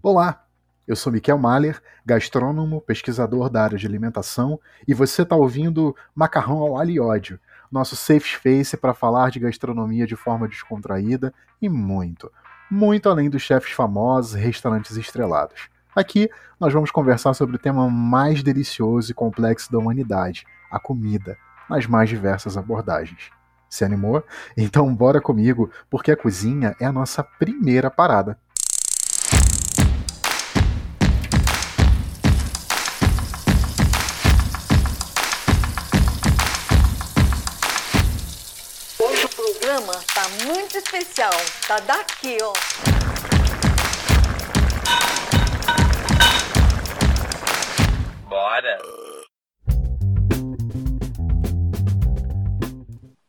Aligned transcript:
Olá, 0.00 0.44
eu 0.86 0.94
sou 0.94 1.12
Miquel 1.12 1.36
Mahler, 1.36 1.82
gastrônomo, 2.06 2.80
pesquisador 2.80 3.50
da 3.50 3.64
área 3.64 3.76
de 3.76 3.84
alimentação, 3.84 4.60
e 4.86 4.94
você 4.94 5.22
está 5.22 5.34
ouvindo 5.34 5.94
Macarrão 6.14 6.58
ao 6.58 6.78
Alho 6.78 6.90
e 6.92 7.00
Ódio, 7.00 7.40
nosso 7.70 7.96
safe 7.96 8.36
space 8.36 8.76
para 8.76 8.94
falar 8.94 9.32
de 9.32 9.40
gastronomia 9.40 10.06
de 10.06 10.14
forma 10.14 10.46
descontraída 10.46 11.34
e 11.60 11.68
muito, 11.68 12.30
muito 12.70 13.08
além 13.08 13.28
dos 13.28 13.42
chefes 13.42 13.72
famosos 13.72 14.36
e 14.36 14.38
restaurantes 14.38 14.96
estrelados. 14.96 15.68
Aqui 15.96 16.30
nós 16.60 16.72
vamos 16.72 16.92
conversar 16.92 17.34
sobre 17.34 17.56
o 17.56 17.58
tema 17.58 17.90
mais 17.90 18.40
delicioso 18.40 19.10
e 19.10 19.14
complexo 19.14 19.72
da 19.72 19.78
humanidade, 19.78 20.46
a 20.70 20.78
comida, 20.78 21.36
nas 21.68 21.86
mais 21.86 22.08
diversas 22.08 22.56
abordagens. 22.56 23.32
Se 23.68 23.84
animou? 23.84 24.24
Então 24.56 24.94
bora 24.94 25.20
comigo, 25.20 25.70
porque 25.90 26.12
a 26.12 26.16
cozinha 26.16 26.74
é 26.80 26.86
a 26.86 26.92
nossa 26.92 27.22
primeira 27.22 27.90
parada. 27.90 28.38
Especial. 40.98 41.30
Tá 41.66 41.78
daqui, 41.80 42.38
ó. 42.42 42.52
Bora! 48.28 48.78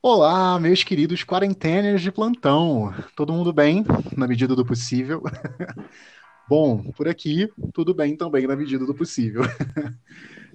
Olá, 0.01 0.59
meus 0.59 0.83
queridos 0.83 1.23
quarentenas 1.23 2.01
de 2.01 2.11
plantão. 2.11 2.93
Todo 3.15 3.33
mundo 3.33 3.53
bem, 3.53 3.85
na 4.17 4.27
medida 4.27 4.55
do 4.55 4.65
possível? 4.65 5.21
Bom, 6.49 6.91
por 6.93 7.07
aqui, 7.07 7.47
tudo 7.73 7.93
bem 7.93 8.17
também, 8.17 8.47
na 8.47 8.55
medida 8.55 8.85
do 8.85 8.95
possível. 8.95 9.43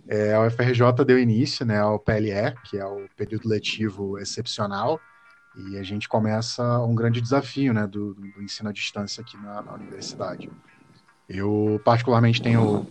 É, 0.06 0.34
a 0.34 0.42
UFRJ 0.42 1.02
deu 1.06 1.18
início 1.18 1.64
né, 1.64 1.78
ao 1.78 1.98
PLE, 1.98 2.54
que 2.68 2.76
é 2.76 2.84
o 2.84 3.08
período 3.16 3.48
letivo 3.48 4.18
excepcional, 4.18 5.00
e 5.56 5.78
a 5.78 5.82
gente 5.82 6.08
começa 6.08 6.80
um 6.80 6.94
grande 6.94 7.20
desafio 7.20 7.72
né, 7.72 7.86
do, 7.86 8.14
do 8.14 8.42
ensino 8.42 8.68
à 8.68 8.72
distância 8.72 9.20
aqui 9.20 9.36
na, 9.36 9.62
na, 9.62 9.74
universidade. 9.74 10.50
Eu, 11.28 11.80
particularmente, 11.84 12.42
tenho 12.42 12.86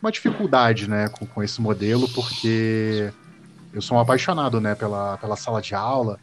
uma 0.00 0.12
dificuldade 0.12 0.88
né, 0.88 1.08
com, 1.08 1.26
com 1.26 1.42
esse 1.42 1.60
modelo, 1.60 2.08
porque 2.08 3.12
eu 3.72 3.82
sou 3.82 3.96
um 3.96 4.00
apaixonado 4.00 4.60
né, 4.60 4.74
pela, 4.74 5.18
pela 5.18 5.36
sala 5.36 5.60
de 5.60 5.74
aula, 5.74 6.20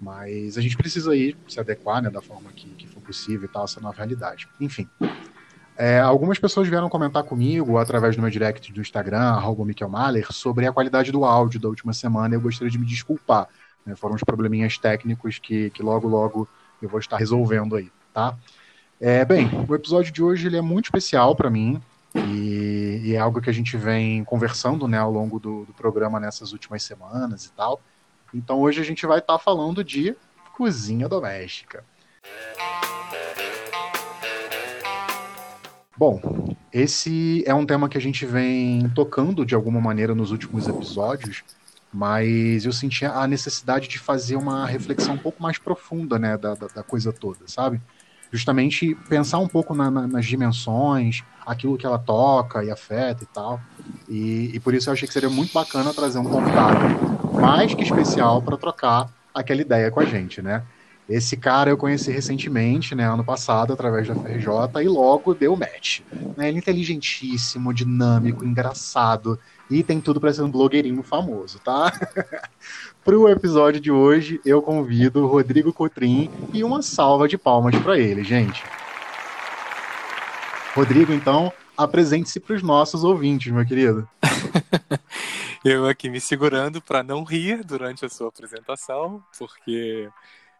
mas 0.00 0.56
a 0.56 0.60
gente 0.60 0.76
precisa 0.76 1.14
ir 1.14 1.36
se 1.48 1.58
adequar 1.58 2.00
né, 2.00 2.10
da 2.10 2.22
forma 2.22 2.50
que, 2.52 2.68
que 2.70 2.86
for 2.86 3.00
possível 3.00 3.44
e 3.44 3.52
tal, 3.52 3.64
essa 3.64 3.80
nova 3.80 3.96
realidade. 3.96 4.48
Enfim. 4.60 4.88
É, 5.76 5.98
algumas 6.00 6.38
pessoas 6.38 6.68
vieram 6.68 6.88
comentar 6.88 7.24
comigo 7.24 7.78
através 7.78 8.14
do 8.14 8.22
meu 8.22 8.30
direct 8.30 8.72
do 8.72 8.80
Instagram, 8.80 9.18
arroba 9.18 9.64
Michael 9.64 9.90
Mahler, 9.90 10.32
sobre 10.32 10.66
a 10.66 10.72
qualidade 10.72 11.10
do 11.10 11.24
áudio 11.24 11.58
da 11.58 11.68
última 11.68 11.92
semana 11.92 12.34
eu 12.34 12.40
gostaria 12.40 12.70
de 12.70 12.78
me 12.78 12.86
desculpar. 12.86 13.48
Né? 13.84 13.94
Foram 13.94 14.14
uns 14.14 14.24
probleminhas 14.24 14.78
técnicos 14.78 15.38
que, 15.38 15.70
que 15.70 15.82
logo, 15.82 16.08
logo 16.08 16.48
eu 16.80 16.88
vou 16.88 17.00
estar 17.00 17.16
resolvendo 17.16 17.76
aí, 17.76 17.90
tá? 18.12 18.36
É, 19.00 19.24
bem, 19.24 19.50
o 19.68 19.74
episódio 19.74 20.12
de 20.12 20.22
hoje 20.22 20.46
ele 20.46 20.56
é 20.56 20.60
muito 20.60 20.86
especial 20.86 21.34
para 21.34 21.50
mim 21.50 21.82
e, 22.14 23.00
e, 23.04 23.14
é 23.14 23.18
algo 23.18 23.40
que 23.40 23.50
a 23.50 23.52
gente 23.52 23.76
vem 23.76 24.22
conversando 24.22 24.86
né, 24.86 24.98
ao 24.98 25.10
longo 25.10 25.40
do, 25.40 25.64
do 25.64 25.72
programa 25.72 26.20
nessas 26.20 26.52
últimas 26.52 26.82
semanas 26.82 27.46
e 27.46 27.52
tal. 27.52 27.80
Então 28.32 28.60
hoje 28.60 28.80
a 28.80 28.84
gente 28.84 29.04
vai 29.06 29.18
estar 29.18 29.38
falando 29.38 29.82
de 29.82 30.14
cozinha 30.56 31.08
doméstica. 31.08 31.84
Bom, 35.96 36.54
esse 36.72 37.44
é 37.46 37.54
um 37.54 37.66
tema 37.66 37.88
que 37.88 37.98
a 37.98 38.00
gente 38.00 38.24
vem 38.24 38.88
tocando 38.90 39.44
de 39.44 39.54
alguma 39.54 39.80
maneira 39.80 40.14
nos 40.14 40.30
últimos 40.30 40.66
episódios, 40.66 41.44
mas 41.92 42.64
eu 42.64 42.72
senti 42.72 43.04
a 43.04 43.26
necessidade 43.26 43.86
de 43.88 43.98
fazer 43.98 44.36
uma 44.36 44.66
reflexão 44.66 45.14
um 45.14 45.18
pouco 45.18 45.42
mais 45.42 45.58
profunda 45.58 46.18
né, 46.18 46.38
da, 46.38 46.54
da, 46.54 46.66
da 46.68 46.82
coisa 46.82 47.12
toda, 47.12 47.40
sabe? 47.46 47.80
Justamente 48.32 48.94
pensar 49.10 49.38
um 49.38 49.48
pouco 49.48 49.74
na, 49.74 49.90
na, 49.90 50.06
nas 50.06 50.24
dimensões, 50.24 51.22
aquilo 51.44 51.76
que 51.76 51.84
ela 51.84 51.98
toca 51.98 52.64
e 52.64 52.70
afeta 52.70 53.24
e 53.24 53.26
tal. 53.26 53.60
E, 54.08 54.50
e 54.54 54.60
por 54.60 54.72
isso 54.72 54.88
eu 54.88 54.94
achei 54.94 55.06
que 55.06 55.12
seria 55.12 55.28
muito 55.28 55.52
bacana 55.52 55.92
trazer 55.92 56.18
um 56.18 56.24
convidado 56.24 56.78
mais 57.34 57.74
que 57.74 57.82
especial 57.82 58.40
para 58.40 58.56
trocar 58.56 59.10
aquela 59.34 59.60
ideia 59.60 59.90
com 59.90 60.00
a 60.00 60.04
gente, 60.06 60.40
né? 60.40 60.62
Esse 61.08 61.36
cara 61.36 61.70
eu 61.70 61.76
conheci 61.76 62.10
recentemente, 62.10 62.94
né, 62.94 63.04
ano 63.04 63.24
passado, 63.24 63.72
através 63.72 64.06
da 64.06 64.14
FRJ, 64.14 64.82
e 64.82 64.88
logo 64.88 65.34
deu 65.34 65.56
match. 65.56 66.00
Né, 66.36 66.48
ele 66.48 66.56
é 66.56 66.58
inteligentíssimo, 66.58 67.74
dinâmico, 67.74 68.44
engraçado, 68.44 69.38
e 69.68 69.82
tem 69.82 70.00
tudo 70.00 70.20
para 70.20 70.32
ser 70.32 70.42
um 70.42 70.50
blogueirinho 70.50 71.02
famoso, 71.02 71.58
tá? 71.58 71.92
para 73.04 73.18
o 73.18 73.28
episódio 73.28 73.80
de 73.80 73.90
hoje, 73.90 74.40
eu 74.44 74.62
convido 74.62 75.26
Rodrigo 75.26 75.72
Cotrim 75.72 76.30
e 76.52 76.62
uma 76.62 76.82
salva 76.82 77.26
de 77.26 77.36
palmas 77.36 77.74
para 77.76 77.98
ele, 77.98 78.22
gente. 78.22 78.62
Rodrigo, 80.74 81.12
então, 81.12 81.52
apresente-se 81.76 82.40
para 82.40 82.54
os 82.54 82.62
nossos 82.62 83.04
ouvintes, 83.04 83.52
meu 83.52 83.66
querido. 83.66 84.08
eu 85.64 85.86
aqui 85.86 86.08
me 86.08 86.20
segurando 86.20 86.80
para 86.80 87.02
não 87.02 87.24
rir 87.24 87.64
durante 87.64 88.04
a 88.04 88.08
sua 88.08 88.28
apresentação, 88.28 89.22
porque 89.38 90.08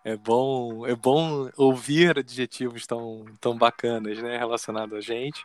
é 0.05 0.17
bom, 0.17 0.87
é 0.87 0.95
bom 0.95 1.49
ouvir 1.57 2.19
adjetivos 2.19 2.87
tão, 2.87 3.25
tão 3.41 3.57
bacanas, 3.57 4.21
né, 4.23 4.37
relacionados 4.37 4.97
a 4.97 5.01
gente. 5.01 5.45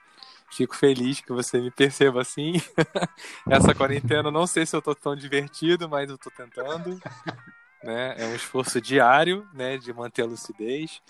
Fico 0.51 0.75
feliz 0.75 1.21
que 1.21 1.31
você 1.31 1.59
me 1.59 1.69
perceba 1.69 2.21
assim. 2.21 2.53
Essa 3.49 3.75
quarentena, 3.75 4.31
não 4.31 4.47
sei 4.47 4.65
se 4.65 4.75
eu 4.75 4.81
tô 4.81 4.95
tão 4.95 5.15
divertido, 5.15 5.89
mas 5.89 6.09
eu 6.09 6.17
tô 6.17 6.31
tentando. 6.31 6.99
Né? 7.83 8.15
É 8.17 8.25
um 8.25 8.35
esforço 8.35 8.81
diário, 8.81 9.47
né, 9.53 9.77
de 9.77 9.93
manter 9.93 10.23
a 10.23 10.25
lucidez. 10.25 11.01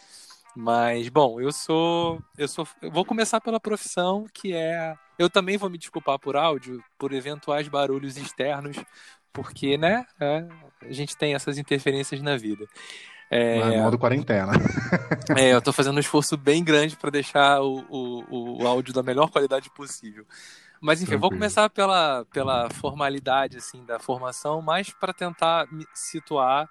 Mas, 0.55 1.07
bom, 1.07 1.39
eu 1.39 1.51
sou. 1.51 2.19
Eu 2.35 2.47
sou. 2.47 2.67
Eu 2.81 2.89
vou 2.89 3.05
começar 3.05 3.39
pela 3.39 3.59
profissão, 3.59 4.25
que 4.33 4.53
é. 4.53 4.95
Eu 5.17 5.29
também 5.29 5.55
vou 5.55 5.69
me 5.69 5.77
desculpar 5.77 6.17
por 6.17 6.35
áudio, 6.35 6.83
por 6.97 7.13
eventuais 7.13 7.67
barulhos 7.67 8.17
externos, 8.17 8.75
porque, 9.31 9.77
né? 9.77 10.03
É, 10.19 10.47
a 10.81 10.91
gente 10.91 11.15
tem 11.15 11.35
essas 11.35 11.59
interferências 11.59 12.21
na 12.23 12.35
vida. 12.35 12.67
É, 13.29 13.81
modo 13.81 13.97
quarentena. 13.97 14.53
É, 15.37 15.53
eu 15.53 15.61
tô 15.61 15.73
fazendo 15.73 15.97
um 15.97 15.99
esforço 15.99 16.37
bem 16.37 16.63
grande 16.63 16.95
para 16.95 17.09
deixar 17.09 17.61
o, 17.61 17.83
o, 17.89 18.63
o 18.63 18.67
áudio 18.67 18.93
da 18.93 19.03
melhor 19.03 19.29
qualidade 19.29 19.69
possível. 19.69 20.25
Mas 20.79 21.01
enfim, 21.01 21.11
Tranquilo. 21.11 21.21
vou 21.21 21.29
começar 21.31 21.69
pela, 21.69 22.25
pela 22.31 22.69
formalidade 22.69 23.57
assim 23.57 23.83
da 23.83 23.99
formação, 23.99 24.61
mais 24.61 24.89
para 24.89 25.11
tentar 25.11 25.67
me 25.71 25.85
situar 25.93 26.69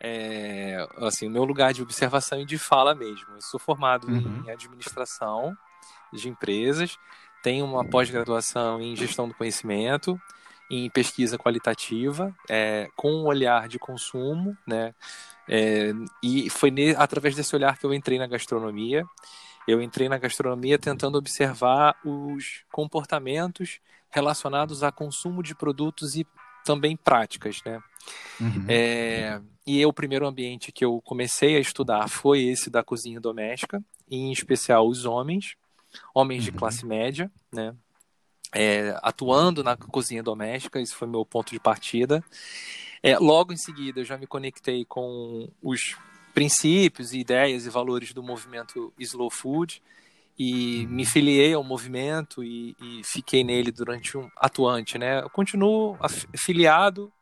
é, 0.00 0.84
assim, 0.96 1.28
o 1.28 1.30
meu 1.30 1.44
lugar 1.44 1.72
de 1.72 1.80
observação 1.80 2.40
e 2.40 2.44
de 2.44 2.58
fala 2.58 2.92
mesmo. 2.92 3.34
Eu 3.34 3.40
sou 3.40 3.60
formado 3.60 4.08
uhum. 4.08 4.42
em 4.44 4.50
administração 4.50 5.56
de 6.12 6.28
empresas, 6.28 6.98
tenho 7.42 7.64
uma 7.64 7.84
pós-graduação 7.84 8.80
em 8.80 8.96
gestão 8.96 9.28
do 9.28 9.34
conhecimento, 9.34 10.20
em 10.68 10.90
pesquisa 10.90 11.38
qualitativa, 11.38 12.34
é, 12.48 12.88
com 12.96 13.12
um 13.12 13.26
olhar 13.26 13.68
de 13.68 13.78
consumo, 13.78 14.56
né? 14.66 14.94
É, 15.48 15.92
e 16.22 16.48
foi 16.50 16.70
ne, 16.70 16.94
através 16.96 17.34
desse 17.34 17.54
olhar 17.54 17.78
que 17.78 17.84
eu 17.84 17.92
entrei 17.92 18.18
na 18.18 18.26
gastronomia. 18.26 19.04
Eu 19.66 19.80
entrei 19.80 20.08
na 20.08 20.18
gastronomia 20.18 20.78
tentando 20.78 21.16
observar 21.16 21.96
os 22.04 22.64
comportamentos 22.70 23.80
relacionados 24.10 24.82
a 24.82 24.92
consumo 24.92 25.42
de 25.42 25.54
produtos 25.54 26.16
e 26.16 26.26
também 26.64 26.96
práticas, 26.96 27.60
né? 27.64 27.80
Uhum. 28.40 28.64
É, 28.68 29.40
e 29.66 29.84
o 29.86 29.92
primeiro 29.92 30.26
ambiente 30.26 30.72
que 30.72 30.84
eu 30.84 31.00
comecei 31.02 31.56
a 31.56 31.60
estudar 31.60 32.08
foi 32.08 32.42
esse 32.42 32.68
da 32.68 32.82
cozinha 32.82 33.20
doméstica, 33.20 33.82
em 34.10 34.32
especial 34.32 34.86
os 34.86 35.04
homens, 35.04 35.54
homens 36.14 36.44
uhum. 36.44 36.52
de 36.52 36.58
classe 36.58 36.86
média, 36.86 37.30
né? 37.52 37.74
É, 38.54 38.94
atuando 39.02 39.64
na 39.64 39.76
cozinha 39.76 40.22
doméstica, 40.22 40.80
isso 40.80 40.94
foi 40.94 41.08
meu 41.08 41.24
ponto 41.24 41.52
de 41.52 41.58
partida. 41.58 42.22
É, 43.02 43.18
logo 43.18 43.52
em 43.52 43.56
seguida, 43.56 44.00
eu 44.00 44.04
já 44.04 44.16
me 44.16 44.26
conectei 44.26 44.84
com 44.84 45.48
os 45.62 45.96
princípios, 46.32 47.12
ideias 47.12 47.66
e 47.66 47.70
valores 47.70 48.12
do 48.12 48.22
movimento 48.22 48.92
Slow 48.98 49.30
Food 49.30 49.82
e 50.38 50.86
me 50.86 51.04
filiei 51.04 51.52
ao 51.52 51.62
movimento 51.62 52.42
e, 52.42 52.74
e 52.80 53.02
fiquei 53.04 53.44
nele 53.44 53.70
durante 53.70 54.16
um 54.16 54.30
atuante, 54.36 54.98
né? 54.98 55.20
Eu 55.20 55.30
continuo 55.30 55.98
afiliado 56.00 57.12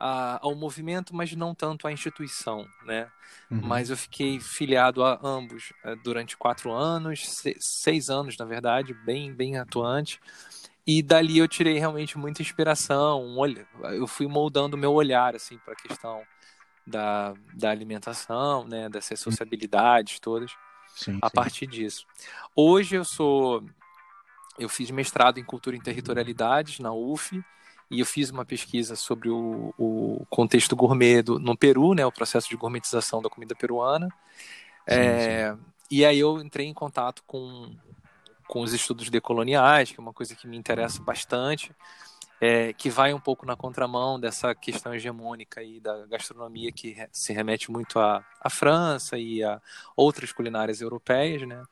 a, 0.00 0.38
ao 0.42 0.54
movimento, 0.54 1.14
mas 1.14 1.34
não 1.34 1.54
tanto 1.54 1.86
à 1.86 1.92
instituição, 1.92 2.66
né? 2.84 3.08
Uhum. 3.50 3.60
Mas 3.62 3.90
eu 3.90 3.96
fiquei 3.96 4.40
filiado 4.40 5.04
a 5.04 5.18
ambos 5.22 5.72
é, 5.84 5.94
durante 5.96 6.36
quatro 6.36 6.72
anos, 6.72 7.28
seis, 7.28 7.56
seis 7.60 8.08
anos, 8.08 8.36
na 8.36 8.44
verdade, 8.44 8.94
bem, 8.94 9.32
bem 9.32 9.58
atuante. 9.58 10.20
E 10.86 11.02
dali 11.02 11.38
eu 11.38 11.48
tirei 11.48 11.78
realmente 11.78 12.16
muita 12.16 12.42
inspiração. 12.42 13.36
Olho, 13.36 13.66
eu 13.84 14.06
fui 14.06 14.28
moldando 14.28 14.76
meu 14.76 14.92
olhar 14.92 15.34
assim 15.34 15.58
para 15.58 15.72
a 15.72 15.76
questão 15.76 16.22
da, 16.86 17.34
da 17.54 17.70
alimentação, 17.70 18.64
né, 18.64 18.88
dessas 18.88 19.18
sociabilidades 19.18 20.20
todas, 20.20 20.52
sim, 20.94 21.18
a 21.20 21.28
sim. 21.28 21.34
partir 21.34 21.66
disso. 21.66 22.06
Hoje 22.54 22.96
eu 22.96 23.04
sou 23.04 23.64
eu 24.58 24.68
fiz 24.68 24.90
mestrado 24.90 25.38
em 25.38 25.44
cultura 25.44 25.76
e 25.76 25.82
territorialidades 25.82 26.78
na 26.78 26.92
UF 26.92 27.42
e 27.90 28.00
eu 28.00 28.06
fiz 28.06 28.30
uma 28.30 28.44
pesquisa 28.44 28.96
sobre 28.96 29.28
o, 29.28 29.74
o 29.76 30.24
contexto 30.30 30.74
gourmet 30.74 31.22
do, 31.22 31.38
no 31.38 31.56
Peru, 31.56 31.94
né, 31.94 32.06
o 32.06 32.12
processo 32.12 32.48
de 32.48 32.56
gourmetização 32.56 33.20
da 33.20 33.28
comida 33.28 33.54
peruana. 33.54 34.08
Sim, 34.88 34.94
é. 34.94 35.56
E 35.90 36.04
aí 36.04 36.18
eu 36.18 36.40
entrei 36.40 36.66
em 36.66 36.74
contato 36.74 37.22
com, 37.26 37.76
com 38.46 38.60
os 38.60 38.72
estudos 38.72 39.10
decoloniais, 39.10 39.90
que 39.90 39.98
é 39.98 40.02
uma 40.02 40.12
coisa 40.12 40.34
que 40.34 40.46
me 40.46 40.56
interessa 40.56 41.02
bastante, 41.02 41.74
é, 42.40 42.72
que 42.72 42.90
vai 42.90 43.14
um 43.14 43.20
pouco 43.20 43.46
na 43.46 43.56
contramão 43.56 44.20
dessa 44.20 44.54
questão 44.54 44.94
hegemônica 44.94 45.60
aí 45.60 45.80
da 45.80 46.06
gastronomia 46.06 46.70
que 46.70 46.96
se 47.10 47.32
remete 47.32 47.70
muito 47.70 47.98
à, 47.98 48.24
à 48.40 48.50
França 48.50 49.18
e 49.18 49.42
a 49.42 49.60
outras 49.96 50.32
culinárias 50.32 50.80
europeias, 50.80 51.46
né? 51.46 51.62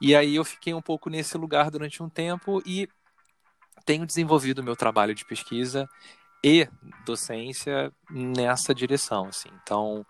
E 0.00 0.16
aí 0.16 0.34
eu 0.34 0.44
fiquei 0.44 0.74
um 0.74 0.82
pouco 0.82 1.08
nesse 1.08 1.38
lugar 1.38 1.70
durante 1.70 2.02
um 2.02 2.08
tempo 2.08 2.60
e 2.66 2.88
tenho 3.84 4.04
desenvolvido 4.04 4.62
meu 4.62 4.74
trabalho 4.74 5.14
de 5.14 5.24
pesquisa 5.24 5.88
e 6.42 6.68
docência 7.04 7.92
nessa 8.10 8.74
direção, 8.74 9.26
assim. 9.26 9.48
Então, 9.62 10.04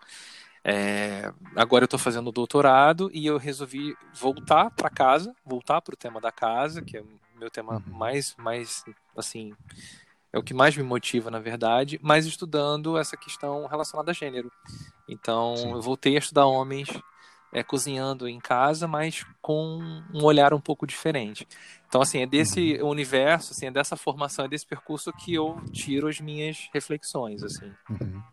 é, 0.63 1.33
agora 1.55 1.83
eu 1.83 1.85
estou 1.85 1.99
fazendo 1.99 2.31
doutorado 2.31 3.11
e 3.13 3.25
eu 3.25 3.37
resolvi 3.37 3.95
voltar 4.13 4.71
para 4.71 4.89
casa, 4.89 5.35
voltar 5.45 5.81
para 5.81 5.93
o 5.93 5.97
tema 5.97 6.21
da 6.21 6.31
casa, 6.31 6.81
que 6.81 6.97
é 6.97 7.01
o 7.01 7.07
meu 7.37 7.49
tema 7.49 7.75
uhum. 7.75 7.93
mais, 7.93 8.33
mais, 8.37 8.85
assim, 9.17 9.53
é 10.31 10.39
o 10.39 10.43
que 10.43 10.53
mais 10.53 10.77
me 10.77 10.83
motiva, 10.83 11.29
na 11.29 11.39
verdade, 11.39 11.99
mas 12.01 12.25
estudando 12.25 12.97
essa 12.97 13.17
questão 13.17 13.67
relacionada 13.67 14.11
a 14.11 14.13
gênero. 14.13 14.51
Então, 15.07 15.57
Sim. 15.57 15.71
eu 15.71 15.81
voltei 15.81 16.15
a 16.15 16.19
estudar 16.19 16.45
homens 16.45 16.87
é, 17.51 17.61
cozinhando 17.61 18.27
em 18.27 18.39
casa, 18.39 18.87
mas 18.87 19.25
com 19.41 19.79
um 20.13 20.23
olhar 20.23 20.53
um 20.53 20.61
pouco 20.61 20.87
diferente. 20.87 21.47
Então, 21.87 22.01
assim, 22.01 22.21
é 22.21 22.25
desse 22.25 22.79
uhum. 22.81 22.89
universo, 22.89 23.51
assim, 23.51 23.67
é 23.67 23.71
dessa 23.71 23.95
formação, 23.95 24.45
é 24.45 24.47
desse 24.47 24.65
percurso 24.65 25.13
que 25.13 25.33
eu 25.33 25.61
tiro 25.71 26.07
as 26.07 26.19
minhas 26.19 26.69
reflexões, 26.73 27.43
assim. 27.43 27.71
Uhum. 27.89 28.23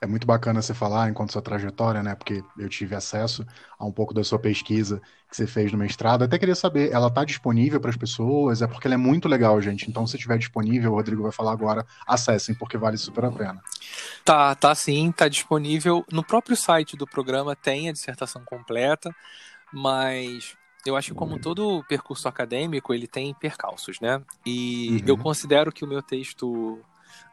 É 0.00 0.06
muito 0.06 0.26
bacana 0.26 0.60
você 0.60 0.74
falar 0.74 1.08
enquanto 1.08 1.32
sua 1.32 1.42
trajetória, 1.42 2.02
né? 2.02 2.14
Porque 2.14 2.42
eu 2.58 2.68
tive 2.68 2.94
acesso 2.94 3.46
a 3.78 3.84
um 3.84 3.92
pouco 3.92 4.12
da 4.12 4.24
sua 4.24 4.38
pesquisa 4.38 5.00
que 5.30 5.36
você 5.36 5.46
fez 5.46 5.70
no 5.70 5.78
mestrado. 5.78 6.22
Até 6.24 6.38
queria 6.38 6.54
saber, 6.54 6.90
ela 6.92 7.08
está 7.08 7.24
disponível 7.24 7.80
para 7.80 7.90
as 7.90 7.96
pessoas? 7.96 8.62
É 8.62 8.66
porque 8.66 8.86
ela 8.86 8.94
é 8.94 8.98
muito 8.98 9.28
legal, 9.28 9.60
gente. 9.60 9.88
Então, 9.88 10.06
se 10.06 10.16
estiver 10.16 10.38
disponível, 10.38 10.92
o 10.92 10.94
Rodrigo 10.96 11.22
vai 11.22 11.32
falar 11.32 11.52
agora, 11.52 11.86
acessem, 12.06 12.54
porque 12.54 12.76
vale 12.76 12.96
super 12.96 13.24
a 13.24 13.30
pena. 13.30 13.62
Tá, 14.24 14.54
tá 14.54 14.74
sim, 14.74 15.12
tá 15.12 15.28
disponível. 15.28 16.04
No 16.10 16.24
próprio 16.24 16.56
site 16.56 16.96
do 16.96 17.06
programa 17.06 17.54
tem 17.54 17.88
a 17.88 17.92
dissertação 17.92 18.42
completa, 18.44 19.14
mas 19.72 20.56
eu 20.84 20.96
acho 20.96 21.12
que 21.12 21.14
como 21.14 21.38
todo 21.38 21.84
percurso 21.88 22.28
acadêmico, 22.28 22.92
ele 22.92 23.06
tem 23.06 23.32
percalços, 23.34 24.00
né? 24.00 24.20
E 24.44 24.98
uhum. 25.00 25.02
eu 25.06 25.18
considero 25.18 25.70
que 25.70 25.84
o 25.84 25.88
meu 25.88 26.02
texto 26.02 26.80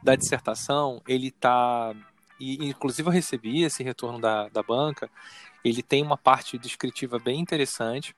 da 0.02 0.14
dissertação, 0.14 1.02
ele 1.06 1.30
tá 1.30 1.92
e 2.40 2.68
inclusive 2.68 3.08
eu 3.08 3.12
recebi 3.12 3.62
esse 3.62 3.82
retorno 3.82 4.20
da, 4.20 4.48
da 4.48 4.62
banca, 4.62 5.10
ele 5.62 5.82
tem 5.82 6.02
uma 6.02 6.16
parte 6.16 6.58
descritiva 6.58 7.18
bem 7.18 7.38
interessante, 7.38 8.16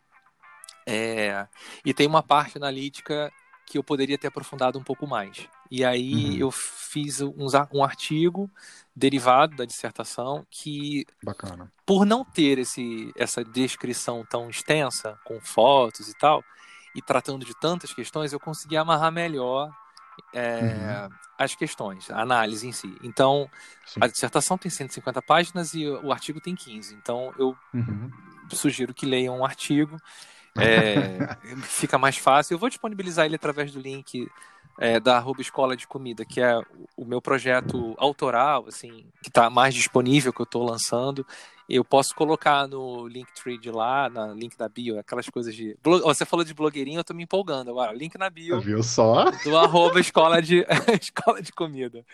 é, 0.87 1.47
e 1.85 1.93
tem 1.93 2.07
uma 2.07 2.23
parte 2.23 2.57
analítica 2.57 3.33
que 3.67 3.79
eu 3.79 3.85
poderia 3.85 4.19
ter 4.19 4.27
aprofundado 4.27 4.79
um 4.79 4.83
pouco 4.83 5.07
mais. 5.07 5.49
E 5.71 5.85
aí 5.85 6.33
uhum. 6.33 6.37
eu 6.37 6.51
fiz 6.51 7.21
um, 7.21 7.35
um 7.73 7.83
artigo 7.83 8.51
derivado 8.95 9.57
da 9.57 9.65
dissertação 9.65 10.47
que, 10.51 11.07
Bacana. 11.23 11.73
por 11.87 12.05
não 12.05 12.25
ter 12.25 12.59
esse, 12.59 13.13
essa 13.17 13.45
descrição 13.45 14.27
tão 14.29 14.51
extensa, 14.51 15.19
com 15.25 15.41
fotos 15.41 16.09
e 16.09 16.15
tal, 16.19 16.45
e 16.95 17.01
tratando 17.01 17.47
de 17.47 17.59
tantas 17.59 17.95
questões, 17.95 18.33
eu 18.33 18.41
consegui 18.41 18.77
amarrar 18.77 19.11
melhor 19.11 19.73
é, 20.33 20.61
uhum. 20.61 21.17
as 21.39 21.55
questões, 21.55 22.11
a 22.11 22.21
análise 22.21 22.67
em 22.67 22.73
si. 22.73 22.97
Então, 23.03 23.51
Sim. 23.87 24.01
a 24.03 24.07
dissertação 24.07 24.57
tem 24.57 24.71
150 24.71 25.21
páginas 25.23 25.75
e 25.75 25.87
o 25.89 26.13
artigo 26.13 26.41
tem 26.41 26.55
15. 26.55 26.95
Então, 26.95 27.33
eu 27.39 27.57
uhum. 27.73 28.11
sugiro 28.51 28.95
que 28.95 29.07
leiam 29.07 29.39
um 29.39 29.45
artigo. 29.45 29.97
É, 30.55 31.35
fica 31.63 31.97
mais 31.97 32.19
fácil. 32.19 32.53
Eu 32.53 32.59
vou 32.59 32.69
disponibilizar 32.69 33.25
ele 33.25 33.37
através 33.37 33.73
do 33.73 33.81
link 33.81 34.31
é, 34.79 34.99
da 34.99 35.17
arroba 35.17 35.41
Escola 35.41 35.77
de 35.77 35.87
Comida, 35.87 36.25
que 36.25 36.41
é 36.41 36.61
o 36.97 37.05
meu 37.05 37.21
projeto 37.21 37.95
autoral, 37.99 38.67
assim, 38.69 39.07
que 39.23 39.29
está 39.29 39.51
mais 39.51 39.75
disponível, 39.75 40.33
que 40.33 40.41
eu 40.41 40.45
estou 40.45 40.65
lançando. 40.65 41.27
Eu 41.69 41.85
posso 41.85 42.15
colocar 42.15 42.67
no 42.67 43.07
Linktree 43.07 43.59
de 43.59 43.71
lá, 43.71 44.09
na 44.11 44.27
link 44.29 44.57
da 44.57 44.69
bio, 44.69 44.99
aquelas 44.99 45.29
coisas 45.29 45.55
de. 45.55 45.77
Você 45.83 46.25
falou 46.25 46.45
de 46.45 46.53
blogueirinho, 46.53 47.01
eu 47.01 47.05
tô 47.05 47.15
me 47.15 47.23
empolgando 47.23 47.71
agora. 47.71 47.93
Link 47.93 48.19
na 48.19 48.29
bio. 48.29 48.61
Viu 48.61 48.83
só? 48.83 49.31
Do 49.45 49.57
arroba 49.57 50.01
escola 50.01 50.43
de, 50.43 50.67
escola 51.01 51.41
de 51.41 51.53
comida. 51.53 52.05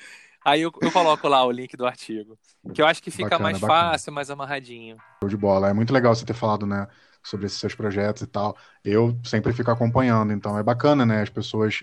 Aí 0.44 0.62
eu, 0.62 0.72
eu, 0.80 0.92
coloco 0.92 1.26
lá 1.28 1.44
o 1.44 1.50
link 1.50 1.76
do 1.76 1.86
artigo. 1.86 2.38
Que 2.72 2.80
eu 2.80 2.86
acho 2.86 3.02
que 3.02 3.10
fica 3.10 3.30
bacana, 3.30 3.42
mais 3.42 3.58
bacana. 3.58 3.80
fácil, 3.80 4.12
mais 4.12 4.30
amarradinho. 4.30 4.96
Show 5.20 5.28
de 5.28 5.36
bola. 5.36 5.68
É 5.68 5.72
muito 5.72 5.92
legal 5.92 6.14
você 6.14 6.24
ter 6.24 6.34
falado, 6.34 6.64
né? 6.64 6.86
Sobre 7.22 7.46
esses 7.46 7.58
seus 7.58 7.74
projetos 7.74 8.22
e 8.22 8.26
tal. 8.26 8.56
Eu 8.84 9.18
sempre 9.24 9.52
fico 9.52 9.70
acompanhando, 9.70 10.32
então 10.32 10.56
é 10.58 10.62
bacana, 10.62 11.04
né? 11.04 11.22
As 11.22 11.28
pessoas 11.28 11.80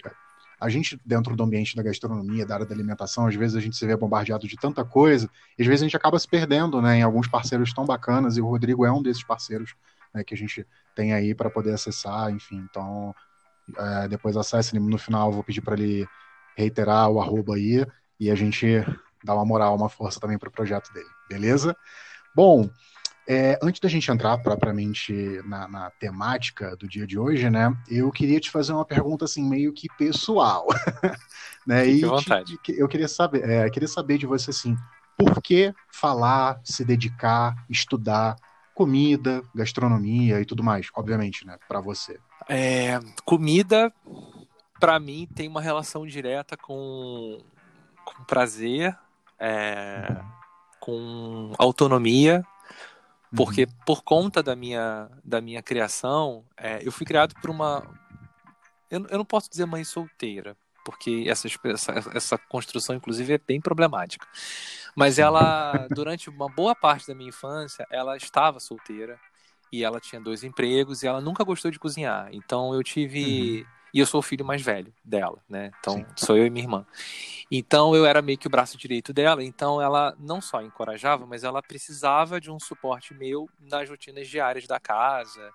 a 0.60 0.70
gente, 0.70 1.00
dentro 1.06 1.36
do 1.36 1.44
ambiente 1.44 1.76
da 1.76 1.84
gastronomia, 1.84 2.46
da 2.46 2.56
área 2.56 2.66
da 2.66 2.74
alimentação, 2.74 3.28
às 3.28 3.36
vezes 3.36 3.56
a 3.56 3.60
gente 3.60 3.76
se 3.76 3.86
vê 3.86 3.96
bombardeado 3.96 4.48
de 4.48 4.56
tanta 4.56 4.84
coisa, 4.84 5.30
e 5.58 5.62
às 5.62 5.68
vezes 5.68 5.82
a 5.82 5.86
gente 5.86 5.98
acaba 5.98 6.18
se 6.18 6.28
perdendo 6.28 6.82
né, 6.82 6.98
em 6.98 7.02
alguns 7.02 7.28
parceiros 7.28 7.74
tão 7.74 7.86
bacanas, 7.86 8.38
e 8.38 8.42
o 8.42 8.48
Rodrigo 8.48 8.86
é 8.86 8.92
um 8.92 9.02
desses 9.02 9.24
parceiros 9.24 9.76
né, 10.14 10.24
que 10.24 10.34
a 10.34 10.38
gente 10.38 10.66
tem 10.96 11.14
aí 11.14 11.36
para 11.36 11.50
poder 11.50 11.74
acessar, 11.74 12.32
enfim. 12.32 12.66
Então, 12.70 13.14
é, 13.78 14.08
depois 14.08 14.38
acesse 14.38 14.78
no 14.80 14.98
final, 14.98 15.32
vou 15.32 15.44
pedir 15.44 15.62
para 15.62 15.76
ele 15.76 16.08
reiterar 16.56 17.10
o 17.10 17.20
arroba 17.20 17.56
aí, 17.56 17.86
e 18.20 18.32
a 18.32 18.36
gente 18.36 18.66
dá 19.24 19.34
uma 19.34 19.46
moral, 19.46 19.76
uma 19.76 19.90
força 19.90 20.20
também 20.20 20.38
para 20.38 20.48
o 20.48 20.52
projeto 20.52 20.94
dele, 20.94 21.10
beleza? 21.28 21.76
Bom, 22.34 22.70
é, 23.28 23.58
antes 23.62 23.80
da 23.80 23.90
gente 23.90 24.10
entrar 24.12 24.38
propriamente 24.38 25.42
na, 25.46 25.68
na, 25.68 25.90
temática 25.92 26.76
do 26.76 26.88
dia 26.88 27.08
de 27.08 27.18
hoje, 27.18 27.50
né, 27.50 27.76
eu 27.90 28.12
queria 28.12 28.40
te 28.40 28.52
fazer 28.52 28.72
uma 28.72 28.86
pergunta 28.86 29.26
assim 29.26 29.44
meio 29.44 29.74
que 29.74 29.88
pessoal, 29.98 30.68
né? 31.66 31.86
Fique 31.86 31.98
e 31.98 32.06
vontade. 32.06 32.58
Te, 32.58 32.80
eu 32.80 32.88
queria 32.88 33.08
saber, 33.08 33.50
é, 33.50 33.70
queria 33.70 33.88
saber 33.88 34.20
de 34.20 34.28
você 34.28 34.52
assim, 34.52 34.78
por 35.18 35.42
que 35.42 35.74
falar, 35.92 36.60
se 36.64 36.86
dedicar, 36.86 37.56
estudar 37.68 38.36
comida, 38.76 39.42
gastronomia 39.56 40.40
e 40.40 40.46
tudo 40.46 40.64
mais, 40.64 40.90
obviamente, 40.94 41.48
né, 41.48 41.58
para 41.68 41.80
você. 41.80 42.20
É, 42.48 43.00
comida, 43.24 43.92
para 44.80 45.00
mim, 45.00 45.28
tem 45.34 45.48
uma 45.48 45.62
relação 45.62 46.06
direta 46.06 46.56
com, 46.56 47.40
com 48.04 48.24
prazer, 48.26 48.96
é, 49.40 50.08
uhum. 50.10 50.26
com 50.80 51.54
autonomia 51.58 52.46
porque 53.36 53.64
uhum. 53.64 53.70
por 53.86 54.04
conta 54.04 54.44
da 54.44 54.56
minha, 54.56 55.10
da 55.24 55.40
minha 55.40 55.62
criação, 55.62 56.46
é, 56.58 56.80
eu 56.86 56.92
fui 56.92 57.06
criado 57.06 57.34
por 57.42 57.50
uma. 57.50 57.84
Eu, 58.90 59.06
eu 59.10 59.18
não 59.18 59.26
posso 59.26 59.50
dizer 59.50 59.66
mãe 59.66 59.84
solteira, 59.84 60.56
porque 60.84 61.26
essa, 61.28 61.48
essa, 61.66 61.94
essa 62.14 62.38
construção, 62.38 62.96
inclusive, 62.96 63.34
é 63.34 63.38
bem 63.38 63.60
problemática. 63.60 64.28
Mas 64.96 65.18
ela, 65.18 65.88
durante 65.92 66.30
uma 66.30 66.48
boa 66.48 66.76
parte 66.76 67.08
da 67.08 67.16
minha 67.16 67.30
infância, 67.30 67.86
ela 67.92 68.16
estava 68.16 68.60
solteira 68.60 69.20
e 69.72 69.84
ela 69.84 70.00
tinha 70.00 70.22
dois 70.22 70.44
empregos 70.44 71.04
e 71.04 71.08
ela 71.08 71.20
nunca 71.20 71.44
gostou 71.44 71.72
de 71.72 71.80
cozinhar. 71.80 72.30
Então 72.32 72.74
eu 72.74 72.84
tive. 72.84 73.62
Uhum. 73.62 73.76
E 73.96 74.00
eu 74.00 74.06
sou 74.06 74.20
o 74.20 74.22
filho 74.22 74.44
mais 74.44 74.62
velho 74.62 74.94
dela, 75.06 75.42
né? 75.48 75.72
Então 75.80 75.94
Sim. 75.94 76.06
sou 76.18 76.36
eu 76.36 76.46
e 76.46 76.50
minha 76.50 76.66
irmã. 76.66 76.86
Então 77.50 77.96
eu 77.96 78.06
era 78.06 78.22
meio 78.22 78.38
que 78.38 78.46
o 78.46 78.50
braço 78.50 78.78
direito 78.78 79.14
dela. 79.14 79.42
Então 79.42 79.82
ela 79.82 80.14
não 80.20 80.42
só 80.42 80.62
encorajava, 80.62 81.26
mas 81.26 81.46
ela 81.46 81.64
precisava 81.64 82.42
de 82.42 82.52
um 82.52 82.60
suporte 82.60 83.14
meu 83.14 83.50
nas 83.58 83.90
rotinas 83.90 84.28
diárias 84.28 84.68
da 84.68 84.82
casa 84.82 85.50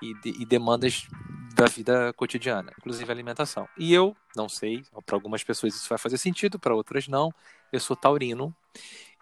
e, 0.00 0.14
de, 0.20 0.40
e 0.40 0.46
demandas 0.46 1.08
da 1.56 1.64
vida 1.64 2.12
cotidiana, 2.12 2.72
inclusive 2.78 3.10
alimentação. 3.10 3.68
E 3.76 3.92
eu 3.92 4.16
não 4.36 4.48
sei, 4.48 4.84
para 5.04 5.16
algumas 5.16 5.42
pessoas 5.42 5.74
isso 5.74 5.88
vai 5.88 5.98
fazer 5.98 6.16
sentido, 6.16 6.60
para 6.60 6.76
outras 6.76 7.08
não. 7.08 7.34
Eu 7.72 7.80
sou 7.80 7.96
taurino 7.96 8.54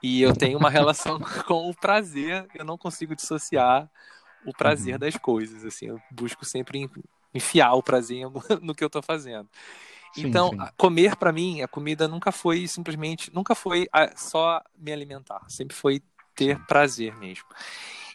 e 0.03 0.21
eu 0.21 0.37
tenho 0.37 0.59
uma 0.59 0.69
relação 0.69 1.19
com 1.49 1.71
o 1.71 1.75
prazer. 1.75 2.47
Eu 2.55 2.67
não 2.67 2.77
consigo 2.77 3.17
dissociar 3.17 3.91
o 4.45 4.53
prazer 4.53 4.93
uhum. 4.93 5.01
das 5.01 5.17
coisas. 5.17 5.65
Assim, 5.65 5.87
eu 5.87 5.99
busco 6.11 6.45
sempre 6.45 6.87
enfiar 7.35 7.75
o 7.75 7.83
prazer 7.83 8.27
no 8.63 8.75
que 8.75 8.83
eu 8.83 8.89
estou 8.89 9.03
fazendo. 9.03 9.49
Sim, 10.15 10.27
então, 10.27 10.51
sim. 10.51 10.59
comer 10.77 11.17
para 11.17 11.33
mim, 11.33 11.63
a 11.63 11.69
comida 11.69 12.09
nunca 12.09 12.33
foi 12.33 12.67
simplesmente, 12.67 13.33
nunca 13.33 13.55
foi 13.55 13.89
só 14.17 14.63
me 14.77 14.93
alimentar, 14.93 15.45
sempre 15.49 15.77
foi 15.77 16.03
ter 16.35 16.59
prazer 16.67 17.15
mesmo. 17.17 17.47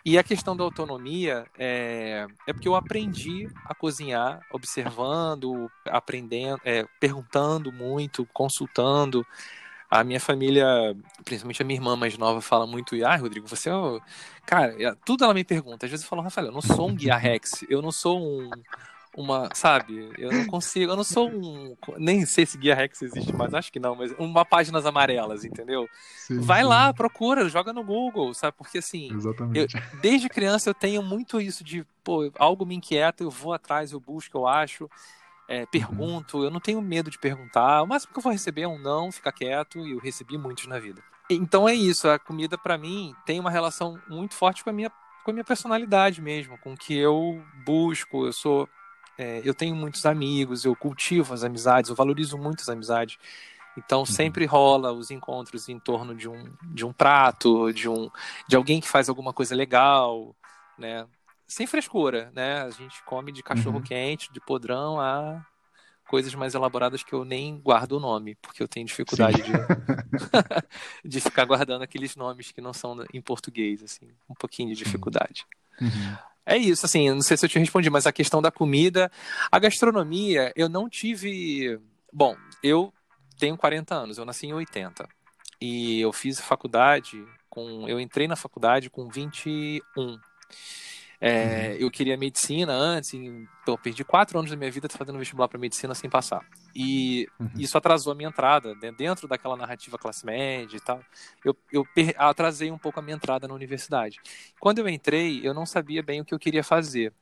E 0.05 0.17
a 0.17 0.24
questão 0.24 0.55
da 0.55 0.65
autonomia 0.65 1.46
é, 1.58 2.27
é 2.46 2.51
porque 2.53 2.67
eu 2.67 2.75
aprendi 2.75 3.48
a 3.65 3.74
cozinhar 3.74 4.41
observando, 4.51 5.72
aprendendo, 5.86 6.60
é, 6.65 6.86
perguntando 7.00 7.72
muito, 7.72 8.27
consultando. 8.34 9.25
A 9.89 10.03
minha 10.03 10.20
família, 10.20 10.65
principalmente 11.24 11.62
a 11.62 11.65
minha 11.65 11.77
irmã 11.77 11.96
mais 11.96 12.17
nova, 12.17 12.41
fala 12.41 12.67
muito, 12.67 12.96
ah, 13.05 13.15
Rodrigo, 13.15 13.48
você 13.48 13.70
é. 13.70 13.74
Cara, 14.46 14.98
tudo 15.05 15.24
ela 15.24 15.34
me 15.34 15.43
pergunta. 15.46 15.86
Às 15.86 15.91
vezes 15.91 16.03
eu 16.03 16.10
falo, 16.10 16.22
Rafael, 16.22 16.48
eu 16.48 16.53
não 16.53 16.62
sou 16.62 16.89
um 16.89 16.96
guia 16.96 17.15
Rex, 17.15 17.63
eu 17.70 17.82
não 17.82 17.91
sou 17.91 18.20
um, 18.20 18.50
uma, 19.15 19.50
sabe? 19.53 20.12
Eu 20.17 20.32
não 20.32 20.46
consigo, 20.46 20.91
eu 20.91 20.96
não 20.96 21.03
sou 21.03 21.29
um, 21.29 21.75
nem 21.98 22.25
sei 22.25 22.46
se 22.46 22.58
Guia 22.58 22.75
Rex 22.75 23.01
existe, 23.01 23.32
mas 23.34 23.53
acho 23.53 23.72
que 23.72 23.79
não, 23.79 23.96
mas 23.96 24.13
uma 24.17 24.43
páginas 24.43 24.86
amarelas, 24.86 25.46
entendeu? 25.46 25.88
Sim, 26.15 26.39
Vai 26.39 26.62
sim. 26.62 26.67
lá, 26.67 26.93
procura, 26.93 27.48
joga 27.48 27.72
no 27.72 27.84
Google, 27.84 28.34
sabe? 28.34 28.58
Porque 28.58 28.79
assim, 28.79 29.10
eu, 29.53 29.67
desde 30.01 30.27
criança 30.29 30.70
eu 30.70 30.74
tenho 30.74 31.03
muito 31.03 31.39
isso 31.39 31.63
de, 31.63 31.86
pô, 32.03 32.32
algo 32.38 32.65
me 32.65 32.75
inquieta, 32.75 33.24
eu 33.24 33.29
vou 33.29 33.53
atrás, 33.53 33.91
eu 33.91 34.00
busco, 34.00 34.38
eu 34.38 34.48
acho, 34.48 34.89
é, 35.48 35.62
uhum. 35.62 35.67
pergunto, 35.67 36.43
eu 36.43 36.50
não 36.50 36.60
tenho 36.60 36.82
medo 36.82 37.12
de 37.12 37.20
perguntar, 37.20 37.84
o 37.84 37.88
máximo 37.88 38.13
que 38.13 38.20
eu 38.20 38.24
vou 38.24 38.32
receber 38.32 38.63
é 38.63 38.67
um 38.67 38.79
não, 38.79 39.12
ficar 39.12 39.32
quieto, 39.32 39.86
e 39.86 39.91
eu 39.91 40.00
recebi 40.00 40.38
muitos 40.38 40.65
na 40.67 40.79
vida. 40.79 41.01
Então 41.29 41.70
é 41.70 41.74
isso, 41.74 42.08
a 42.10 42.20
comida 42.20 42.58
para 42.58 42.77
mim 42.77 43.15
tem 43.25 43.39
uma 43.39 43.51
relação 43.51 44.00
muito 44.10 44.34
forte 44.34 44.63
com 44.63 44.70
a 44.70 44.74
minha 44.74 44.91
com 45.24 45.32
a 45.32 45.34
minha 45.34 45.43
personalidade 45.43 46.22
mesmo, 46.22 46.58
com 46.58 46.74
o 46.74 46.77
que 46.77 46.93
eu 46.93 47.41
busco. 47.65 48.25
Eu 48.25 48.34
sou 48.34 48.67
é, 49.17 49.41
eu 49.43 49.53
tenho 49.53 49.75
muitos 49.75 50.05
amigos, 50.05 50.65
eu 50.65 50.75
cultivo 50.75 51.34
as 51.34 51.43
amizades, 51.43 51.89
eu 51.89 51.96
valorizo 51.96 52.38
muito 52.38 52.62
as 52.62 52.70
amizades. 52.70 53.17
Então 53.77 54.00
uhum. 54.00 54.05
sempre 54.05 54.46
rola 54.46 54.91
os 54.91 55.12
encontros 55.12 55.67
em 55.67 55.79
torno 55.79 56.15
de 56.15 56.29
um, 56.29 56.51
de 56.63 56.86
um 56.86 56.93
prato, 56.93 57.72
de 57.74 57.89
um 57.89 58.10
de 58.48 58.55
alguém 58.55 58.79
que 58.79 58.88
faz 58.88 59.10
alguma 59.10 59.34
coisa 59.34 59.55
legal, 59.55 60.36
né? 60.77 61.08
Sem 61.48 61.67
frescura, 61.67 62.32
né? 62.34 62.62
A 62.62 62.70
gente 62.70 63.03
come 63.03 63.32
de 63.32 63.43
cachorro 63.43 63.77
uhum. 63.77 63.84
quente, 63.84 64.32
de 64.32 64.39
podrão 64.39 65.00
a 65.00 65.46
coisas 66.08 66.36
mais 66.36 66.53
elaboradas 66.53 67.01
que 67.03 67.13
eu 67.13 67.25
nem 67.25 67.58
guardo 67.58 67.93
o 67.93 68.00
nome, 68.00 68.36
porque 68.36 68.62
eu 68.62 68.67
tenho 68.67 68.86
dificuldade 68.86 69.41
de, 69.41 69.51
de 71.03 71.20
ficar 71.20 71.46
guardando 71.46 71.82
aqueles 71.82 72.15
nomes 72.15 72.51
que 72.51 72.62
não 72.62 72.74
são 72.74 73.03
em 73.13 73.22
português, 73.22 73.82
assim, 73.82 74.10
um 74.29 74.36
pouquinho 74.36 74.70
de 74.70 74.84
dificuldade. 74.84 75.46
Uhum. 75.82 76.17
É 76.46 76.58
isso, 76.58 76.86
assim, 76.86 77.10
não 77.10 77.22
sei 77.22 77.38
se 77.38 77.46
eu 77.46 77.50
te 77.50 77.58
respondi, 77.58 77.90
mas 77.90 78.06
a 78.06 78.12
questão 78.12 78.42
da 78.42 78.52
comida, 78.52 79.12
a 79.52 79.60
gastronomia, 79.60 80.52
eu 80.56 80.68
não 80.68 80.90
tive. 80.90 81.80
Bom, 82.12 82.36
eu 82.62 82.94
tenho 83.40 83.58
40 83.58 83.96
anos, 83.96 84.18
eu 84.18 84.26
nasci 84.26 84.48
em 84.48 84.54
80. 84.54 85.08
E 85.62 86.02
eu 86.02 86.12
fiz 86.12 86.40
faculdade 86.42 87.24
com. 87.50 87.88
Eu 87.88 88.00
entrei 88.00 88.28
na 88.28 88.36
faculdade 88.36 88.90
com 88.90 89.08
21. 89.08 89.82
É, 91.25 91.70
uhum. 91.70 91.75
Eu 91.80 91.89
queria 91.89 92.18
medicina 92.18 92.74
antes, 92.74 93.13
então, 93.13 93.77
perdi 93.82 94.03
quatro 94.03 94.38
anos 94.38 94.51
da 94.51 94.58
minha 94.58 94.70
vida 94.70 94.89
fazendo 94.89 95.18
vestibular 95.18 95.48
para 95.48 95.58
medicina 95.58 95.96
sem 95.96 96.10
passar. 96.10 96.46
E 96.75 97.30
uhum. 97.39 97.50
isso 97.58 97.77
atrasou 97.77 98.12
a 98.12 98.15
minha 98.15 98.27
entrada, 98.27 98.75
né, 98.75 98.92
dentro 98.92 99.25
daquela 99.25 99.56
narrativa 99.56 99.98
classe 99.98 100.25
média 100.25 100.75
e 100.75 100.82
tal. 100.82 101.00
Eu, 101.46 101.56
eu 101.72 101.88
atrasei 102.18 102.70
um 102.72 102.77
pouco 102.77 103.00
a 103.00 103.01
minha 103.01 103.15
entrada 103.15 103.48
na 103.48 103.53
universidade. 103.53 104.20
Quando 104.60 104.80
eu 104.80 104.89
entrei, 104.89 105.39
eu 105.42 105.53
não 105.53 105.65
sabia 105.65 106.03
bem 106.03 106.20
o 106.20 106.25
que 106.25 106.34
eu 106.34 106.39
queria 106.39 106.62
fazer. 106.62 107.13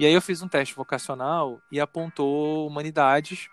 E 0.00 0.06
aí 0.06 0.14
eu 0.14 0.22
fiz 0.22 0.40
um 0.40 0.48
teste 0.48 0.74
vocacional 0.74 1.60
e 1.70 1.78
apontou 1.78 2.66
humanidades. 2.66 3.50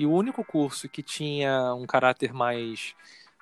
E 0.00 0.04
o 0.04 0.10
único 0.10 0.44
curso 0.44 0.88
que 0.88 1.00
tinha 1.00 1.72
um 1.74 1.86
caráter 1.86 2.32
mais 2.32 2.92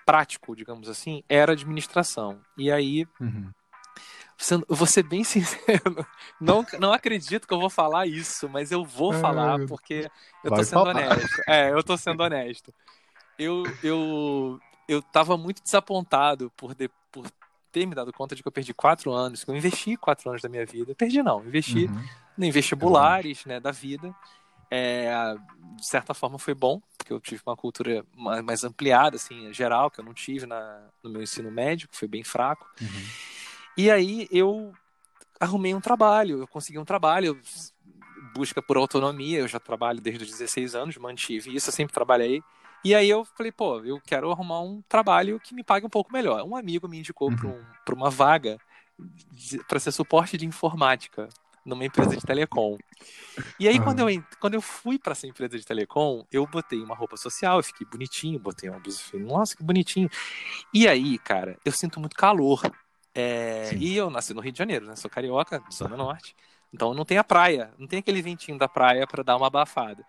prático, 0.04 0.54
digamos 0.54 0.90
assim, 0.90 1.22
era 1.26 1.52
administração. 1.52 2.38
E 2.54 2.70
aí. 2.70 3.06
Uhum 3.18 3.50
eu 4.68 4.76
vou 4.76 4.86
ser 4.86 5.02
bem 5.02 5.24
sincero, 5.24 6.06
não, 6.40 6.64
não 6.78 6.92
acredito 6.92 7.46
que 7.46 7.54
eu 7.54 7.60
vou 7.60 7.70
falar 7.70 8.06
isso, 8.06 8.48
mas 8.48 8.70
eu 8.70 8.84
vou 8.84 9.12
falar 9.12 9.64
porque 9.66 10.08
eu 10.44 10.50
tô 10.54 10.64
sendo 10.64 10.82
honesto. 10.82 11.42
É, 11.48 11.70
eu 11.70 11.82
tô 11.82 11.96
sendo 11.96 12.22
honesto. 12.22 12.74
Eu, 13.38 13.64
eu, 13.82 14.60
eu 14.88 15.02
tava 15.02 15.36
muito 15.36 15.62
desapontado 15.62 16.50
por, 16.56 16.74
de, 16.74 16.88
por 17.10 17.26
ter 17.70 17.86
me 17.86 17.94
dado 17.94 18.12
conta 18.12 18.34
de 18.34 18.42
que 18.42 18.48
eu 18.48 18.52
perdi 18.52 18.72
quatro 18.72 19.12
anos, 19.12 19.44
que 19.44 19.50
eu 19.50 19.56
investi 19.56 19.96
quatro 19.96 20.30
anos 20.30 20.42
da 20.42 20.48
minha 20.48 20.64
vida. 20.64 20.94
Perdi 20.94 21.22
não, 21.22 21.44
investi 21.44 21.86
uhum. 21.86 22.04
em 22.38 22.50
vestibulares 22.50 23.44
né, 23.44 23.60
da 23.60 23.70
vida. 23.70 24.14
É, 24.70 25.12
de 25.76 25.86
certa 25.86 26.12
forma 26.12 26.38
foi 26.38 26.54
bom, 26.54 26.80
porque 26.96 27.12
eu 27.12 27.20
tive 27.20 27.42
uma 27.46 27.56
cultura 27.56 28.04
mais 28.14 28.64
ampliada, 28.64 29.16
assim, 29.16 29.52
geral, 29.52 29.90
que 29.90 30.00
eu 30.00 30.04
não 30.04 30.14
tive 30.14 30.46
na, 30.46 30.88
no 31.02 31.10
meu 31.10 31.22
ensino 31.22 31.50
médio, 31.50 31.88
que 31.88 31.96
foi 31.96 32.08
bem 32.08 32.24
fraco. 32.24 32.66
Uhum. 32.80 33.35
E 33.76 33.90
aí 33.90 34.28
eu 34.30 34.72
arrumei 35.38 35.74
um 35.74 35.80
trabalho, 35.80 36.40
eu 36.40 36.48
consegui 36.48 36.78
um 36.78 36.84
trabalho, 36.84 37.40
busca 38.34 38.62
por 38.62 38.76
autonomia, 38.76 39.40
eu 39.40 39.48
já 39.48 39.60
trabalho 39.60 40.00
desde 40.00 40.24
os 40.24 40.30
16 40.30 40.74
anos, 40.74 40.96
mantive 40.96 41.54
isso, 41.54 41.68
eu 41.68 41.72
sempre 41.72 41.94
trabalhei. 41.94 42.42
E 42.84 42.94
aí 42.94 43.08
eu 43.08 43.24
falei, 43.24 43.50
pô, 43.50 43.82
eu 43.84 44.00
quero 44.00 44.30
arrumar 44.30 44.60
um 44.60 44.80
trabalho 44.88 45.40
que 45.40 45.54
me 45.54 45.64
pague 45.64 45.84
um 45.84 45.90
pouco 45.90 46.12
melhor. 46.12 46.42
Um 46.44 46.54
amigo 46.54 46.88
me 46.88 46.98
indicou 46.98 47.30
uhum. 47.30 47.36
para 47.84 47.94
um, 47.94 47.98
uma 47.98 48.10
vaga 48.10 48.58
para 49.66 49.78
ser 49.78 49.92
suporte 49.92 50.36
de 50.36 50.46
informática 50.46 51.28
numa 51.64 51.84
empresa 51.84 52.16
de 52.16 52.24
telecom. 52.24 52.78
E 53.58 53.66
aí, 53.66 53.80
quando, 53.80 54.08
eu, 54.08 54.24
quando 54.38 54.54
eu 54.54 54.62
fui 54.62 54.98
para 54.98 55.12
essa 55.12 55.26
empresa 55.26 55.58
de 55.58 55.66
telecom, 55.66 56.24
eu 56.30 56.46
botei 56.46 56.80
uma 56.80 56.94
roupa 56.94 57.16
social, 57.16 57.58
eu 57.58 57.64
fiquei 57.64 57.84
bonitinho, 57.84 58.38
botei 58.38 58.70
uma 58.70 58.78
blusa, 58.78 59.00
nossa, 59.14 59.56
que 59.56 59.64
bonitinho. 59.64 60.08
E 60.72 60.86
aí, 60.86 61.18
cara, 61.18 61.58
eu 61.64 61.72
sinto 61.72 61.98
muito 61.98 62.14
calor. 62.14 62.62
É, 63.18 63.70
e 63.78 63.96
eu 63.96 64.10
nasci 64.10 64.34
no 64.34 64.42
Rio 64.42 64.52
de 64.52 64.58
Janeiro, 64.58 64.84
né? 64.84 64.94
Sou 64.94 65.10
carioca, 65.10 65.62
Zona 65.72 65.96
Norte. 65.96 66.36
Então 66.70 66.92
não 66.92 67.04
tem 67.04 67.16
a 67.16 67.24
praia, 67.24 67.72
não 67.78 67.86
tem 67.86 68.00
aquele 68.00 68.20
ventinho 68.20 68.58
da 68.58 68.68
praia 68.68 69.06
para 69.06 69.22
dar 69.22 69.36
uma 69.36 69.46
abafada. 69.46 70.04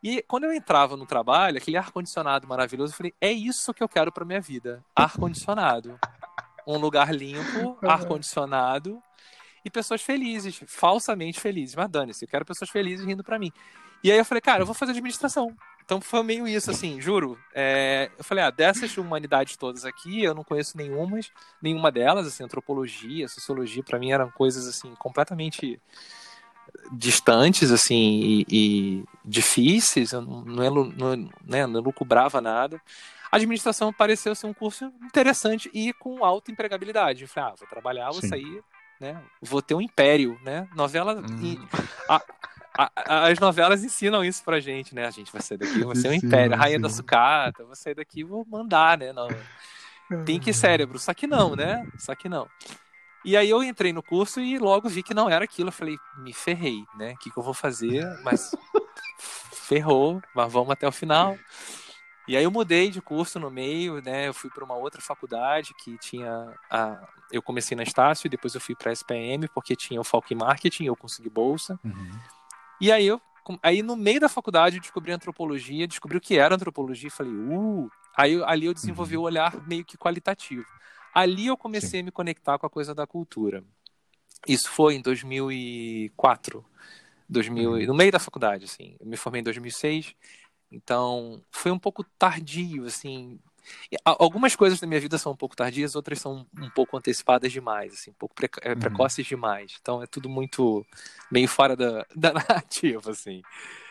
E 0.00 0.22
quando 0.22 0.44
eu 0.44 0.52
entrava 0.52 0.96
no 0.96 1.04
trabalho, 1.04 1.56
aquele 1.56 1.76
ar-condicionado 1.76 2.46
maravilhoso, 2.46 2.92
eu 2.92 2.96
falei: 2.96 3.14
é 3.20 3.32
isso 3.32 3.74
que 3.74 3.82
eu 3.82 3.88
quero 3.88 4.12
para 4.12 4.24
minha 4.24 4.40
vida. 4.40 4.84
Ar-condicionado. 4.94 5.98
Um 6.64 6.78
lugar 6.78 7.12
limpo, 7.12 7.76
ar-condicionado 7.82 9.02
e 9.64 9.70
pessoas 9.70 10.02
felizes, 10.02 10.60
falsamente 10.66 11.40
felizes. 11.40 11.74
Mas 11.74 11.90
dane-se, 11.90 12.24
eu 12.24 12.28
quero 12.28 12.44
pessoas 12.44 12.70
felizes 12.70 13.04
rindo 13.04 13.24
para 13.24 13.38
mim. 13.38 13.50
E 14.02 14.12
aí 14.12 14.18
eu 14.18 14.24
falei, 14.24 14.40
cara, 14.40 14.62
eu 14.62 14.66
vou 14.66 14.74
fazer 14.74 14.92
administração. 14.92 15.56
Então 15.84 16.00
foi 16.00 16.22
meio 16.22 16.48
isso, 16.48 16.70
assim, 16.70 16.98
juro. 16.98 17.38
É, 17.54 18.10
eu 18.16 18.24
falei, 18.24 18.42
ah, 18.42 18.50
dessas 18.50 18.96
humanidades 18.96 19.56
todas 19.56 19.84
aqui, 19.84 20.22
eu 20.22 20.34
não 20.34 20.42
conheço 20.42 20.78
nenhuma, 20.78 21.20
nenhuma 21.60 21.92
delas, 21.92 22.26
assim, 22.26 22.42
antropologia, 22.42 23.28
sociologia, 23.28 23.82
para 23.82 23.98
mim 23.98 24.10
eram 24.10 24.30
coisas, 24.30 24.66
assim, 24.66 24.94
completamente 24.94 25.78
distantes, 26.90 27.70
assim, 27.70 27.94
e, 27.94 28.46
e 28.48 29.04
difíceis, 29.22 30.12
eu 30.12 30.22
não, 30.22 30.42
não, 30.42 30.84
não, 30.84 31.30
né, 31.44 31.66
não 31.66 31.80
lucubrava 31.80 32.40
nada. 32.40 32.80
A 33.30 33.36
administração 33.36 33.92
pareceu 33.92 34.34
ser 34.34 34.46
um 34.46 34.54
curso 34.54 34.90
interessante 35.02 35.70
e 35.74 35.92
com 35.92 36.24
alta 36.24 36.50
empregabilidade. 36.50 37.22
Eu 37.22 37.28
falei, 37.28 37.50
ah, 37.50 37.54
vou 37.58 37.68
trabalhar, 37.68 38.10
vou 38.10 38.22
Sim. 38.22 38.28
sair, 38.28 38.62
né, 38.98 39.22
vou 39.42 39.60
ter 39.60 39.74
um 39.74 39.82
império, 39.82 40.40
né, 40.42 40.66
novela... 40.74 41.22
Hum. 41.30 41.68
A, 42.08 42.22
a, 42.76 43.28
as 43.28 43.38
novelas 43.38 43.84
ensinam 43.84 44.24
isso 44.24 44.42
pra 44.44 44.60
gente, 44.60 44.94
né? 44.94 45.06
A 45.06 45.10
gente 45.10 45.32
vai 45.32 45.40
sair 45.40 45.58
daqui, 45.58 45.84
vou 45.84 45.94
ser 45.94 46.08
um 46.08 46.12
império, 46.12 46.54
a 46.54 46.56
rainha 46.56 46.76
sim. 46.76 46.82
da 46.82 46.90
sucata, 46.90 47.64
vou 47.64 47.76
sair 47.76 47.94
daqui 47.94 48.24
vou 48.24 48.44
mandar, 48.46 48.98
né? 48.98 49.12
Não. 49.12 49.28
Tem 50.24 50.38
que 50.38 50.52
cérebro, 50.52 50.98
só 50.98 51.14
que 51.14 51.26
não, 51.26 51.56
né? 51.56 51.86
Só 51.98 52.14
que 52.14 52.28
não. 52.28 52.48
E 53.24 53.36
aí 53.36 53.48
eu 53.48 53.62
entrei 53.62 53.92
no 53.92 54.02
curso 54.02 54.38
e 54.40 54.58
logo 54.58 54.88
vi 54.88 55.02
que 55.02 55.14
não 55.14 55.30
era 55.30 55.44
aquilo. 55.44 55.68
Eu 55.68 55.72
falei, 55.72 55.96
me 56.18 56.32
ferrei, 56.32 56.84
né? 56.96 57.12
O 57.12 57.16
que, 57.16 57.30
que 57.30 57.38
eu 57.38 57.42
vou 57.42 57.54
fazer? 57.54 58.04
Mas 58.22 58.54
ferrou, 59.50 60.20
mas 60.34 60.52
vamos 60.52 60.70
até 60.70 60.86
o 60.86 60.92
final. 60.92 61.38
E 62.28 62.36
aí 62.36 62.44
eu 62.44 62.50
mudei 62.50 62.90
de 62.90 63.00
curso 63.00 63.38
no 63.38 63.50
meio, 63.50 64.02
né? 64.02 64.28
Eu 64.28 64.34
fui 64.34 64.50
para 64.50 64.64
uma 64.64 64.74
outra 64.74 65.00
faculdade 65.00 65.72
que 65.74 65.96
tinha 65.98 66.54
a... 66.70 66.98
eu 67.30 67.42
comecei 67.42 67.76
na 67.76 67.82
Estácio 67.82 68.26
e 68.26 68.30
depois 68.30 68.54
eu 68.54 68.60
fui 68.60 68.74
para 68.74 68.90
a 68.90 68.92
SPM 68.92 69.48
porque 69.48 69.74
tinha 69.74 70.00
o 70.00 70.04
foco 70.04 70.32
em 70.32 70.36
marketing, 70.36 70.84
eu 70.84 70.96
consegui 70.96 71.30
bolsa. 71.30 71.78
Uhum. 71.82 72.10
E 72.84 72.92
aí 72.92 73.06
eu 73.06 73.18
aí 73.62 73.82
no 73.82 73.96
meio 73.96 74.20
da 74.20 74.28
faculdade 74.28 74.76
eu 74.76 74.80
descobri 74.82 75.10
antropologia, 75.10 75.88
descobri 75.88 76.18
o 76.18 76.20
que 76.20 76.36
era 76.36 76.54
antropologia 76.54 77.08
e 77.08 77.10
falei, 77.10 77.32
uh, 77.32 77.90
aí 78.14 78.42
ali 78.44 78.66
eu 78.66 78.74
desenvolvi 78.74 79.16
o 79.16 79.20
uhum. 79.20 79.24
um 79.24 79.26
olhar 79.26 79.66
meio 79.66 79.86
que 79.86 79.96
qualitativo. 79.96 80.66
Ali 81.14 81.46
eu 81.46 81.56
comecei 81.56 82.00
Sim. 82.00 82.00
a 82.00 82.02
me 82.02 82.10
conectar 82.10 82.58
com 82.58 82.66
a 82.66 82.70
coisa 82.70 82.94
da 82.94 83.06
cultura. 83.06 83.64
Isso 84.46 84.68
foi 84.68 84.96
em 84.96 85.00
2004, 85.00 86.62
2000, 87.26 87.70
uhum. 87.70 87.86
no 87.86 87.94
meio 87.94 88.12
da 88.12 88.18
faculdade, 88.18 88.66
assim. 88.66 88.96
Eu 89.00 89.06
me 89.06 89.16
formei 89.16 89.40
em 89.40 89.44
2006, 89.44 90.14
então 90.70 91.42
foi 91.50 91.70
um 91.70 91.78
pouco 91.78 92.04
tardio, 92.18 92.84
assim, 92.84 93.40
Algumas 94.04 94.54
coisas 94.56 94.80
da 94.80 94.86
minha 94.86 95.00
vida 95.00 95.18
são 95.18 95.32
um 95.32 95.36
pouco 95.36 95.56
tardias, 95.56 95.94
outras 95.94 96.20
são 96.20 96.46
um 96.58 96.70
pouco 96.70 96.96
antecipadas 96.96 97.52
demais, 97.52 97.94
assim, 97.94 98.10
um 98.10 98.14
pouco 98.14 98.34
é, 98.62 98.72
uhum. 98.72 98.78
precoces 98.78 99.26
demais. 99.26 99.76
Então 99.80 100.02
é 100.02 100.06
tudo 100.06 100.28
muito 100.28 100.84
meio 101.30 101.48
fora 101.48 101.76
da, 101.76 102.06
da 102.14 102.32
narrativa, 102.32 103.10
assim. 103.10 103.42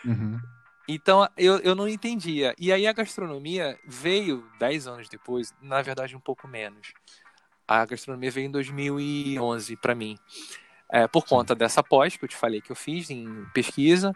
Uhum. 0.05 0.39
Então 0.87 1.27
eu, 1.37 1.57
eu 1.59 1.75
não 1.75 1.87
entendia. 1.87 2.53
E 2.57 2.71
aí 2.71 2.85
a 2.85 2.93
gastronomia 2.93 3.79
veio 3.85 4.45
10 4.59 4.87
anos 4.87 5.09
depois, 5.09 5.53
na 5.61 5.81
verdade 5.81 6.15
um 6.15 6.19
pouco 6.19 6.47
menos. 6.47 6.93
A 7.67 7.85
gastronomia 7.85 8.31
veio 8.31 8.47
em 8.47 8.51
2011 8.51 9.75
para 9.77 9.95
mim. 9.95 10.17
É, 10.89 11.07
por 11.07 11.25
conta 11.25 11.53
Sim. 11.53 11.57
dessa 11.57 11.81
pós 11.81 12.15
que 12.15 12.23
eu 12.23 12.29
te 12.29 12.35
falei 12.35 12.61
que 12.61 12.71
eu 12.71 12.75
fiz 12.75 13.09
em 13.09 13.45
pesquisa 13.53 14.13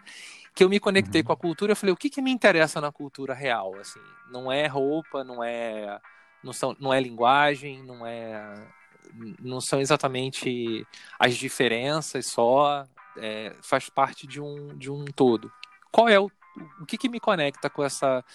que 0.57 0.63
eu 0.63 0.69
me 0.69 0.79
conectei 0.79 1.21
uhum. 1.21 1.27
com 1.27 1.33
a 1.33 1.37
cultura, 1.37 1.73
eu 1.73 1.75
falei, 1.75 1.93
o 1.93 1.95
que, 1.95 2.09
que 2.09 2.19
me 2.19 2.31
interessa 2.31 2.81
na 2.81 2.91
cultura 2.91 3.31
real, 3.31 3.75
assim, 3.75 3.99
não 4.31 4.51
é 4.51 4.65
roupa, 4.65 5.23
não 5.23 5.43
é 5.43 6.01
não 6.43 6.51
são 6.51 6.75
não 6.79 6.91
é 6.91 6.99
linguagem, 6.99 7.83
não 7.83 8.03
é 8.03 8.55
não 9.39 9.61
são 9.61 9.79
exatamente 9.79 10.83
as 11.19 11.35
diferenças 11.35 12.25
só 12.25 12.87
é, 13.17 13.55
faz 13.61 13.87
parte 13.87 14.25
de 14.25 14.41
um, 14.41 14.75
de 14.75 14.89
um 14.89 15.05
todo. 15.05 15.51
Qual 15.91 16.09
é 16.09 16.19
o, 16.19 16.25
o 16.81 16.85
que, 16.87 16.97
que 16.97 17.07
me 17.07 17.19
conecta 17.19 17.69
com 17.69 17.83
essa 17.83 18.25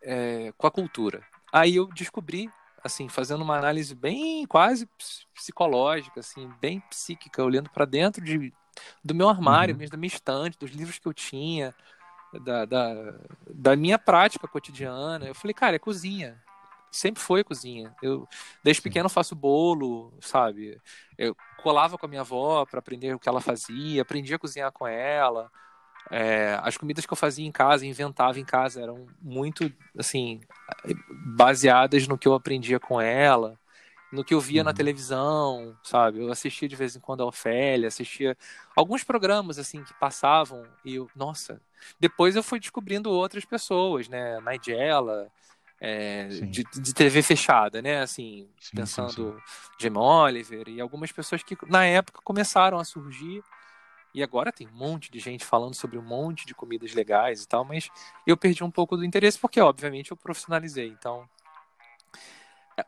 é, 0.00 0.54
com 0.56 0.66
a 0.66 0.70
cultura? 0.70 1.22
Aí 1.52 1.76
eu 1.76 1.86
descobri, 1.88 2.50
assim, 2.82 3.10
fazendo 3.10 3.42
uma 3.42 3.58
análise 3.58 3.94
bem 3.94 4.46
quase 4.46 4.88
psicológica, 5.34 6.20
assim, 6.20 6.50
bem 6.62 6.80
psíquica, 6.88 7.44
olhando 7.44 7.68
para 7.68 7.84
dentro 7.84 8.24
de, 8.24 8.54
do 9.04 9.14
meu 9.14 9.28
armário, 9.28 9.76
uhum. 9.76 9.86
da 9.86 9.96
minha 9.96 10.12
estante, 10.12 10.58
dos 10.58 10.70
livros 10.70 10.98
que 10.98 11.06
eu 11.06 11.14
tinha, 11.14 11.74
da, 12.44 12.64
da, 12.64 13.14
da 13.48 13.76
minha 13.76 13.98
prática 13.98 14.48
cotidiana. 14.48 15.26
Eu 15.26 15.34
falei, 15.34 15.54
cara, 15.54 15.76
é 15.76 15.78
cozinha 15.78 16.40
sempre 16.92 17.22
foi 17.22 17.42
cozinha. 17.42 17.94
Eu 18.02 18.28
desde 18.62 18.82
pequeno 18.82 19.08
faço 19.08 19.34
bolo, 19.34 20.12
sabe? 20.20 20.78
Eu 21.16 21.34
colava 21.62 21.96
com 21.96 22.04
a 22.04 22.08
minha 22.08 22.20
avó 22.20 22.66
para 22.66 22.78
aprender 22.78 23.14
o 23.14 23.18
que 23.18 23.28
ela 23.28 23.40
fazia, 23.40 24.02
aprendi 24.02 24.34
a 24.34 24.38
cozinhar 24.38 24.70
com 24.70 24.86
ela. 24.86 25.50
É, 26.10 26.58
as 26.62 26.76
comidas 26.76 27.06
que 27.06 27.12
eu 27.12 27.16
fazia 27.16 27.46
em 27.46 27.50
casa, 27.50 27.86
inventava 27.86 28.38
em 28.38 28.44
casa, 28.44 28.82
eram 28.82 29.06
muito 29.20 29.72
assim 29.96 30.40
baseadas 31.34 32.06
no 32.06 32.18
que 32.18 32.28
eu 32.28 32.34
aprendia 32.34 32.78
com 32.78 33.00
ela, 33.00 33.58
no 34.12 34.22
que 34.22 34.34
eu 34.34 34.40
via 34.40 34.60
uhum. 34.60 34.66
na 34.66 34.74
televisão, 34.74 35.76
sabe? 35.82 36.20
Eu 36.20 36.30
assistia 36.30 36.68
de 36.68 36.76
vez 36.76 36.94
em 36.94 37.00
quando 37.00 37.22
a 37.22 37.26
Ofélia, 37.26 37.88
assistia 37.88 38.36
alguns 38.76 39.02
programas 39.02 39.58
assim 39.58 39.82
que 39.82 39.94
passavam 39.94 40.64
e 40.84 40.96
eu, 40.96 41.10
nossa, 41.16 41.60
depois 41.98 42.36
eu 42.36 42.42
fui 42.42 42.60
descobrindo 42.60 43.10
outras 43.10 43.46
pessoas, 43.46 44.08
né? 44.08 44.38
Nigella, 44.40 45.32
é, 45.80 46.28
de, 46.28 46.62
de, 46.62 46.94
TV 46.94 47.22
fechada, 47.22 47.80
né? 47.80 48.02
Assim, 48.02 48.48
sim, 48.60 48.76
pensando 48.76 49.32
sim, 49.32 49.42
Jamie 49.80 49.98
Oliver 49.98 50.68
e 50.68 50.80
algumas 50.80 51.10
pessoas 51.10 51.42
que 51.42 51.56
na 51.66 51.84
época 51.86 52.20
começaram 52.22 52.78
a 52.78 52.84
surgir. 52.84 53.42
E 54.14 54.22
agora 54.22 54.52
tem 54.52 54.68
um 54.68 54.76
monte 54.76 55.10
de 55.10 55.18
gente 55.18 55.42
falando 55.42 55.74
sobre 55.74 55.96
um 55.96 56.02
monte 56.02 56.44
de 56.44 56.54
comidas 56.54 56.92
legais 56.92 57.42
e 57.42 57.48
tal, 57.48 57.64
mas 57.64 57.88
eu 58.26 58.36
perdi 58.36 58.62
um 58.62 58.70
pouco 58.70 58.94
do 58.94 59.06
interesse 59.06 59.38
porque, 59.38 59.58
obviamente, 59.58 60.10
eu 60.10 60.16
profissionalizei. 60.18 60.88
Então, 60.88 61.26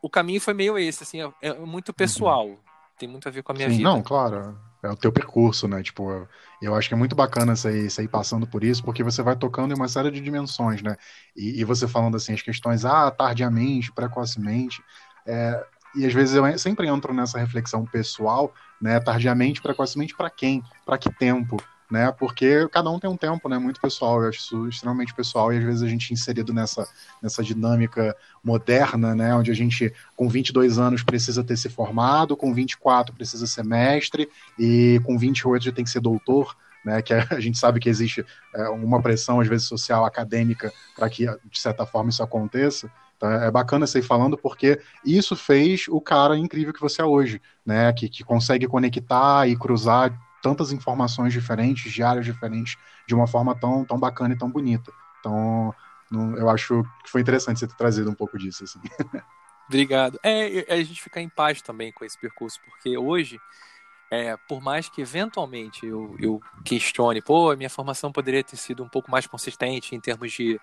o 0.01 0.09
caminho 0.09 0.41
foi 0.41 0.53
meio 0.53 0.77
esse, 0.77 1.03
assim, 1.03 1.21
é, 1.21 1.31
é 1.41 1.53
muito 1.59 1.89
uhum. 1.89 1.95
pessoal. 1.95 2.47
Uhum. 2.47 2.57
Tem 2.97 3.09
muito 3.09 3.27
a 3.27 3.31
ver 3.31 3.43
com 3.43 3.51
a 3.51 3.55
minha 3.55 3.69
Sim, 3.69 3.77
vida. 3.77 3.89
Não, 3.89 4.01
claro 4.01 4.57
é 4.85 4.91
o 4.91 4.95
teu 4.95 5.11
percurso, 5.11 5.67
né? 5.67 5.81
Tipo, 5.81 6.27
eu 6.61 6.75
acho 6.75 6.87
que 6.87 6.93
é 6.93 6.97
muito 6.97 7.15
bacana 7.15 7.55
você 7.55 7.89
ir, 8.03 8.07
passando 8.07 8.47
por 8.47 8.63
isso, 8.63 8.83
porque 8.83 9.03
você 9.03 9.21
vai 9.21 9.35
tocando 9.35 9.73
em 9.73 9.75
uma 9.75 9.87
série 9.87 10.11
de 10.11 10.21
dimensões, 10.21 10.81
né? 10.81 10.95
E, 11.35 11.59
e 11.59 11.63
você 11.63 11.87
falando 11.87 12.15
assim, 12.15 12.33
as 12.33 12.41
questões, 12.41 12.85
ah, 12.85 13.09
tardiamente, 13.11 13.91
precocemente, 13.91 14.81
é, 15.25 15.65
e 15.95 16.05
às 16.05 16.13
vezes 16.13 16.35
eu 16.35 16.57
sempre 16.59 16.87
entro 16.87 17.13
nessa 17.13 17.39
reflexão 17.39 17.85
pessoal, 17.85 18.53
né? 18.81 18.99
Tardiamente, 18.99 19.61
precocemente, 19.61 20.15
para 20.15 20.29
quem? 20.29 20.63
Para 20.85 20.97
que 20.97 21.09
tempo? 21.09 21.57
Né? 21.89 22.11
Porque 22.11 22.67
cada 22.69 22.89
um 22.89 22.99
tem 22.99 23.09
um 23.09 23.17
tempo, 23.17 23.47
né? 23.47 23.57
Muito 23.57 23.79
pessoal, 23.79 24.21
eu 24.21 24.29
acho 24.29 24.39
isso 24.39 24.67
extremamente 24.67 25.13
pessoal 25.13 25.53
e 25.53 25.57
às 25.57 25.63
vezes 25.63 25.83
a 25.83 25.87
gente 25.87 26.13
inserido 26.13 26.53
nessa, 26.53 26.87
nessa 27.21 27.43
dinâmica 27.43 28.15
moderna, 28.43 29.13
né? 29.13 29.35
Onde 29.35 29.51
a 29.51 29.55
gente 29.55 29.93
com 30.15 30.27
22 30.27 30.77
anos 30.79 31.03
precisa 31.03 31.43
ter 31.43 31.57
se 31.57 31.69
formado, 31.69 32.35
com 32.35 32.53
24 32.53 33.13
precisa 33.15 33.45
ser 33.45 33.63
mestre 33.63 34.29
e 34.57 34.99
com 35.03 35.17
28 35.17 35.65
já 35.65 35.71
tem 35.71 35.83
que 35.83 35.91
ser 35.91 35.99
doutor, 35.99 36.55
né? 36.83 37.01
Que 37.01 37.13
a 37.31 37.39
gente 37.39 37.57
sabe 37.57 37.79
que 37.79 37.89
existe 37.89 38.25
é, 38.53 38.69
uma 38.69 39.01
pressão 39.01 39.39
às 39.39 39.47
vezes 39.47 39.67
social, 39.67 40.05
acadêmica 40.05 40.71
para 40.95 41.09
que 41.09 41.25
de 41.25 41.59
certa 41.59 41.85
forma 41.85 42.09
isso 42.09 42.23
aconteça. 42.23 42.89
Então 43.17 43.31
é 43.31 43.49
bacana 43.49 43.87
você 43.87 43.99
ir 43.99 44.03
falando 44.03 44.37
porque 44.37 44.81
isso 45.05 45.35
fez 45.35 45.85
o 45.87 46.01
cara 46.01 46.37
incrível 46.37 46.73
que 46.73 46.81
você 46.81 47.01
é 47.01 47.05
hoje, 47.05 47.41
né? 47.65 47.93
Que, 47.93 48.09
que 48.09 48.23
consegue 48.23 48.67
conectar 48.67 49.47
e 49.47 49.55
cruzar 49.55 50.24
tantas 50.45 50.71
informações 50.71 51.33
diferentes, 51.33 51.91
de 51.91 52.03
áreas 52.03 52.23
diferentes, 52.23 52.77
de 53.07 53.15
uma 53.15 53.25
forma 53.25 53.55
tão, 53.55 53.83
tão 53.83 53.99
bacana 53.99 54.35
e 54.35 54.37
tão 54.37 54.47
bonita. 54.47 54.93
Então, 55.19 55.73
não, 56.11 56.37
eu 56.37 56.47
acho 56.47 56.83
que 57.03 57.09
foi 57.09 57.21
interessante 57.21 57.59
você 57.59 57.67
ter 57.67 57.73
trazido 57.73 58.11
um 58.11 58.13
pouco 58.13 58.37
disso. 58.37 58.63
Assim. 58.63 58.79
Obrigado. 59.67 60.19
É, 60.21 60.71
a 60.71 60.75
gente 60.83 61.01
ficar 61.01 61.19
em 61.19 61.29
paz 61.29 61.63
também 61.63 61.91
com 61.91 62.05
esse 62.05 62.15
percurso, 62.15 62.59
porque 62.63 62.95
hoje, 62.95 63.39
é, 64.11 64.37
por 64.47 64.61
mais 64.61 64.87
que 64.87 65.01
eventualmente 65.01 65.83
eu, 65.83 66.15
eu 66.19 66.39
questione, 66.63 67.23
pô, 67.23 67.55
minha 67.55 67.67
formação 67.67 68.11
poderia 68.11 68.43
ter 68.43 68.55
sido 68.55 68.83
um 68.83 68.87
pouco 68.87 69.09
mais 69.09 69.25
consistente 69.25 69.95
em 69.95 69.99
termos 69.99 70.31
de 70.31 70.61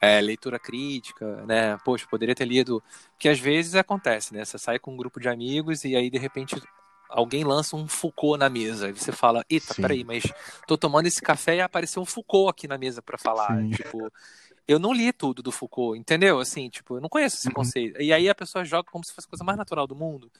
é, 0.00 0.20
leitura 0.20 0.60
crítica, 0.60 1.44
né? 1.44 1.76
Poxa, 1.84 2.06
poderia 2.08 2.36
ter 2.36 2.44
lido. 2.44 2.80
Que 3.18 3.28
às 3.28 3.40
vezes 3.40 3.74
acontece, 3.74 4.32
né? 4.32 4.44
Você 4.44 4.58
sai 4.58 4.78
com 4.78 4.94
um 4.94 4.96
grupo 4.96 5.18
de 5.18 5.28
amigos 5.28 5.82
e 5.82 5.96
aí 5.96 6.08
de 6.08 6.18
repente 6.18 6.54
alguém 7.08 7.44
lança 7.44 7.76
um 7.76 7.86
Foucault 7.86 8.38
na 8.38 8.48
mesa. 8.48 8.90
E 8.90 8.92
você 8.92 9.12
fala, 9.12 9.44
eita, 9.48 9.74
Sim. 9.74 9.82
peraí, 9.82 10.04
mas 10.04 10.24
tô 10.66 10.76
tomando 10.76 11.06
esse 11.06 11.20
café 11.20 11.56
e 11.56 11.60
apareceu 11.60 12.02
um 12.02 12.06
Foucault 12.06 12.50
aqui 12.50 12.68
na 12.68 12.78
mesa 12.78 13.02
para 13.02 13.18
falar. 13.18 13.56
Sim. 13.56 13.70
Tipo, 13.70 14.10
eu 14.66 14.78
não 14.78 14.92
li 14.92 15.12
tudo 15.12 15.42
do 15.42 15.52
Foucault, 15.52 15.98
entendeu? 15.98 16.40
Assim, 16.40 16.68
tipo, 16.68 16.96
eu 16.96 17.00
não 17.00 17.08
conheço 17.08 17.36
esse 17.36 17.48
uhum. 17.48 17.54
conceito. 17.54 18.00
E 18.00 18.12
aí 18.12 18.28
a 18.28 18.34
pessoa 18.34 18.64
joga 18.64 18.90
como 18.90 19.04
se 19.04 19.12
fosse 19.12 19.26
a 19.26 19.30
coisa 19.30 19.44
mais 19.44 19.58
natural 19.58 19.86
do 19.86 19.94
mundo. 19.94 20.30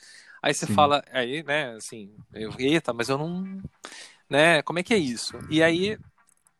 Aí 0.42 0.54
você 0.54 0.66
Sim. 0.66 0.74
fala, 0.74 1.02
aí, 1.12 1.42
né, 1.42 1.74
assim, 1.74 2.12
eu, 2.32 2.52
eita, 2.58 2.92
mas 2.92 3.08
eu 3.08 3.18
não. 3.18 3.62
Né, 4.28 4.62
como 4.62 4.78
é 4.78 4.82
que 4.82 4.94
é 4.94 4.98
isso? 4.98 5.38
E 5.50 5.62
aí 5.62 5.98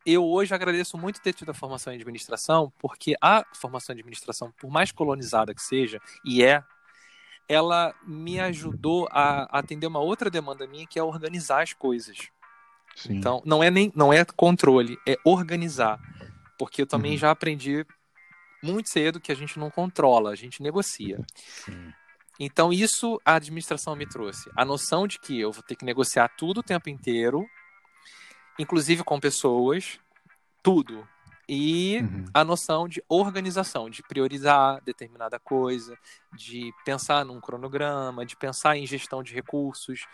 eu 0.05 0.25
hoje 0.25 0.55
agradeço 0.55 0.99
muito 0.99 1.21
ter 1.21 1.33
tido 1.33 1.51
a 1.51 1.55
formação 1.55 1.93
em 1.93 1.97
administração, 1.97 2.71
porque 2.79 3.15
a 3.21 3.45
formação 3.55 3.95
em 3.95 3.99
administração, 3.99 4.53
por 4.61 4.71
mais 4.71 4.93
colonizada 4.93 5.55
que 5.55 5.63
seja, 5.63 5.99
e 6.25 6.43
é 6.43 6.63
ela 7.49 7.95
me 8.07 8.41
ajudou 8.41 9.09
a 9.11 9.45
atender 9.59 9.87
uma 9.87 10.01
outra 10.01 10.31
demanda 10.31 10.67
minha, 10.67 10.87
que 10.87 10.99
é 10.99 11.03
organizar 11.03 11.63
as 11.63 11.73
coisas. 11.73 12.29
Sim. 12.95 13.17
Então, 13.17 13.43
não 13.45 13.63
é 13.63 13.71
nem 13.71 13.93
não 13.95 14.13
é 14.13 14.25
controle, 14.25 14.99
é 15.07 15.17
organizar. 15.25 16.01
Porque 16.59 16.83
eu 16.83 16.87
também 16.87 17.13
uhum. 17.13 17.19
já 17.19 17.31
aprendi 17.31 17.85
muito 18.63 18.89
cedo 18.89 19.21
que 19.21 19.33
a 19.33 19.35
gente 19.35 19.59
não 19.59 19.71
controla, 19.71 20.31
a 20.31 20.37
gente 20.37 20.63
negocia. 20.63 21.19
Sim. 21.35 21.93
Então, 22.39 22.73
isso 22.73 23.21
a 23.25 23.35
administração 23.35 23.95
me 23.95 24.07
trouxe. 24.07 24.51
A 24.57 24.65
noção 24.65 25.07
de 25.07 25.19
que 25.19 25.39
eu 25.39 25.53
vou 25.53 25.63
ter 25.63 25.77
que 25.77 25.85
negociar 25.85 26.29
tudo 26.37 26.59
o 26.59 26.63
tempo 26.63 26.89
inteiro, 26.89 27.47
inclusive 28.59 29.05
com 29.05 29.21
pessoas, 29.21 30.01
tudo 30.63 31.07
e 31.49 31.99
uhum. 32.01 32.25
a 32.33 32.45
noção 32.45 32.89
de 32.89 33.03
organização, 33.09 33.91
de 33.91 34.03
priorizar 34.03 34.81
determinada 34.85 35.39
coisa, 35.39 35.97
de 36.37 36.73
pensar 36.85 37.25
num 37.25 37.41
cronograma, 37.41 38.25
de 38.25 38.37
pensar 38.37 38.77
em 38.77 38.87
gestão 38.87 39.23
de 39.23 39.35
recursos, 39.35 40.07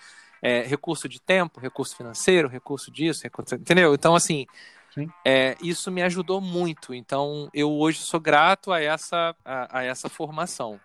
é, 0.43 0.63
recurso 0.63 1.09
de 1.09 1.21
tempo, 1.21 1.61
recurso 1.61 1.97
financeiro, 1.97 2.49
recurso 2.49 2.91
disso, 2.91 3.23
recurso, 3.23 3.55
entendeu? 3.55 3.95
Então, 3.95 4.15
assim, 4.15 4.47
é, 5.25 5.57
isso 5.63 5.91
me 5.91 6.03
ajudou 6.03 6.41
muito. 6.41 6.95
Então, 6.95 7.49
eu 7.55 7.71
hoje 7.71 7.99
sou 8.01 8.21
grato 8.21 8.73
a 8.73 8.81
essa, 8.81 9.35
a, 9.45 9.79
a 9.79 9.85
essa 9.85 10.09
formação. 10.09 10.81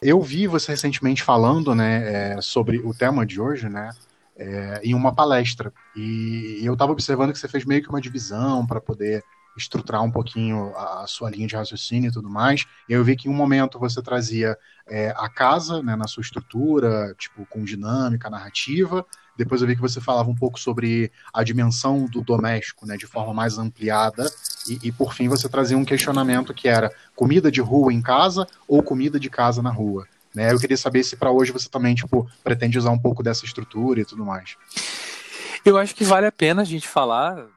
Eu 0.00 0.20
vi 0.20 0.46
você 0.46 0.72
recentemente 0.72 1.22
falando, 1.22 1.74
né, 1.74 2.34
é, 2.34 2.40
sobre 2.40 2.78
o 2.78 2.92
tema 2.92 3.24
de 3.24 3.40
hoje, 3.40 3.68
né, 3.68 3.90
é, 4.36 4.80
em 4.82 4.94
uma 4.94 5.14
palestra. 5.14 5.72
E 5.94 6.60
eu 6.62 6.74
estava 6.74 6.92
observando 6.92 7.32
que 7.32 7.38
você 7.38 7.48
fez 7.48 7.64
meio 7.64 7.82
que 7.82 7.88
uma 7.88 8.00
divisão 8.00 8.66
para 8.66 8.80
poder 8.80 9.24
estruturar 9.56 10.02
um 10.02 10.10
pouquinho 10.10 10.76
a 10.76 11.06
sua 11.06 11.30
linha 11.30 11.46
de 11.46 11.56
raciocínio 11.56 12.08
e 12.08 12.12
tudo 12.12 12.28
mais. 12.28 12.66
E 12.88 12.92
eu 12.92 13.02
vi 13.02 13.16
que 13.16 13.28
em 13.28 13.30
um 13.30 13.34
momento 13.34 13.78
você 13.78 14.02
trazia 14.02 14.56
é, 14.86 15.14
a 15.16 15.28
casa 15.28 15.82
né, 15.82 15.96
na 15.96 16.06
sua 16.06 16.20
estrutura, 16.20 17.14
tipo, 17.18 17.46
com 17.46 17.64
dinâmica, 17.64 18.28
narrativa. 18.28 19.04
Depois 19.36 19.60
eu 19.60 19.66
vi 19.66 19.74
que 19.74 19.80
você 19.80 20.00
falava 20.00 20.30
um 20.30 20.34
pouco 20.34 20.60
sobre 20.60 21.10
a 21.32 21.42
dimensão 21.42 22.04
do 22.04 22.20
doméstico, 22.20 22.86
né, 22.86 22.96
de 22.96 23.06
forma 23.06 23.32
mais 23.32 23.58
ampliada. 23.58 24.30
E, 24.68 24.88
e 24.88 24.92
por 24.92 25.14
fim 25.14 25.28
você 25.28 25.48
trazia 25.48 25.78
um 25.78 25.84
questionamento 25.84 26.52
que 26.52 26.68
era 26.68 26.92
comida 27.14 27.50
de 27.50 27.60
rua 27.60 27.92
em 27.92 28.02
casa 28.02 28.46
ou 28.68 28.82
comida 28.82 29.18
de 29.18 29.30
casa 29.30 29.62
na 29.62 29.70
rua. 29.70 30.06
Né? 30.36 30.52
Eu 30.52 30.60
queria 30.60 30.76
saber 30.76 31.02
se 31.02 31.16
para 31.16 31.30
hoje 31.30 31.50
você 31.50 31.66
também 31.66 31.94
tipo, 31.94 32.30
pretende 32.44 32.76
usar 32.76 32.90
um 32.90 32.98
pouco 32.98 33.22
dessa 33.22 33.46
estrutura 33.46 34.02
e 34.02 34.04
tudo 34.04 34.22
mais. 34.22 34.54
Eu 35.64 35.78
acho 35.78 35.94
que 35.94 36.04
vale 36.04 36.26
a 36.26 36.32
pena 36.32 36.60
a 36.60 36.64
gente 36.64 36.86
falar 36.86 37.48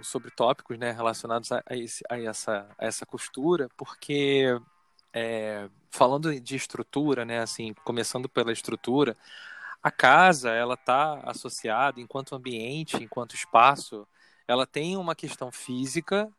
sobre 0.00 0.30
tópicos 0.30 0.78
né, 0.78 0.92
relacionados 0.92 1.50
a, 1.50 1.62
esse, 1.72 2.04
a, 2.08 2.18
essa, 2.20 2.68
a 2.78 2.86
essa 2.86 3.04
costura, 3.04 3.68
porque 3.76 4.46
é, 5.12 5.68
falando 5.90 6.38
de 6.40 6.56
estrutura, 6.56 7.24
né, 7.24 7.40
assim, 7.40 7.74
começando 7.84 8.28
pela 8.28 8.52
estrutura, 8.52 9.16
a 9.82 9.90
casa 9.90 10.50
ela 10.50 10.74
está 10.74 11.20
associada 11.24 12.00
enquanto 12.00 12.36
ambiente, 12.36 12.96
enquanto 12.96 13.34
espaço, 13.34 14.06
ela 14.46 14.66
tem 14.66 14.96
uma 14.96 15.16
questão 15.16 15.50
física 15.50 16.30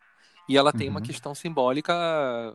e 0.52 0.58
ela 0.58 0.74
tem 0.74 0.88
uhum. 0.88 0.96
uma 0.96 1.02
questão 1.02 1.34
simbólica 1.34 1.94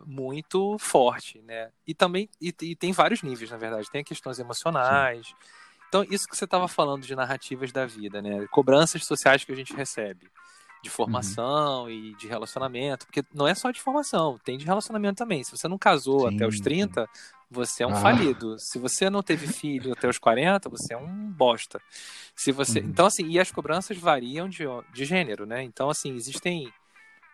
muito 0.04 0.76
forte, 0.78 1.40
né? 1.46 1.70
E 1.87 1.94
também 1.94 2.28
e, 2.38 2.54
e, 2.61 2.76
tem 2.76 2.92
vários 2.92 3.22
níveis, 3.22 3.50
na 3.50 3.56
verdade. 3.56 3.90
Tem 3.90 4.04
questões 4.04 4.38
emocionais. 4.38 5.28
Sim. 5.28 5.35
Então, 5.88 6.04
isso 6.11 6.28
que 6.28 6.37
você 6.37 6.44
estava 6.44 6.68
falando 6.68 7.06
de 7.06 7.16
narrativas 7.16 7.72
da 7.72 7.87
vida, 7.87 8.20
né? 8.20 8.46
Cobranças 8.50 9.02
sociais 9.06 9.44
que 9.44 9.52
a 9.52 9.56
gente 9.56 9.74
recebe. 9.74 10.28
de 10.82 10.90
formação 10.90 11.85
uhum. 11.85 11.90
e 11.90 12.14
de 12.16 12.28
relacionamento, 12.28 13.06
porque 13.06 13.24
não 13.35 13.48
é 13.48 13.54
só 13.54 13.70
de 13.70 13.80
formação, 13.80 14.38
tem 14.44 14.59
de 14.59 14.66
relacionamento 14.66 15.16
também. 15.16 15.42
Se 15.42 15.50
você 15.50 15.66
não 15.66 15.78
casou 15.78 16.28
sim, 16.28 16.37
até 16.37 16.46
os 16.46 16.61
30, 16.61 17.00
sim. 17.00 17.30
você 17.50 17.82
é 17.82 17.87
um 17.87 17.94
ah. 17.94 18.00
falido. 18.00 18.59
Se 18.59 18.78
você 18.78 19.09
não 19.09 19.22
teve 19.22 19.46
filho 19.46 19.94
até 19.94 20.06
os 20.06 20.18
40, 20.18 20.68
você 20.68 20.92
é 20.92 20.98
um 20.98 21.30
bosta. 21.30 21.80
Se 22.37 22.52
você, 22.52 22.80
uhum. 22.80 22.88
então 22.88 23.06
assim, 23.06 23.26
e 23.26 23.40
as 23.40 23.50
cobranças 23.50 23.96
variam 23.96 24.50
de, 24.50 24.64
de 24.92 25.04
gênero, 25.06 25.46
né? 25.46 25.62
Então 25.62 25.88
assim, 25.88 26.14
existem 26.14 26.70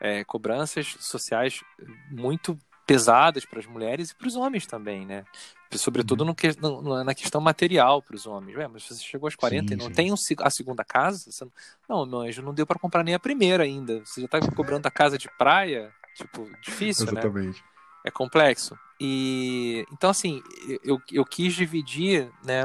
é, 0.02 0.24
cobranças 0.24 0.96
sociais 0.98 1.62
muito 2.10 2.58
pesadas 2.84 3.44
para 3.44 3.60
as 3.60 3.66
mulheres 3.66 4.10
e 4.10 4.14
para 4.16 4.26
os 4.26 4.34
homens 4.34 4.66
também, 4.66 5.06
né? 5.06 5.24
Sobretudo 5.70 6.24
uhum. 6.24 6.34
que, 6.34 6.60
no, 6.60 7.04
na 7.04 7.14
questão 7.14 7.40
material 7.40 8.02
para 8.02 8.16
os 8.16 8.26
homens. 8.26 8.56
Ué, 8.56 8.66
mas 8.66 8.82
você 8.82 9.00
chegou 9.02 9.28
aos 9.28 9.36
40 9.36 9.68
sim, 9.68 9.74
e 9.74 9.76
não 9.76 9.86
sim. 9.86 9.92
tem 9.92 10.12
um, 10.12 10.16
a 10.40 10.50
segunda 10.50 10.84
casa? 10.84 11.30
Você 11.30 11.44
não, 11.88 12.04
não, 12.04 12.06
meu 12.06 12.20
anjo, 12.20 12.42
não 12.42 12.52
deu 12.52 12.66
para 12.66 12.80
comprar 12.80 13.04
nem 13.04 13.14
a 13.14 13.20
primeira 13.20 13.62
ainda. 13.62 14.04
Você 14.04 14.20
já 14.20 14.24
está 14.24 14.40
cobrando 14.40 14.86
a 14.86 14.90
casa 14.90 15.16
de 15.16 15.30
praia? 15.38 15.94
Tipo, 16.16 16.50
difícil, 16.60 17.06
né? 17.06 17.12
Exatamente. 17.12 17.60
né? 17.60 17.68
É 18.04 18.10
complexo. 18.10 18.76
E 19.00 19.86
então, 19.92 20.10
assim, 20.10 20.42
eu, 20.82 21.00
eu 21.12 21.24
quis 21.24 21.54
dividir, 21.54 22.28
né? 22.44 22.64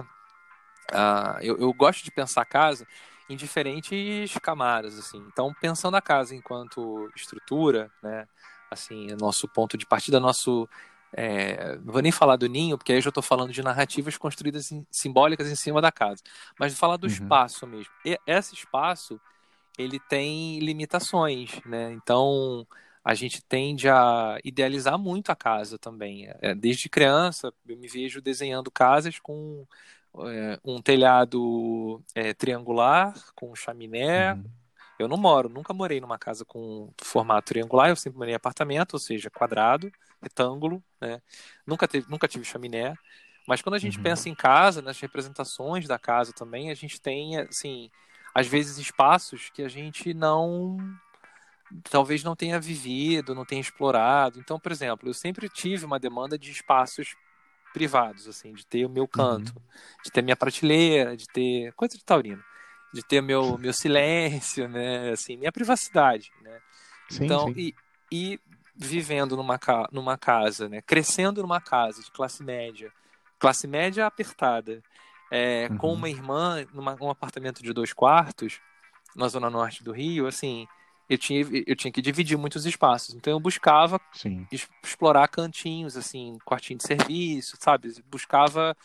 Uh, 0.92 1.40
eu, 1.42 1.58
eu 1.60 1.72
gosto 1.74 2.04
de 2.04 2.12
pensar 2.12 2.42
a 2.42 2.46
casa 2.46 2.88
em 3.30 3.36
diferentes 3.36 4.34
camadas, 4.42 4.98
assim. 4.98 5.18
Então, 5.32 5.54
pensando 5.60 5.98
a 5.98 6.02
casa 6.02 6.36
enquanto 6.36 7.10
estrutura, 7.16 7.92
né? 8.02 8.28
assim, 8.70 9.08
nosso 9.20 9.48
ponto 9.48 9.78
de 9.78 9.86
partida, 9.86 10.20
nosso 10.20 10.68
é, 11.14 11.78
não 11.78 11.94
vou 11.94 12.02
nem 12.02 12.12
falar 12.12 12.36
do 12.36 12.48
ninho, 12.48 12.78
porque 12.78 12.92
aí 12.92 12.98
eu 12.98 13.02
já 13.02 13.10
estou 13.10 13.24
falando 13.24 13.52
de 13.52 13.64
narrativas 13.64 14.18
construídas 14.18 14.72
em, 14.72 14.86
simbólicas 14.92 15.50
em 15.50 15.56
cima 15.56 15.82
da 15.82 15.92
casa, 15.92 16.22
mas 16.60 16.74
vou 16.74 16.80
falar 16.80 16.98
do 16.98 17.06
uhum. 17.06 17.14
espaço 17.14 17.66
mesmo. 17.66 17.92
E 18.06 18.18
esse 18.28 18.54
espaço 18.54 19.20
ele 19.78 20.00
tem 20.00 20.60
limitações, 20.60 21.62
né? 21.66 21.92
Então 21.94 22.68
a 23.04 23.14
gente 23.14 23.42
tende 23.42 23.88
a 23.88 24.38
idealizar 24.44 25.00
muito 25.00 25.32
a 25.32 25.36
casa 25.36 25.78
também. 25.78 26.28
É, 26.42 26.54
desde 26.54 26.90
criança 26.90 27.54
eu 27.66 27.78
me 27.78 27.88
vejo 27.88 28.22
desenhando 28.22 28.70
casas 28.70 29.18
com 29.20 29.66
é, 30.26 30.60
um 30.64 30.82
telhado 30.82 32.02
é, 32.16 32.34
triangular, 32.34 33.14
com 33.36 33.56
chaminé. 33.56 34.34
Uhum 34.34 34.44
eu 35.00 35.08
não 35.08 35.18
moro, 35.18 35.48
nunca 35.48 35.74
morei 35.74 36.02
numa 36.02 36.18
casa 36.18 36.44
com 36.44 36.92
formato 37.02 37.48
triangular, 37.48 37.90
eu 37.90 37.96
sempre 37.96 38.18
morei 38.18 38.34
em 38.34 38.36
apartamento, 38.36 38.94
ou 38.94 39.00
seja, 39.00 39.30
quadrado, 39.30 39.92
retângulo, 40.22 40.84
né? 41.00 41.22
Nunca, 41.66 41.88
teve, 41.88 42.10
nunca 42.10 42.28
tive 42.28 42.44
chaminé. 42.44 42.96
Mas 43.48 43.62
quando 43.62 43.76
a 43.76 43.80
gente 43.80 43.98
uhum. 43.98 44.04
pensa 44.04 44.28
em 44.28 44.36
casa, 44.36 44.82
nas 44.82 45.00
representações 45.00 45.88
da 45.88 46.00
casa 46.00 46.34
também, 46.34 46.72
a 46.72 46.74
gente 46.74 47.00
tem, 47.00 47.38
assim, 47.38 47.92
às 48.34 48.48
vezes 48.48 48.78
espaços 48.78 49.50
que 49.52 49.62
a 49.62 49.70
gente 49.70 50.14
não. 50.14 50.78
talvez 51.90 52.24
não 52.24 52.36
tenha 52.36 52.60
vivido, 52.60 53.36
não 53.36 53.46
tenha 53.46 53.62
explorado. 53.62 54.40
Então, 54.40 54.60
por 54.60 54.72
exemplo, 54.72 55.08
eu 55.08 55.14
sempre 55.14 55.48
tive 55.48 55.86
uma 55.86 56.00
demanda 56.00 56.40
de 56.40 56.52
espaços 56.52 57.16
privados, 57.78 58.28
assim, 58.28 58.54
de 58.54 58.66
ter 58.66 58.86
o 58.86 58.90
meu 58.90 59.08
canto, 59.08 59.54
uhum. 59.56 59.62
de 60.04 60.12
ter 60.12 60.22
minha 60.22 60.36
prateleira, 60.36 61.16
de 61.16 61.28
ter. 61.28 61.72
coisa 61.74 61.98
de 61.98 62.04
taurino 62.04 62.44
de 62.94 63.04
ter 63.04 63.22
meu, 63.22 63.58
meu 63.58 63.74
silêncio, 63.74 64.68
né? 64.68 65.12
Assim, 65.12 65.38
minha 65.38 65.52
privacidade, 65.52 66.32
né? 66.42 66.60
Sim, 67.10 67.26
então, 67.26 67.48
sim. 67.48 67.54
E, 67.58 67.76
e 68.12 68.40
vivendo 68.76 69.36
numa, 69.36 69.60
numa 69.92 70.18
casa, 70.18 70.70
né? 70.70 70.82
Crescendo 70.82 71.42
numa 71.42 71.62
casa 71.62 72.02
de 72.02 72.12
classe 72.12 72.44
média, 72.44 72.92
classe 73.40 73.68
média 73.68 74.06
apertada, 74.06 74.82
é, 75.32 75.68
uhum. 75.70 75.78
com 75.78 75.94
uma 75.94 76.10
irmã 76.10 76.66
num 76.74 76.84
um 77.02 77.10
apartamento 77.10 77.62
de 77.62 77.74
dois 77.74 77.94
quartos 77.94 78.60
na 79.16 79.28
zona 79.28 79.50
norte 79.50 79.84
do 79.84 79.92
Rio, 79.92 80.28
assim, 80.28 80.68
eu 81.10 81.18
tinha, 81.18 81.46
eu 81.66 81.76
tinha 81.76 81.92
que 81.92 82.02
dividir 82.02 82.38
muitos 82.38 82.66
espaços. 82.66 83.16
Então 83.16 83.32
eu 83.34 83.40
buscava 83.40 84.00
Sim. 84.14 84.46
explorar 84.84 85.28
cantinhos, 85.28 85.96
assim, 85.96 86.38
quartinho 86.46 86.78
de 86.78 86.86
serviço, 86.86 87.58
sabe? 87.60 87.94
Buscava 88.10 88.76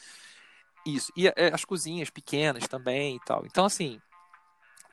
isso. 0.86 1.12
E 1.16 1.28
é, 1.28 1.52
as 1.52 1.64
cozinhas 1.64 2.10
pequenas 2.10 2.66
também 2.68 3.16
e 3.16 3.20
tal. 3.20 3.44
Então, 3.44 3.64
assim, 3.64 4.00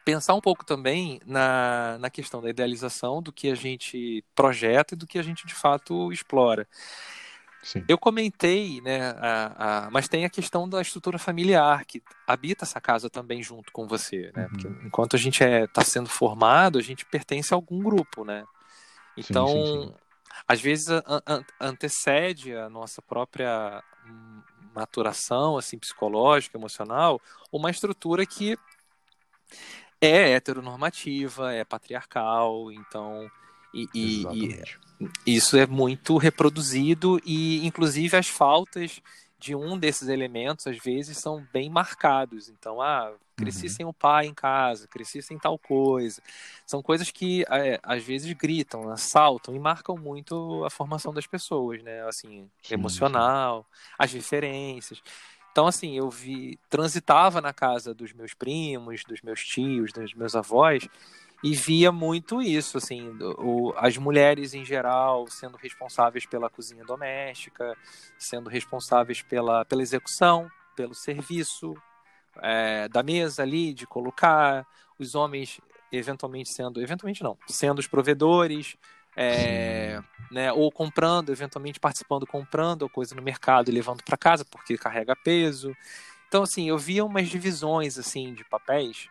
pensar 0.03 0.33
um 0.33 0.41
pouco 0.41 0.65
também 0.65 1.19
na, 1.25 1.97
na 1.99 2.09
questão 2.09 2.41
da 2.41 2.49
idealização 2.49 3.21
do 3.21 3.31
que 3.31 3.49
a 3.49 3.55
gente 3.55 4.23
projeta 4.35 4.95
e 4.95 4.97
do 4.97 5.05
que 5.05 5.19
a 5.19 5.23
gente 5.23 5.45
de 5.45 5.53
fato 5.53 6.11
explora. 6.11 6.67
Sim. 7.61 7.83
Eu 7.87 7.97
comentei, 7.97 8.79
né, 8.81 9.11
a, 9.17 9.85
a, 9.87 9.91
mas 9.91 10.07
tem 10.07 10.23
a 10.23 10.29
questão 10.29 10.67
da 10.67 10.81
estrutura 10.81 11.17
familiar 11.17 11.83
que 11.85 12.01
habita 12.25 12.63
essa 12.63 12.79
casa 12.79 13.09
também 13.09 13.43
junto 13.43 13.71
com 13.73 13.85
você, 13.85 14.31
né? 14.35 14.43
Uhum. 14.43 14.49
Porque 14.49 14.67
enquanto 14.85 15.15
a 15.15 15.19
gente 15.19 15.43
está 15.43 15.45
é, 15.45 15.67
tá 15.67 15.83
sendo 15.83 16.09
formado, 16.09 16.79
a 16.79 16.81
gente 16.81 17.05
pertence 17.05 17.53
a 17.53 17.57
algum 17.57 17.79
grupo, 17.79 18.23
né? 18.23 18.45
Então, 19.17 19.47
sim, 19.47 19.87
sim, 19.87 19.93
às 20.47 20.61
vezes 20.61 20.87
antecede 21.59 22.55
a 22.55 22.69
nossa 22.69 23.01
própria 23.01 23.83
maturação 24.73 25.57
assim 25.57 25.77
psicológica, 25.77 26.57
emocional, 26.57 27.21
uma 27.51 27.69
estrutura 27.69 28.25
que 28.25 28.57
é 29.99 30.31
heteronormativa, 30.31 31.53
é 31.53 31.65
patriarcal, 31.65 32.71
então 32.71 33.29
e, 33.73 33.87
e, 33.93 34.23
e, 35.25 35.35
isso 35.37 35.57
é 35.57 35.65
muito 35.65 36.17
reproduzido 36.17 37.21
e 37.25 37.65
inclusive 37.65 38.17
as 38.17 38.27
faltas 38.27 39.01
de 39.39 39.55
um 39.55 39.79
desses 39.79 40.09
elementos, 40.09 40.67
às 40.67 40.77
vezes, 40.77 41.17
são 41.17 41.47
bem 41.53 41.69
marcados. 41.69 42.49
Então, 42.49 42.81
ah, 42.81 43.13
cresci 43.37 43.67
uhum. 43.67 43.73
sem 43.73 43.85
o 43.85 43.93
pai 43.93 44.25
em 44.25 44.33
casa, 44.33 44.85
cresci 44.85 45.21
sem 45.21 45.39
tal 45.39 45.57
coisa. 45.57 46.21
São 46.65 46.83
coisas 46.83 47.09
que, 47.09 47.45
é, 47.49 47.79
às 47.81 48.03
vezes, 48.03 48.31
gritam, 48.33 48.91
assaltam 48.91 49.55
e 49.55 49.59
marcam 49.59 49.95
muito 49.95 50.63
a 50.65 50.69
formação 50.69 51.13
das 51.13 51.25
pessoas, 51.25 51.81
né? 51.81 52.05
Assim, 52.05 52.49
sim, 52.61 52.73
emocional, 52.73 53.65
as 53.97 54.11
diferenças. 54.11 55.01
Então, 55.53 55.67
assim, 55.67 55.97
eu 55.97 56.09
vi, 56.09 56.59
transitava 56.69 57.39
na 57.39 57.53
casa 57.53 57.93
dos 57.93 58.11
meus 58.11 58.33
primos, 58.33 59.03
dos 59.05 59.21
meus 59.21 59.43
tios, 59.45 59.93
dos 59.93 60.13
meus 60.13 60.35
avós, 60.35 60.85
e 61.43 61.55
via 61.55 61.91
muito 61.91 62.41
isso, 62.41 62.77
assim, 62.77 63.17
o, 63.21 63.73
as 63.77 63.97
mulheres 63.97 64.53
em 64.53 64.65
geral 64.65 65.25
sendo 65.27 65.57
responsáveis 65.57 66.25
pela 66.25 66.49
cozinha 66.49 66.83
doméstica, 66.83 67.77
sendo 68.17 68.49
responsáveis 68.49 69.21
pela, 69.21 69.63
pela 69.63 69.81
execução, 69.81 70.49
pelo 70.75 70.93
serviço 70.93 71.73
é, 72.41 72.89
da 72.89 73.01
mesa 73.01 73.43
ali, 73.43 73.73
de 73.73 73.87
colocar, 73.87 74.65
os 74.97 75.15
homens 75.15 75.61
eventualmente 75.91 76.53
sendo, 76.53 76.81
eventualmente 76.81 77.23
não, 77.23 77.37
sendo 77.47 77.79
os 77.79 77.87
provedores, 77.87 78.75
é, 79.15 80.01
né, 80.29 80.51
ou 80.51 80.71
comprando, 80.71 81.31
eventualmente 81.31 81.79
participando, 81.79 82.27
comprando 82.27 82.89
coisa 82.89 83.15
no 83.15 83.21
mercado 83.21 83.69
e 83.69 83.73
levando 83.73 84.03
para 84.03 84.17
casa 84.17 84.45
porque 84.45 84.77
carrega 84.77 85.15
peso. 85.15 85.75
Então, 86.27 86.43
assim, 86.43 86.69
eu 86.69 86.77
via 86.77 87.03
umas 87.03 87.27
divisões 87.27 87.97
assim 87.97 88.33
de 88.33 88.43
papéis 88.43 89.09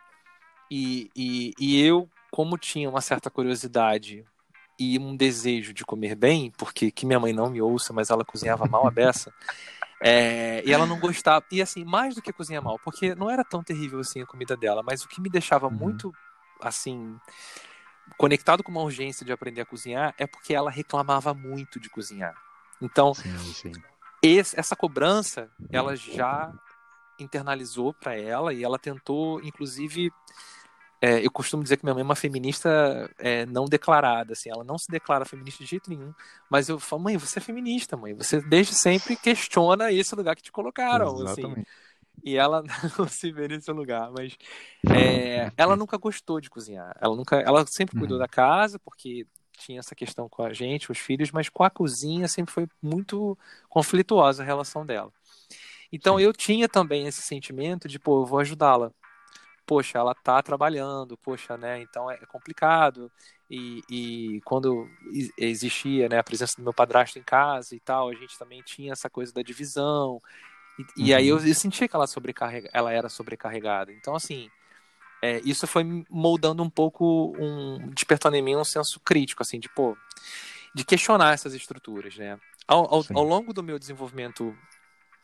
e, 0.71 1.09
e, 1.15 1.53
e 1.59 1.83
eu 1.83 2.09
como 2.31 2.57
tinha 2.57 2.89
uma 2.89 3.01
certa 3.01 3.29
curiosidade 3.29 4.25
e 4.79 4.97
um 4.97 5.15
desejo 5.15 5.73
de 5.73 5.83
comer 5.83 6.15
bem, 6.15 6.51
porque 6.57 6.89
que 6.89 7.05
minha 7.05 7.19
mãe 7.19 7.33
não 7.33 7.49
me 7.49 7.61
ouça, 7.61 7.91
mas 7.91 8.09
ela 8.09 8.23
cozinhava 8.23 8.65
mal 8.65 8.87
a 8.87 8.91
beça. 8.91 9.33
É, 10.01 10.63
e 10.65 10.71
ela 10.71 10.85
não 10.85 10.97
gostava. 10.97 11.45
E 11.51 11.61
assim, 11.61 11.83
mais 11.83 12.15
do 12.15 12.21
que 12.21 12.31
cozinhar 12.31 12.63
mal, 12.63 12.79
porque 12.79 13.13
não 13.15 13.29
era 13.29 13.43
tão 13.43 13.61
terrível 13.61 13.99
assim 13.99 14.21
a 14.21 14.25
comida 14.25 14.55
dela, 14.55 14.81
mas 14.81 15.03
o 15.03 15.09
que 15.09 15.19
me 15.19 15.29
deixava 15.29 15.67
uhum. 15.67 15.73
muito 15.73 16.13
assim 16.61 17.19
conectado 18.17 18.63
com 18.63 18.71
uma 18.71 18.81
urgência 18.81 19.25
de 19.25 19.31
aprender 19.33 19.59
a 19.59 19.65
cozinhar 19.65 20.15
é 20.17 20.25
porque 20.25 20.53
ela 20.53 20.71
reclamava 20.71 21.33
muito 21.33 21.81
de 21.81 21.89
cozinhar. 21.89 22.33
Então, 22.81 23.13
sim, 23.13 23.37
sim. 23.53 23.71
Esse, 24.21 24.57
essa 24.57 24.75
cobrança 24.75 25.49
ela 25.69 25.95
já 25.95 26.51
internalizou 27.19 27.93
para 27.93 28.15
ela 28.15 28.53
e 28.53 28.63
ela 28.63 28.79
tentou, 28.79 29.41
inclusive, 29.41 30.11
é, 31.01 31.25
eu 31.25 31.31
costumo 31.31 31.63
dizer 31.63 31.77
que 31.77 31.85
minha 31.85 31.93
mãe 31.93 32.01
é 32.01 32.05
uma 32.05 32.15
feminista 32.15 33.09
é, 33.17 33.45
não 33.45 33.65
declarada, 33.65 34.33
assim, 34.33 34.49
ela 34.49 34.63
não 34.63 34.77
se 34.77 34.87
declara 34.89 35.23
feminista 35.23 35.63
de 35.63 35.69
jeito 35.69 35.89
nenhum, 35.89 36.13
mas 36.49 36.67
eu 36.67 36.77
falo, 36.77 37.03
mãe, 37.03 37.15
você 37.15 37.39
é 37.39 37.41
feminista, 37.41 37.95
mãe, 37.95 38.13
você 38.13 38.41
desde 38.41 38.75
sempre 38.75 39.15
questiona 39.15 39.91
esse 39.91 40.13
lugar 40.13 40.35
que 40.35 40.43
te 40.43 40.51
colocaram, 40.51 41.07
assim. 41.23 41.41
Exatamente. 41.41 41.59
assim, 41.59 41.65
e 42.21 42.35
ela 42.35 42.61
não 42.99 43.07
se 43.07 43.31
vê 43.31 43.47
nesse 43.47 43.71
lugar, 43.71 44.11
mas 44.11 44.37
é, 44.93 45.51
ela 45.55 45.77
nunca 45.77 45.97
gostou 45.97 46.41
de 46.41 46.49
cozinhar, 46.49 46.93
ela 46.99 47.15
nunca, 47.15 47.37
ela 47.37 47.65
sempre 47.65 47.97
cuidou 47.97 48.17
uhum. 48.17 48.23
da 48.23 48.27
casa, 48.27 48.77
porque 48.79 49.25
tinha 49.57 49.79
essa 49.79 49.95
questão 49.95 50.27
com 50.27 50.43
a 50.43 50.51
gente, 50.51 50.91
os 50.91 50.97
filhos, 50.97 51.31
mas 51.31 51.47
com 51.47 51.63
a 51.63 51.69
cozinha 51.69 52.27
sempre 52.27 52.53
foi 52.53 52.67
muito 52.81 53.37
conflituosa 53.69 54.43
a 54.43 54.45
relação 54.45 54.85
dela. 54.85 55.11
Então 55.91 56.19
eu 56.19 56.33
tinha 56.33 56.67
também 56.67 57.07
esse 57.07 57.21
sentimento 57.21 57.87
de, 57.87 57.97
pô, 57.97 58.21
eu 58.21 58.25
vou 58.25 58.39
ajudá-la 58.39 58.91
poxa, 59.69 59.99
ela 59.99 60.15
tá 60.15 60.41
trabalhando, 60.41 61.15
poxa, 61.15 61.55
né? 61.55 61.79
Então 61.79 62.09
é 62.09 62.17
complicado. 62.25 63.11
E, 63.47 63.83
e 63.87 64.41
quando 64.43 64.89
existia 65.37 66.09
né, 66.09 66.17
a 66.17 66.23
presença 66.23 66.55
do 66.57 66.63
meu 66.63 66.73
padrasto 66.73 67.19
em 67.19 67.23
casa 67.23 67.75
e 67.75 67.79
tal, 67.79 68.09
a 68.09 68.15
gente 68.15 68.35
também 68.39 68.63
tinha 68.63 68.93
essa 68.93 69.11
coisa 69.11 69.31
da 69.31 69.43
divisão. 69.43 70.19
E, 70.79 70.81
uhum. 70.81 70.87
e 70.97 71.13
aí 71.13 71.27
eu, 71.27 71.37
uhum. 71.37 71.45
eu 71.45 71.53
sentia 71.53 71.87
que 71.87 71.95
ela, 71.95 72.07
sobrecarrega, 72.07 72.67
ela 72.73 72.91
era 72.91 73.09
sobrecarregada. 73.09 73.93
Então, 73.93 74.15
assim, 74.15 74.49
é, 75.21 75.39
isso 75.45 75.67
foi 75.67 75.83
moldando 76.09 76.63
um 76.63 76.69
pouco, 76.69 77.35
um, 77.37 77.89
despertando 77.89 78.37
em 78.37 78.41
mim 78.41 78.55
um 78.55 78.65
senso 78.65 78.99
crítico, 78.99 79.43
assim, 79.43 79.59
de, 79.59 79.69
pô, 79.69 79.95
de 80.73 80.83
questionar 80.83 81.35
essas 81.35 81.53
estruturas, 81.53 82.17
né? 82.17 82.39
Ao, 82.67 82.91
ao, 82.91 83.05
ao, 83.13 83.23
longo 83.23 83.53
do 83.53 83.61
meu 83.61 83.77
desenvolvimento 83.77 84.57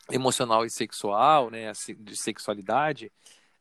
emocional 0.08 0.64
e 0.64 0.70
sexual, 0.70 1.50
né, 1.50 1.72
de 1.98 2.16
sexualidade, 2.16 3.10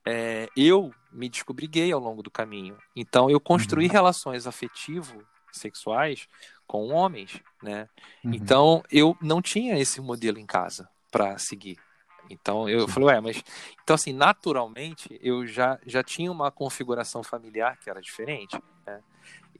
é, 0.05 0.49
eu 0.55 0.93
me 1.11 1.29
descobri 1.29 1.67
gay 1.67 1.91
ao 1.91 1.99
longo 1.99 2.21
do 2.21 2.31
caminho. 2.31 2.77
Então, 2.95 3.29
eu 3.29 3.39
construí 3.39 3.87
uhum. 3.87 3.91
relações 3.91 4.45
afetivo 4.45 5.23
sexuais 5.51 6.27
com 6.67 6.89
homens, 6.93 7.41
né? 7.61 7.87
Uhum. 8.23 8.33
Então, 8.33 8.83
eu 8.91 9.17
não 9.21 9.41
tinha 9.41 9.79
esse 9.79 10.01
modelo 10.01 10.37
em 10.37 10.45
casa 10.45 10.89
para 11.11 11.37
seguir. 11.37 11.77
Então 12.29 12.67
eu 12.67 12.87
Sim. 12.87 12.93
falei, 12.93 13.09
ué, 13.09 13.21
mas. 13.21 13.43
Então, 13.83 13.93
assim, 13.93 14.13
naturalmente, 14.13 15.19
eu 15.21 15.45
já, 15.45 15.79
já 15.85 16.03
tinha 16.03 16.31
uma 16.31 16.51
configuração 16.51 17.23
familiar 17.23 17.77
que 17.77 17.89
era 17.89 18.01
diferente, 18.01 18.59
né? 18.85 19.01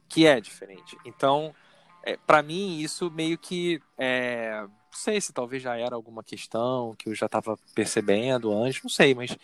Que 0.08 0.26
é 0.26 0.40
diferente. 0.40 0.96
Então, 1.04 1.54
é, 2.02 2.16
para 2.16 2.42
mim, 2.42 2.78
isso 2.78 3.10
meio 3.10 3.38
que. 3.38 3.80
É, 3.96 4.62
não 4.62 5.02
sei 5.02 5.20
se 5.20 5.32
talvez 5.32 5.62
já 5.62 5.76
era 5.76 5.94
alguma 5.94 6.24
questão 6.24 6.94
que 6.96 7.08
eu 7.08 7.14
já 7.14 7.26
estava 7.26 7.58
percebendo 7.74 8.52
antes, 8.52 8.82
não 8.82 8.90
sei, 8.90 9.14
mas. 9.14 9.36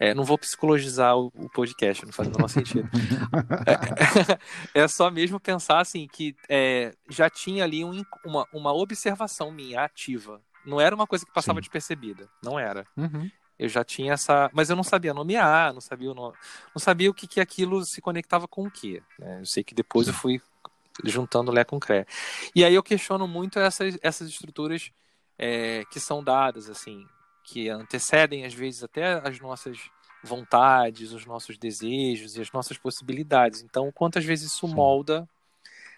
É, 0.00 0.14
não 0.14 0.24
vou 0.24 0.38
psicologizar 0.38 1.16
o, 1.16 1.26
o, 1.34 1.48
podcast, 1.50 2.06
não 2.06 2.12
faz 2.12 2.28
o 2.28 2.32
menor 2.32 2.48
sentido. 2.48 2.88
é, 4.74 4.80
é, 4.80 4.88
só 4.88 5.10
mesmo 5.10 5.38
pensar 5.38 5.78
assim 5.78 6.08
que 6.10 6.34
é, 6.48 6.94
já 7.08 7.28
tinha 7.28 7.64
ali 7.64 7.84
um, 7.84 8.02
uma, 8.24 8.46
uma 8.52 8.72
observação 8.72 9.52
minha 9.52 9.84
ativa 9.84 10.40
não 10.64 10.80
era 10.80 10.94
uma 10.94 11.06
coisa 11.06 11.24
que 11.24 11.32
passava 11.32 11.58
Sim. 11.58 11.62
despercebida. 11.62 12.28
Não 12.42 12.58
era. 12.58 12.86
Uhum. 12.96 13.30
Eu 13.58 13.68
já 13.68 13.84
tinha 13.84 14.14
essa. 14.14 14.50
Mas 14.52 14.70
eu 14.70 14.76
não 14.76 14.82
sabia 14.82 15.12
nomear, 15.12 15.72
não 15.72 15.80
sabia, 15.80 16.12
não, 16.14 16.32
não 16.74 16.78
sabia 16.78 17.10
o 17.10 17.14
que, 17.14 17.26
que 17.26 17.40
aquilo 17.40 17.84
se 17.84 18.00
conectava 18.00 18.48
com 18.48 18.66
o 18.66 18.70
quê. 18.70 19.02
Né? 19.18 19.40
Eu 19.40 19.46
sei 19.46 19.62
que 19.62 19.74
depois 19.74 20.06
Sim. 20.06 20.12
eu 20.12 20.18
fui 20.18 20.42
juntando 21.04 21.52
Lé 21.52 21.64
com 21.64 21.78
Cré. 21.78 22.06
E 22.54 22.64
aí 22.64 22.74
eu 22.74 22.82
questiono 22.82 23.26
muito 23.26 23.58
essas, 23.58 23.98
essas 24.02 24.28
estruturas 24.28 24.90
é, 25.38 25.84
que 25.90 26.00
são 26.00 26.22
dadas, 26.22 26.68
assim, 26.68 27.06
que 27.50 27.68
antecedem, 27.68 28.44
às 28.44 28.54
vezes, 28.54 28.82
até 28.82 29.26
as 29.26 29.40
nossas 29.40 29.78
vontades, 30.22 31.12
os 31.12 31.26
nossos 31.26 31.58
desejos 31.58 32.36
e 32.36 32.40
as 32.40 32.52
nossas 32.52 32.78
possibilidades. 32.78 33.62
Então, 33.62 33.90
quantas 33.92 34.24
vezes 34.24 34.52
isso 34.52 34.68
Sim. 34.68 34.74
molda 34.74 35.28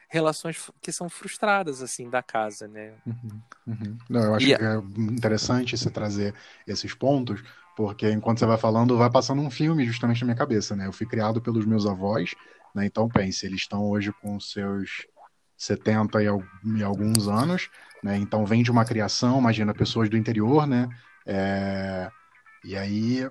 relações 0.09 0.71
que 0.83 0.93
são 0.93 1.09
frustradas 1.09 1.83
assim 1.83 2.11
da 2.11 2.23
casa, 2.23 2.69
né? 2.69 2.93
Uhum, 3.07 3.43
uhum. 3.67 3.99
Não, 4.11 4.23
eu 4.25 4.35
acho 4.35 4.47
e... 4.47 4.57
que 4.57 4.63
é 4.63 4.77
interessante 5.11 5.77
você 5.77 5.91
trazer 5.91 6.35
esses 6.67 6.95
pontos, 6.95 7.43
porque 7.75 8.11
enquanto 8.11 8.39
você 8.39 8.47
vai 8.47 8.59
falando, 8.59 8.99
vai 8.99 9.11
passando 9.11 9.41
um 9.41 9.51
filme 9.51 9.87
justamente 9.87 10.21
na 10.21 10.27
minha 10.27 10.37
cabeça, 10.37 10.77
né? 10.77 10.87
Eu 10.87 10.93
fui 10.93 11.07
criado 11.07 11.41
pelos 11.41 11.65
meus 11.65 11.87
avós, 11.87 12.35
né? 12.75 12.85
Então 12.85 13.09
pense, 13.09 13.47
eles 13.47 13.63
estão 13.63 13.85
hoje 13.85 14.13
com 14.21 14.39
seus 14.39 15.07
70 15.57 16.23
e 16.23 16.83
alguns 16.83 17.27
anos, 17.27 17.71
né? 18.03 18.19
Então 18.19 18.45
vem 18.45 18.63
de 18.63 18.71
uma 18.71 18.85
criação, 18.85 19.39
imagina 19.39 19.73
pessoas 19.73 20.11
do 20.11 20.17
interior, 20.17 20.67
né? 20.67 20.91
É... 21.27 22.11
E 22.65 22.77
aí 22.77 23.29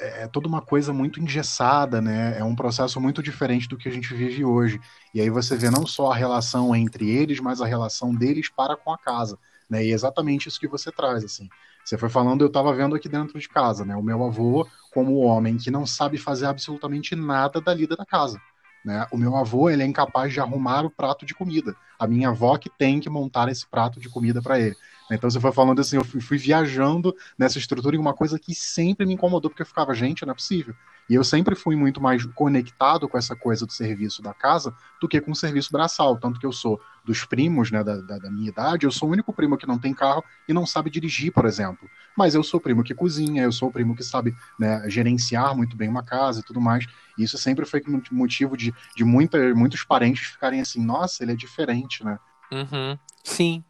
é, 0.00 0.24
é 0.24 0.28
toda 0.28 0.48
uma 0.48 0.60
coisa 0.60 0.92
muito 0.92 1.20
engessada, 1.20 2.00
né? 2.00 2.38
É 2.38 2.44
um 2.44 2.54
processo 2.54 3.00
muito 3.00 3.22
diferente 3.22 3.68
do 3.68 3.76
que 3.76 3.88
a 3.88 3.92
gente 3.92 4.12
vive 4.14 4.44
hoje. 4.44 4.80
E 5.14 5.20
aí 5.20 5.30
você 5.30 5.56
vê 5.56 5.70
não 5.70 5.86
só 5.86 6.12
a 6.12 6.16
relação 6.16 6.74
entre 6.74 7.08
eles, 7.08 7.40
mas 7.40 7.60
a 7.60 7.66
relação 7.66 8.14
deles 8.14 8.48
para 8.48 8.76
com 8.76 8.92
a 8.92 8.98
casa, 8.98 9.38
né? 9.70 9.84
E 9.84 9.90
é 9.90 9.94
exatamente 9.94 10.48
isso 10.48 10.60
que 10.60 10.68
você 10.68 10.90
traz, 10.90 11.24
assim. 11.24 11.48
Você 11.84 11.98
foi 11.98 12.08
falando, 12.08 12.42
eu 12.42 12.46
estava 12.48 12.72
vendo 12.74 12.94
aqui 12.94 13.08
dentro 13.08 13.38
de 13.38 13.48
casa, 13.48 13.84
né? 13.84 13.96
O 13.96 14.02
meu 14.02 14.24
avô, 14.24 14.66
como 14.92 15.18
homem 15.18 15.56
que 15.56 15.70
não 15.70 15.84
sabe 15.86 16.18
fazer 16.18 16.46
absolutamente 16.46 17.16
nada 17.16 17.60
da 17.60 17.74
lida 17.74 17.96
da 17.96 18.06
casa. 18.06 18.40
Né? 18.84 19.06
O 19.12 19.16
meu 19.16 19.36
avô 19.36 19.70
ele 19.70 19.82
é 19.82 19.86
incapaz 19.86 20.32
de 20.32 20.40
arrumar 20.40 20.84
o 20.84 20.90
prato 20.90 21.24
de 21.24 21.34
comida. 21.34 21.74
A 22.02 22.06
minha 22.08 22.30
avó 22.30 22.56
que 22.56 22.68
tem 22.68 22.98
que 22.98 23.08
montar 23.08 23.48
esse 23.48 23.66
prato 23.66 24.00
de 24.00 24.08
comida 24.08 24.42
para 24.42 24.58
ele. 24.58 24.76
Então 25.10 25.30
você 25.30 25.38
foi 25.38 25.52
falando 25.52 25.80
assim, 25.80 25.96
eu 25.96 26.04
fui, 26.04 26.20
fui, 26.20 26.38
viajando 26.38 27.14
nessa 27.38 27.58
estrutura 27.58 27.94
e 27.94 27.98
uma 27.98 28.14
coisa 28.14 28.38
que 28.38 28.54
sempre 28.54 29.04
me 29.06 29.14
incomodou, 29.14 29.50
porque 29.50 29.62
eu 29.62 29.66
ficava, 29.66 29.94
gente, 29.94 30.24
não 30.24 30.32
é 30.32 30.34
possível. 30.34 30.74
E 31.08 31.14
eu 31.14 31.24
sempre 31.24 31.54
fui 31.54 31.76
muito 31.76 32.00
mais 32.00 32.24
conectado 32.24 33.08
com 33.08 33.18
essa 33.18 33.36
coisa 33.36 33.66
do 33.66 33.72
serviço 33.72 34.22
da 34.22 34.32
casa 34.32 34.74
do 35.00 35.08
que 35.08 35.20
com 35.20 35.32
o 35.32 35.36
serviço 35.36 35.70
braçal. 35.70 36.16
Tanto 36.16 36.40
que 36.40 36.46
eu 36.46 36.52
sou 36.52 36.80
dos 37.04 37.24
primos 37.24 37.70
né, 37.70 37.82
da, 37.82 37.96
da, 37.96 38.18
da, 38.18 38.30
minha 38.30 38.48
idade, 38.48 38.86
eu 38.86 38.92
sou 38.92 39.08
o 39.08 39.12
único 39.12 39.32
primo 39.32 39.58
que 39.58 39.66
não 39.66 39.78
tem 39.78 39.92
carro 39.92 40.22
e 40.48 40.52
não 40.52 40.64
sabe 40.64 40.88
dirigir, 40.88 41.32
por 41.32 41.44
exemplo. 41.44 41.90
Mas 42.16 42.34
eu 42.34 42.42
sou 42.42 42.58
o 42.58 42.62
primo 42.62 42.84
que 42.84 42.94
cozinha, 42.94 43.42
eu 43.42 43.50
sou 43.50 43.68
o 43.68 43.72
primo 43.72 43.96
que 43.96 44.04
sabe 44.04 44.34
né, 44.58 44.88
gerenciar 44.88 45.56
muito 45.56 45.76
bem 45.76 45.88
uma 45.88 46.04
casa 46.04 46.40
e 46.40 46.42
tudo 46.44 46.60
mais. 46.60 46.86
E 47.18 47.24
isso 47.24 47.36
sempre 47.36 47.66
foi 47.66 47.82
motivo 48.10 48.56
de, 48.56 48.72
de 48.96 49.04
muita, 49.04 49.52
muitos 49.54 49.82
parentes 49.82 50.28
ficarem 50.28 50.60
assim, 50.60 50.82
nossa, 50.82 51.24
ele 51.24 51.32
é 51.32 51.36
diferente, 51.36 51.91
né? 52.00 52.18
Uhum. 52.50 52.98
Sim. 53.24 53.64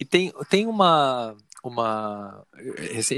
E 0.00 0.04
tem, 0.04 0.32
tem 0.48 0.66
uma, 0.66 1.36
uma. 1.62 2.44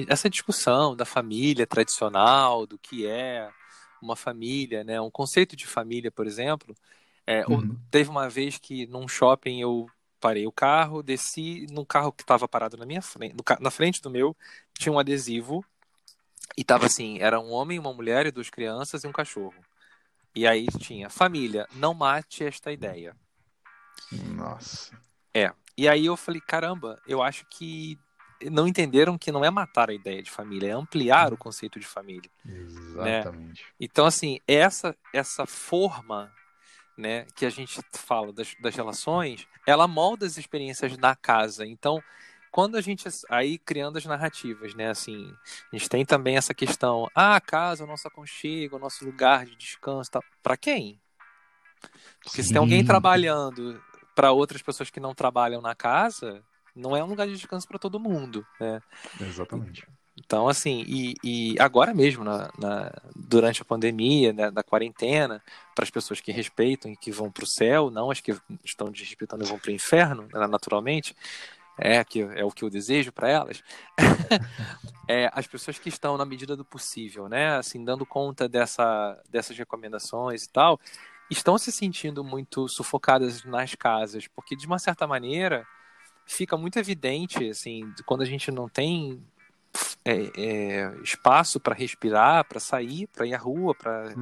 Essa 0.09 0.29
discussão 0.29 0.95
da 0.95 1.05
família 1.05 1.67
tradicional, 1.67 2.67
do 2.67 2.79
que 2.79 3.07
é 3.07 3.49
uma 4.03 4.17
família, 4.17 4.85
né? 4.85 5.01
Um 5.01 5.11
conceito 5.11 5.57
de 5.57 5.67
família, 5.67 6.11
por 6.11 6.27
exemplo. 6.27 6.75
É, 7.27 7.45
uhum. 7.47 7.79
Teve 7.91 8.11
uma 8.11 8.29
vez 8.29 8.59
que 8.59 8.87
num 8.87 9.09
shopping 9.09 9.61
eu 9.61 9.87
parei 10.21 10.47
o 10.47 10.53
carro, 10.53 11.03
desci 11.03 11.67
num 11.71 11.85
carro 11.85 12.13
que 12.13 12.23
estava 12.23 12.49
parado 12.49 12.77
na 12.77 12.87
minha 12.87 13.03
frente, 13.03 13.35
na 13.61 13.71
frente 13.71 14.03
do 14.03 14.11
meu, 14.11 14.37
tinha 14.75 14.93
um 14.93 14.99
adesivo 14.99 15.65
e 16.57 16.65
tava 16.65 16.87
assim, 16.87 17.19
era 17.21 17.39
um 17.39 17.51
homem, 17.51 17.79
uma 17.79 17.93
mulher 17.93 18.27
e 18.27 18.31
duas 18.31 18.51
crianças 18.51 19.05
e 19.05 19.07
um 19.07 19.13
cachorro. 19.13 19.55
E 20.35 20.47
aí 20.47 20.67
tinha 20.79 21.09
família, 21.09 21.67
não 21.75 21.95
mate 21.95 22.45
esta 22.45 22.73
ideia. 22.73 23.15
Nossa. 24.13 24.97
É. 25.35 25.53
E 25.77 25.89
aí 25.89 26.07
eu 26.07 26.17
falei, 26.17 26.41
caramba, 26.41 27.01
eu 27.07 27.23
acho 27.23 27.47
que 27.47 27.99
não 28.51 28.69
entenderam 28.69 29.19
que 29.19 29.33
não 29.33 29.45
é 29.45 29.51
matar 29.51 29.91
a 29.91 29.95
ideia 29.95 30.23
de 30.23 30.31
família, 30.31 30.71
é 30.71 30.73
ampliar 30.73 31.33
o 31.33 31.37
conceito 31.37 31.79
de 31.79 31.87
família. 31.87 32.31
Né? 32.45 32.59
Exatamente. 33.19 33.63
Né? 33.63 33.69
Então, 33.81 34.07
assim, 34.07 34.39
essa, 34.47 34.97
essa 35.13 35.47
forma 35.47 36.33
né, 36.97 37.27
que 37.37 37.47
a 37.47 37.51
gente 37.51 37.81
fala 37.93 38.33
das, 38.33 38.55
das 38.61 38.75
relações, 38.75 39.47
ela 39.67 39.87
molda 39.89 40.27
as 40.27 40.37
experiências 40.37 40.97
na 40.97 41.15
casa. 41.15 41.67
Então, 41.67 42.03
quando 42.51 42.77
a 42.77 42.81
gente 42.81 43.09
aí 43.29 43.59
criando 43.59 43.99
as 43.99 44.05
narrativas, 44.05 44.75
né, 44.75 44.91
assim, 44.91 45.33
a 45.73 45.77
gente 45.77 45.89
tem 45.89 46.05
também 46.05 46.37
essa 46.37 46.55
questão, 46.55 47.09
ah, 47.15 47.37
a 47.37 47.41
casa, 47.41 47.85
o 47.85 47.87
nosso 47.87 48.09
aconchego, 48.09 48.77
o 48.77 48.81
nosso 48.81 49.05
lugar 49.05 49.47
de 49.47 49.57
descanso, 49.57 50.11
tá, 50.11 50.21
para 50.43 50.57
quem? 50.57 51.01
Porque 52.23 52.43
Sim. 52.43 52.49
se 52.49 52.49
tem 52.49 52.59
alguém 52.59 52.85
trabalhando 52.85 53.81
para 54.19 54.33
outras 54.33 54.61
pessoas 54.61 54.91
que 54.91 54.99
não 54.99 55.15
trabalham 55.15 55.63
na 55.63 55.77
casa, 55.77 56.43
não 56.75 56.97
é 56.97 57.05
um 57.05 57.07
lugar 57.07 57.29
de 57.29 57.35
descanso 57.35 57.69
para 57.69 57.79
todo 57.79 58.01
mundo, 58.01 58.45
né? 58.59 58.83
Exatamente. 59.21 59.87
Então, 60.17 60.49
assim, 60.49 60.85
e, 60.89 61.15
e 61.23 61.55
agora 61.61 61.95
mesmo, 61.95 62.25
na, 62.25 62.51
na, 62.59 62.93
durante 63.15 63.63
a 63.63 63.65
pandemia, 63.65 64.33
né, 64.33 64.51
da 64.51 64.65
quarentena, 64.65 65.41
para 65.73 65.85
as 65.85 65.91
pessoas 65.91 66.21
que 66.21 66.33
respeitam 66.33 66.91
e 66.91 66.97
que 66.97 67.13
vão 67.13 67.31
para 67.31 67.45
o 67.45 67.47
céu, 67.47 67.93
não 67.93 68.11
as 68.11 68.19
que 68.19 68.37
estão 68.65 68.91
desrespeitando 68.91 69.45
e 69.45 69.47
vão 69.47 69.57
para 69.57 69.71
o 69.71 69.75
inferno, 69.75 70.27
né, 70.33 70.49
naturalmente, 70.49 71.15
é, 71.79 72.03
que 72.03 72.23
é 72.23 72.45
o 72.45 72.51
que 72.51 72.65
eu 72.65 72.71
desejo 72.71 73.13
para 73.13 73.29
elas, 73.29 73.63
é, 75.07 75.31
as 75.33 75.47
pessoas 75.47 75.79
que 75.79 75.89
estão 75.89 76.17
na 76.17 76.25
medida 76.25 76.57
do 76.57 76.65
possível, 76.65 77.29
né, 77.29 77.57
assim, 77.57 77.85
dando 77.85 78.05
conta 78.05 78.49
dessa, 78.49 79.17
dessas 79.31 79.57
recomendações 79.57 80.43
e 80.43 80.49
tal, 80.49 80.81
estão 81.31 81.59
se 81.59 81.71
sentindo 81.71 82.25
muito 82.25 82.69
sufocadas 82.69 83.45
nas 83.45 83.75
casas, 83.75 84.27
porque 84.29 84.57
de 84.57 84.67
uma 84.67 84.79
certa 84.79 85.07
maneira 85.07 85.67
fica 86.27 86.57
muito 86.57 86.79
evidente, 86.79 87.49
assim, 87.49 87.93
quando 88.05 88.23
a 88.23 88.27
gente 88.27 88.51
não 88.51 88.69
tem 88.69 89.23
é, 90.05 90.31
é, 90.37 90.97
espaço 91.03 91.59
para 91.59 91.75
respirar, 91.75 92.45
para 92.45 92.61
sair, 92.61 93.07
para 93.09 93.27
ir 93.27 93.35
à 93.35 93.39
rua, 93.39 93.75
para 93.75 94.15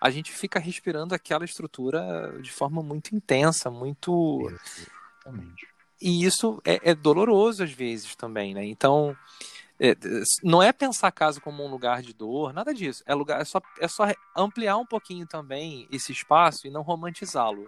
a 0.00 0.10
gente 0.10 0.32
fica 0.32 0.58
respirando 0.58 1.14
aquela 1.14 1.44
estrutura 1.44 2.34
de 2.40 2.50
forma 2.50 2.82
muito 2.82 3.14
intensa, 3.14 3.70
muito 3.70 4.50
Exatamente. 4.50 5.68
e 6.00 6.24
isso 6.24 6.60
é, 6.64 6.90
é 6.90 6.94
doloroso 6.94 7.62
às 7.62 7.72
vezes 7.72 8.16
também, 8.16 8.54
né? 8.54 8.64
Então 8.64 9.14
é, 9.80 9.96
não 10.44 10.62
é 10.62 10.74
pensar 10.74 11.08
a 11.08 11.12
casa 11.12 11.40
como 11.40 11.64
um 11.64 11.70
lugar 11.70 12.02
de 12.02 12.12
dor, 12.12 12.52
nada 12.52 12.74
disso. 12.74 13.02
É, 13.06 13.14
lugar, 13.14 13.40
é, 13.40 13.44
só, 13.46 13.62
é 13.80 13.88
só 13.88 14.04
ampliar 14.36 14.76
um 14.76 14.84
pouquinho 14.84 15.26
também 15.26 15.88
esse 15.90 16.12
espaço 16.12 16.66
e 16.66 16.70
não 16.70 16.82
romantizá-lo. 16.82 17.66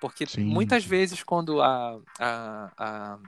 Porque 0.00 0.26
sim, 0.26 0.42
muitas 0.42 0.84
vezes, 0.84 1.22
quando 1.22 1.62
a, 1.62 2.00
a, 2.18 2.72
a, 2.76 3.18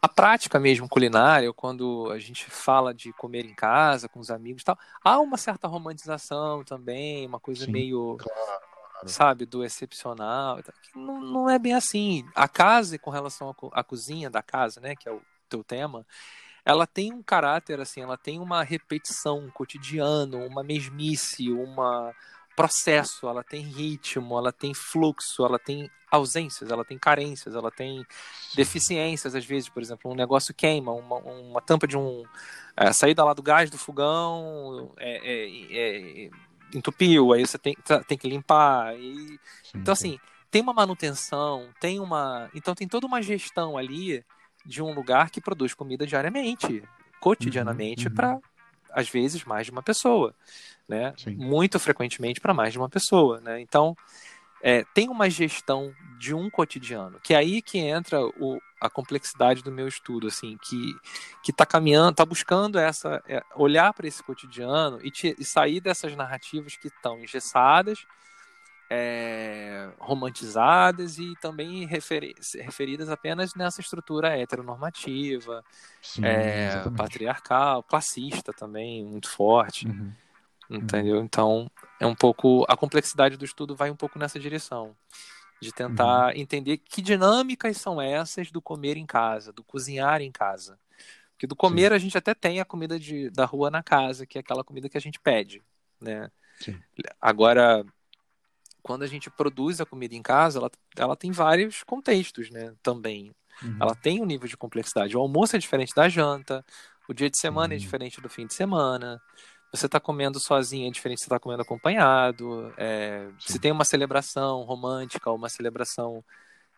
a, 0.00 0.08
prática 0.08 0.60
mesmo 0.60 0.88
culinária, 0.88 1.48
ou 1.48 1.54
quando 1.54 2.08
a 2.12 2.20
gente 2.20 2.48
fala 2.48 2.94
de 2.94 3.12
comer 3.14 3.44
em 3.44 3.54
casa 3.54 4.08
com 4.08 4.20
os 4.20 4.30
amigos 4.30 4.62
e 4.62 4.64
tal, 4.64 4.78
há 5.02 5.18
uma 5.18 5.36
certa 5.36 5.66
romantização 5.66 6.62
também, 6.62 7.26
uma 7.26 7.40
coisa 7.40 7.64
sim, 7.64 7.72
meio. 7.72 8.16
Claro 8.16 8.70
sabe, 9.06 9.46
do 9.46 9.64
excepcional. 9.64 10.58
Não, 10.94 11.22
não 11.22 11.48
é 11.48 11.58
bem 11.58 11.72
assim. 11.72 12.22
A 12.34 12.46
casa, 12.46 12.98
com 12.98 13.08
relação 13.08 13.56
à 13.72 13.82
cozinha 13.82 14.28
da 14.28 14.42
casa, 14.42 14.78
né, 14.78 14.94
que 14.94 15.08
é 15.08 15.12
o 15.12 15.22
teu 15.48 15.64
tema, 15.64 16.04
ela 16.64 16.86
tem 16.86 17.12
um 17.12 17.22
caráter 17.22 17.80
assim, 17.80 18.00
ela 18.00 18.16
tem 18.16 18.38
uma 18.38 18.62
repetição, 18.62 19.38
um 19.38 19.50
cotidiano, 19.50 20.44
uma 20.46 20.62
mesmice, 20.62 21.50
uma 21.50 22.14
processo, 22.56 23.26
ela 23.26 23.42
tem 23.42 23.62
ritmo, 23.62 24.36
ela 24.36 24.52
tem 24.52 24.74
fluxo, 24.74 25.44
ela 25.44 25.58
tem 25.58 25.90
ausências, 26.10 26.70
ela 26.70 26.84
tem 26.84 26.98
carências, 26.98 27.54
ela 27.54 27.70
tem 27.70 28.04
deficiências 28.54 29.34
às 29.34 29.44
vezes, 29.44 29.68
por 29.68 29.82
exemplo, 29.82 30.10
um 30.10 30.14
negócio 30.14 30.52
queima, 30.52 30.92
uma, 30.92 31.16
uma 31.16 31.62
tampa 31.62 31.86
de 31.86 31.96
um 31.96 32.22
é, 32.76 32.92
saída 32.92 33.24
lá 33.24 33.32
do 33.32 33.42
gás 33.42 33.70
do 33.70 33.78
fogão 33.78 34.92
é, 34.98 35.20
é, 35.22 36.26
é 36.26 36.30
entupiu, 36.74 37.32
aí 37.32 37.46
você 37.46 37.58
tem, 37.58 37.74
tá, 37.84 38.02
tem 38.02 38.18
que 38.18 38.28
limpar. 38.28 38.94
E... 38.96 39.38
Sim, 39.62 39.72
então, 39.74 39.92
assim, 39.92 40.18
tem 40.50 40.62
uma 40.62 40.72
manutenção, 40.72 41.68
tem 41.80 42.00
uma. 42.00 42.50
Então 42.54 42.74
tem 42.74 42.88
toda 42.88 43.06
uma 43.06 43.22
gestão 43.22 43.76
ali 43.76 44.24
de 44.64 44.82
um 44.82 44.92
lugar 44.92 45.30
que 45.30 45.40
produz 45.40 45.74
comida 45.74 46.06
diariamente, 46.06 46.82
cotidianamente, 47.20 48.06
uhum, 48.06 48.10
uhum. 48.10 48.16
para 48.16 48.38
às 48.92 49.08
vezes 49.08 49.44
mais 49.44 49.66
de 49.66 49.72
uma 49.72 49.82
pessoa, 49.82 50.34
né? 50.88 51.14
Sim. 51.16 51.34
Muito 51.36 51.78
frequentemente 51.78 52.40
para 52.40 52.54
mais 52.54 52.72
de 52.72 52.78
uma 52.78 52.88
pessoa, 52.88 53.40
né? 53.40 53.60
Então 53.60 53.96
é, 54.62 54.84
tem 54.92 55.08
uma 55.08 55.30
gestão 55.30 55.94
de 56.18 56.34
um 56.34 56.50
cotidiano, 56.50 57.18
que 57.20 57.32
é 57.32 57.36
aí 57.38 57.62
que 57.62 57.78
entra 57.78 58.20
o, 58.22 58.60
a 58.80 58.90
complexidade 58.90 59.62
do 59.62 59.72
meu 59.72 59.88
estudo, 59.88 60.26
assim, 60.26 60.58
que 60.62 60.94
que 61.42 61.50
está 61.50 61.64
caminhando, 61.64 62.10
está 62.10 62.24
buscando 62.24 62.78
essa 62.78 63.22
é, 63.26 63.42
olhar 63.54 63.92
para 63.94 64.06
esse 64.06 64.22
cotidiano 64.22 64.98
e, 65.02 65.10
te, 65.10 65.34
e, 65.38 65.44
sair 65.44 65.80
dessas 65.80 66.14
narrativas 66.14 66.76
que 66.76 66.88
estão 66.88 67.18
engessadas, 67.20 68.04
é, 68.92 69.88
romantizadas 70.00 71.18
e 71.18 71.34
também 71.40 71.86
referi 71.86 72.34
referidas 72.56 73.08
apenas 73.08 73.54
nessa 73.54 73.80
estrutura 73.80 74.36
heteronormativa, 74.36 75.64
Sim, 76.02 76.24
é, 76.24 76.82
patriarcal, 76.96 77.84
classista 77.84 78.52
também 78.52 79.04
muito 79.04 79.30
forte. 79.30 79.86
Uhum. 79.86 80.12
Entendeu? 80.68 81.20
Então, 81.22 81.70
é 82.00 82.06
um 82.06 82.14
pouco. 82.14 82.64
A 82.68 82.76
complexidade 82.76 83.36
do 83.36 83.44
estudo 83.44 83.74
vai 83.74 83.90
um 83.90 83.96
pouco 83.96 84.18
nessa 84.18 84.38
direção. 84.38 84.96
De 85.60 85.72
tentar 85.72 86.28
uhum. 86.28 86.40
entender 86.40 86.78
que 86.78 87.02
dinâmicas 87.02 87.76
são 87.76 88.00
essas 88.00 88.50
do 88.50 88.62
comer 88.62 88.96
em 88.96 89.04
casa, 89.04 89.52
do 89.52 89.62
cozinhar 89.62 90.22
em 90.22 90.32
casa. 90.32 90.78
Porque 91.32 91.46
do 91.46 91.56
comer 91.56 91.90
Sim. 91.90 91.94
a 91.94 91.98
gente 91.98 92.18
até 92.18 92.34
tem 92.34 92.60
a 92.60 92.64
comida 92.64 92.98
de, 92.98 93.30
da 93.30 93.44
rua 93.44 93.70
na 93.70 93.82
casa, 93.82 94.24
que 94.24 94.38
é 94.38 94.40
aquela 94.40 94.64
comida 94.64 94.88
que 94.88 94.96
a 94.96 95.00
gente 95.00 95.20
pede, 95.20 95.62
né? 96.00 96.30
Sim. 96.60 96.78
Agora, 97.20 97.84
quando 98.82 99.02
a 99.02 99.06
gente 99.06 99.30
produz 99.30 99.80
a 99.80 99.86
comida 99.86 100.14
em 100.14 100.22
casa, 100.22 100.58
ela, 100.58 100.70
ela 100.96 101.16
tem 101.16 101.30
vários 101.32 101.82
contextos, 101.82 102.50
né? 102.50 102.72
Também. 102.82 103.32
Uhum. 103.62 103.76
Ela 103.80 103.94
tem 103.94 104.20
um 104.20 104.26
nível 104.26 104.48
de 104.48 104.56
complexidade. 104.56 105.16
O 105.16 105.20
almoço 105.20 105.56
é 105.56 105.58
diferente 105.58 105.94
da 105.94 106.08
janta, 106.08 106.64
o 107.08 107.14
dia 107.14 107.28
de 107.28 107.38
semana 107.38 107.74
é 107.74 107.76
uhum. 107.76 107.82
é 107.82 107.84
diferente 107.84 108.20
do 108.20 108.28
fim 108.28 108.46
de 108.46 108.54
semana 108.54 109.20
você 109.72 109.86
está 109.86 110.00
comendo 110.00 110.40
sozinho 110.40 110.88
é 110.88 110.90
diferente 110.90 111.18
de 111.18 111.22
você 111.22 111.26
estar 111.26 111.36
tá 111.36 111.40
comendo 111.40 111.62
acompanhado. 111.62 112.72
É, 112.76 113.28
se 113.38 113.58
tem 113.58 113.70
uma 113.70 113.84
celebração 113.84 114.62
romântica, 114.62 115.30
uma 115.30 115.48
celebração 115.48 116.24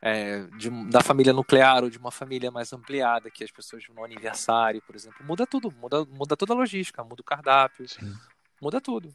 é, 0.00 0.42
de, 0.58 0.68
da 0.90 1.00
família 1.00 1.32
nuclear 1.32 1.82
ou 1.82 1.90
de 1.90 1.96
uma 1.96 2.10
família 2.10 2.50
mais 2.50 2.72
ampliada, 2.72 3.30
que 3.30 3.42
as 3.42 3.50
pessoas 3.50 3.84
no 3.94 4.04
aniversário, 4.04 4.82
por 4.82 4.94
exemplo, 4.94 5.24
muda 5.24 5.46
tudo, 5.46 5.72
muda, 5.72 6.04
muda 6.04 6.36
toda 6.36 6.52
a 6.52 6.56
logística, 6.56 7.02
muda 7.02 7.22
o 7.22 7.24
cardápio, 7.24 7.88
Sim. 7.88 8.12
muda 8.60 8.80
tudo. 8.80 9.12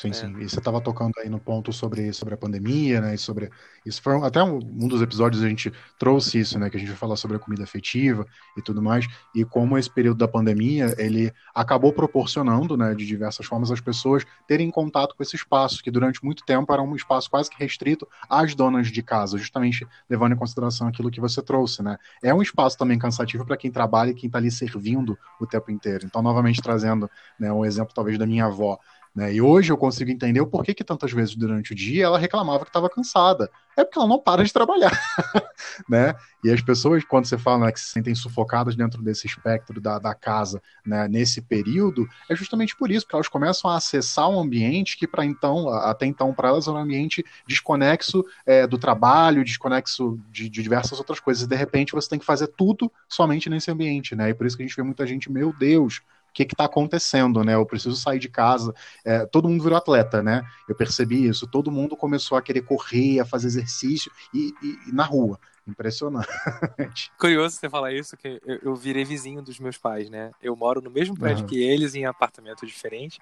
Sim, 0.00 0.08
é. 0.08 0.12
sim. 0.14 0.34
E 0.38 0.48
você 0.48 0.58
estava 0.58 0.80
tocando 0.80 1.12
aí 1.18 1.28
no 1.28 1.38
ponto 1.38 1.74
sobre, 1.74 2.10
sobre 2.14 2.32
a 2.32 2.36
pandemia, 2.36 3.02
né? 3.02 3.14
E 3.14 3.18
sobre 3.18 3.50
isso 3.84 4.00
foi 4.00 4.16
até 4.22 4.42
um, 4.42 4.56
um, 4.56 4.88
dos 4.88 5.02
episódios 5.02 5.42
a 5.42 5.48
gente 5.48 5.70
trouxe 5.98 6.38
isso, 6.38 6.58
né? 6.58 6.70
Que 6.70 6.78
a 6.78 6.80
gente 6.80 6.88
vai 6.88 6.96
falar 6.96 7.16
sobre 7.16 7.36
a 7.36 7.40
comida 7.40 7.64
afetiva 7.64 8.26
e 8.56 8.62
tudo 8.62 8.80
mais. 8.80 9.06
E 9.34 9.44
como 9.44 9.76
esse 9.76 9.90
período 9.90 10.16
da 10.16 10.26
pandemia 10.26 10.94
ele 10.96 11.30
acabou 11.54 11.92
proporcionando, 11.92 12.78
né? 12.78 12.94
De 12.94 13.04
diversas 13.04 13.44
formas 13.44 13.70
as 13.70 13.80
pessoas 13.80 14.24
terem 14.48 14.70
contato 14.70 15.14
com 15.14 15.22
esse 15.22 15.36
espaço 15.36 15.82
que 15.82 15.90
durante 15.90 16.24
muito 16.24 16.46
tempo 16.46 16.72
era 16.72 16.80
um 16.80 16.96
espaço 16.96 17.28
quase 17.28 17.50
que 17.50 17.58
restrito 17.58 18.08
às 18.28 18.54
donas 18.54 18.88
de 18.88 19.02
casa, 19.02 19.36
justamente 19.36 19.86
levando 20.08 20.32
em 20.32 20.36
consideração 20.36 20.88
aquilo 20.88 21.10
que 21.10 21.20
você 21.20 21.42
trouxe, 21.42 21.82
né? 21.82 21.98
É 22.22 22.32
um 22.32 22.40
espaço 22.40 22.78
também 22.78 22.98
cansativo 22.98 23.44
para 23.44 23.56
quem 23.58 23.70
trabalha 23.70 24.12
e 24.12 24.14
quem 24.14 24.28
está 24.28 24.38
ali 24.38 24.50
servindo 24.50 25.18
o 25.38 25.46
tempo 25.46 25.70
inteiro. 25.70 26.06
Então, 26.06 26.22
novamente 26.22 26.62
trazendo 26.62 27.10
né, 27.38 27.52
um 27.52 27.66
exemplo 27.66 27.92
talvez 27.94 28.18
da 28.18 28.26
minha 28.26 28.46
avó 28.46 28.78
né? 29.14 29.32
E 29.32 29.40
hoje 29.40 29.72
eu 29.72 29.76
consigo 29.76 30.10
entender 30.10 30.40
o 30.40 30.46
porquê 30.46 30.72
que 30.72 30.84
tantas 30.84 31.12
vezes 31.12 31.34
durante 31.34 31.72
o 31.72 31.74
dia 31.74 32.04
ela 32.04 32.18
reclamava 32.18 32.64
que 32.64 32.70
estava 32.70 32.88
cansada. 32.88 33.50
É 33.76 33.84
porque 33.84 33.98
ela 33.98 34.08
não 34.08 34.18
para 34.18 34.44
de 34.44 34.52
trabalhar, 34.52 34.92
né? 35.88 36.14
E 36.44 36.50
as 36.50 36.60
pessoas, 36.60 37.04
quando 37.04 37.24
você 37.26 37.38
fala 37.38 37.66
né, 37.66 37.72
que 37.72 37.80
se 37.80 37.86
sentem 37.86 38.14
sufocadas 38.14 38.76
dentro 38.76 39.02
desse 39.02 39.26
espectro 39.26 39.80
da, 39.80 39.98
da 39.98 40.14
casa, 40.14 40.60
né, 40.84 41.08
nesse 41.08 41.40
período, 41.40 42.08
é 42.28 42.34
justamente 42.34 42.76
por 42.76 42.90
isso, 42.90 43.04
porque 43.04 43.16
elas 43.16 43.28
começam 43.28 43.70
a 43.70 43.76
acessar 43.76 44.28
um 44.28 44.40
ambiente 44.40 44.96
que 44.96 45.06
para 45.06 45.24
então, 45.24 45.68
até 45.68 46.06
então, 46.06 46.32
para 46.32 46.48
elas 46.48 46.66
é 46.66 46.70
um 46.70 46.76
ambiente 46.76 47.24
desconexo 47.46 48.24
é, 48.44 48.66
do 48.66 48.78
trabalho, 48.78 49.44
desconexo 49.44 50.18
de, 50.30 50.48
de, 50.48 50.62
diversas 50.62 50.98
outras 50.98 51.20
coisas. 51.20 51.44
E 51.44 51.48
de 51.48 51.56
repente 51.56 51.92
você 51.92 52.08
tem 52.08 52.18
que 52.18 52.24
fazer 52.24 52.48
tudo 52.48 52.90
somente 53.08 53.48
nesse 53.48 53.70
ambiente, 53.70 54.14
né? 54.14 54.30
E 54.30 54.34
por 54.34 54.46
isso 54.46 54.56
que 54.56 54.62
a 54.62 54.66
gente 54.66 54.76
vê 54.76 54.82
muita 54.82 55.06
gente, 55.06 55.30
meu 55.30 55.52
Deus, 55.52 56.00
o 56.30 56.32
que 56.32 56.42
está 56.44 56.64
acontecendo, 56.64 57.42
né? 57.44 57.54
Eu 57.54 57.66
preciso 57.66 57.96
sair 57.96 58.18
de 58.18 58.28
casa. 58.28 58.74
É, 59.04 59.26
todo 59.26 59.48
mundo 59.48 59.62
virou 59.62 59.76
atleta, 59.76 60.22
né? 60.22 60.42
Eu 60.68 60.74
percebi 60.74 61.26
isso. 61.26 61.46
Todo 61.46 61.70
mundo 61.70 61.96
começou 61.96 62.38
a 62.38 62.42
querer 62.42 62.62
correr, 62.62 63.20
a 63.20 63.24
fazer 63.24 63.48
exercício 63.48 64.10
e, 64.32 64.54
e, 64.62 64.88
e 64.88 64.92
na 64.92 65.04
rua. 65.04 65.38
Impressionante. 65.66 66.28
Curioso 67.18 67.56
você 67.56 67.68
falar 67.68 67.92
isso, 67.92 68.16
que 68.16 68.40
eu, 68.44 68.58
eu, 68.62 68.74
virei 68.74 69.04
vizinho 69.04 69.42
dos 69.42 69.58
meus 69.58 69.76
pais, 69.76 70.08
né? 70.08 70.32
Eu 70.42 70.56
moro 70.56 70.80
no 70.80 70.90
mesmo 70.90 71.16
prédio 71.16 71.42
uhum. 71.42 71.48
que 71.48 71.62
eles, 71.62 71.94
em 71.94 72.06
apartamento 72.06 72.66
diferente, 72.66 73.20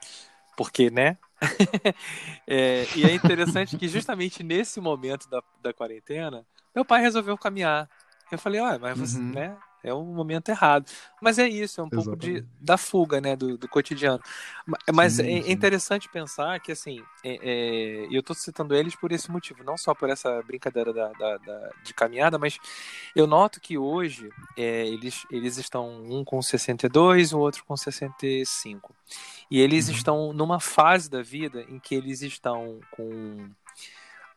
porque, 0.57 0.90
né? 0.90 1.16
é, 2.47 2.87
e 2.97 3.05
é 3.05 3.14
interessante 3.14 3.77
que 3.77 3.88
justamente 3.88 4.42
nesse 4.42 4.81
momento 4.81 5.29
da, 5.29 5.42
da 5.62 5.73
quarentena, 5.73 6.44
meu 6.75 6.85
pai 6.85 7.01
resolveu 7.01 7.37
caminhar. 7.37 7.88
Eu 8.31 8.38
falei, 8.38 8.61
olha, 8.61 8.79
mas 8.79 8.99
você, 8.99 9.18
uhum. 9.18 9.33
né? 9.33 9.57
É 9.83 9.95
um 9.95 10.05
momento 10.05 10.49
errado. 10.49 10.91
Mas 11.21 11.38
é 11.38 11.49
isso, 11.49 11.81
é 11.81 11.85
um 11.85 11.88
Exatamente. 11.93 12.05
pouco 12.05 12.19
de, 12.19 12.47
da 12.61 12.77
fuga, 12.77 13.21
né, 13.21 13.37
do, 13.37 13.57
do 13.57 13.69
cotidiano. 13.69 14.21
Mas 14.93 15.14
sim, 15.14 15.38
é, 15.38 15.43
sim. 15.43 15.51
interessante 15.51 16.09
pensar 16.09 16.59
que, 16.61 16.73
assim, 16.73 17.01
é, 17.25 17.38
é, 17.43 18.09
eu 18.11 18.21
estou 18.21 18.35
citando 18.35 18.75
eles 18.75 18.97
por 18.97 19.12
esse 19.12 19.31
motivo, 19.31 19.62
não 19.62 19.77
só 19.77 19.95
por 19.95 20.11
essa 20.11 20.43
brincadeira 20.43 20.93
da, 20.93 21.12
da, 21.12 21.37
da 21.38 21.71
de 21.83 21.95
caminhada, 21.95 22.38
mas 22.38 22.59
eu 23.14 23.27
noto 23.27 23.61
que 23.61 23.79
hoje 23.79 24.31
é, 24.57 24.87
eles, 24.87 25.25
eles 25.31 25.59
estão 25.59 26.03
um 26.03 26.25
com 26.25 26.43
62, 26.43 27.33
o 27.33 27.38
outro 27.38 27.64
com 27.64 27.77
65. 27.77 28.95
E 29.51 29.61
eles 29.61 29.88
uhum. 29.88 29.95
estão 29.95 30.33
numa 30.33 30.61
fase 30.61 31.09
da 31.09 31.23
vida 31.23 31.64
em 31.69 31.79
que 31.79 31.95
eles 31.95 32.21
estão 32.23 32.81
com 32.91 33.49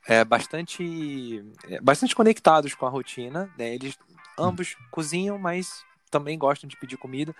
é, 0.08 0.24
bastante, 0.24 1.44
é, 1.68 1.80
bastante 1.82 2.16
conectados 2.16 2.74
com 2.74 2.86
a 2.86 2.90
rotina. 2.90 3.52
Né? 3.58 3.74
Eles 3.76 3.98
Ambos 4.42 4.76
cozinham, 4.90 5.38
mas 5.38 5.84
também 6.12 6.38
gostam 6.38 6.68
de 6.68 6.76
pedir 6.76 6.98
comida, 6.98 7.34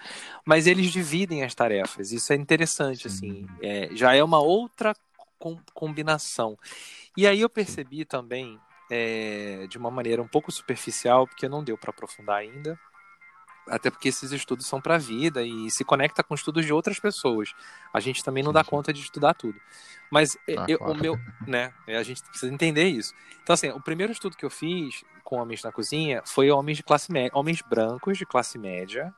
mas 0.46 0.66
eles 0.66 0.92
dividem 0.92 1.44
as 1.44 1.54
tarefas. 1.54 2.12
Isso 2.12 2.32
é 2.32 2.36
interessante, 2.36 3.10
Sim. 3.10 3.46
assim. 3.46 3.48
É, 3.62 3.90
já 3.94 4.16
é 4.16 4.24
uma 4.24 4.40
outra 4.40 4.96
com, 5.38 5.60
combinação. 5.74 6.58
E 7.18 7.28
aí 7.28 7.42
eu 7.42 7.50
percebi 7.50 8.06
também, 8.06 8.58
é, 8.90 9.68
de 9.70 9.78
uma 9.78 9.92
maneira 9.92 10.22
um 10.22 10.28
pouco 10.28 10.52
superficial, 10.52 11.28
porque 11.28 11.50
não 11.50 11.64
deu 11.64 11.78
para 11.78 11.90
aprofundar 11.90 12.38
ainda, 12.38 12.80
até 13.68 13.92
porque 13.92 14.10
esses 14.10 14.32
estudos 14.32 14.66
são 14.66 14.82
para 14.82 14.96
a 14.96 14.98
vida 14.98 15.44
e 15.44 15.70
se 15.70 15.84
conecta 15.84 16.24
com 16.24 16.34
estudos 16.34 16.66
de 16.66 16.74
outras 16.74 17.00
pessoas. 17.00 17.54
A 17.94 18.00
gente 18.00 18.24
também 18.24 18.44
não 18.44 18.54
dá 18.54 18.64
conta 18.64 18.92
de 18.94 19.02
estudar 19.02 19.34
tudo. 19.34 19.60
Mas 20.10 20.38
ah, 20.58 20.66
eu, 20.68 20.78
claro. 20.78 20.94
o 20.94 20.98
meu, 20.98 21.20
né, 21.46 21.74
a 21.88 22.04
gente 22.04 22.24
precisa 22.24 22.52
entender 22.52 22.86
isso. 22.86 23.14
Então 23.44 23.54
assim, 23.54 23.70
o 23.70 23.80
primeiro 23.80 24.12
estudo 24.12 24.36
que 24.36 24.46
eu 24.46 24.50
fiz 24.50 25.04
com 25.32 25.38
homens 25.38 25.64
na 25.64 25.72
cozinha 25.72 26.22
foi 26.26 26.52
homens 26.52 26.76
de 26.76 26.84
classe 26.84 27.10
média, 27.10 27.32
homens 27.34 27.62
brancos 27.62 28.18
de 28.18 28.26
classe 28.26 28.58
média, 28.58 29.14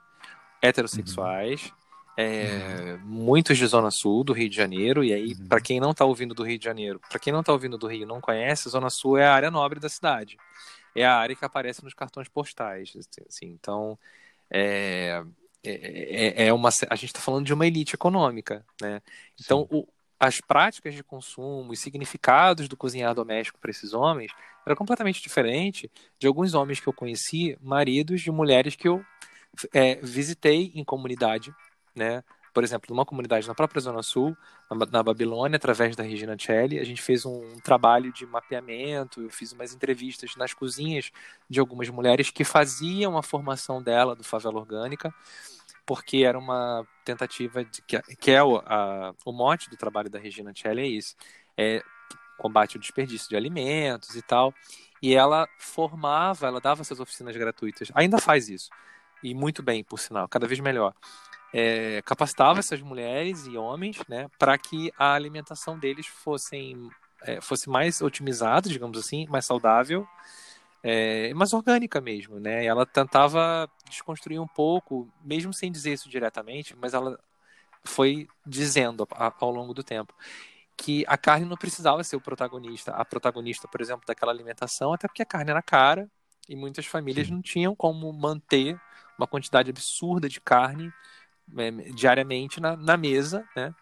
heterossexuais, 0.61 1.65
uhum. 1.65 1.83
É, 2.15 2.99
muitos 3.03 3.57
de 3.57 3.65
Zona 3.65 3.89
Sul 3.89 4.23
do 4.23 4.33
Rio 4.33 4.47
de 4.47 4.55
Janeiro, 4.55 5.03
e 5.03 5.11
aí, 5.11 5.33
uhum. 5.33 5.47
para 5.47 5.59
quem 5.59 5.79
não 5.79 5.89
está 5.89 6.05
ouvindo 6.05 6.35
do 6.35 6.43
Rio 6.43 6.59
de 6.59 6.63
Janeiro, 6.63 7.01
para 7.09 7.17
quem 7.17 7.33
não 7.33 7.39
está 7.39 7.51
ouvindo 7.51 7.75
do 7.75 7.87
Rio 7.87 8.03
e 8.03 8.05
não 8.05 8.21
conhece, 8.21 8.69
Zona 8.69 8.91
Sul 8.91 9.17
é 9.17 9.25
a 9.25 9.33
área 9.33 9.49
nobre 9.49 9.79
da 9.79 9.89
cidade. 9.89 10.37
É 10.95 11.03
a 11.03 11.15
área 11.15 11.35
que 11.35 11.43
aparece 11.43 11.83
nos 11.83 11.95
cartões 11.95 12.29
postais. 12.29 12.93
Assim, 13.27 13.47
então, 13.47 13.97
é, 14.51 15.23
é, 15.63 16.45
é 16.45 16.53
uma, 16.53 16.69
a 16.87 16.95
gente 16.95 17.09
está 17.09 17.19
falando 17.19 17.47
de 17.47 17.53
uma 17.55 17.65
elite 17.65 17.95
econômica, 17.95 18.63
né? 18.79 19.01
Então, 19.41 19.67
o, 19.71 19.87
as 20.19 20.39
práticas 20.39 20.93
de 20.93 21.03
consumo 21.03 21.73
e 21.73 21.77
significados 21.77 22.67
do 22.67 22.77
cozinhar 22.77 23.13
doméstico 23.13 23.59
para 23.59 23.71
esses 23.71 23.93
homens 23.93 24.31
era 24.65 24.75
completamente 24.75 25.21
diferente 25.21 25.91
de 26.17 26.27
alguns 26.27 26.53
homens 26.53 26.79
que 26.79 26.87
eu 26.87 26.93
conheci, 26.93 27.57
maridos 27.61 28.21
de 28.21 28.31
mulheres 28.31 28.75
que 28.75 28.87
eu 28.87 29.03
é, 29.73 29.95
visitei 29.95 30.71
em 30.75 30.83
comunidade, 30.83 31.53
né? 31.95 32.23
por 32.53 32.63
exemplo, 32.63 32.93
numa 32.93 33.05
comunidade 33.05 33.47
na 33.47 33.55
própria 33.55 33.81
Zona 33.81 34.03
Sul, 34.03 34.37
na, 34.69 34.85
na 34.85 35.03
Babilônia, 35.03 35.57
através 35.57 35.95
da 35.95 36.03
Regina 36.03 36.37
Celli, 36.39 36.79
a 36.79 36.83
gente 36.83 37.01
fez 37.01 37.25
um, 37.25 37.53
um 37.53 37.59
trabalho 37.59 38.13
de 38.13 38.25
mapeamento, 38.27 39.21
eu 39.21 39.29
fiz 39.29 39.51
umas 39.51 39.73
entrevistas 39.73 40.35
nas 40.35 40.53
cozinhas 40.53 41.11
de 41.49 41.59
algumas 41.59 41.89
mulheres 41.89 42.29
que 42.29 42.43
faziam 42.43 43.17
a 43.17 43.23
formação 43.23 43.81
dela 43.81 44.15
do 44.15 44.23
Favela 44.23 44.59
Orgânica, 44.59 45.13
porque 45.85 46.17
era 46.17 46.37
uma 46.37 46.87
tentativa 47.03 47.63
de 47.63 47.81
que, 47.81 47.99
que 48.15 48.31
é 48.31 48.41
o, 48.41 48.57
a, 48.65 49.13
o 49.25 49.31
mote 49.31 49.69
do 49.69 49.77
trabalho 49.77 50.09
da 50.09 50.19
Regina 50.19 50.53
Celli 50.55 50.81
é 50.81 50.87
isso, 50.87 51.15
é 51.57 51.83
combate 52.37 52.77
ao 52.77 52.81
desperdício 52.81 53.29
de 53.29 53.35
alimentos 53.35 54.15
e 54.15 54.21
tal. 54.21 54.53
E 55.01 55.13
ela 55.13 55.47
formava, 55.57 56.47
ela 56.47 56.61
dava 56.61 56.81
essas 56.81 56.99
oficinas 56.99 57.35
gratuitas, 57.35 57.91
ainda 57.93 58.17
faz 58.17 58.47
isso, 58.47 58.69
e 59.21 59.33
muito 59.33 59.61
bem, 59.61 59.83
por 59.83 59.99
sinal, 59.99 60.27
cada 60.27 60.47
vez 60.47 60.59
melhor. 60.59 60.93
É, 61.53 62.01
capacitava 62.03 62.59
essas 62.59 62.81
mulheres 62.81 63.45
e 63.45 63.57
homens 63.57 64.01
né, 64.07 64.27
para 64.39 64.57
que 64.57 64.91
a 64.97 65.13
alimentação 65.13 65.77
deles 65.77 66.07
fossem, 66.07 66.89
é, 67.21 67.39
fosse 67.41 67.69
mais 67.69 68.01
otimizada, 68.01 68.69
digamos 68.69 68.97
assim, 68.97 69.27
mais 69.29 69.45
saudável, 69.45 70.07
é, 70.83 71.33
mais 71.33 71.53
orgânica 71.53 72.01
mesmo. 72.01 72.39
Né? 72.39 72.65
Ela 72.65 72.85
tentava 72.85 73.69
desconstruir 73.89 74.39
um 74.39 74.47
pouco, 74.47 75.09
mesmo 75.23 75.53
sem 75.53 75.71
dizer 75.71 75.93
isso 75.93 76.09
diretamente, 76.09 76.75
mas 76.75 76.93
ela 76.93 77.17
foi 77.83 78.27
dizendo 78.45 79.07
ao 79.39 79.51
longo 79.51 79.73
do 79.73 79.83
tempo 79.83 80.13
que 80.75 81.05
a 81.07 81.17
carne 81.17 81.45
não 81.45 81.55
precisava 81.55 82.03
ser 82.03 82.15
o 82.15 82.21
protagonista, 82.21 82.91
a 82.91 83.05
protagonista, 83.05 83.67
por 83.67 83.79
exemplo, 83.79 84.05
daquela 84.05 84.31
alimentação, 84.31 84.91
até 84.91 85.07
porque 85.07 85.21
a 85.21 85.25
carne 85.25 85.51
era 85.51 85.61
cara 85.61 86.09
e 86.49 86.55
muitas 86.55 86.85
famílias 86.85 87.29
não 87.29 87.41
tinham 87.41 87.75
como 87.75 88.11
manter 88.11 88.79
uma 89.17 89.27
quantidade 89.27 89.69
absurda 89.69 90.27
de 90.27 90.41
carne 90.41 90.91
é, 91.57 91.71
diariamente 91.93 92.59
na, 92.59 92.75
na, 92.75 92.97
mesa, 92.97 93.47
né? 93.55 93.73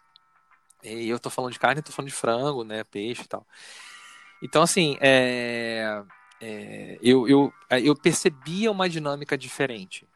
E 0.83 1.07
eu 1.07 1.19
tô 1.19 1.29
falando 1.29 1.53
de 1.53 1.59
carne, 1.59 1.81
tô 1.81 1.91
falando 1.91 2.09
de 2.09 2.15
frango, 2.15 2.63
né? 2.63 2.83
Peixe 2.83 3.23
e 3.23 3.27
tal. 3.27 3.45
Então, 4.43 4.63
assim, 4.63 4.97
é, 4.99 6.03
é, 6.41 6.97
eu, 7.01 7.27
eu, 7.27 7.53
eu 7.69 7.95
percebia 7.95 8.71
uma 8.71 8.89
dinâmica 8.89 9.37
diferente 9.37 10.07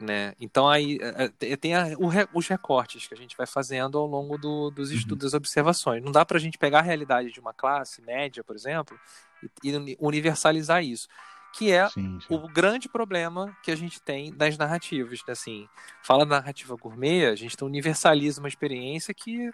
né? 0.00 0.34
Então 0.40 0.68
aí 0.68 0.98
é, 1.00 1.52
é, 1.52 1.56
tem 1.56 1.74
a, 1.74 1.88
o, 1.98 2.08
os 2.32 2.46
recortes 2.46 3.06
que 3.06 3.14
a 3.14 3.16
gente 3.16 3.36
vai 3.36 3.46
fazendo 3.46 3.98
ao 3.98 4.06
longo 4.06 4.38
do, 4.38 4.70
dos 4.70 4.90
uhum. 4.90 4.96
estudos, 4.96 5.24
das 5.24 5.34
observações. 5.34 6.02
Não 6.02 6.12
dá 6.12 6.24
para 6.24 6.36
a 6.36 6.40
gente 6.40 6.56
pegar 6.56 6.80
a 6.80 6.82
realidade 6.82 7.32
de 7.32 7.40
uma 7.40 7.52
classe 7.52 8.00
média, 8.02 8.44
por 8.44 8.54
exemplo, 8.54 8.98
e, 9.42 9.70
e 9.70 9.96
universalizar 9.98 10.84
isso, 10.84 11.08
que 11.52 11.72
é 11.72 11.88
sim, 11.88 12.20
sim. 12.20 12.26
o 12.34 12.46
grande 12.48 12.88
problema 12.88 13.56
que 13.62 13.70
a 13.70 13.76
gente 13.76 14.00
tem 14.00 14.32
das 14.32 14.56
narrativas. 14.56 15.20
Né? 15.26 15.32
Assim, 15.32 15.68
fala 16.02 16.24
da 16.24 16.36
narrativa 16.36 16.76
gourmet, 16.76 17.26
a 17.26 17.34
gente 17.34 17.56
universaliza 17.62 18.40
uma 18.40 18.48
experiência 18.48 19.12
que 19.12 19.50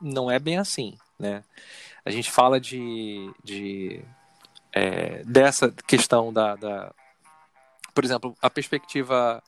não 0.00 0.30
é 0.30 0.38
bem 0.38 0.58
assim, 0.58 0.96
né? 1.18 1.42
A 2.04 2.10
gente 2.10 2.30
fala 2.30 2.60
de, 2.60 3.30
de 3.42 4.04
é, 4.74 5.22
dessa 5.24 5.70
questão 5.86 6.32
da, 6.32 6.56
da 6.56 6.92
por 7.94 8.04
exemplo, 8.04 8.36
a 8.42 8.50
perspectiva. 8.50 9.42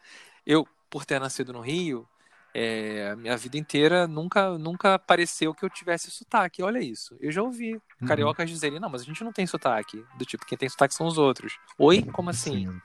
Eu, 0.46 0.66
por 0.88 1.04
ter 1.04 1.18
nascido 1.18 1.52
no 1.52 1.60
Rio, 1.60 2.08
é, 2.54 3.14
minha 3.16 3.36
vida 3.36 3.58
inteira 3.58 4.06
nunca 4.06 4.56
nunca 4.56 4.98
pareceu 4.98 5.52
que 5.52 5.64
eu 5.64 5.68
tivesse 5.68 6.10
sotaque. 6.10 6.62
Olha 6.62 6.78
isso. 6.78 7.16
Eu 7.20 7.32
já 7.32 7.42
ouvi 7.42 7.74
uhum. 7.74 8.06
cariocas 8.06 8.48
dizerem, 8.48 8.78
não, 8.78 8.88
mas 8.88 9.02
a 9.02 9.04
gente 9.04 9.24
não 9.24 9.32
tem 9.32 9.46
sotaque. 9.46 10.02
Do 10.16 10.24
tipo, 10.24 10.46
quem 10.46 10.56
tem 10.56 10.68
sotaque 10.68 10.94
são 10.94 11.06
os 11.06 11.18
outros. 11.18 11.58
Oi? 11.76 12.02
Como 12.02 12.30
assim? 12.30 12.66
Sim, 12.66 12.80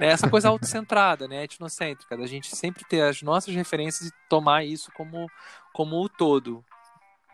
é 0.00 0.06
essa 0.06 0.30
coisa 0.30 0.48
autocentrada, 0.48 1.26
né? 1.26 1.42
Etnocêntrica, 1.42 2.16
da 2.16 2.26
gente 2.26 2.54
sempre 2.56 2.84
ter 2.84 3.02
as 3.02 3.20
nossas 3.22 3.54
referências 3.54 4.08
e 4.08 4.12
tomar 4.28 4.64
isso 4.64 4.90
como, 4.92 5.28
como 5.74 5.96
o 5.96 6.08
todo. 6.08 6.64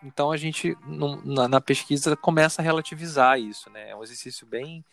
Então 0.03 0.31
a 0.31 0.37
gente, 0.37 0.77
na, 1.25 1.49
na 1.49 1.61
pesquisa, 1.61 2.17
começa 2.17 2.63
a 2.63 2.65
relativizar 2.65 3.39
isso, 3.39 3.69
né? 3.71 3.91
É 3.91 3.97
um 3.97 4.03
exercício 4.03 4.47
bem 4.47 4.85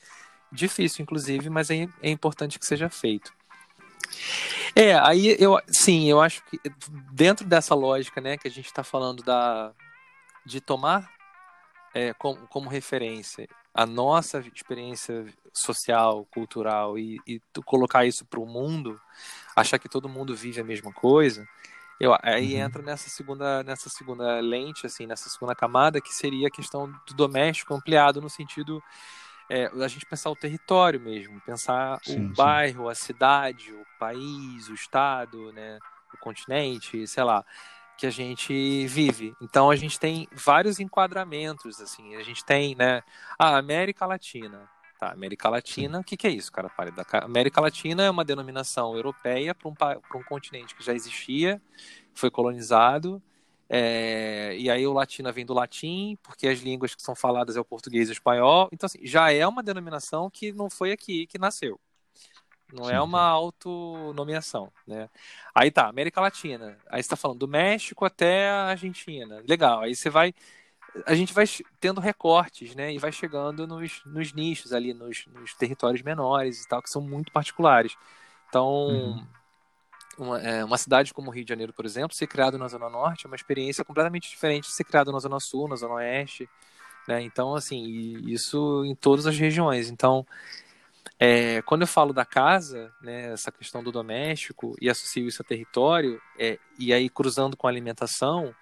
Difícil, 0.51 1.03
inclusive, 1.03 1.49
mas 1.49 1.69
é, 1.69 1.87
é 2.01 2.09
importante 2.09 2.57
que 2.57 2.65
seja 2.65 2.89
feito. 2.89 3.33
É, 4.75 4.95
aí 4.95 5.35
eu 5.39 5.59
sim, 5.67 6.09
eu 6.09 6.21
acho 6.21 6.43
que 6.45 6.59
dentro 7.11 7.45
dessa 7.45 7.73
lógica, 7.73 8.21
né, 8.21 8.37
que 8.37 8.47
a 8.47 8.51
gente 8.51 8.67
está 8.67 8.83
falando 8.83 9.23
da 9.23 9.73
de 10.45 10.61
tomar 10.61 11.11
é, 11.93 12.13
como, 12.13 12.47
como 12.47 12.69
referência 12.69 13.47
a 13.73 13.85
nossa 13.85 14.39
experiência 14.53 15.25
social, 15.51 16.25
cultural 16.31 16.97
e, 16.97 17.19
e 17.27 17.41
colocar 17.65 18.05
isso 18.05 18.25
para 18.25 18.39
o 18.39 18.45
mundo, 18.45 18.99
achar 19.55 19.79
que 19.79 19.89
todo 19.89 20.07
mundo 20.07 20.35
vive 20.35 20.61
a 20.61 20.63
mesma 20.63 20.93
coisa, 20.93 21.45
eu, 21.99 22.15
aí 22.21 22.55
uhum. 22.55 22.61
entra 22.61 22.81
nessa 22.81 23.09
segunda, 23.09 23.63
nessa 23.63 23.89
segunda 23.89 24.39
lente, 24.39 24.85
assim, 24.85 25.05
nessa 25.05 25.29
segunda 25.29 25.55
camada, 25.55 26.01
que 26.01 26.13
seria 26.13 26.47
a 26.47 26.51
questão 26.51 26.91
do 27.07 27.13
doméstico 27.13 27.73
ampliado 27.73 28.21
no 28.21 28.29
sentido 28.29 28.81
é, 29.49 29.65
a 29.67 29.87
gente 29.87 30.05
pensar 30.05 30.29
o 30.29 30.35
território 30.35 30.99
mesmo, 30.99 31.39
pensar 31.41 31.99
sim, 32.03 32.25
o 32.25 32.33
bairro, 32.33 32.89
a 32.89 32.95
cidade, 32.95 33.71
o 33.71 33.85
país, 33.99 34.67
o 34.69 34.73
estado, 34.73 35.53
né, 35.53 35.77
o 36.13 36.17
continente, 36.17 37.05
sei 37.07 37.23
lá, 37.23 37.45
que 37.97 38.07
a 38.07 38.09
gente 38.09 38.87
vive. 38.87 39.33
Então 39.41 39.69
a 39.69 39.75
gente 39.75 39.99
tem 39.99 40.27
vários 40.33 40.79
enquadramentos, 40.79 41.79
assim, 41.79 42.15
a 42.15 42.23
gente 42.23 42.43
tem, 42.43 42.75
né, 42.75 43.03
a 43.37 43.57
América 43.57 44.05
Latina. 44.05 44.69
Tá, 45.05 45.11
América 45.11 45.49
Latina, 45.49 45.99
o 45.99 46.03
que, 46.03 46.17
que 46.17 46.25
é 46.25 46.31
isso, 46.31 46.51
cara? 46.51 46.71
América 47.21 47.61
Latina 47.61 48.03
é 48.03 48.09
uma 48.09 48.25
denominação 48.25 48.95
europeia 48.95 49.53
para 49.53 49.69
um, 49.69 49.73
um 50.17 50.23
continente 50.23 50.73
que 50.73 50.83
já 50.83 50.93
existia, 50.93 51.61
foi 52.13 52.31
colonizado, 52.31 53.21
é, 53.69 54.55
e 54.57 54.67
aí 54.67 54.85
o 54.87 54.93
latina 54.93 55.31
vem 55.31 55.45
do 55.45 55.53
latim, 55.53 56.17
porque 56.23 56.47
as 56.47 56.59
línguas 56.59 56.95
que 56.95 57.03
são 57.03 57.15
faladas 57.15 57.55
é 57.55 57.59
o 57.59 57.65
português 57.65 58.07
e 58.07 58.11
o 58.11 58.13
espanhol. 58.13 58.67
Então, 58.71 58.87
assim, 58.87 58.99
já 59.05 59.31
é 59.31 59.45
uma 59.45 59.61
denominação 59.61 60.27
que 60.29 60.51
não 60.51 60.71
foi 60.71 60.91
aqui 60.91 61.27
que 61.27 61.37
nasceu. 61.37 61.79
Não 62.73 62.85
é 62.85 62.93
sim, 62.93 62.95
é 62.95 63.01
uma 63.01 63.21
autonomeação, 63.21 64.71
né? 64.87 65.07
Aí 65.53 65.69
tá, 65.69 65.87
América 65.87 66.19
Latina. 66.19 66.79
Aí 66.89 67.01
você 67.01 67.09
tá 67.09 67.15
falando 67.15 67.39
do 67.39 67.47
México 67.47 68.05
até 68.05 68.49
a 68.49 68.65
Argentina. 68.69 69.43
Legal. 69.47 69.81
Aí 69.81 69.95
você 69.95 70.09
vai... 70.09 70.33
A 71.05 71.15
gente 71.15 71.33
vai 71.33 71.45
tendo 71.79 71.99
recortes, 71.99 72.75
né? 72.75 72.93
E 72.93 72.97
vai 72.97 73.11
chegando 73.11 73.67
nos, 73.67 74.01
nos 74.05 74.33
nichos 74.33 74.71
ali, 74.71 74.93
nos, 74.93 75.25
nos 75.27 75.53
territórios 75.53 76.01
menores 76.01 76.63
e 76.63 76.67
tal, 76.67 76.81
que 76.81 76.89
são 76.89 77.01
muito 77.01 77.31
particulares. 77.31 77.95
Então... 78.47 78.87
Uhum 78.87 79.27
uma, 80.17 80.41
é, 80.41 80.63
uma, 80.63 80.77
cidade 80.77 81.13
como 81.13 81.29
o 81.29 81.33
Rio 81.33 81.43
de 81.43 81.49
Janeiro, 81.49 81.73
por 81.73 81.85
exemplo, 81.85 82.15
ser 82.15 82.27
criado 82.27 82.57
na 82.57 82.67
Zona 82.67 82.89
Norte 82.89 83.25
é 83.25 83.27
uma 83.27 83.35
experiência 83.35 83.83
completamente 83.83 84.29
diferente 84.29 84.67
de 84.67 84.73
ser 84.73 84.83
criado 84.83 85.11
na 85.11 85.19
Zona 85.19 85.39
Sul, 85.39 85.67
na 85.67 85.75
Zona 85.75 85.95
Oeste. 85.95 86.49
Né? 87.07 87.21
Então, 87.21 87.53
assim, 87.53 87.83
isso 88.25 88.83
em 88.85 88.95
todas 88.95 89.27
as 89.27 89.37
regiões. 89.37 89.89
Então, 89.89 90.25
é, 91.19 91.61
quando 91.63 91.81
eu 91.81 91.87
falo 91.87 92.13
da 92.13 92.25
casa, 92.25 92.91
né, 93.01 93.33
essa 93.33 93.51
questão 93.51 93.83
do 93.83 93.91
doméstico, 93.91 94.75
e 94.81 94.89
associo 94.89 95.27
isso 95.27 95.41
a 95.41 95.45
território, 95.45 96.21
é, 96.37 96.57
e 96.79 96.93
aí 96.93 97.09
cruzando 97.09 97.55
com 97.55 97.67
a 97.67 97.69
alimentação, 97.69 98.53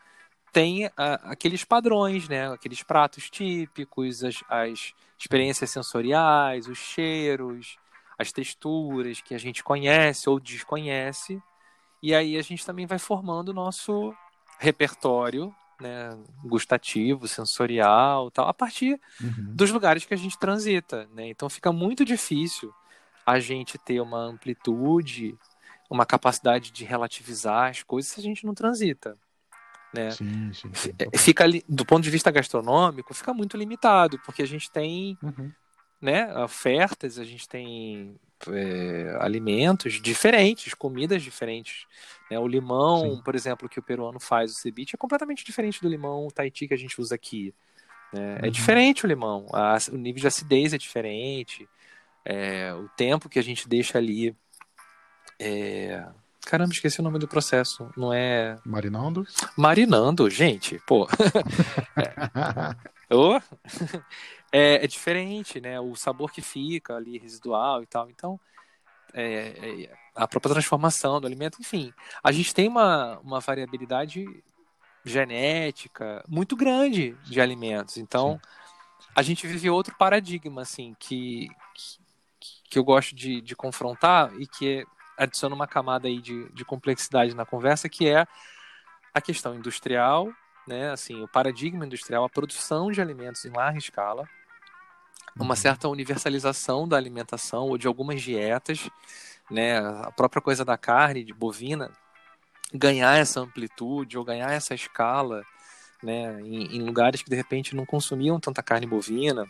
tem 0.54 0.86
a, 0.96 1.32
aqueles 1.32 1.66
padrões, 1.66 2.30
né, 2.30 2.54
aqueles 2.54 2.84
pratos 2.84 3.28
típicos, 3.30 4.24
as, 4.24 4.44
as 4.48 4.94
experiências 5.18 5.72
sensoriais, 5.72 6.68
os 6.68 6.78
cheiros, 6.78 7.78
as 8.18 8.32
texturas 8.32 9.20
que 9.20 9.34
a 9.34 9.38
gente 9.40 9.64
conhece 9.64 10.30
ou 10.30 10.40
desconhece. 10.40 11.42
E 12.02 12.14
aí 12.14 12.38
a 12.38 12.42
gente 12.44 12.64
também 12.64 12.86
vai 12.86 13.00
formando 13.00 13.50
o 13.50 13.54
nosso 13.54 14.14
repertório 14.60 15.54
né, 15.82 16.18
gustativo, 16.46 17.28
sensorial, 17.28 18.30
tal, 18.30 18.48
a 18.48 18.54
partir 18.54 19.02
uhum. 19.20 19.56
dos 19.56 19.72
lugares 19.72 20.06
que 20.06 20.14
a 20.14 20.18
gente 20.18 20.38
transita. 20.38 21.10
Né? 21.14 21.30
Então 21.30 21.50
fica 21.50 21.72
muito 21.72 22.06
difícil 22.06 22.72
a 23.26 23.40
gente 23.40 23.78
ter 23.78 24.00
uma 24.02 24.20
amplitude, 24.20 25.36
uma 25.90 26.06
capacidade 26.06 26.72
de 26.72 26.86
relativizar 26.86 27.72
as 27.72 27.82
coisas 27.82 28.12
se 28.12 28.20
a 28.20 28.24
gente 28.24 28.46
não 28.46 28.54
transita. 28.54 29.18
Né? 29.94 30.12
Sim, 30.12 30.52
sim, 30.54 30.74
sim. 30.74 30.92
Fica 31.16 31.46
do 31.70 31.86
ponto 31.86 32.04
de 32.04 32.10
vista 32.10 32.32
gastronômico, 32.32 33.14
fica 33.14 33.34
muito 33.34 33.56
limitado, 33.56 34.20
porque 34.26 34.42
a 34.42 34.48
gente 34.48 34.72
tem 34.72 35.18
uhum 35.22 35.52
né, 36.04 36.38
ofertas, 36.38 37.18
a 37.18 37.24
gente 37.24 37.48
tem 37.48 38.20
é, 38.50 39.18
alimentos 39.22 40.02
diferentes, 40.02 40.74
comidas 40.74 41.24
diferentes. 41.24 41.86
Né? 42.30 42.38
O 42.38 42.46
limão, 42.46 43.22
por 43.24 43.36
exemplo, 43.36 43.70
que 43.70 43.80
o 43.80 43.82
peruano 43.82 44.20
faz, 44.20 44.52
o 44.52 44.56
ceviche, 44.56 44.96
é 44.96 44.98
completamente 44.98 45.46
diferente 45.46 45.82
do 45.82 45.88
limão 45.88 46.28
Tahiti 46.28 46.68
que 46.68 46.74
a 46.74 46.78
gente 46.78 47.00
usa 47.00 47.16
aqui. 47.16 47.56
Né? 48.12 48.20
É 48.20 48.42
uhum. 48.42 48.48
É 48.48 48.50
diferente 48.50 49.06
o 49.06 49.08
limão, 49.08 49.48
a, 49.54 49.78
o 49.94 49.96
nível 49.96 50.20
de 50.20 50.28
acidez 50.28 50.74
é 50.74 50.78
diferente, 50.78 51.70
é, 52.26 52.74
o 52.74 52.90
tempo 52.98 53.30
que 53.30 53.40
a 53.40 53.44
gente 53.44 53.66
deixa 53.66 53.98
ali. 53.98 54.36
É... 55.40 56.06
Caramba, 56.46 56.74
esqueci 56.74 57.00
o 57.00 57.04
nome 57.04 57.20
do 57.20 57.28
processo. 57.28 57.90
Não 57.96 58.14
é. 58.14 58.58
Marinando? 58.66 59.26
Marinando, 59.58 60.30
gente, 60.30 60.80
pô. 60.86 61.08
é. 61.98 62.94
Oh 63.16 63.40
é, 64.52 64.84
é, 64.84 64.88
diferente, 64.88 65.60
né? 65.60 65.80
O 65.80 65.96
sabor 65.96 66.32
que 66.32 66.42
fica 66.42 66.96
ali 66.96 67.18
residual 67.18 67.82
e 67.82 67.88
tal. 67.88 68.08
Então, 68.10 68.40
é, 69.14 69.86
é, 69.86 69.98
a 70.16 70.28
própria 70.28 70.54
transformação 70.54 71.20
do 71.20 71.26
alimento, 71.26 71.58
enfim. 71.60 71.92
A 72.24 72.32
gente 72.32 72.54
tem 72.54 72.68
uma, 72.68 73.20
uma 73.20 73.40
variabilidade 73.40 74.26
genética 75.04 76.24
muito 76.28 76.56
grande 76.56 77.18
de 77.24 77.42
alimentos. 77.42 77.98
Então, 77.98 78.34
Sim. 78.34 79.08
a 79.16 79.22
gente 79.24 79.48
vive 79.48 79.70
outro 79.72 79.96
paradigma, 79.98 80.62
assim, 80.62 80.96
que, 81.00 81.50
que, 82.40 82.70
que 82.70 82.80
eu 82.80 82.84
gosto 82.84 83.16
de, 83.16 83.42
de 83.42 83.56
confrontar 83.56 84.32
e 84.40 84.46
que 84.46 84.86
adiciona 85.18 85.56
uma 85.56 85.68
camada 85.68 86.08
aí 86.08 86.20
de, 86.20 86.50
de 86.50 86.66
complexidade 86.66 87.36
na 87.36 87.46
conversa, 87.46 87.90
que 87.90 88.08
é 88.08 88.26
a 89.14 89.22
questão 89.22 89.56
industrial, 89.56 90.32
né, 90.68 90.92
assim, 90.92 91.22
o 91.22 91.28
paradigma 91.28 91.86
industrial, 91.86 92.24
a 92.24 92.30
produção 92.30 92.92
de 92.92 93.02
alimentos 93.02 93.46
em 93.46 93.52
larga 93.52 93.78
escala, 93.78 94.28
uma 95.36 95.50
uhum. 95.50 95.56
certa 95.56 95.88
universalização 95.88 96.88
da 96.88 96.98
alimentação 96.98 97.68
ou 97.68 97.78
de 97.78 97.88
algumas 97.88 98.22
dietas, 98.22 98.90
né, 99.50 99.78
a 99.80 100.12
própria 100.12 100.42
coisa 100.42 100.64
da 100.64 100.78
carne 100.78 101.24
de 101.24 101.34
bovina 101.34 101.92
ganhar 102.74 103.18
essa 103.18 103.40
amplitude 103.40 104.18
ou 104.18 104.24
ganhar 104.24 104.52
essa 104.52 104.74
escala, 104.74 105.44
né, 106.02 106.42
em, 106.42 106.78
em 106.78 106.82
lugares 106.84 107.22
que 107.22 107.30
de 107.30 107.36
repente 107.36 107.76
não 107.76 107.86
consumiam 107.86 108.40
tanta 108.40 108.64
carne 108.64 108.88
bovina, 108.88 109.46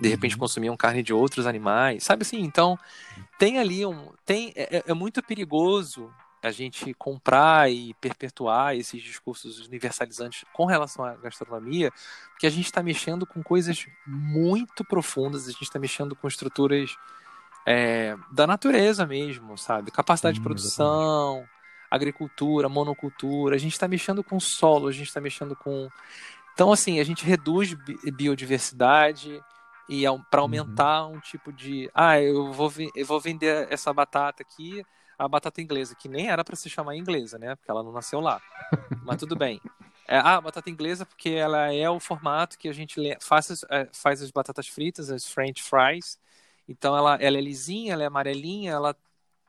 de 0.00 0.08
repente 0.08 0.34
uhum. 0.34 0.40
consumiam 0.40 0.76
carne 0.76 1.02
de 1.02 1.12
outros 1.12 1.46
animais, 1.46 2.04
sabe 2.04 2.22
assim? 2.22 2.40
Então 2.40 2.78
tem 3.38 3.58
ali 3.58 3.84
um, 3.84 4.12
tem 4.24 4.52
é, 4.56 4.78
é, 4.78 4.84
é 4.86 4.94
muito 4.94 5.22
perigoso 5.22 6.10
a 6.42 6.50
gente 6.50 6.94
comprar 6.94 7.70
e 7.70 7.92
perpetuar 8.00 8.74
esses 8.74 9.02
discursos 9.02 9.66
universalizantes 9.66 10.44
com 10.52 10.64
relação 10.64 11.04
à 11.04 11.14
gastronomia, 11.14 11.92
porque 12.30 12.46
a 12.46 12.50
gente 12.50 12.64
está 12.64 12.82
mexendo 12.82 13.26
com 13.26 13.42
coisas 13.42 13.86
muito 14.06 14.84
profundas, 14.84 15.46
a 15.46 15.50
gente 15.50 15.64
está 15.64 15.78
mexendo 15.78 16.16
com 16.16 16.26
estruturas 16.26 16.96
é, 17.66 18.16
da 18.32 18.46
natureza 18.46 19.06
mesmo, 19.06 19.56
sabe? 19.58 19.90
Capacidade 19.90 20.38
de 20.38 20.42
produção, 20.42 21.36
exatamente. 21.36 21.50
agricultura, 21.90 22.68
monocultura, 22.68 23.56
a 23.56 23.58
gente 23.58 23.72
está 23.72 23.86
mexendo 23.86 24.24
com 24.24 24.40
solo, 24.40 24.88
a 24.88 24.92
gente 24.92 25.08
está 25.08 25.20
mexendo 25.20 25.54
com. 25.54 25.88
Então, 26.54 26.72
assim, 26.72 27.00
a 27.00 27.04
gente 27.04 27.24
reduz 27.24 27.74
biodiversidade 28.14 29.42
e 29.90 30.04
para 30.30 30.40
uhum. 30.40 30.44
aumentar 30.44 31.06
uhum. 31.06 31.16
um 31.16 31.20
tipo 31.20 31.52
de. 31.52 31.90
Ah, 31.92 32.20
eu 32.20 32.52
vou, 32.52 32.72
eu 32.94 33.04
vou 33.04 33.20
vender 33.20 33.66
essa 33.70 33.92
batata 33.92 34.42
aqui 34.42 34.82
a 35.18 35.28
batata 35.28 35.60
inglesa, 35.60 35.94
que 35.94 36.08
nem 36.08 36.30
era 36.30 36.42
para 36.42 36.56
se 36.56 36.70
chamar 36.70 36.96
inglesa, 36.96 37.38
né? 37.38 37.54
Porque 37.54 37.70
ela 37.70 37.82
não 37.82 37.92
nasceu 37.92 38.20
lá. 38.20 38.40
Mas 39.04 39.18
tudo 39.18 39.36
bem. 39.36 39.60
É, 40.08 40.16
ah, 40.16 40.40
batata 40.40 40.70
inglesa 40.70 41.04
porque 41.04 41.28
ela 41.28 41.70
é 41.72 41.90
o 41.90 42.00
formato 42.00 42.58
que 42.58 42.66
a 42.66 42.72
gente 42.72 42.98
faz, 43.20 43.62
é, 43.68 43.86
faz 43.92 44.22
as 44.22 44.30
batatas 44.30 44.66
fritas, 44.66 45.10
as 45.10 45.26
French 45.26 45.62
fries. 45.62 46.18
Então 46.66 46.96
ela, 46.96 47.16
ela 47.16 47.36
é 47.36 47.40
lisinha, 47.40 47.92
ela 47.92 48.02
é 48.02 48.06
amarelinha, 48.06 48.72
ela 48.72 48.96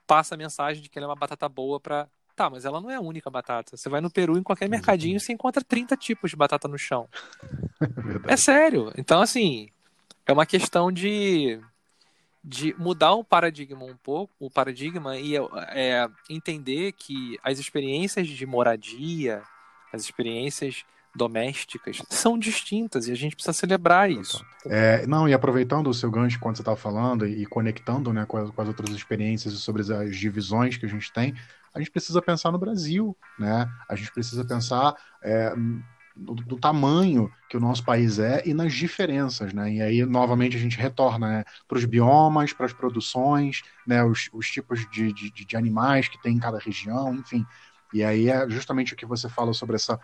passa 0.05 0.35
a 0.35 0.37
mensagem 0.37 0.83
de 0.83 0.89
que 0.89 0.99
ela 0.99 1.05
é 1.05 1.09
uma 1.09 1.15
batata 1.15 1.47
boa 1.47 1.79
para 1.79 2.07
Tá, 2.35 2.49
mas 2.49 2.65
ela 2.65 2.81
não 2.81 2.89
é 2.89 2.95
a 2.95 3.01
única 3.01 3.29
batata. 3.29 3.77
Você 3.77 3.89
vai 3.89 4.01
no 4.01 4.09
Peru, 4.09 4.37
em 4.37 4.43
qualquer 4.43 4.67
mercadinho, 4.67 5.19
você 5.19 5.33
encontra 5.33 5.63
30 5.63 5.95
tipos 5.97 6.31
de 6.31 6.37
batata 6.37 6.67
no 6.67 6.77
chão. 6.77 7.07
É, 8.27 8.33
é 8.33 8.37
sério. 8.37 8.91
Então, 8.97 9.21
assim, 9.21 9.69
é 10.25 10.33
uma 10.33 10.45
questão 10.45 10.91
de 10.91 11.59
de 12.43 12.73
mudar 12.77 13.13
o 13.13 13.23
paradigma 13.23 13.85
um 13.85 13.95
pouco, 13.95 14.33
o 14.39 14.49
paradigma 14.49 15.15
e 15.15 15.35
é, 15.69 16.09
entender 16.29 16.91
que 16.93 17.37
as 17.43 17.59
experiências 17.59 18.27
de 18.27 18.45
moradia, 18.47 19.43
as 19.93 20.01
experiências 20.01 20.83
domésticas 21.13 22.01
são 22.09 22.39
distintas 22.39 23.07
e 23.07 23.11
a 23.11 23.15
gente 23.15 23.35
precisa 23.35 23.53
celebrar 23.53 24.09
isso. 24.09 24.43
É, 24.65 25.05
não, 25.05 25.27
e 25.27 25.33
aproveitando 25.33 25.87
o 25.87 25.93
seu 25.93 26.09
gancho 26.09 26.39
quando 26.39 26.55
você 26.55 26.61
estava 26.61 26.77
falando 26.77 27.27
e 27.27 27.45
conectando 27.45 28.13
né, 28.13 28.25
com, 28.25 28.37
as, 28.37 28.49
com 28.49 28.61
as 28.61 28.67
outras 28.67 28.89
experiências 28.89 29.53
e 29.53 29.57
sobre 29.57 29.81
as 29.81 30.15
divisões 30.15 30.77
que 30.77 30.85
a 30.85 30.89
gente 30.89 31.11
tem, 31.11 31.35
a 31.73 31.79
gente 31.79 31.91
precisa 31.91 32.21
pensar 32.21 32.51
no 32.51 32.57
Brasil, 32.57 33.15
né? 33.39 33.69
A 33.87 33.95
gente 33.95 34.11
precisa 34.11 34.43
pensar 34.43 34.93
é, 35.23 35.53
do, 36.21 36.35
do, 36.35 36.57
tamanho 36.57 37.31
que 37.49 37.57
o 37.57 37.59
nosso 37.59 37.83
país 37.83 38.19
é 38.19 38.43
e 38.45 38.53
nas 38.53 38.73
diferenças, 38.73 39.53
né? 39.53 39.73
E 39.73 39.81
aí, 39.81 40.05
novamente, 40.05 40.55
a 40.55 40.59
gente 40.59 40.77
retorna 40.77 41.27
né, 41.27 41.43
para 41.67 41.77
os 41.77 41.85
biomas, 41.85 42.53
para 42.53 42.65
as 42.65 42.73
produções, 42.73 43.63
né, 43.85 44.03
os, 44.03 44.29
os 44.31 44.49
tipos 44.49 44.89
de, 44.89 45.11
de, 45.11 45.31
de, 45.31 45.57
animais 45.57 46.07
que 46.07 46.21
tem 46.21 46.35
em 46.35 46.39
cada 46.39 46.59
região, 46.59 47.13
enfim. 47.15 47.45
E 47.93 48.03
aí 48.03 48.29
é 48.29 48.49
justamente 48.49 48.93
o 48.93 48.95
que 48.95 49.05
você 49.05 49.27
fala 49.27 49.53
sobre 49.53 49.75
essa 49.75 49.99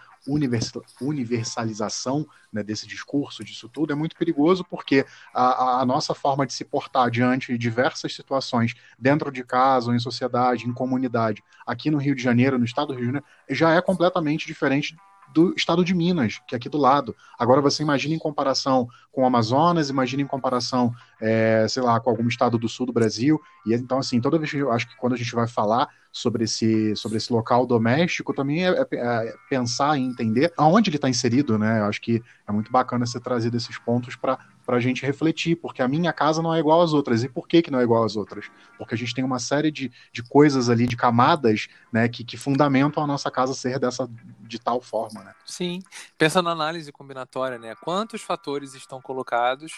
universalização 0.99 2.27
né, 2.51 2.61
desse 2.61 2.85
discurso, 2.85 3.45
disso 3.45 3.69
tudo, 3.69 3.93
é 3.93 3.95
muito 3.95 4.17
perigoso 4.17 4.65
porque 4.65 5.05
a, 5.33 5.81
a, 5.81 5.85
nossa 5.85 6.13
forma 6.13 6.45
de 6.45 6.51
se 6.51 6.65
portar 6.65 7.09
diante 7.09 7.53
de 7.53 7.57
diversas 7.57 8.13
situações, 8.13 8.73
dentro 8.99 9.31
de 9.31 9.41
casa, 9.41 9.87
ou 9.87 9.95
em 9.95 9.99
sociedade, 9.99 10.67
em 10.67 10.73
comunidade, 10.73 11.41
aqui 11.65 11.89
no 11.89 11.97
Rio 11.97 12.13
de 12.13 12.21
Janeiro, 12.21 12.59
no 12.59 12.65
estado 12.65 12.87
do 12.87 12.93
Rio 12.93 13.01
de 13.01 13.05
Janeiro, 13.07 13.25
já 13.49 13.73
é 13.73 13.81
completamente 13.81 14.45
diferente 14.45 14.97
do 15.33 15.53
estado 15.55 15.83
de 15.83 15.93
Minas, 15.93 16.39
que 16.47 16.55
é 16.55 16.57
aqui 16.57 16.69
do 16.69 16.77
lado. 16.77 17.15
Agora 17.37 17.61
você 17.61 17.83
imagina 17.83 18.15
em 18.15 18.19
comparação 18.19 18.87
com 19.11 19.23
o 19.23 19.25
Amazonas, 19.25 19.89
imagina 19.89 20.21
em 20.21 20.27
comparação, 20.27 20.93
é, 21.21 21.65
sei 21.67 21.83
lá, 21.83 21.99
com 21.99 22.09
algum 22.09 22.27
estado 22.27 22.57
do 22.57 22.67
sul 22.67 22.85
do 22.85 22.93
Brasil. 22.93 23.39
E 23.65 23.73
então, 23.73 23.99
assim, 23.99 24.19
toda 24.19 24.37
vez 24.37 24.51
que 24.51 24.57
eu 24.57 24.71
acho 24.71 24.87
que 24.87 24.95
quando 24.97 25.13
a 25.13 25.17
gente 25.17 25.33
vai 25.33 25.47
falar 25.47 25.87
sobre 26.11 26.45
esse, 26.45 26.95
sobre 26.95 27.17
esse 27.17 27.31
local 27.31 27.65
doméstico, 27.65 28.33
também 28.33 28.65
é, 28.65 28.71
é, 28.71 28.87
é 28.91 29.33
pensar 29.49 29.97
e 29.97 30.01
entender 30.01 30.51
aonde 30.57 30.89
ele 30.89 30.97
está 30.97 31.09
inserido, 31.09 31.57
né? 31.57 31.79
Eu 31.79 31.85
acho 31.85 32.01
que 32.01 32.21
é 32.47 32.51
muito 32.51 32.71
bacana 32.71 33.05
você 33.05 33.19
trazer 33.19 33.53
esses 33.53 33.77
pontos 33.77 34.15
para 34.15 34.39
para 34.67 34.75
a 34.75 34.79
gente 34.81 35.05
refletir, 35.05 35.55
porque 35.55 35.81
a 35.81 35.87
minha 35.87 36.11
casa 36.11 36.41
não 36.41 36.53
é 36.53 36.59
igual 36.59 36.81
às 36.81 36.91
outras. 36.91 37.23
E 37.23 37.29
por 37.29 37.47
que, 37.47 37.61
que 37.61 37.71
não 37.71 37.79
é 37.79 37.83
igual 37.83 38.03
às 38.03 38.17
outras? 38.17 38.51
Porque 38.77 38.93
a 38.93 38.97
gente 38.97 39.15
tem 39.15 39.23
uma 39.23 39.39
série 39.39 39.71
de, 39.71 39.89
de 40.11 40.21
coisas 40.21 40.69
ali, 40.69 40.85
de 40.85 40.97
camadas, 40.97 41.69
né, 41.89 42.09
que, 42.09 42.21
que 42.21 42.35
fundamentam 42.35 43.01
a 43.01 43.07
nossa 43.07 43.31
casa 43.31 43.53
ser 43.53 43.79
dessa 43.79 44.09
de 44.41 44.59
tal 44.59 44.81
forma, 44.81 45.23
né? 45.23 45.33
Sim. 45.45 45.81
Pensa 46.17 46.41
na 46.41 46.51
análise 46.51 46.91
combinatória, 46.91 47.57
né? 47.57 47.75
Quantos 47.75 48.21
fatores 48.21 48.73
estão 48.73 49.01
colocados, 49.01 49.71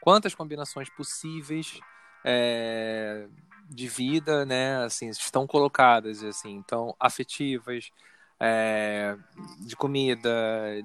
quantas 0.00 0.32
combinações 0.32 0.88
possíveis 0.90 1.80
é, 2.24 3.26
de 3.68 3.88
vida, 3.88 4.46
né, 4.46 4.84
assim, 4.84 5.08
estão 5.08 5.44
colocadas, 5.44 6.22
assim, 6.22 6.52
então, 6.54 6.94
afetivas, 7.00 7.90
é, 8.38 9.16
de 9.58 9.74
comida, 9.74 10.30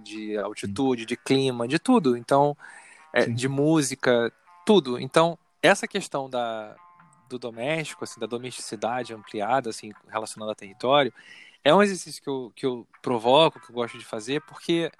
de 0.04 0.36
altitude, 0.40 1.06
de 1.06 1.16
clima, 1.16 1.68
de 1.68 1.78
tudo. 1.78 2.18
Então, 2.18 2.58
é, 3.14 3.26
de 3.26 3.48
música, 3.48 4.32
tudo. 4.66 5.00
Então, 5.00 5.38
essa 5.62 5.88
questão 5.88 6.30
da, 6.30 6.76
do 7.30 7.38
doméstico, 7.38 8.04
assim, 8.04 8.20
da 8.20 8.26
domesticidade 8.26 9.14
ampliada, 9.14 9.70
assim, 9.70 9.92
relacionada 10.08 10.52
a 10.52 10.56
território, 10.56 11.14
é 11.64 11.74
um 11.74 11.82
exercício 11.82 12.22
que 12.22 12.30
eu, 12.30 12.52
que 12.56 12.66
eu 12.66 12.88
provoco, 13.02 13.60
que 13.60 13.70
eu 13.70 13.76
gosto 13.76 13.98
de 13.98 14.06
fazer, 14.06 14.42
porque 14.42 14.92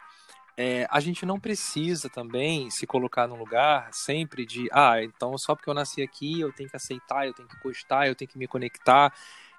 é, 0.58 0.88
a 0.92 1.00
gente 1.00 1.26
não 1.26 1.40
precisa 1.40 2.10
também 2.10 2.70
se 2.70 2.86
colocar 2.86 3.28
num 3.28 3.38
lugar 3.38 3.90
sempre 3.94 4.46
de, 4.46 4.68
ah, 4.72 5.02
então 5.02 5.36
só 5.38 5.56
porque 5.56 5.70
eu 5.70 5.74
nasci 5.74 6.02
aqui 6.04 6.42
eu 6.42 6.52
tenho 6.54 6.70
que 6.70 6.76
aceitar, 6.76 7.26
eu 7.26 7.34
tenho 7.34 7.48
que 7.48 7.58
gostar, 7.64 8.08
eu 8.08 8.16
tenho 8.16 8.30
que 8.30 8.38
me 8.38 8.48
conectar, 8.48 9.12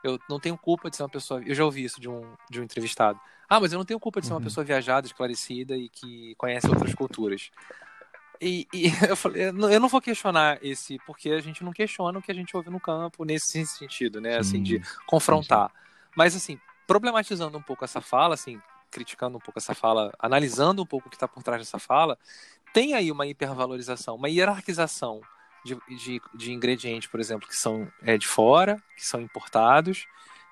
eu 0.04 0.18
não 0.28 0.38
tenho 0.38 0.56
culpa 0.58 0.90
de 0.90 0.96
ser 0.96 1.02
uma 1.02 1.08
pessoa. 1.08 1.42
Eu 1.44 1.54
já 1.54 1.64
ouvi 1.64 1.84
isso 1.84 2.00
de 2.00 2.08
um, 2.08 2.34
de 2.50 2.60
um 2.60 2.64
entrevistado. 2.64 3.20
Ah, 3.48 3.60
mas 3.60 3.72
eu 3.72 3.78
não 3.78 3.84
tenho 3.84 4.00
culpa 4.00 4.20
de 4.20 4.26
ser 4.26 4.32
uma 4.32 4.38
uhum. 4.38 4.44
pessoa 4.44 4.64
viajada, 4.64 5.06
esclarecida 5.06 5.76
e 5.76 5.88
que 5.88 6.34
conhece 6.36 6.68
outras 6.68 6.94
culturas. 6.94 7.50
E, 8.42 8.66
e, 8.74 8.86
eu 9.08 9.14
falei, 9.14 9.44
eu 9.44 9.80
não 9.80 9.88
vou 9.88 10.00
questionar 10.00 10.58
esse, 10.60 10.98
porque 11.06 11.30
a 11.30 11.40
gente 11.40 11.62
não 11.62 11.72
questiona 11.72 12.18
o 12.18 12.22
que 12.22 12.32
a 12.32 12.34
gente 12.34 12.56
ouve 12.56 12.70
no 12.70 12.80
campo 12.80 13.24
nesse 13.24 13.64
sentido, 13.64 14.20
né? 14.20 14.36
Assim, 14.38 14.60
de 14.60 14.82
confrontar. 15.06 15.68
Sim, 15.68 15.76
sim. 15.76 16.12
Mas, 16.16 16.36
assim, 16.36 16.60
problematizando 16.86 17.56
um 17.56 17.62
pouco 17.62 17.84
essa 17.84 18.00
fala, 18.00 18.34
assim, 18.34 18.60
criticando 18.90 19.36
um 19.36 19.40
pouco 19.40 19.60
essa 19.60 19.74
fala, 19.74 20.12
analisando 20.18 20.82
um 20.82 20.86
pouco 20.86 21.06
o 21.06 21.10
que 21.10 21.16
está 21.16 21.28
por 21.28 21.42
trás 21.44 21.62
dessa 21.62 21.78
fala, 21.78 22.18
tem 22.74 22.94
aí 22.94 23.12
uma 23.12 23.26
hipervalorização, 23.26 24.16
uma 24.16 24.28
hierarquização 24.28 25.20
de, 25.64 25.78
de, 25.96 26.20
de 26.34 26.52
ingredientes, 26.52 27.08
por 27.08 27.20
exemplo, 27.20 27.48
que 27.48 27.56
são 27.56 27.90
é, 28.02 28.18
de 28.18 28.26
fora, 28.26 28.82
que 28.96 29.06
são 29.06 29.20
importados, 29.20 30.06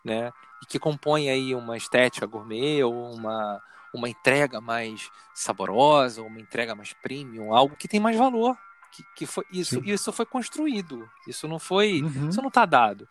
né? 0.04 0.32
E 0.62 0.66
que 0.66 0.78
compõem 0.78 1.28
aí 1.28 1.54
uma 1.54 1.76
estética 1.76 2.26
gourmet 2.26 2.84
ou 2.84 3.12
uma 3.12 3.60
uma 3.94 4.08
entrega 4.08 4.60
mais 4.60 5.10
saborosa, 5.34 6.22
uma 6.22 6.40
entrega 6.40 6.74
mais 6.74 6.92
premium, 6.92 7.54
algo 7.54 7.76
que 7.76 7.88
tem 7.88 8.00
mais 8.00 8.16
valor. 8.16 8.56
Que, 8.92 9.04
que 9.14 9.26
foi 9.26 9.44
isso, 9.52 9.80
isso 9.84 10.12
foi 10.12 10.26
construído. 10.26 11.08
Isso 11.26 11.46
não 11.46 11.58
foi, 11.58 12.02
uhum. 12.02 12.28
isso 12.28 12.40
não 12.40 12.48
está 12.48 12.66
dado. 12.66 13.08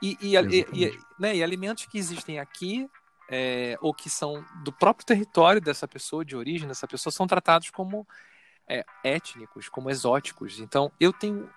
E, 0.00 0.16
e, 0.20 0.36
e, 0.36 0.66
e, 0.72 0.98
né, 1.18 1.36
e 1.36 1.42
alimentos 1.42 1.84
que 1.86 1.98
existem 1.98 2.38
aqui 2.38 2.88
é, 3.28 3.76
ou 3.80 3.92
que 3.92 4.08
são 4.08 4.44
do 4.64 4.72
próprio 4.72 5.04
território 5.04 5.60
dessa 5.60 5.86
pessoa, 5.86 6.24
de 6.24 6.34
origem 6.34 6.66
dessa 6.66 6.88
pessoa, 6.88 7.12
são 7.12 7.26
tratados 7.26 7.70
como 7.70 8.06
é, 8.68 8.84
étnicos, 9.02 9.68
como 9.68 9.90
exóticos. 9.90 10.58
Então, 10.60 10.92
eu 11.00 11.12
tenho. 11.12 11.48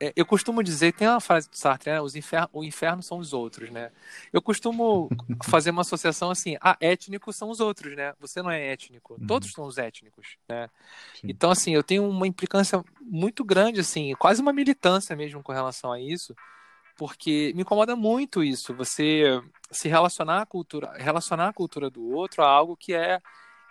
É, 0.00 0.12
eu 0.16 0.24
costumo 0.24 0.62
dizer, 0.62 0.92
tem 0.92 1.06
uma 1.06 1.20
frase 1.20 1.50
do 1.50 1.56
Sartre, 1.56 1.90
né? 1.90 2.00
Os 2.00 2.16
infer, 2.16 2.48
o 2.52 2.64
inferno 2.64 3.02
são 3.02 3.18
os 3.18 3.32
outros, 3.32 3.70
né? 3.70 3.90
Eu 4.32 4.40
costumo 4.40 5.08
fazer 5.44 5.70
uma 5.70 5.82
associação 5.82 6.30
assim, 6.30 6.56
ah, 6.60 6.76
étnicos 6.80 7.36
são 7.36 7.50
os 7.50 7.60
outros, 7.60 7.94
né? 7.94 8.14
Você 8.18 8.40
não 8.42 8.50
é 8.50 8.72
étnico, 8.72 9.16
uhum. 9.20 9.26
todos 9.26 9.52
são 9.52 9.64
os 9.64 9.76
étnicos, 9.76 10.38
né? 10.48 10.68
Sim. 11.14 11.28
Então, 11.28 11.50
assim, 11.50 11.74
eu 11.74 11.82
tenho 11.82 12.08
uma 12.08 12.26
implicância 12.26 12.82
muito 13.00 13.44
grande, 13.44 13.80
assim, 13.80 14.14
quase 14.14 14.40
uma 14.40 14.52
militância 14.52 15.14
mesmo 15.14 15.42
com 15.42 15.52
relação 15.52 15.92
a 15.92 16.00
isso, 16.00 16.34
porque 16.96 17.52
me 17.54 17.62
incomoda 17.62 17.94
muito 17.94 18.42
isso, 18.42 18.74
você 18.74 19.42
se 19.70 19.88
relacionar 19.88 20.40
à 20.40 20.46
cultura, 20.46 20.92
relacionar 20.96 21.48
a 21.48 21.52
cultura 21.52 21.90
do 21.90 22.02
outro 22.10 22.42
a 22.42 22.48
algo 22.48 22.76
que 22.76 22.94
é 22.94 23.20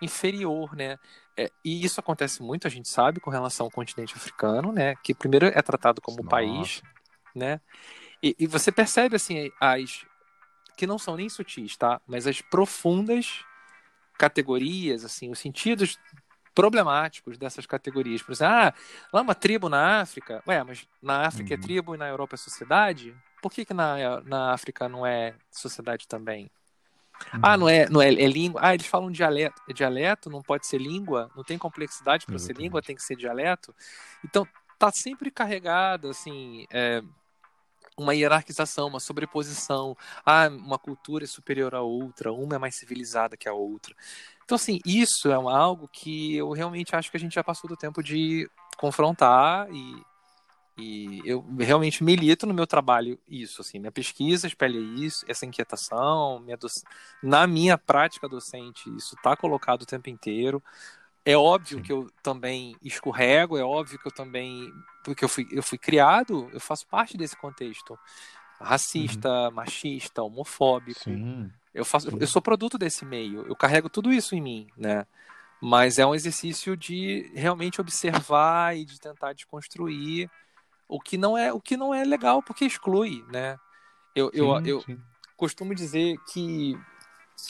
inferior, 0.02 0.76
né? 0.76 0.98
É, 1.38 1.52
e 1.64 1.84
isso 1.84 2.00
acontece 2.00 2.42
muito, 2.42 2.66
a 2.66 2.70
gente 2.70 2.88
sabe, 2.88 3.20
com 3.20 3.30
relação 3.30 3.66
ao 3.66 3.72
continente 3.72 4.16
africano, 4.16 4.72
né? 4.72 4.96
Que 5.04 5.14
primeiro 5.14 5.48
é 5.48 5.62
tratado 5.62 6.02
como 6.02 6.18
Nossa. 6.18 6.30
país, 6.30 6.82
né? 7.36 7.60
E, 8.24 8.36
e, 8.40 8.48
você 8.48 8.72
percebe 8.72 9.18
assim 9.18 9.52
as 9.60 10.06
que 10.78 10.88
não 10.88 10.98
são 10.98 11.16
nem 11.16 11.30
sutis, 11.30 11.76
tá? 11.76 12.02
Mas 12.08 12.26
as 12.28 12.42
profundas 12.42 13.44
categorias, 14.18 15.04
assim, 15.04 15.30
os 15.30 15.40
sentidos 15.40 15.98
problemáticos 16.54 17.38
dessas 17.38 17.66
categorias. 17.66 18.24
Por 18.24 18.32
exemplo, 18.32 18.54
ah, 18.54 18.74
lá 19.12 19.22
uma 19.22 19.36
tribo 19.36 19.68
na 19.68 20.02
África. 20.02 20.42
Ué, 20.48 20.64
mas 20.64 20.88
na 21.02 21.28
África 21.28 21.54
é 21.54 21.58
uhum. 21.58 21.62
é 21.62 21.66
tribo 21.66 21.96
e 21.96 21.98
na 21.98 22.08
Europa 22.08 22.36
é 22.36 22.38
sociedade? 22.38 23.16
Por 23.42 23.52
que, 23.52 23.66
que 23.66 23.74
na, 23.74 24.22
na 24.22 24.54
África 24.54 24.88
não 24.88 25.06
é 25.06 25.36
sociedade 25.52 26.08
também? 26.08 26.50
Ah, 27.42 27.58
não 27.58 27.68
é, 27.68 27.90
não 27.90 28.02
é, 28.02 28.08
é 28.10 28.28
língua. 28.28 28.62
Ah, 28.64 28.74
eles 28.74 28.86
falam 28.88 29.12
dialeto. 29.12 29.62
É 29.70 29.74
dialeto, 29.74 30.30
não 30.30 30.42
pode 30.42 30.68
ser 30.68 30.80
língua, 30.80 31.30
não 31.36 31.44
tem 31.44 31.58
complexidade 31.58 32.26
para 32.26 32.40
ser 32.40 32.56
língua, 32.56 32.82
tem 32.82 32.96
que 32.96 33.04
ser 33.04 33.16
dialeto. 33.16 33.76
Então, 34.24 34.48
tá 34.78 34.92
sempre 34.92 35.32
carregado, 35.32 36.10
assim, 36.10 36.66
é, 36.72 37.02
uma 37.98 38.14
hierarquização, 38.14 38.88
uma 38.88 39.00
sobreposição. 39.00 39.96
Ah, 40.26 40.48
uma 40.48 40.78
cultura 40.78 41.24
é 41.24 41.28
superior 41.28 41.74
à 41.76 41.82
outra, 41.82 42.32
uma 42.32 42.56
é 42.56 42.60
mais 42.60 42.76
civilizada 42.76 43.38
que 43.38 43.48
a 43.48 43.54
outra. 43.54 43.96
Então, 44.44 44.56
assim, 44.56 44.80
isso 44.86 45.32
é 45.32 45.34
algo 45.34 45.88
que 45.88 46.36
eu 46.36 46.52
realmente 46.52 46.96
acho 46.96 47.10
que 47.10 47.18
a 47.18 47.20
gente 47.20 47.36
já 47.36 47.44
passou 47.44 47.68
do 47.68 47.76
tempo 47.76 48.04
de 48.04 48.50
confrontar 48.78 49.68
e, 49.72 50.04
e 50.78 51.22
eu 51.24 51.46
realmente 51.58 52.04
milito 52.04 52.46
no 52.46 52.54
meu 52.54 52.68
trabalho 52.68 53.18
isso, 53.28 53.62
assim, 53.62 53.80
minha 53.80 53.92
pesquisa 53.92 54.46
espelha 54.46 54.78
isso, 54.78 55.26
essa 55.28 55.46
inquietação, 55.46 56.40
minha 56.40 56.58
doc... 56.58 56.72
na 57.24 57.48
minha 57.48 57.78
prática 57.78 58.28
docente 58.28 58.90
isso 58.96 59.16
está 59.16 59.36
colocado 59.38 59.84
o 59.84 59.86
tempo 59.86 60.10
inteiro. 60.10 60.62
É 61.24 61.36
óbvio 61.36 61.78
Sim. 61.78 61.84
que 61.84 61.92
eu 61.92 62.12
também 62.22 62.76
escorrego, 62.84 63.58
é 63.58 63.64
óbvio 63.64 63.98
que 63.98 64.08
eu 64.08 64.12
também, 64.12 64.72
porque 65.04 65.26
eu 65.26 65.30
fui, 65.30 65.48
eu 65.50 65.64
fui 65.64 65.78
criado, 65.78 66.50
eu 66.54 66.60
faço 66.60 66.86
parte 66.86 67.18
desse 67.18 67.36
contexto 67.36 67.98
racista, 68.60 69.30
uhum. 69.30 69.52
machista, 69.52 70.22
homofóbico. 70.22 71.00
Sim. 71.00 71.50
Eu 71.74 71.84
faço, 71.84 72.10
eu 72.10 72.28
sou 72.28 72.42
produto 72.42 72.78
desse 72.78 73.06
meio, 73.06 73.46
eu 73.48 73.56
carrego 73.56 73.90
tudo 73.90 74.14
isso 74.14 74.36
em 74.36 74.42
mim, 74.42 74.68
né? 74.78 75.06
Mas 75.62 75.98
é 75.98 76.06
um 76.06 76.14
exercício 76.14 76.76
de 76.78 77.32
realmente 77.34 77.82
observar 77.82 78.78
e 78.78 78.86
de 78.86 79.00
tentar 79.00 79.34
desconstruir 79.34 80.30
o 80.88 81.00
que 81.00 81.18
não 81.18 81.38
é 81.38 81.52
o 81.52 81.60
que 81.60 81.78
não 81.78 81.94
é 81.94 82.04
legal 82.04 82.42
porque 82.42 82.66
exclui, 82.66 83.24
né? 83.32 83.58
Eu, 84.16 84.30
sim, 84.32 84.40
eu, 84.40 84.62
eu 84.66 84.84
costumo 85.36 85.76
dizer 85.76 86.18
que 86.32 86.78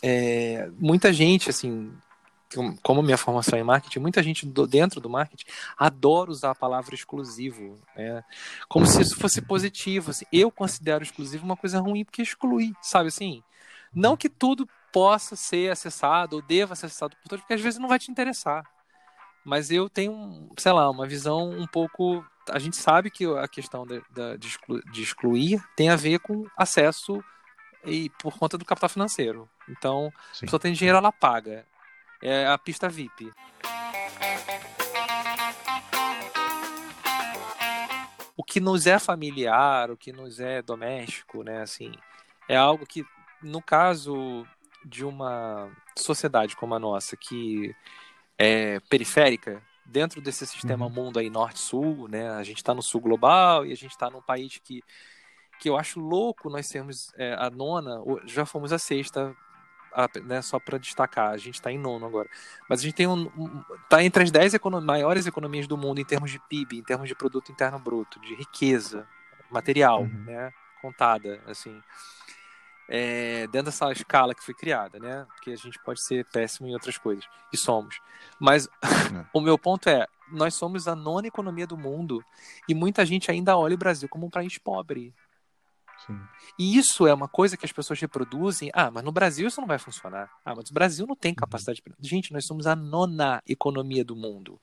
é, 0.01 0.69
muita 0.77 1.13
gente 1.13 1.49
assim 1.49 1.91
como 2.81 3.01
minha 3.01 3.17
formação 3.17 3.57
é 3.57 3.61
em 3.61 3.65
marketing, 3.65 3.99
muita 3.99 4.21
gente 4.23 4.45
do, 4.45 4.65
dentro 4.65 5.01
do 5.01 5.09
marketing 5.09 5.45
adora 5.77 6.31
usar 6.31 6.51
a 6.51 6.55
palavra 6.55 6.95
exclusivo, 6.95 7.77
né? 7.95 8.23
como 8.69 8.85
se 8.85 9.01
isso 9.01 9.17
fosse 9.17 9.41
positivo. 9.41 10.11
Assim. 10.11 10.25
Eu 10.31 10.49
considero 10.51 11.03
exclusivo 11.03 11.43
uma 11.43 11.57
coisa 11.57 11.79
ruim 11.79 12.05
porque 12.05 12.21
exclui, 12.21 12.73
sabe 12.81 13.07
assim? 13.09 13.43
Não 13.93 14.15
que 14.15 14.29
tudo 14.29 14.67
possa 14.91 15.35
ser 15.35 15.71
acessado 15.71 16.37
ou 16.37 16.41
deva 16.41 16.75
ser 16.75 16.85
acessado 16.85 17.15
por 17.17 17.27
todos, 17.27 17.43
porque 17.43 17.53
às 17.53 17.61
vezes 17.61 17.79
não 17.79 17.89
vai 17.89 17.99
te 17.99 18.11
interessar. 18.11 18.63
Mas 19.43 19.69
eu 19.69 19.89
tenho, 19.89 20.49
sei 20.57 20.71
lá, 20.71 20.89
uma 20.89 21.05
visão 21.05 21.49
um 21.49 21.67
pouco. 21.67 22.25
A 22.49 22.59
gente 22.59 22.75
sabe 22.75 23.09
que 23.09 23.25
a 23.25 23.47
questão 23.47 23.85
de, 23.85 24.01
de, 24.37 24.49
de 24.91 25.01
excluir 25.01 25.63
tem 25.75 25.89
a 25.89 25.95
ver 25.95 26.19
com 26.19 26.45
acesso 26.57 27.23
e 27.83 28.09
por 28.21 28.37
conta 28.37 28.57
do 28.57 28.65
capital 28.65 28.89
financeiro. 28.89 29.49
Então, 29.69 30.11
Sim. 30.33 30.39
a 30.39 30.45
pessoa 30.45 30.59
tem 30.59 30.73
dinheiro, 30.73 30.97
ela 30.97 31.11
paga 31.11 31.65
é 32.21 32.47
a 32.47 32.57
pista 32.57 32.89
VIP. 32.89 33.31
O 38.37 38.43
que 38.43 38.59
nos 38.59 38.85
é 38.85 38.99
familiar, 38.99 39.91
o 39.91 39.97
que 39.97 40.11
nos 40.11 40.39
é 40.39 40.61
doméstico, 40.61 41.43
né, 41.43 41.61
assim, 41.61 41.93
é 42.49 42.55
algo 42.55 42.85
que, 42.85 43.05
no 43.41 43.61
caso 43.61 44.45
de 44.83 45.05
uma 45.05 45.71
sociedade 45.97 46.55
como 46.55 46.75
a 46.75 46.79
nossa, 46.79 47.15
que 47.15 47.75
é 48.37 48.79
periférica, 48.81 49.63
dentro 49.85 50.21
desse 50.21 50.45
sistema 50.47 50.85
uhum. 50.85 50.91
mundo 50.91 51.19
aí 51.19 51.29
norte-sul, 51.29 52.07
né, 52.07 52.29
a 52.31 52.43
gente 52.43 52.57
está 52.57 52.73
no 52.73 52.81
sul 52.81 53.01
global 53.01 53.65
e 53.65 53.71
a 53.71 53.75
gente 53.75 53.91
está 53.91 54.09
num 54.09 54.21
país 54.21 54.59
que 54.63 54.83
que 55.57 55.69
eu 55.69 55.77
acho 55.77 56.01
louco 56.01 56.49
nós 56.49 56.67
sermos 56.67 57.13
é, 57.15 57.33
a 57.33 57.49
nona, 57.49 58.01
já 58.25 58.45
fomos 58.45 58.73
a 58.73 58.77
sexta 58.77 59.33
né, 60.25 60.41
só 60.41 60.59
para 60.59 60.77
destacar, 60.77 61.31
a 61.31 61.37
gente 61.37 61.55
está 61.55 61.71
em 61.71 61.77
nono 61.77 62.05
agora. 62.05 62.29
Mas 62.69 62.79
a 62.79 62.83
gente 62.83 62.95
tem 62.95 63.07
um, 63.07 63.31
um 63.37 63.63
tá 63.89 64.03
entre 64.03 64.23
as 64.23 64.31
dez 64.31 64.53
econo 64.53 64.81
maiores 64.81 65.25
economias 65.25 65.67
do 65.67 65.77
mundo 65.77 65.99
em 65.99 66.05
termos 66.05 66.31
de 66.31 66.39
PIB, 66.39 66.79
em 66.79 66.83
termos 66.83 67.07
de 67.07 67.15
produto 67.15 67.51
interno 67.51 67.79
bruto, 67.79 68.19
de 68.19 68.35
riqueza 68.35 69.07
material, 69.49 70.01
uhum. 70.01 70.23
né, 70.25 70.51
contada, 70.81 71.41
assim. 71.47 71.81
É, 72.87 73.47
dentro 73.47 73.65
dessa 73.65 73.91
escala 73.91 74.35
que 74.35 74.43
foi 74.43 74.53
criada, 74.53 74.99
né? 74.99 75.25
Porque 75.35 75.51
a 75.51 75.55
gente 75.55 75.79
pode 75.83 76.05
ser 76.05 76.25
péssimo 76.31 76.67
em 76.67 76.73
outras 76.73 76.97
coisas, 76.97 77.25
e 77.51 77.57
somos. 77.57 77.99
Mas 78.39 78.67
é. 78.67 78.69
o 79.33 79.41
meu 79.41 79.57
ponto 79.57 79.89
é, 79.89 80.05
nós 80.31 80.53
somos 80.53 80.87
a 80.87 80.95
nona 80.95 81.27
economia 81.27 81.65
do 81.65 81.77
mundo 81.77 82.23
e 82.67 82.73
muita 82.73 83.05
gente 83.05 83.31
ainda 83.31 83.57
olha 83.57 83.75
o 83.75 83.77
Brasil 83.77 84.07
como 84.09 84.27
um 84.27 84.29
país 84.29 84.57
pobre. 84.57 85.13
Sim. 86.05 86.19
E 86.59 86.77
isso 86.77 87.07
é 87.07 87.13
uma 87.13 87.27
coisa 87.27 87.57
que 87.57 87.65
as 87.65 87.71
pessoas 87.71 87.99
reproduzem. 87.99 88.69
Ah, 88.73 88.91
mas 88.91 89.03
no 89.03 89.11
Brasil 89.11 89.47
isso 89.47 89.61
não 89.61 89.67
vai 89.67 89.79
funcionar. 89.79 90.29
Ah, 90.43 90.53
mas 90.55 90.69
o 90.69 90.73
Brasil 90.73 91.07
não 91.07 91.15
tem 91.15 91.31
uhum. 91.31 91.37
capacidade. 91.37 91.81
Uhum. 91.87 91.95
Gente, 91.99 92.33
nós 92.33 92.45
somos 92.45 92.67
a 92.67 92.75
nona 92.75 93.41
economia 93.47 94.03
do 94.03 94.15
mundo. 94.15 94.59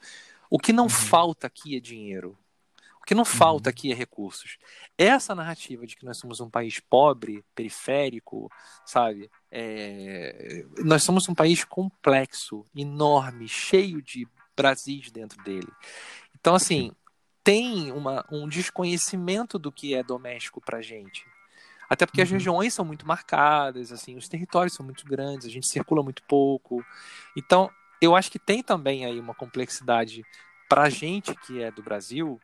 O 0.51 0.59
que 0.59 0.73
não 0.73 0.85
uhum. 0.85 0.91
falta 0.91 1.47
aqui 1.47 1.77
é 1.77 1.81
dinheiro. 1.81 2.39
O 3.03 3.05
que 3.05 3.17
não 3.17 3.25
falta 3.25 3.69
uhum. 3.69 3.73
aqui 3.73 3.91
é 3.91 3.95
recursos. 3.95 4.59
Essa 4.97 5.35
narrativa 5.35 5.85
de 5.85 5.97
que 5.97 6.05
nós 6.05 6.19
somos 6.19 6.41
um 6.41 6.49
país 6.49 6.79
pobre, 6.79 7.45
periférico, 7.53 8.49
sabe? 8.87 9.29
É... 9.51 10.65
Nós 10.79 11.03
somos 11.03 11.29
um 11.29 11.35
país 11.35 11.65
complexo, 11.65 12.65
enorme, 12.75 13.49
cheio 13.49 14.01
de 14.01 14.27
Brasis 14.57 15.11
dentro 15.11 15.43
dele. 15.43 15.67
Então, 16.39 16.55
assim, 16.55 16.93
tem 17.43 17.91
uma, 17.91 18.25
um 18.31 18.49
desconhecimento 18.49 19.59
do 19.59 19.73
que 19.73 19.97
é 19.97 20.05
doméstico 20.05 20.61
para 20.61 20.81
gente. 20.81 21.27
Até 21.91 22.07
porque 22.07 22.21
uhum. 22.21 22.25
as 22.25 22.31
regiões 22.31 22.73
são 22.73 22.85
muito 22.85 23.07
marcadas, 23.07 23.91
assim, 23.91 24.17
os 24.17 24.29
territórios 24.29 24.75
são 24.75 24.87
muito 24.87 25.05
grandes, 25.05 25.47
a 25.47 25.51
gente 25.51 25.69
circula 25.69 26.05
muito 26.05 26.23
pouco. 26.23 26.85
Então, 27.37 27.69
eu 28.01 28.15
acho 28.15 28.31
que 28.31 28.39
tem 28.39 28.63
também 28.63 29.05
aí 29.05 29.19
uma 29.19 29.35
complexidade 29.35 30.25
para 30.69 30.83
a 30.83 30.89
gente 30.89 31.35
que 31.35 31.61
é 31.61 31.71
do 31.73 31.83
Brasil, 31.83 32.41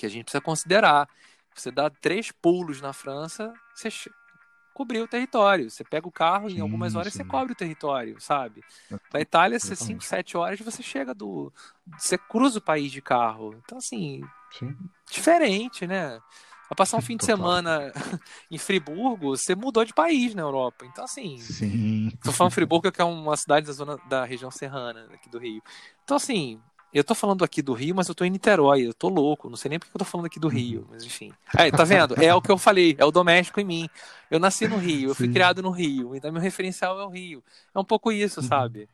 que 0.00 0.06
a 0.06 0.08
gente 0.08 0.24
precisa 0.24 0.40
considerar. 0.40 1.06
Você 1.54 1.70
dá 1.70 1.90
três 1.90 2.32
pulos 2.32 2.80
na 2.80 2.92
França, 2.92 3.52
você 3.74 3.90
cobriu 4.72 5.04
o 5.04 5.08
território. 5.08 5.70
Você 5.70 5.84
pega 5.84 6.08
o 6.08 6.12
carro, 6.12 6.48
sim, 6.48 6.56
em 6.56 6.60
algumas 6.60 6.94
horas 6.94 7.12
sim. 7.12 7.18
você 7.18 7.24
cobre 7.24 7.52
o 7.52 7.56
território, 7.56 8.18
sabe? 8.18 8.64
Na 9.12 9.20
Itália, 9.20 9.58
você 9.58 9.76
5, 9.76 10.02
7 10.02 10.38
horas 10.38 10.58
você 10.60 10.82
chega 10.82 11.12
do. 11.12 11.52
Você 11.98 12.16
cruza 12.16 12.60
o 12.60 12.62
país 12.62 12.90
de 12.90 13.02
carro. 13.02 13.54
Então, 13.62 13.76
assim, 13.76 14.22
sim. 14.50 14.74
diferente, 15.10 15.86
né? 15.86 16.18
Pra 16.66 16.76
passar 16.76 16.96
um 16.96 17.02
fim 17.02 17.16
de 17.16 17.24
semana 17.26 17.92
em 18.48 18.56
Friburgo, 18.56 19.36
você 19.36 19.54
mudou 19.54 19.84
de 19.84 19.92
país 19.92 20.34
na 20.34 20.42
Europa. 20.42 20.86
Então, 20.86 21.04
assim. 21.04 21.36
Sim. 21.38 22.10
Tô 22.22 22.32
falando 22.32 22.52
Friburgo, 22.52 22.90
que 22.90 23.02
é 23.02 23.04
uma 23.04 23.36
cidade 23.36 23.66
da 23.66 23.72
zona 23.72 23.98
da 24.08 24.24
região 24.24 24.50
serrana 24.50 25.08
aqui 25.12 25.28
do 25.28 25.38
Rio. 25.38 25.60
Então, 26.04 26.16
assim, 26.16 26.58
eu 26.92 27.04
tô 27.04 27.14
falando 27.14 27.44
aqui 27.44 27.62
do 27.62 27.72
Rio, 27.72 27.94
mas 27.94 28.08
eu 28.08 28.14
tô 28.14 28.24
em 28.24 28.30
Niterói, 28.30 28.86
eu 28.86 28.94
tô 28.94 29.08
louco, 29.08 29.48
não 29.48 29.56
sei 29.56 29.68
nem 29.68 29.78
porque 29.78 29.94
eu 29.94 29.98
tô 29.98 30.04
falando 30.04 30.26
aqui 30.26 30.40
do 30.40 30.48
uhum. 30.48 30.54
Rio, 30.54 30.86
mas 30.90 31.04
enfim. 31.04 31.32
Aí, 31.56 31.70
tá 31.70 31.84
vendo? 31.84 32.20
É 32.22 32.34
o 32.34 32.42
que 32.42 32.50
eu 32.50 32.58
falei, 32.58 32.96
é 32.98 33.04
o 33.04 33.10
doméstico 33.10 33.60
em 33.60 33.64
mim. 33.64 33.88
Eu 34.30 34.40
nasci 34.40 34.66
no 34.66 34.76
Rio, 34.76 35.10
eu 35.10 35.14
fui 35.14 35.26
Sim. 35.26 35.32
criado 35.32 35.62
no 35.62 35.70
Rio, 35.70 36.16
então 36.16 36.32
meu 36.32 36.42
referencial 36.42 37.00
é 37.00 37.04
o 37.04 37.08
Rio. 37.08 37.42
É 37.74 37.78
um 37.78 37.84
pouco 37.84 38.10
isso, 38.10 38.40
uhum. 38.40 38.46
sabe? 38.46 38.88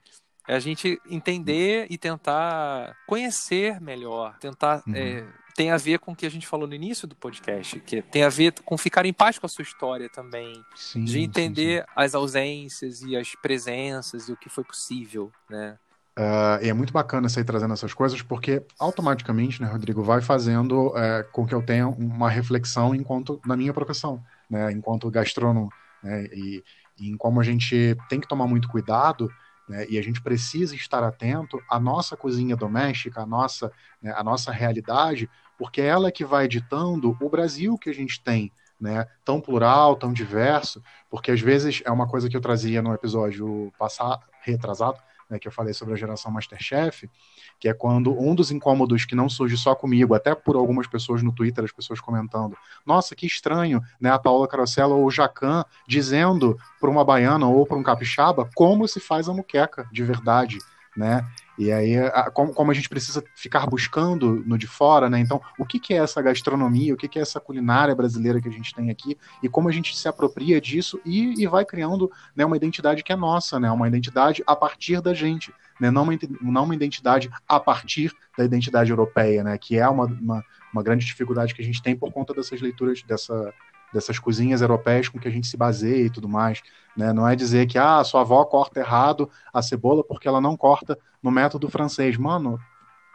É 0.47 0.55
a 0.55 0.61
gente 0.61 1.01
entender 1.11 1.87
e 1.91 1.99
tentar 1.99 2.97
conhecer 3.07 3.81
melhor, 3.81 4.37
tentar 4.39 4.83
uhum. 4.87 4.95
é, 4.95 5.27
tem 5.57 5.71
a 5.71 5.79
ver 5.79 5.99
com 5.99 6.13
o 6.13 6.17
que 6.17 6.27
a 6.27 6.31
gente 6.31 6.47
falou 6.47 6.69
no 6.69 6.75
início 6.75 7.09
do 7.09 7.17
podcast, 7.17 7.81
que 7.81 8.03
tem 8.03 8.23
a 8.23 8.29
ver 8.29 8.53
com 8.65 8.77
ficar 8.77 9.07
em 9.07 9.13
paz 9.13 9.39
com 9.39 9.47
a 9.47 9.49
sua 9.49 9.63
história 9.63 10.09
também, 10.11 10.63
sim, 10.75 11.03
de 11.03 11.21
entender 11.21 11.81
sim, 11.81 11.87
sim. 11.87 11.93
as 11.97 12.15
ausências 12.15 13.01
e 13.01 13.17
as 13.17 13.35
presenças 13.37 14.29
e 14.29 14.33
o 14.33 14.37
que 14.37 14.51
foi 14.51 14.63
possível, 14.63 15.33
né? 15.49 15.79
Uh, 16.19 16.65
e 16.65 16.71
é 16.71 16.73
muito 16.73 16.95
bacana 16.95 17.29
você 17.29 17.41
ir 17.41 17.45
trazendo 17.45 17.75
essas 17.75 17.93
coisas, 17.93 18.23
porque 18.23 18.65
automaticamente, 18.79 19.61
né, 19.61 19.69
Rodrigo, 19.69 20.03
vai 20.03 20.23
fazendo 20.23 20.89
uh, 20.89 21.31
com 21.31 21.47
que 21.47 21.55
eu 21.55 21.61
tenha 21.61 21.87
uma 21.89 22.31
reflexão 22.31 22.95
enquanto 22.95 23.39
na 23.45 23.55
minha 23.55 23.73
profissão, 23.75 24.25
né, 24.49 24.73
enquanto 24.73 25.11
gastrônomo, 25.11 25.71
né, 26.03 26.25
e, 26.33 26.65
e, 26.99 27.11
em 27.11 27.19
como 27.19 27.39
a 27.39 27.45
gente 27.45 27.95
tem 28.09 28.19
que 28.19 28.27
tomar 28.27 28.47
muito 28.47 28.67
cuidado, 28.67 29.31
né, 29.69 29.85
e 29.91 29.99
a 29.99 30.03
gente 30.03 30.23
precisa 30.23 30.75
estar 30.75 31.05
atento 31.05 31.61
à 31.69 31.79
nossa 31.79 32.17
cozinha 32.17 32.57
doméstica, 32.57 33.21
à 33.21 33.27
nossa, 33.27 33.71
né, 34.01 34.11
à 34.17 34.25
nossa 34.25 34.51
realidade, 34.51 35.29
porque 35.59 35.83
é 35.83 35.87
ela 35.87 36.11
que 36.11 36.25
vai 36.25 36.49
ditando 36.49 37.15
o 37.21 37.29
Brasil 37.29 37.77
que 37.77 37.91
a 37.91 37.95
gente 37.95 38.23
tem 38.23 38.51
né, 38.81 39.07
tão 39.23 39.39
plural, 39.39 39.97
tão 39.97 40.15
diverso, 40.15 40.83
porque 41.11 41.31
às 41.31 41.41
vezes 41.41 41.83
é 41.85 41.91
uma 41.91 42.09
coisa 42.09 42.29
que 42.29 42.37
eu 42.37 42.41
trazia 42.41 42.81
no 42.81 42.95
episódio 42.95 43.71
passado, 43.79 44.23
retrasado, 44.43 44.99
né, 45.29 45.39
que 45.39 45.49
eu 45.49 45.53
falei 45.53 45.75
sobre 45.75 45.95
a 45.95 45.97
geração 45.97 46.31
Masterchef, 46.31 47.11
que 47.59 47.69
é 47.69 47.75
quando 47.75 48.19
um 48.19 48.35
dos 48.35 48.51
incômodos 48.51 49.05
que 49.05 49.15
não 49.15 49.29
surge 49.29 49.57
só 49.57 49.75
comigo, 49.75 50.15
até 50.15 50.35
por 50.35 50.57
algumas 50.57 50.87
pessoas 50.87 51.23
no 51.23 51.33
Twitter, 51.33 51.65
as 51.65 51.73
pessoas 51.73 52.01
comentando, 52.01 52.57
nossa, 52.85 53.15
que 53.15 53.27
estranho, 53.27 53.83
né, 54.01 54.11
a 54.11 54.19
Paula 54.19 54.47
Carosella 54.47 54.95
ou 54.95 55.07
o 55.07 55.11
Jacan 55.11 55.65
dizendo 55.87 56.59
para 56.81 56.91
uma 56.91 57.05
baiana 57.05 57.47
ou 57.47 57.67
para 57.67 57.77
um 57.77 57.83
capixaba 57.83 58.49
como 58.55 58.87
se 58.87 59.01
faz 59.01 59.29
a 59.29 59.33
muqueca 59.33 59.89
de 59.93 60.03
verdade, 60.03 60.59
né? 60.97 61.27
E 61.59 61.73
aí, 61.73 61.97
a, 61.97 62.31
como, 62.31 62.53
como, 62.53 62.71
a 62.71 62.75
gente 62.75 62.89
precisa 62.89 63.25
ficar 63.35 63.67
buscando 63.67 64.43
no 64.47 64.59
de 64.59 64.67
fora, 64.67 65.09
né? 65.09 65.19
Então, 65.19 65.41
o 65.59 65.65
que, 65.65 65.81
que 65.81 65.95
é 65.95 65.99
essa 65.99 66.21
gastronomia, 66.21 66.93
o 66.93 66.97
que, 66.97 67.09
que 67.09 67.19
é 67.19 67.23
essa 67.23 67.41
culinária 67.41 67.95
brasileira 67.95 68.41
que 68.41 68.49
a 68.49 68.53
gente 68.53 68.75
tem 68.75 68.91
aqui, 68.91 69.17
e 69.43 69.49
como 69.49 69.69
a 69.69 69.73
gente 69.73 69.97
se 69.97 70.07
apropria 70.07 70.61
disso 70.61 71.01
e, 71.05 71.43
e 71.43 71.47
vai 71.47 71.65
criando 71.65 72.11
né, 72.35 72.45
uma 72.45 72.57
identidade 72.57 73.03
que 73.03 73.13
é 73.13 73.17
nossa, 73.17 73.59
né? 73.59 73.71
Uma 73.71 73.89
identidade 73.89 74.43
a 74.47 74.55
partir 74.55 75.01
da 75.01 75.15
gente, 75.15 75.53
né? 75.81 75.91
Não 75.91 76.03
uma, 76.03 76.13
não 76.43 76.65
uma 76.65 76.75
identidade 76.75 77.31
a 77.49 77.59
partir 77.59 78.13
da 78.37 78.45
identidade 78.45 78.91
europeia, 78.91 79.43
né? 79.43 79.57
Que 79.57 79.79
é 79.79 79.89
uma, 79.89 80.05
uma, 80.05 80.45
uma 80.73 80.83
grande 80.83 81.07
dificuldade 81.07 81.55
que 81.55 81.63
a 81.63 81.65
gente 81.65 81.83
tem 81.83 81.97
por 81.97 82.13
conta 82.13 82.35
dessas 82.35 82.61
leituras, 82.61 83.03
dessa 83.03 83.53
dessas 83.93 84.19
cozinhas 84.19 84.61
europeias 84.61 85.09
com 85.09 85.19
que 85.19 85.29
a 85.29 85.31
gente 85.31 85.47
se 85.47 85.57
baseia 85.57 86.07
e 86.07 86.11
tudo 86.11 86.29
mais. 86.29 86.63
Né? 86.97 87.13
Não 87.13 87.27
é 87.27 87.37
dizer 87.37 87.67
que 87.67 87.79
ah, 87.79 88.03
sua 88.05 88.23
avó 88.23 88.45
corta 88.45 88.81
errado 88.81 89.31
a 89.53 89.63
cebola 89.63 90.05
porque 90.05 90.29
ela 90.29 90.41
não 90.41 90.57
corta 90.57 90.99
no 91.23 91.31
método 91.31 91.69
francês. 91.69 92.17
Mano, 92.17 92.59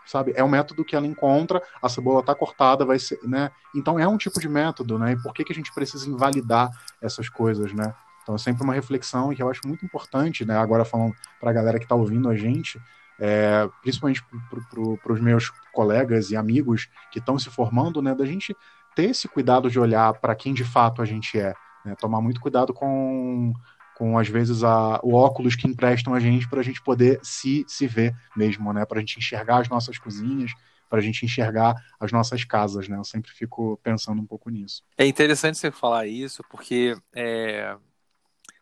sabe? 0.06 0.34
É 0.36 0.44
um 0.44 0.50
método 0.50 0.84
que 0.84 0.96
ela 0.96 1.08
encontra, 1.08 1.62
a 1.82 1.90
cebola 1.90 2.20
está 2.20 2.36
cortada, 2.36 2.86
vai 2.86 3.00
ser, 3.00 3.20
né? 3.24 3.52
Então 3.76 4.00
é 4.00 4.08
um 4.08 4.18
tipo 4.18 4.40
de 4.40 4.50
método, 4.50 4.98
né? 4.98 5.14
E 5.14 5.22
por 5.22 5.34
que, 5.34 5.44
que 5.44 5.52
a 5.52 5.56
gente 5.56 5.74
precisa 5.74 6.10
invalidar 6.10 6.70
essas 7.02 7.30
coisas, 7.30 7.74
né? 7.74 7.94
Então 8.24 8.36
é 8.36 8.38
sempre 8.38 8.64
uma 8.64 8.74
reflexão 8.74 9.34
que 9.34 9.42
eu 9.42 9.50
acho 9.50 9.62
muito 9.66 9.86
importante, 9.86 10.46
né? 10.46 10.58
Agora 10.58 10.86
falando 10.86 11.16
para 11.40 11.50
a 11.50 11.54
galera 11.54 11.80
que 11.80 11.86
está 11.86 11.96
ouvindo 11.96 12.30
a 12.30 12.36
gente, 12.36 12.80
é, 13.20 13.70
principalmente 13.82 14.24
para 15.04 15.14
os 15.14 15.22
meus 15.22 15.50
colegas 15.74 16.32
e 16.32 16.36
amigos 16.36 16.90
que 17.12 17.20
estão 17.20 17.38
se 17.40 17.50
formando, 17.50 18.02
né? 18.02 18.14
Da 18.14 18.26
gente 18.26 18.56
ter 18.96 19.10
esse 19.10 19.28
cuidado 19.28 19.70
de 19.70 19.80
olhar 19.80 20.14
para 20.20 20.36
quem 20.36 20.54
de 20.54 20.64
fato 20.64 21.02
a 21.02 21.06
gente 21.06 21.40
é. 21.40 21.54
Né? 21.86 21.96
Tomar 22.00 22.22
muito 22.22 22.42
cuidado 22.42 22.74
com, 22.74 23.54
com 23.96 24.18
às 24.18 24.28
vezes, 24.28 24.64
a, 24.64 25.00
o 25.04 25.14
óculos 25.14 25.56
que 25.56 25.68
emprestam 25.68 26.14
a 26.14 26.20
gente 26.20 26.48
para 26.48 26.60
a 26.60 26.64
gente 26.64 26.82
poder 26.82 27.20
se, 27.24 27.66
se 27.68 27.88
ver 27.88 28.16
mesmo, 28.36 28.72
né? 28.74 28.86
para 28.86 28.98
a 28.98 29.00
gente 29.00 29.18
enxergar 29.18 29.60
as 29.60 29.70
nossas 29.70 29.98
cozinhas, 29.98 30.52
para 30.90 31.00
a 31.00 31.02
gente 31.02 31.26
enxergar 31.26 31.76
as 32.00 32.12
nossas 32.12 32.44
casas. 32.44 32.88
Né? 32.88 32.98
Eu 32.98 33.04
sempre 33.04 33.32
fico 33.32 33.80
pensando 33.84 34.22
um 34.22 34.26
pouco 34.26 34.50
nisso. 34.50 34.84
É 34.98 35.06
interessante 35.06 35.58
você 35.58 35.72
falar 35.72 36.06
isso, 36.06 36.44
porque 36.50 36.96
é, 37.14 37.76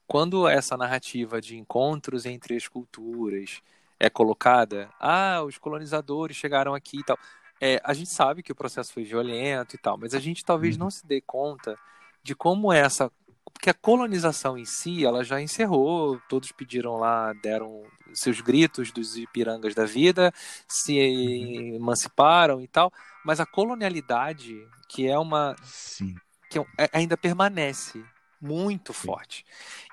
quando 0.07 0.47
essa 0.47 0.77
narrativa 0.77 1.41
de 1.41 1.57
encontros 1.57 2.25
entre 2.25 2.55
as 2.55 2.67
culturas 2.67 3.61
é 3.99 4.09
colocada, 4.09 4.89
ah, 4.97 5.43
os 5.45 5.57
colonizadores 5.57 6.37
chegaram 6.37 6.73
aqui 6.73 6.99
e 6.99 7.03
tal 7.03 7.17
é, 7.61 7.81
a 7.83 7.93
gente 7.93 8.09
sabe 8.09 8.41
que 8.41 8.51
o 8.51 8.55
processo 8.55 8.93
foi 8.93 9.03
violento 9.03 9.75
e 9.75 9.79
tal, 9.79 9.97
mas 9.97 10.13
a 10.13 10.19
gente 10.19 10.45
talvez 10.45 10.75
uhum. 10.75 10.83
não 10.83 10.89
se 10.89 11.05
dê 11.05 11.21
conta 11.21 11.77
de 12.23 12.35
como 12.35 12.71
essa 12.71 13.11
porque 13.51 13.69
a 13.69 13.73
colonização 13.73 14.57
em 14.57 14.65
si 14.65 15.05
ela 15.05 15.23
já 15.23 15.41
encerrou 15.41 16.21
todos 16.29 16.51
pediram 16.51 16.97
lá 16.97 17.33
deram 17.33 17.83
seus 18.13 18.41
gritos 18.41 18.91
dos 18.91 19.17
ipirangas 19.17 19.73
da 19.73 19.85
vida 19.85 20.31
se 20.67 20.93
uhum. 20.93 21.75
emanciparam 21.75 22.61
e 22.61 22.67
tal 22.67 22.91
mas 23.25 23.39
a 23.39 23.45
colonialidade 23.45 24.55
que 24.87 25.07
é 25.07 25.17
uma 25.17 25.55
Sim. 25.63 26.15
que 26.49 26.59
é, 26.59 26.65
é 26.77 26.89
ainda 26.93 27.17
permanece 27.17 28.03
muito 28.39 28.93
Sim. 28.93 29.07
forte 29.07 29.45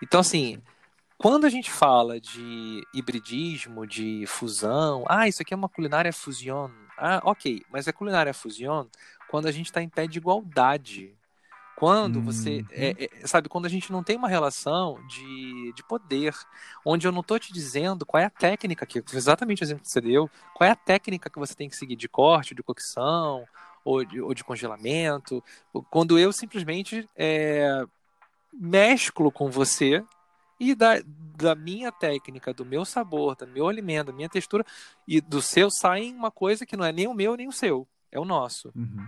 então 0.02 0.20
assim 0.20 0.62
quando 1.18 1.46
a 1.46 1.48
gente 1.48 1.70
fala 1.70 2.20
de 2.20 2.86
hibridismo, 2.92 3.86
de 3.86 4.26
fusão, 4.26 5.02
ah, 5.08 5.26
isso 5.26 5.40
aqui 5.40 5.54
é 5.54 5.56
uma 5.56 5.68
culinária 5.68 6.12
fusion. 6.12 6.70
Ah, 6.96 7.20
ok, 7.24 7.62
mas 7.70 7.86
é 7.86 7.92
culinária 7.92 8.32
fusion 8.32 8.86
quando 9.28 9.46
a 9.46 9.52
gente 9.52 9.66
está 9.66 9.82
em 9.82 9.88
pé 9.88 10.06
de 10.06 10.18
igualdade. 10.18 11.14
Quando 11.76 12.22
você. 12.22 12.60
Uhum. 12.60 12.66
É, 12.70 13.04
é, 13.04 13.26
sabe, 13.26 13.50
quando 13.50 13.66
a 13.66 13.68
gente 13.68 13.92
não 13.92 14.02
tem 14.02 14.16
uma 14.16 14.28
relação 14.28 14.98
de, 15.06 15.74
de 15.74 15.82
poder, 15.84 16.34
onde 16.82 17.06
eu 17.06 17.12
não 17.12 17.20
estou 17.20 17.38
te 17.38 17.52
dizendo 17.52 18.06
qual 18.06 18.22
é 18.22 18.24
a 18.24 18.30
técnica, 18.30 18.86
que 18.86 19.02
exatamente 19.12 19.62
o 19.62 19.64
exemplo 19.64 19.82
que 19.82 19.90
você 19.90 20.00
deu, 20.00 20.30
qual 20.54 20.66
é 20.66 20.70
a 20.70 20.76
técnica 20.76 21.28
que 21.28 21.38
você 21.38 21.54
tem 21.54 21.68
que 21.68 21.76
seguir 21.76 21.96
de 21.96 22.08
corte, 22.08 22.54
de 22.54 22.62
cocção, 22.62 23.46
ou 23.86 24.04
de, 24.04 24.20
ou 24.20 24.34
de 24.34 24.42
congelamento. 24.42 25.44
Quando 25.90 26.18
eu 26.18 26.32
simplesmente 26.32 27.08
é, 27.14 27.84
mesclo 28.52 29.30
com 29.30 29.48
você 29.48 30.02
e 30.58 30.74
da, 30.74 31.00
da 31.36 31.54
minha 31.54 31.92
técnica, 31.92 32.52
do 32.52 32.64
meu 32.64 32.84
sabor, 32.84 33.36
do 33.36 33.46
meu 33.46 33.68
alimento, 33.68 34.06
da 34.06 34.12
minha 34.12 34.28
textura 34.28 34.64
e 35.06 35.20
do 35.20 35.42
seu 35.42 35.70
saem 35.70 36.14
uma 36.14 36.30
coisa 36.30 36.64
que 36.64 36.76
não 36.76 36.84
é 36.84 36.92
nem 36.92 37.06
o 37.06 37.14
meu 37.14 37.36
nem 37.36 37.48
o 37.48 37.52
seu, 37.52 37.86
é 38.10 38.18
o 38.18 38.24
nosso. 38.24 38.72
Uhum. 38.74 39.06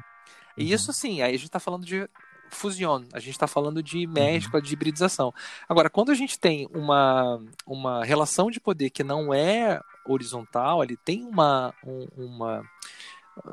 E 0.56 0.64
uhum. 0.64 0.74
isso 0.74 0.92
sim, 0.92 1.22
aí 1.22 1.30
a 1.30 1.36
gente 1.36 1.46
está 1.46 1.60
falando 1.60 1.86
de 1.86 2.08
fusion, 2.50 3.04
a 3.12 3.18
gente 3.18 3.32
está 3.32 3.46
falando 3.46 3.82
de 3.82 4.06
mescla, 4.06 4.58
uhum. 4.58 4.64
de 4.64 4.72
hibridização. 4.72 5.32
Agora, 5.68 5.90
quando 5.90 6.10
a 6.10 6.14
gente 6.14 6.38
tem 6.38 6.68
uma, 6.74 7.42
uma 7.66 8.04
relação 8.04 8.50
de 8.50 8.60
poder 8.60 8.90
que 8.90 9.04
não 9.04 9.32
é 9.32 9.80
horizontal, 10.06 10.82
ele 10.82 10.96
tem 10.96 11.24
uma, 11.24 11.74
um, 11.84 12.06
uma 12.16 12.62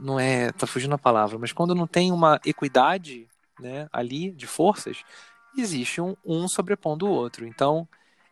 não 0.02 0.20
é, 0.20 0.52
tá 0.52 0.66
fugindo 0.66 0.96
a 0.96 0.98
palavra, 0.98 1.38
mas 1.38 1.52
quando 1.52 1.76
não 1.76 1.88
tem 1.88 2.12
uma 2.12 2.40
equidade, 2.46 3.28
né, 3.60 3.88
ali 3.92 4.32
de 4.32 4.48
forças, 4.48 5.04
existe 5.62 6.02
um, 6.02 6.16
um 6.26 6.48
sobrepondo 6.48 7.08
o 7.08 7.12
outro. 7.12 7.46
Então, 7.46 7.88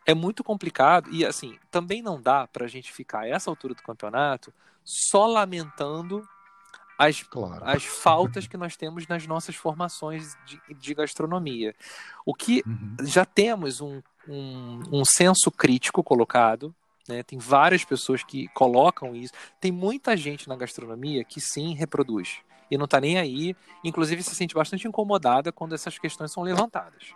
é 0.05 0.13
muito 0.13 0.43
complicado 0.43 1.09
e, 1.11 1.25
assim, 1.25 1.57
também 1.71 2.01
não 2.01 2.21
dá 2.21 2.47
para 2.47 2.65
a 2.65 2.67
gente 2.67 2.91
ficar 2.91 3.21
a 3.21 3.27
essa 3.27 3.49
altura 3.49 3.73
do 3.73 3.81
campeonato 3.81 4.53
só 4.83 5.25
lamentando 5.25 6.27
as, 6.97 7.23
claro. 7.23 7.63
as 7.65 7.83
faltas 7.83 8.47
que 8.47 8.57
nós 8.57 8.75
temos 8.75 9.07
nas 9.07 9.25
nossas 9.25 9.55
formações 9.55 10.37
de, 10.45 10.59
de 10.75 10.93
gastronomia. 10.93 11.73
O 12.25 12.33
que 12.33 12.63
uhum. 12.65 12.95
já 13.05 13.25
temos 13.25 13.81
um, 13.81 14.01
um, 14.27 14.81
um 14.91 15.03
senso 15.05 15.49
crítico 15.49 16.03
colocado, 16.03 16.73
né? 17.07 17.23
tem 17.23 17.39
várias 17.39 17.83
pessoas 17.83 18.23
que 18.23 18.47
colocam 18.49 19.15
isso, 19.15 19.33
tem 19.59 19.71
muita 19.71 20.15
gente 20.15 20.47
na 20.47 20.55
gastronomia 20.55 21.23
que 21.23 21.41
sim 21.41 21.73
reproduz 21.73 22.41
e 22.73 22.77
não 22.77 22.85
está 22.85 22.99
nem 22.99 23.19
aí, 23.19 23.55
inclusive 23.83 24.23
se 24.23 24.33
sente 24.33 24.55
bastante 24.55 24.87
incomodada 24.87 25.51
quando 25.51 25.75
essas 25.75 25.99
questões 25.99 26.31
são 26.31 26.41
levantadas. 26.41 27.13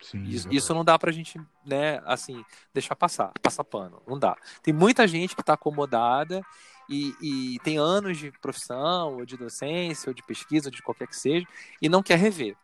Sim, 0.00 0.22
isso, 0.22 0.48
isso, 0.52 0.72
não 0.72 0.84
dá 0.84 0.96
pra 0.96 1.10
gente, 1.10 1.40
né, 1.66 2.00
assim, 2.04 2.44
deixar 2.72 2.94
passar, 2.94 3.32
passar 3.42 3.64
pano. 3.64 4.00
Não 4.06 4.16
dá. 4.16 4.36
Tem 4.62 4.72
muita 4.72 5.08
gente 5.08 5.34
que 5.34 5.40
está 5.40 5.54
acomodada 5.54 6.42
e, 6.88 7.12
e, 7.20 7.58
tem 7.64 7.76
anos 7.76 8.18
de 8.18 8.30
profissão, 8.40 9.16
ou 9.16 9.26
de 9.26 9.36
docência, 9.36 10.10
ou 10.10 10.14
de 10.14 10.22
pesquisa, 10.22 10.68
ou 10.68 10.70
de 10.70 10.82
qualquer 10.82 11.08
que 11.08 11.16
seja, 11.16 11.46
e 11.82 11.88
não 11.88 12.02
quer 12.02 12.18
rever. 12.18 12.56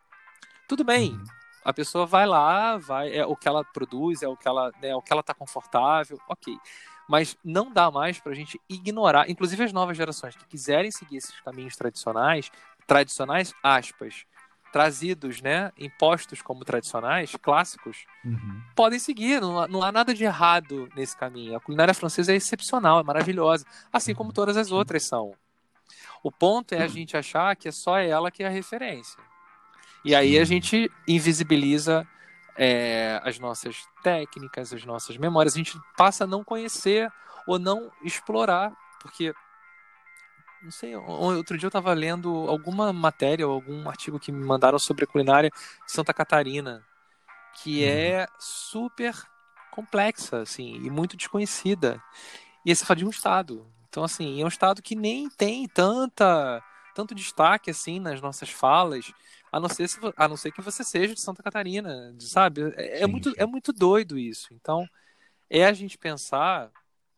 Tudo 0.68 0.84
bem. 0.84 1.14
Uhum. 1.14 1.24
A 1.64 1.72
pessoa 1.72 2.06
vai 2.06 2.26
lá, 2.26 2.76
vai, 2.76 3.12
é 3.12 3.26
o 3.26 3.34
que 3.34 3.48
ela 3.48 3.64
produz, 3.64 4.22
é 4.22 4.28
o 4.28 4.36
que 4.36 4.46
ela, 4.46 4.70
né, 4.80 4.90
é 4.90 4.96
o 4.96 5.02
que 5.02 5.12
ela 5.12 5.22
tá 5.22 5.34
confortável, 5.34 6.20
ok. 6.28 6.56
Mas 7.10 7.36
não 7.44 7.72
dá 7.72 7.90
mais 7.90 8.20
para 8.20 8.30
a 8.30 8.34
gente 8.36 8.60
ignorar, 8.68 9.28
inclusive 9.28 9.64
as 9.64 9.72
novas 9.72 9.96
gerações 9.96 10.36
que 10.36 10.46
quiserem 10.46 10.92
seguir 10.92 11.16
esses 11.16 11.40
caminhos 11.40 11.74
tradicionais, 11.74 12.52
tradicionais, 12.86 13.52
aspas, 13.64 14.24
trazidos, 14.72 15.42
né, 15.42 15.72
impostos 15.76 16.40
como 16.40 16.64
tradicionais, 16.64 17.34
clássicos, 17.42 18.04
uhum. 18.24 18.62
podem 18.76 19.00
seguir. 19.00 19.40
Não, 19.40 19.66
não, 19.66 19.82
há 19.82 19.90
nada 19.90 20.14
de 20.14 20.22
errado 20.22 20.88
nesse 20.94 21.16
caminho. 21.16 21.56
A 21.56 21.60
culinária 21.60 21.92
francesa 21.92 22.32
é 22.32 22.36
excepcional, 22.36 23.00
é 23.00 23.02
maravilhosa, 23.02 23.66
assim 23.92 24.14
como 24.14 24.32
todas 24.32 24.56
as 24.56 24.70
outras 24.70 25.02
são. 25.02 25.34
O 26.22 26.30
ponto 26.30 26.76
é 26.76 26.82
a 26.84 26.86
gente 26.86 27.16
achar 27.16 27.56
que 27.56 27.66
é 27.66 27.72
só 27.72 27.98
ela 27.98 28.30
que 28.30 28.44
é 28.44 28.46
a 28.46 28.50
referência. 28.50 29.20
E 30.04 30.14
aí 30.14 30.38
a 30.38 30.44
gente 30.44 30.88
invisibiliza 31.08 32.06
é, 32.62 33.18
as 33.24 33.38
nossas 33.38 33.88
técnicas, 34.02 34.70
as 34.70 34.84
nossas 34.84 35.16
memórias, 35.16 35.54
a 35.54 35.56
gente 35.56 35.80
passa 35.96 36.24
a 36.24 36.26
não 36.26 36.44
conhecer 36.44 37.10
ou 37.46 37.58
não 37.58 37.90
explorar, 38.02 38.70
porque 39.00 39.32
não 40.62 40.70
sei, 40.70 40.94
outro 40.94 41.56
dia 41.56 41.64
eu 41.64 41.70
estava 41.70 41.94
lendo 41.94 42.28
alguma 42.50 42.92
matéria 42.92 43.48
ou 43.48 43.54
algum 43.54 43.88
artigo 43.88 44.20
que 44.20 44.30
me 44.30 44.44
mandaram 44.44 44.78
sobre 44.78 45.04
a 45.04 45.06
culinária 45.06 45.48
de 45.48 45.90
Santa 45.90 46.12
Catarina, 46.12 46.84
que 47.62 47.82
uhum. 47.82 47.88
é 47.88 48.26
super 48.38 49.14
complexa, 49.70 50.42
assim, 50.42 50.74
e 50.84 50.90
muito 50.90 51.16
desconhecida. 51.16 52.02
E 52.62 52.70
esse 52.70 52.84
fala 52.84 52.98
de 52.98 53.06
um 53.06 53.10
estado. 53.10 53.66
Então, 53.88 54.04
assim, 54.04 54.42
é 54.42 54.44
um 54.44 54.48
estado 54.48 54.82
que 54.82 54.94
nem 54.94 55.30
tem 55.30 55.66
tanta 55.66 56.62
tanto 56.94 57.14
destaque 57.14 57.70
assim 57.70 57.98
nas 57.98 58.20
nossas 58.20 58.50
falas, 58.50 59.12
a 59.52 59.60
não 59.60 59.68
ser, 59.68 59.88
se, 59.88 59.98
a 60.16 60.28
não 60.28 60.36
ser 60.36 60.52
que 60.52 60.60
você 60.62 60.84
seja 60.84 61.14
de 61.14 61.20
Santa 61.20 61.42
Catarina, 61.42 62.14
sabe? 62.20 62.72
É, 62.76 63.02
é 63.02 63.06
muito, 63.06 63.32
é 63.36 63.46
muito 63.46 63.72
doido 63.72 64.18
isso. 64.18 64.48
Então, 64.54 64.88
é 65.48 65.66
a 65.66 65.72
gente 65.72 65.98
pensar 65.98 66.70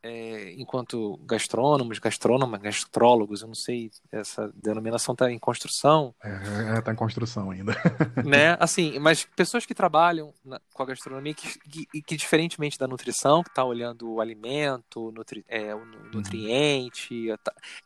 é, 0.02 0.54
enquanto 0.58 1.16
gastrônomos, 1.24 1.98
gastrônomas, 1.98 2.60
gastrólogos, 2.60 3.42
eu 3.42 3.48
não 3.48 3.54
sei, 3.54 3.90
essa 4.10 4.52
denominação 4.54 5.12
está 5.12 5.30
em 5.30 5.38
construção. 5.38 6.12
É, 6.22 6.78
está 6.78 6.90
é, 6.90 6.94
em 6.94 6.96
construção 6.96 7.50
ainda. 7.50 7.72
né? 8.24 8.56
Assim, 8.58 8.98
mas 8.98 9.24
pessoas 9.24 9.64
que 9.64 9.74
trabalham 9.74 10.34
na, 10.44 10.60
com 10.74 10.82
a 10.82 10.86
gastronomia 10.86 11.34
que, 11.34 11.86
que, 11.86 12.02
que, 12.02 12.16
diferentemente 12.16 12.78
da 12.78 12.88
nutrição, 12.88 13.44
que 13.44 13.50
está 13.50 13.64
olhando 13.64 14.10
o 14.10 14.20
alimento, 14.20 15.12
nutri, 15.12 15.44
é, 15.48 15.72
o 15.72 15.78
uhum. 15.78 16.10
nutriente, 16.14 17.30
uhum. 17.30 17.36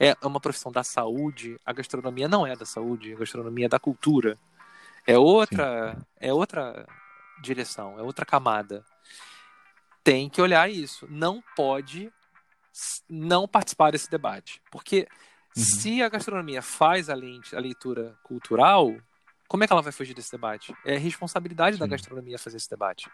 é 0.01 0.17
uma 0.23 0.41
profissão 0.41 0.73
da 0.73 0.83
saúde. 0.83 1.59
A 1.67 1.73
gastronomia 1.73 2.29
não 2.29 2.47
é 2.47 2.57
da 2.57 2.65
saúde, 2.65 3.13
a 3.13 3.19
gastronomia 3.19 3.67
é 3.67 3.69
da 3.69 3.79
cultura. 3.79 4.39
É 5.07 5.19
outra, 5.19 5.97
é 6.19 6.33
outra 6.33 6.87
direção, 7.43 7.99
é 7.99 8.03
outra 8.03 8.25
camada 8.25 8.83
tem 10.07 10.31
que 10.31 10.41
olhar 10.41 10.71
isso. 10.71 11.05
Não 11.11 11.43
pode 11.57 12.13
não 13.11 13.49
participar 13.49 13.91
desse 13.91 14.09
debate. 14.09 14.63
Porque 14.71 15.09
uhum. 15.57 15.65
se 15.65 16.01
a 16.01 16.09
gastronomia 16.09 16.63
faz 16.63 17.11
a, 17.11 17.15
leitura 17.15 18.17
cultural, 18.23 18.95
como 19.49 19.65
é 19.65 19.67
que 19.67 19.73
ela 19.73 19.83
vai 19.83 19.91
fugir 19.91 20.15
desse 20.15 20.31
debate? 20.31 20.73
É 20.85 20.97
responsabilidade 20.97 21.75
Sim. 21.75 21.81
da 21.81 21.89
gastronomia 21.89 22.39
fazer 22.39 22.57
esse 22.57 22.71
debate. 22.71 23.11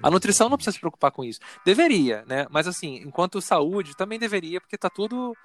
A 0.00 0.08
nutrição 0.08 0.48
não 0.48 0.56
precisa 0.56 0.74
se 0.74 0.80
preocupar 0.80 1.10
com 1.10 1.24
isso. 1.24 1.40
Deveria, 1.64 2.24
né? 2.26 2.46
Mas 2.48 2.68
assim, 2.68 2.96
enquanto 2.98 3.40
saúde, 3.40 3.96
também 3.96 4.18
deveria, 4.18 4.60
porque 4.60 4.76
está 4.76 4.88
tudo 4.88 5.36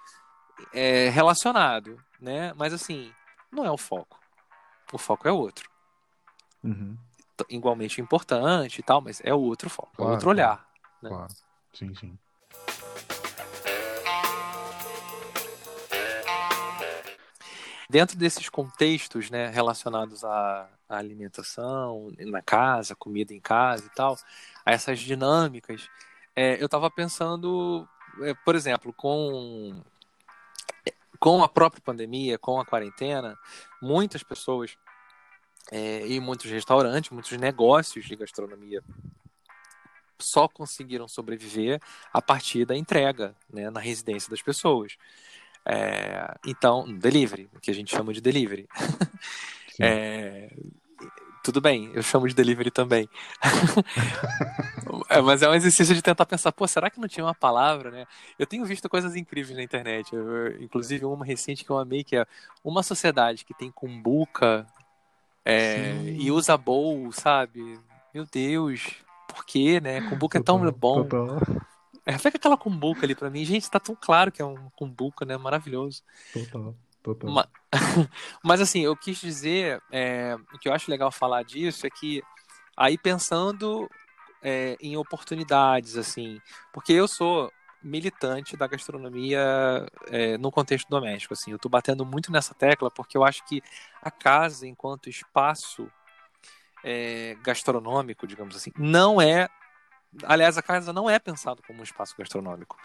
é, 0.72 1.10
relacionado, 1.10 2.00
né? 2.22 2.54
Mas 2.56 2.74
assim, 2.74 3.12
não 3.52 3.66
é 3.66 3.72
o 3.72 3.78
foco. 3.78 4.20
O 4.94 5.00
foco 5.00 5.28
é 5.28 5.32
outro. 5.32 5.68
Uhum 6.64 6.96
igualmente 7.50 8.02
importante 8.02 8.80
e 8.80 8.84
tal, 8.84 9.02
mas 9.02 9.22
é 9.24 9.34
outro 9.34 9.70
foco, 9.70 9.92
claro, 9.96 10.12
é 10.12 10.14
outro 10.14 10.30
olhar. 10.30 10.68
Claro, 11.02 11.02
né? 11.02 11.10
claro. 11.10 11.34
sim, 11.74 11.94
sim. 11.96 12.18
Dentro 17.90 18.16
desses 18.16 18.48
contextos 18.50 19.32
né, 19.32 19.48
relacionados 19.48 20.24
à, 20.24 20.70
à, 20.88 20.98
alimentação, 20.98 22.12
na 22.20 22.40
casa, 22.40 22.96
comida 22.96 23.34
em 23.34 23.40
casa 23.40 23.84
e 23.88 23.90
tal, 23.96 24.16
a 24.64 24.72
essas 24.72 25.00
dinâmicas, 25.00 25.90
é, 26.36 26.62
eu 26.62 26.68
estava 26.68 26.92
pensando, 26.92 27.88
é, 28.22 28.36
por 28.46 28.56
exemplo, 28.56 28.94
com, 28.94 29.82
com 31.20 31.42
a 31.44 31.50
própria 31.50 31.82
pandemia, 31.82 32.38
com 32.38 32.60
a 32.60 32.66
quarentena, 32.66 33.36
muitas 33.82 34.22
pessoas 34.22 34.78
é, 35.72 36.06
e 36.08 36.20
muitos 36.20 36.50
restaurantes, 36.50 37.12
muitos 37.12 37.32
negócios 37.38 38.06
de 38.06 38.16
gastronomia 38.16 38.84
só 40.20 40.48
conseguiram 40.48 41.08
sobreviver 41.08 41.80
a 42.12 42.22
partir 42.22 42.66
da 42.66 42.76
entrega 42.76 43.36
né, 43.52 43.70
na 43.70 43.80
residência 43.80 44.30
das 44.30 44.42
pessoas. 44.42 44.98
É, 45.66 46.36
então, 46.46 46.92
delivery, 46.98 47.50
o 47.54 47.60
que 47.60 47.72
a 47.72 47.74
gente 47.74 47.96
chama 47.96 48.14
de 48.14 48.22
delivery. 48.22 48.68
é, 49.80 50.52
tudo 51.44 51.62
bem, 51.62 51.90
eu 51.94 52.04
chamo 52.04 52.28
de 52.28 52.34
delivery 52.34 52.72
também. 52.72 53.08
é, 55.10 55.22
mas 55.22 55.42
é 55.42 55.50
um 55.50 55.54
exercício 55.54 55.96
de 55.96 56.02
tentar 56.02 56.26
pensar, 56.26 56.52
pô, 56.52 56.68
será 56.68 56.90
que 56.90 57.00
não 57.00 57.08
tinha 57.08 57.26
uma 57.26 57.36
palavra, 57.36 57.90
né? 57.92 58.06
Eu 58.38 58.46
tenho 58.46 58.66
visto 58.66 58.90
coisas 58.90 59.16
incríveis 59.16 59.56
na 59.56 59.64
internet, 59.64 60.14
eu, 60.14 60.62
inclusive 60.62 61.06
uma 61.06 61.26
recente 61.26 61.64
que 61.64 61.70
eu 61.70 61.78
amei, 61.78 62.04
que 62.04 62.16
é 62.16 62.26
uma 62.64 62.84
sociedade 62.84 63.46
que 63.46 63.54
tem 63.54 63.72
cumbuca 63.72 64.68
é, 65.50 66.04
e 66.18 66.32
usa 66.32 66.58
bowl, 66.58 67.12
sabe? 67.12 67.80
Meu 68.14 68.26
Deus, 68.26 68.96
por 69.28 69.46
quê, 69.46 69.80
né? 69.80 70.02
Cumbuca 70.02 70.38
é 70.38 70.42
tão 70.44 70.60
bom. 70.72 71.04
Total. 71.04 71.40
É, 72.06 72.18
fica 72.18 72.38
aquela 72.38 72.58
cumbuca 72.58 73.06
ali 73.06 73.16
pra 73.16 73.30
mim. 73.30 73.46
Gente, 73.46 73.70
tá 73.70 73.80
tão 73.80 73.96
claro 73.96 74.32
que 74.32 74.42
é 74.42 74.46
um 74.46 74.70
cumbuca, 74.76 75.26
né? 75.26 75.38
Maravilhoso. 75.38 76.04
Total, 76.34 76.76
total. 77.04 77.30
Mas, 77.30 77.48
mas 78.44 78.62
assim, 78.62 78.82
eu 78.82 78.96
quis 78.96 79.20
dizer, 79.20 79.82
é, 79.92 80.36
o 80.54 80.58
que 80.58 80.68
eu 80.68 80.74
acho 80.74 80.90
legal 80.90 81.12
falar 81.12 81.44
disso 81.44 81.86
é 81.86 81.90
que 81.90 82.24
aí 82.76 82.98
pensando 82.98 83.90
é, 84.42 84.76
em 84.82 84.98
oportunidades, 84.98 85.98
assim, 85.98 86.40
porque 86.74 86.94
eu 86.94 87.08
sou 87.08 87.52
militante 87.82 88.58
da 88.58 88.68
gastronomia 88.68 89.86
é, 90.08 90.38
no 90.38 90.52
contexto 90.52 90.90
doméstico. 90.90 91.34
Assim, 91.34 91.52
eu 91.52 91.56
estou 91.56 91.70
batendo 91.70 92.06
muito 92.06 92.32
nessa 92.32 92.54
tecla 92.54 92.92
porque 92.92 93.18
eu 93.18 93.24
acho 93.24 93.46
que 93.46 93.62
a 94.02 94.12
casa, 94.12 94.68
enquanto 94.68 95.10
espaço 95.10 95.90
é, 96.84 97.36
gastronômico, 97.42 98.28
digamos 98.28 98.56
assim, 98.56 98.72
não 98.78 99.22
é. 99.22 99.50
Aliás, 100.24 100.58
a 100.58 100.62
casa 100.62 100.92
não 100.92 101.10
é 101.10 101.20
pensado 101.20 101.62
como 101.66 101.82
um 101.82 101.84
espaço 101.84 102.16
gastronômico. 102.18 102.78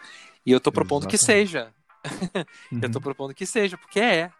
E 0.45 0.53
eu 0.53 0.59
estou 0.59 0.73
propondo 0.73 1.05
Exatamente. 1.05 1.21
que 1.21 1.25
seja. 1.25 1.75
uhum. 2.71 2.81
Eu 2.83 2.87
estou 2.87 3.01
propondo 3.01 3.35
que 3.35 3.47
seja, 3.47 3.79
porque 3.79 4.01
é. 4.01 4.31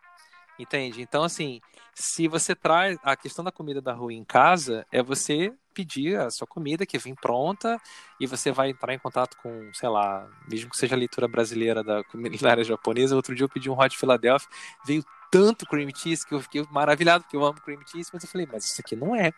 Entende? 0.59 1.01
Então, 1.01 1.25
assim, 1.25 1.61
se 1.95 2.29
você 2.29 2.55
traz 2.55 2.99
a 3.03 3.17
questão 3.17 3.45
da 3.45 3.51
comida 3.51 3.81
da 3.81 3.93
rua 3.93 4.13
em 4.13 4.25
casa, 4.25 4.87
é 4.93 5.03
você 5.03 5.53
pedir 5.75 6.19
a 6.19 6.31
sua 6.31 6.47
comida 6.47 6.87
que 6.87 6.97
vem 6.99 7.15
pronta 7.15 7.81
e 8.21 8.27
você 8.27 8.53
vai 8.53 8.71
entrar 8.71 8.95
em 8.95 8.99
contato 8.99 9.37
com, 9.43 9.71
sei 9.75 9.89
lá, 9.89 10.27
mesmo 10.49 10.71
que 10.71 10.77
seja 10.77 10.95
a 10.95 10.99
leitura 10.99 11.27
brasileira 11.29 11.83
da 11.83 12.05
culinária 12.05 12.63
japonesa. 12.65 13.17
Outro 13.17 13.35
dia 13.35 13.45
eu 13.45 13.49
pedi 13.49 13.69
um 13.69 13.79
Hot 13.79 13.97
Philadelphia, 13.99 14.49
veio 14.87 15.05
tanto 15.31 15.67
cream 15.67 15.89
cheese 15.93 16.25
que 16.25 16.33
eu 16.33 16.41
fiquei 16.41 16.65
maravilhado, 16.71 17.25
porque 17.25 17.37
eu 17.37 17.45
amo 17.45 17.61
cream 17.61 17.81
cheese, 17.87 18.09
mas 18.13 18.23
eu 18.23 18.31
falei, 18.31 18.49
mas 18.51 18.65
isso 18.67 18.81
aqui 18.81 18.95
não 18.95 19.17
é. 19.17 19.33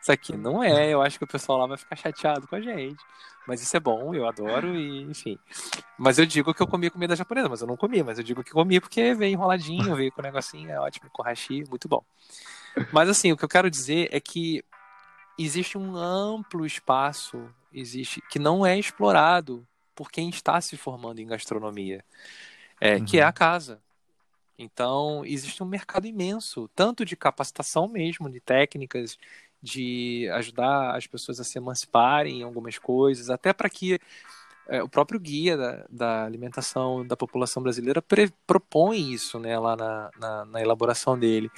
Isso 0.00 0.12
aqui 0.12 0.36
não 0.36 0.62
é, 0.62 0.88
eu 0.90 1.02
acho 1.02 1.18
que 1.18 1.24
o 1.24 1.26
pessoal 1.26 1.58
lá 1.58 1.66
vai 1.66 1.76
ficar 1.76 1.96
chateado 1.96 2.46
com 2.46 2.54
a 2.54 2.60
gente. 2.60 3.02
Mas 3.46 3.60
isso 3.60 3.76
é 3.76 3.80
bom, 3.80 4.14
eu 4.14 4.28
adoro 4.28 4.76
e, 4.76 5.02
enfim. 5.02 5.36
Mas 5.98 6.18
eu 6.18 6.26
digo 6.26 6.54
que 6.54 6.62
eu 6.62 6.66
comi 6.68 6.88
comida 6.90 7.16
japonesa, 7.16 7.48
mas 7.48 7.60
eu 7.60 7.66
não 7.66 7.76
comi, 7.76 8.00
mas 8.02 8.18
eu 8.18 8.24
digo 8.24 8.44
que 8.44 8.52
comi 8.52 8.80
porque 8.80 9.12
veio 9.12 9.32
enroladinho, 9.32 9.96
veio 9.96 10.12
com 10.12 10.20
o 10.20 10.24
negocinho, 10.24 10.70
é 10.70 10.78
ótimo, 10.78 11.10
com 11.10 11.22
hashi, 11.22 11.64
muito 11.68 11.88
bom. 11.88 12.04
Mas 12.92 13.08
assim, 13.08 13.32
o 13.32 13.36
que 13.36 13.44
eu 13.44 13.48
quero 13.48 13.68
dizer 13.68 14.08
é 14.12 14.20
que 14.20 14.62
existe 15.44 15.78
um 15.78 15.96
amplo 15.96 16.66
espaço, 16.66 17.48
existe 17.72 18.20
que 18.30 18.38
não 18.38 18.64
é 18.64 18.78
explorado 18.78 19.66
por 19.94 20.10
quem 20.10 20.28
está 20.28 20.60
se 20.60 20.76
formando 20.76 21.20
em 21.20 21.26
gastronomia, 21.26 22.04
é, 22.80 22.96
uhum. 22.96 23.04
que 23.04 23.18
é 23.18 23.22
a 23.22 23.32
casa. 23.32 23.80
Então, 24.58 25.24
existe 25.24 25.62
um 25.62 25.66
mercado 25.66 26.06
imenso, 26.06 26.68
tanto 26.74 27.04
de 27.04 27.16
capacitação 27.16 27.88
mesmo, 27.88 28.28
de 28.28 28.40
técnicas, 28.40 29.18
de 29.62 30.28
ajudar 30.34 30.96
as 30.96 31.06
pessoas 31.06 31.40
a 31.40 31.44
se 31.44 31.58
emanciparem 31.58 32.40
em 32.40 32.42
algumas 32.42 32.78
coisas, 32.78 33.30
até 33.30 33.52
para 33.52 33.70
que 33.70 33.98
é, 34.70 34.80
o 34.80 34.88
próprio 34.88 35.18
guia 35.18 35.56
da, 35.56 35.84
da, 35.90 36.24
alimentação 36.24 37.04
da 37.04 37.16
população 37.16 37.60
brasileira 37.60 38.00
pre, 38.00 38.32
propõe 38.46 39.12
isso 39.12 39.40
né, 39.40 39.58
lá 39.58 39.74
na, 39.74 40.10
na, 40.16 40.44
na, 40.44 40.60
elaboração 40.62 41.18
dele. 41.18 41.50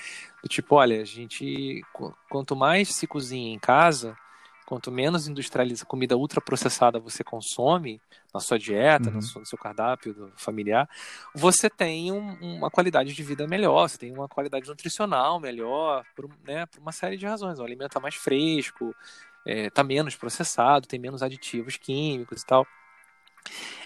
Do 0.42 0.48
tipo, 0.48 0.76
olha, 0.76 1.02
a 1.02 1.04
gente, 1.04 1.82
quanto 2.30 2.56
mais 2.56 2.88
se 2.88 3.06
cozinha 3.06 3.52
em 3.52 3.58
casa, 3.58 4.16
quanto 4.64 4.90
menos 4.90 5.28
industrializa, 5.28 5.84
comida 5.84 6.16
ultraprocessada 6.16 6.98
você 6.98 7.22
consome 7.22 8.00
na 8.32 8.40
sua 8.40 8.58
dieta, 8.58 9.10
uhum. 9.10 9.16
no, 9.16 9.22
seu, 9.22 9.40
no, 9.40 9.46
seu, 9.46 9.58
cardápio 9.58 10.32
familiar, 10.34 10.88
você 11.34 11.68
tem 11.68 12.10
um, 12.10 12.32
uma 12.40 12.70
qualidade 12.70 13.12
de 13.12 13.22
vida 13.22 13.46
melhor, 13.46 13.90
você 13.90 13.98
tem 13.98 14.10
uma 14.10 14.26
qualidade 14.26 14.66
nutricional 14.66 15.38
melhor, 15.38 16.02
por, 16.16 16.30
né, 16.46 16.64
por 16.64 16.80
uma 16.80 16.92
série 16.92 17.18
de 17.18 17.26
razões. 17.26 17.58
O 17.58 17.64
alimento 17.64 17.88
está 17.88 18.00
mais 18.00 18.14
fresco, 18.14 18.96
está 19.46 19.50
é, 19.52 19.68
tá 19.68 19.84
menos 19.84 20.16
processado, 20.16 20.88
tem 20.88 20.98
menos 20.98 21.22
aditivos 21.22 21.76
químicos 21.76 22.40
e 22.40 22.46
tal. 22.46 22.66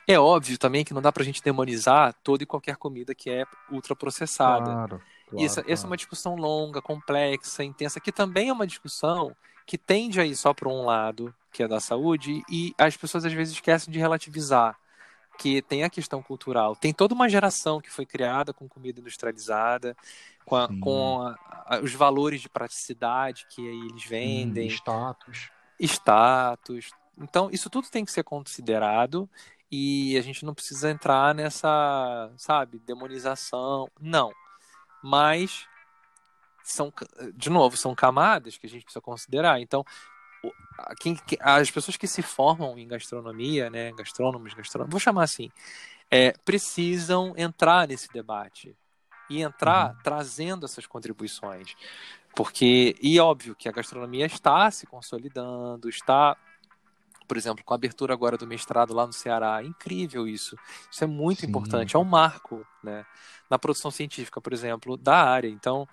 É 0.06 0.18
óbvio 0.18 0.56
também 0.58 0.84
que 0.84 0.94
não 0.94 1.02
dá 1.02 1.10
para 1.10 1.22
a 1.22 1.26
gente 1.26 1.42
demonizar 1.42 2.14
toda 2.22 2.42
e 2.42 2.46
qualquer 2.46 2.76
comida 2.76 3.14
que 3.14 3.28
é 3.28 3.44
ultraprocessada. 3.70 4.64
Claro, 4.64 5.00
claro, 5.28 5.44
essa, 5.44 5.60
claro. 5.60 5.72
essa 5.72 5.86
é 5.86 5.88
uma 5.88 5.96
discussão 5.96 6.36
longa, 6.36 6.80
complexa, 6.80 7.64
intensa, 7.64 8.00
que 8.00 8.12
também 8.12 8.48
é 8.48 8.52
uma 8.52 8.66
discussão 8.66 9.34
que 9.66 9.76
tende 9.76 10.20
a 10.20 10.24
ir 10.24 10.36
só 10.36 10.54
para 10.54 10.68
um 10.68 10.84
lado, 10.84 11.34
que 11.50 11.62
é 11.62 11.68
da 11.68 11.80
saúde, 11.80 12.42
e 12.48 12.72
as 12.78 12.96
pessoas 12.96 13.24
às 13.24 13.32
vezes 13.32 13.54
esquecem 13.54 13.92
de 13.92 13.98
relativizar 13.98 14.78
que 15.36 15.60
tem 15.60 15.84
a 15.84 15.90
questão 15.90 16.22
cultural. 16.22 16.74
Tem 16.74 16.92
toda 16.92 17.14
uma 17.14 17.28
geração 17.28 17.80
que 17.80 17.90
foi 17.90 18.06
criada 18.06 18.52
com 18.52 18.68
comida 18.68 19.00
industrializada, 19.00 19.96
com, 20.44 20.56
a, 20.56 20.68
com 20.80 21.20
a, 21.22 21.36
a, 21.66 21.80
os 21.80 21.92
valores 21.92 22.40
de 22.40 22.48
praticidade 22.48 23.46
que 23.50 23.68
aí 23.68 23.88
eles 23.90 24.04
vendem. 24.04 24.68
Hum, 24.68 24.70
status. 24.70 25.50
Status. 25.78 26.90
Então, 27.18 27.48
isso 27.50 27.70
tudo 27.70 27.88
tem 27.88 28.04
que 28.04 28.12
ser 28.12 28.22
considerado 28.22 29.28
e 29.70 30.16
a 30.16 30.20
gente 30.20 30.44
não 30.44 30.54
precisa 30.54 30.90
entrar 30.90 31.34
nessa, 31.34 32.30
sabe, 32.36 32.78
demonização. 32.78 33.90
Não. 34.00 34.32
Mas 35.02 35.66
são, 36.62 36.92
de 37.34 37.50
novo, 37.50 37.76
são 37.76 37.94
camadas 37.94 38.56
que 38.58 38.66
a 38.66 38.70
gente 38.70 38.84
precisa 38.84 39.00
considerar. 39.00 39.60
Então, 39.60 39.84
quem, 41.00 41.18
as 41.40 41.70
pessoas 41.70 41.96
que 41.96 42.06
se 42.06 42.22
formam 42.22 42.78
em 42.78 42.86
gastronomia, 42.86 43.70
né, 43.70 43.92
gastrônomos, 43.92 44.54
gastrônomos, 44.54 44.92
vou 44.92 45.00
chamar 45.00 45.24
assim, 45.24 45.50
é, 46.10 46.32
precisam 46.44 47.34
entrar 47.36 47.88
nesse 47.88 48.08
debate 48.12 48.76
e 49.28 49.42
entrar 49.42 49.90
uhum. 49.90 50.02
trazendo 50.02 50.66
essas 50.66 50.86
contribuições. 50.86 51.74
Porque, 52.34 52.94
e 53.00 53.18
óbvio 53.18 53.56
que 53.56 53.68
a 53.68 53.72
gastronomia 53.72 54.26
está 54.26 54.70
se 54.70 54.86
consolidando, 54.86 55.88
está 55.88 56.36
por 57.26 57.36
exemplo, 57.36 57.64
com 57.64 57.74
a 57.74 57.76
abertura 57.76 58.12
agora 58.12 58.36
do 58.36 58.46
mestrado 58.46 58.94
lá 58.94 59.06
no 59.06 59.12
Ceará, 59.12 59.62
incrível 59.62 60.26
isso. 60.26 60.56
Isso 60.90 61.04
é 61.04 61.06
muito 61.06 61.40
Sim. 61.40 61.48
importante, 61.48 61.96
é 61.96 61.98
um 61.98 62.04
marco, 62.04 62.66
né? 62.82 63.04
Na 63.50 63.58
produção 63.58 63.90
científica, 63.90 64.40
por 64.40 64.52
exemplo, 64.52 64.96
da 64.96 65.22
área. 65.22 65.48
Então, 65.48 65.88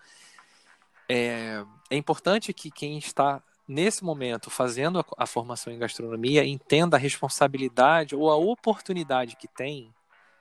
é, 1.09 1.63
é 1.89 1.95
importante 1.95 2.53
que 2.53 2.71
quem 2.71 2.97
está 2.97 3.41
nesse 3.67 4.03
momento 4.03 4.49
fazendo 4.49 4.99
a, 4.99 5.05
a 5.17 5.25
formação 5.25 5.71
em 5.71 5.79
gastronomia 5.79 6.45
entenda 6.45 6.97
a 6.97 6.99
responsabilidade 6.99 8.15
ou 8.15 8.29
a 8.29 8.35
oportunidade 8.35 9.35
que 9.35 9.47
tem 9.47 9.93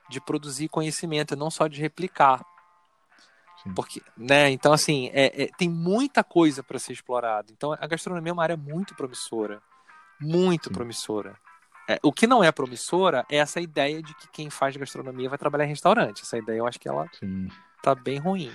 de 0.09 0.19
produzir 0.19 0.67
conhecimento 0.69 1.33
e 1.33 1.37
não 1.37 1.49
só 1.49 1.67
de 1.67 1.79
replicar. 1.79 2.45
Sim. 3.63 3.73
Porque, 3.73 4.01
né? 4.17 4.49
Então, 4.49 4.73
assim, 4.73 5.09
é, 5.13 5.43
é, 5.43 5.47
tem 5.57 5.69
muita 5.69 6.23
coisa 6.23 6.61
para 6.61 6.77
ser 6.79 6.93
explorado. 6.93 7.51
Então, 7.51 7.71
a 7.71 7.87
gastronomia 7.87 8.31
é 8.31 8.33
uma 8.33 8.43
área 8.43 8.57
muito 8.57 8.93
promissora. 8.95 9.61
Muito 10.19 10.69
Sim. 10.69 10.73
promissora. 10.73 11.35
É, 11.87 11.99
o 12.01 12.13
que 12.13 12.25
não 12.25 12.43
é 12.43 12.51
promissora 12.51 13.25
é 13.29 13.37
essa 13.37 13.59
ideia 13.59 14.01
de 14.01 14.13
que 14.15 14.27
quem 14.31 14.49
faz 14.49 14.75
gastronomia 14.77 15.29
vai 15.29 15.37
trabalhar 15.37 15.65
em 15.65 15.69
restaurante. 15.69 16.21
Essa 16.21 16.37
ideia 16.37 16.59
eu 16.59 16.67
acho 16.67 16.79
que 16.79 16.87
ela 16.87 17.07
Sim. 17.19 17.49
tá 17.81 17.93
bem 17.93 18.19
ruim. 18.19 18.51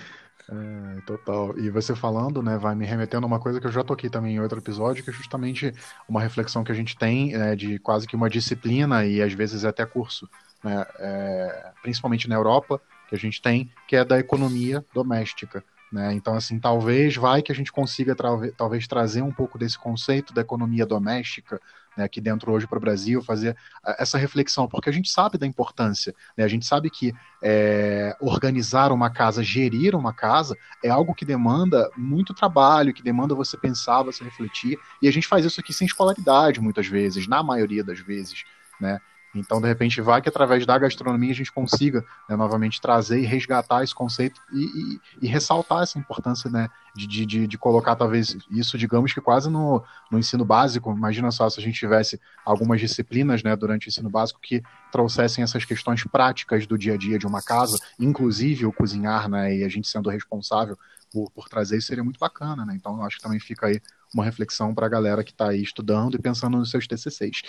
É, 0.51 1.01
total. 1.01 1.57
E 1.59 1.69
você 1.69 1.95
falando, 1.95 2.41
né, 2.41 2.57
vai 2.57 2.73
me 2.73 2.85
remetendo 2.85 3.25
a 3.25 3.27
uma 3.27 3.39
coisa 3.39 3.61
que 3.61 3.67
eu 3.67 3.71
já 3.71 3.83
toquei 3.83 4.09
também 4.09 4.35
em 4.35 4.39
outro 4.39 4.57
episódio, 4.57 5.03
que 5.03 5.11
é 5.11 5.13
justamente 5.13 5.71
uma 6.07 6.21
reflexão 6.21 6.63
que 6.63 6.71
a 6.71 6.75
gente 6.75 6.97
tem 6.97 7.35
é, 7.35 7.55
de 7.55 7.77
quase 7.77 8.07
que 8.07 8.15
uma 8.15 8.29
disciplina 8.29 9.05
e 9.05 9.21
às 9.21 9.31
vezes 9.33 9.63
até 9.63 9.85
curso, 9.85 10.27
né, 10.63 10.83
é, 10.97 11.71
principalmente 11.83 12.27
na 12.27 12.35
Europa, 12.35 12.81
que 13.07 13.15
a 13.15 13.17
gente 13.17 13.39
tem, 13.41 13.71
que 13.87 13.95
é 13.95 14.03
da 14.03 14.17
economia 14.17 14.83
doméstica. 14.91 15.63
Né? 15.91 16.13
Então, 16.13 16.35
assim, 16.35 16.59
talvez 16.59 17.15
vai 17.15 17.41
que 17.41 17.51
a 17.51 17.55
gente 17.55 17.71
consiga 17.71 18.15
trave- 18.15 18.51
talvez 18.51 18.87
trazer 18.87 19.21
um 19.23 19.31
pouco 19.31 19.57
desse 19.57 19.77
conceito 19.77 20.33
da 20.33 20.41
economia 20.41 20.85
doméstica 20.85 21.59
né, 21.97 22.03
aqui 22.03 22.21
dentro 22.21 22.51
hoje 22.51 22.67
para 22.67 22.77
o 22.77 22.81
Brasil, 22.81 23.21
fazer 23.21 23.57
essa 23.97 24.17
reflexão, 24.17 24.67
porque 24.67 24.89
a 24.89 24.93
gente 24.93 25.09
sabe 25.09 25.37
da 25.37 25.47
importância, 25.47 26.13
né? 26.37 26.43
a 26.43 26.47
gente 26.47 26.65
sabe 26.65 26.89
que 26.89 27.11
é, 27.43 28.15
organizar 28.21 28.91
uma 28.91 29.09
casa, 29.09 29.43
gerir 29.43 29.95
uma 29.95 30.13
casa, 30.13 30.55
é 30.83 30.89
algo 30.89 31.15
que 31.15 31.25
demanda 31.25 31.89
muito 31.97 32.33
trabalho, 32.33 32.93
que 32.93 33.03
demanda 33.03 33.33
você 33.33 33.57
pensar, 33.57 34.03
você 34.03 34.23
refletir, 34.23 34.77
e 35.01 35.07
a 35.07 35.11
gente 35.11 35.27
faz 35.27 35.43
isso 35.43 35.59
aqui 35.59 35.73
sem 35.73 35.87
escolaridade, 35.87 36.61
muitas 36.61 36.87
vezes, 36.87 37.27
na 37.27 37.41
maioria 37.43 37.83
das 37.83 37.99
vezes, 37.99 38.43
né? 38.79 38.99
Então, 39.35 39.61
de 39.61 39.67
repente, 39.67 40.01
vai 40.01 40.21
que 40.21 40.29
através 40.29 40.65
da 40.65 40.77
gastronomia 40.77 41.31
a 41.31 41.35
gente 41.35 41.51
consiga 41.51 42.03
né, 42.27 42.35
novamente 42.35 42.81
trazer 42.81 43.19
e 43.19 43.25
resgatar 43.25 43.83
esse 43.83 43.93
conceito 43.93 44.41
e, 44.51 44.65
e- 44.95 45.01
e 45.21 45.27
ressaltar 45.27 45.83
essa 45.83 45.99
importância 45.99 46.49
né, 46.49 46.67
de, 46.95 47.05
de- 47.25 47.47
de, 47.47 47.57
colocar, 47.57 47.95
talvez, 47.95 48.35
isso, 48.49 48.77
digamos 48.77 49.13
que 49.13 49.21
quase 49.21 49.49
no, 49.49 49.83
no 50.09 50.17
ensino 50.17 50.43
básico. 50.43 50.91
Imagina 50.91 51.29
só 51.31 51.49
se 51.49 51.59
a 51.59 51.63
gente 51.63 51.77
tivesse 51.79 52.19
algumas 52.43 52.79
disciplinas 52.81 53.43
né, 53.43 53.55
durante 53.55 53.87
o 53.87 53.89
ensino 53.89 54.09
básico 54.09 54.39
que 54.41 54.63
trouxessem 54.91 55.43
essas 55.43 55.63
questões 55.63 56.03
práticas 56.05 56.65
do 56.65 56.77
dia 56.77 56.95
a 56.95 56.97
dia 56.97 57.19
de 57.19 57.27
uma 57.27 57.41
casa, 57.41 57.77
inclusive 57.99 58.65
o 58.65 58.73
cozinhar, 58.73 59.29
né, 59.29 59.55
e 59.57 59.63
a 59.63 59.69
gente 59.69 59.87
sendo 59.87 60.09
responsável 60.09 60.75
por, 61.11 61.29
por 61.31 61.49
trazer 61.49 61.77
isso 61.77 61.87
seria 61.87 62.03
muito 62.03 62.19
bacana, 62.19 62.65
né? 62.65 62.73
Então, 62.75 62.97
eu 62.97 63.03
acho 63.03 63.17
que 63.17 63.23
também 63.23 63.39
fica 63.39 63.67
aí 63.67 63.81
uma 64.13 64.23
reflexão 64.23 64.73
para 64.73 64.85
a 64.85 64.89
galera 64.89 65.23
que 65.23 65.31
está 65.31 65.49
aí 65.49 65.61
estudando 65.61 66.15
e 66.15 66.19
pensando 66.21 66.57
nos 66.57 66.71
seus 66.71 66.87
TCCs. 66.87 67.41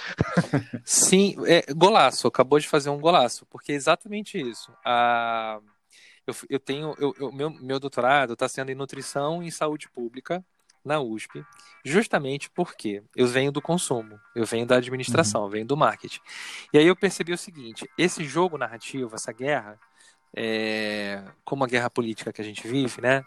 Sim, 0.84 1.36
é, 1.46 1.72
golaço, 1.72 2.26
acabou 2.26 2.58
de 2.58 2.68
fazer 2.68 2.90
um 2.90 2.98
golaço, 3.00 3.46
porque 3.46 3.72
é 3.72 3.74
exatamente 3.74 4.38
isso. 4.40 4.72
A, 4.84 5.58
eu, 6.26 6.34
eu 6.48 6.60
tenho, 6.60 6.94
eu, 6.98 7.14
eu- 7.18 7.32
meu, 7.32 7.50
meu 7.50 7.80
doutorado 7.80 8.34
está 8.34 8.48
sendo 8.48 8.70
em 8.70 8.74
nutrição 8.74 9.42
e 9.42 9.50
saúde 9.50 9.88
pública 9.88 10.44
na 10.84 10.98
USP, 11.00 11.44
justamente 11.84 12.50
porque 12.50 13.02
eu 13.14 13.26
venho 13.26 13.52
do 13.52 13.60
consumo, 13.60 14.18
eu 14.34 14.46
venho 14.46 14.64
da 14.66 14.76
administração, 14.76 15.42
eu 15.44 15.48
venho 15.50 15.66
do 15.66 15.76
marketing. 15.76 16.20
E 16.72 16.78
aí 16.78 16.86
eu 16.86 16.96
percebi 16.96 17.32
o 17.32 17.38
seguinte: 17.38 17.88
esse 17.98 18.24
jogo 18.24 18.56
narrativo, 18.56 19.14
essa 19.14 19.30
guerra, 19.32 19.78
é, 20.34 21.22
como 21.44 21.64
a 21.64 21.66
guerra 21.66 21.90
política 21.90 22.32
que 22.32 22.40
a 22.40 22.44
gente 22.44 22.66
vive, 22.66 23.00
né? 23.02 23.22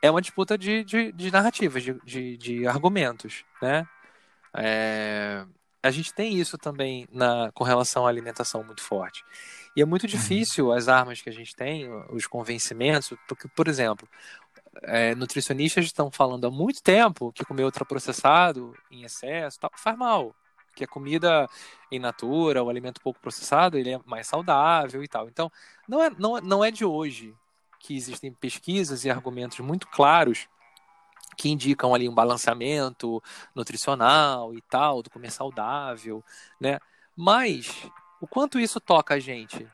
É 0.00 0.10
uma 0.10 0.20
disputa 0.20 0.56
de, 0.56 0.84
de, 0.84 1.12
de 1.12 1.30
narrativas, 1.30 1.82
de, 1.82 1.94
de, 2.04 2.36
de 2.36 2.66
argumentos, 2.66 3.44
né? 3.60 3.86
É, 4.56 5.44
a 5.82 5.90
gente 5.90 6.12
tem 6.12 6.36
isso 6.36 6.58
também 6.58 7.06
na, 7.12 7.50
com 7.52 7.64
relação 7.64 8.06
à 8.06 8.08
alimentação 8.08 8.62
muito 8.64 8.82
forte. 8.82 9.24
E 9.76 9.82
é 9.82 9.84
muito 9.84 10.06
difícil 10.06 10.72
as 10.72 10.88
armas 10.88 11.20
que 11.20 11.28
a 11.28 11.32
gente 11.32 11.54
tem, 11.54 11.88
os 12.10 12.26
convencimentos, 12.26 13.16
porque, 13.28 13.48
por 13.48 13.68
exemplo, 13.68 14.08
é, 14.82 15.14
nutricionistas 15.14 15.84
estão 15.84 16.10
falando 16.10 16.46
há 16.46 16.50
muito 16.50 16.82
tempo 16.82 17.32
que 17.32 17.44
comer 17.44 17.64
ultraprocessado 17.64 18.74
em 18.90 19.04
excesso 19.04 19.58
tal, 19.60 19.70
faz 19.76 19.96
mal. 19.96 20.34
Que 20.74 20.84
a 20.84 20.88
comida 20.88 21.48
in 21.90 21.98
natura, 21.98 22.62
o 22.62 22.70
alimento 22.70 23.00
pouco 23.00 23.20
processado, 23.20 23.76
ele 23.76 23.90
é 23.94 24.00
mais 24.04 24.26
saudável 24.26 25.02
e 25.02 25.08
tal. 25.08 25.28
Então, 25.28 25.50
não 25.88 26.02
é, 26.02 26.10
não, 26.18 26.40
não 26.40 26.64
é 26.64 26.70
de 26.70 26.84
hoje 26.84 27.34
que 27.78 27.96
existem 27.96 28.32
pesquisas 28.32 29.04
e 29.04 29.10
argumentos 29.10 29.58
muito 29.60 29.86
claros 29.88 30.48
que 31.36 31.48
indicam 31.48 31.94
ali 31.94 32.08
um 32.08 32.14
balanceamento 32.14 33.22
nutricional 33.54 34.52
e 34.54 34.60
tal, 34.62 35.02
do 35.02 35.10
comer 35.10 35.30
saudável, 35.30 36.24
né? 36.60 36.80
Mas 37.16 37.88
o 38.20 38.26
quanto 38.26 38.58
isso 38.58 38.80
toca 38.80 39.14
a 39.14 39.20
gente, 39.20 39.66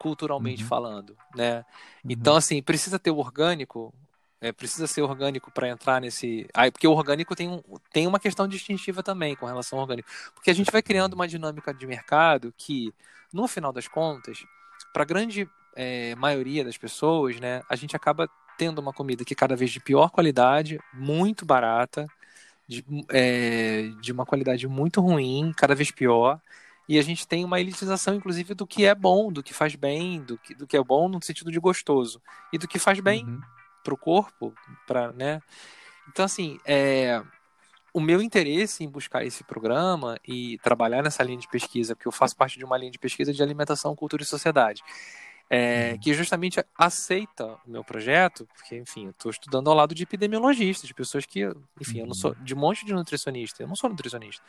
culturalmente 0.00 0.62
Uhum. 0.64 0.68
falando, 0.68 1.16
né? 1.34 1.64
Então, 2.08 2.34
assim, 2.34 2.60
precisa 2.60 2.98
ter 2.98 3.12
o 3.12 3.18
orgânico, 3.18 3.94
é, 4.40 4.50
precisa 4.50 4.88
ser 4.88 5.02
orgânico 5.02 5.52
para 5.52 5.68
entrar 5.68 6.00
nesse. 6.00 6.48
Porque 6.72 6.88
o 6.88 6.92
orgânico 6.92 7.36
tem, 7.36 7.48
um, 7.48 7.62
tem 7.92 8.08
uma 8.08 8.18
questão 8.18 8.48
distintiva 8.48 9.00
também 9.00 9.36
com 9.36 9.46
relação 9.46 9.78
ao 9.78 9.84
orgânico. 9.84 10.08
Porque 10.34 10.50
a 10.50 10.54
gente 10.54 10.72
vai 10.72 10.82
criando 10.82 11.14
uma 11.14 11.28
dinâmica 11.28 11.72
de 11.72 11.86
mercado 11.86 12.52
que, 12.58 12.92
no 13.32 13.46
final 13.46 13.72
das 13.72 13.86
contas, 13.86 14.44
para 14.92 15.04
grande 15.04 15.48
é, 15.76 16.14
maioria 16.16 16.64
das 16.64 16.76
pessoas, 16.76 17.38
né, 17.40 17.62
a 17.68 17.76
gente 17.76 17.96
acaba 17.96 18.28
tendo 18.58 18.78
uma 18.80 18.92
comida 18.92 19.24
que 19.24 19.32
é 19.32 19.36
cada 19.36 19.56
vez 19.56 19.70
de 19.70 19.80
pior 19.80 20.10
qualidade, 20.10 20.78
muito 20.92 21.44
barata, 21.44 22.06
de, 22.66 22.84
é, 23.10 23.90
de 24.00 24.12
uma 24.12 24.24
qualidade 24.24 24.66
muito 24.66 25.00
ruim, 25.00 25.52
cada 25.56 25.74
vez 25.74 25.90
pior. 25.90 26.40
E 26.88 26.98
a 26.98 27.02
gente 27.02 27.26
tem 27.26 27.44
uma 27.44 27.60
elitização, 27.60 28.14
inclusive, 28.14 28.54
do 28.54 28.66
que 28.66 28.84
é 28.84 28.94
bom, 28.94 29.32
do 29.32 29.42
que 29.42 29.54
faz 29.54 29.74
bem, 29.74 30.20
do 30.22 30.36
que, 30.38 30.54
do 30.54 30.66
que 30.66 30.76
é 30.76 30.82
bom 30.82 31.08
no 31.08 31.22
sentido 31.22 31.50
de 31.50 31.60
gostoso. 31.60 32.20
E 32.52 32.58
do 32.58 32.68
que 32.68 32.78
faz 32.78 33.00
bem 33.00 33.24
Uhum. 33.24 33.40
para 33.84 33.94
o 33.94 33.96
corpo, 33.96 34.52
para, 34.86 35.12
né? 35.12 35.40
Então, 36.08 36.24
assim, 36.24 36.58
é, 36.64 37.22
o 37.94 38.00
meu 38.00 38.20
interesse 38.22 38.82
em 38.82 38.88
buscar 38.88 39.24
esse 39.24 39.44
programa 39.44 40.18
e 40.26 40.58
trabalhar 40.58 41.02
nessa 41.02 41.22
linha 41.22 41.38
de 41.38 41.48
pesquisa, 41.48 41.94
porque 41.94 42.08
eu 42.08 42.12
faço 42.12 42.36
parte 42.36 42.58
de 42.58 42.64
uma 42.64 42.76
linha 42.76 42.90
de 42.90 42.98
pesquisa 42.98 43.32
de 43.32 43.42
alimentação, 43.42 43.94
cultura 43.94 44.22
e 44.22 44.26
sociedade, 44.26 44.82
é, 45.54 45.90
Uhum. 45.92 45.98
que 45.98 46.14
justamente 46.14 46.64
aceita 46.78 47.58
o 47.66 47.70
meu 47.70 47.84
projeto, 47.84 48.48
porque, 48.54 48.74
enfim, 48.74 49.04
eu 49.04 49.10
estou 49.10 49.30
estudando 49.30 49.68
ao 49.68 49.76
lado 49.76 49.94
de 49.94 50.02
epidemiologistas, 50.02 50.88
de 50.88 50.94
pessoas 50.94 51.26
que, 51.26 51.40
enfim, 51.78 52.00
eu 52.00 52.06
não 52.06 52.14
sou 52.14 52.34
de 52.36 52.54
um 52.54 52.58
monte 52.58 52.86
de 52.86 52.94
nutricionista, 52.94 53.62
eu 53.62 53.68
não 53.68 53.76
sou 53.76 53.90
nutricionista. 53.90 54.42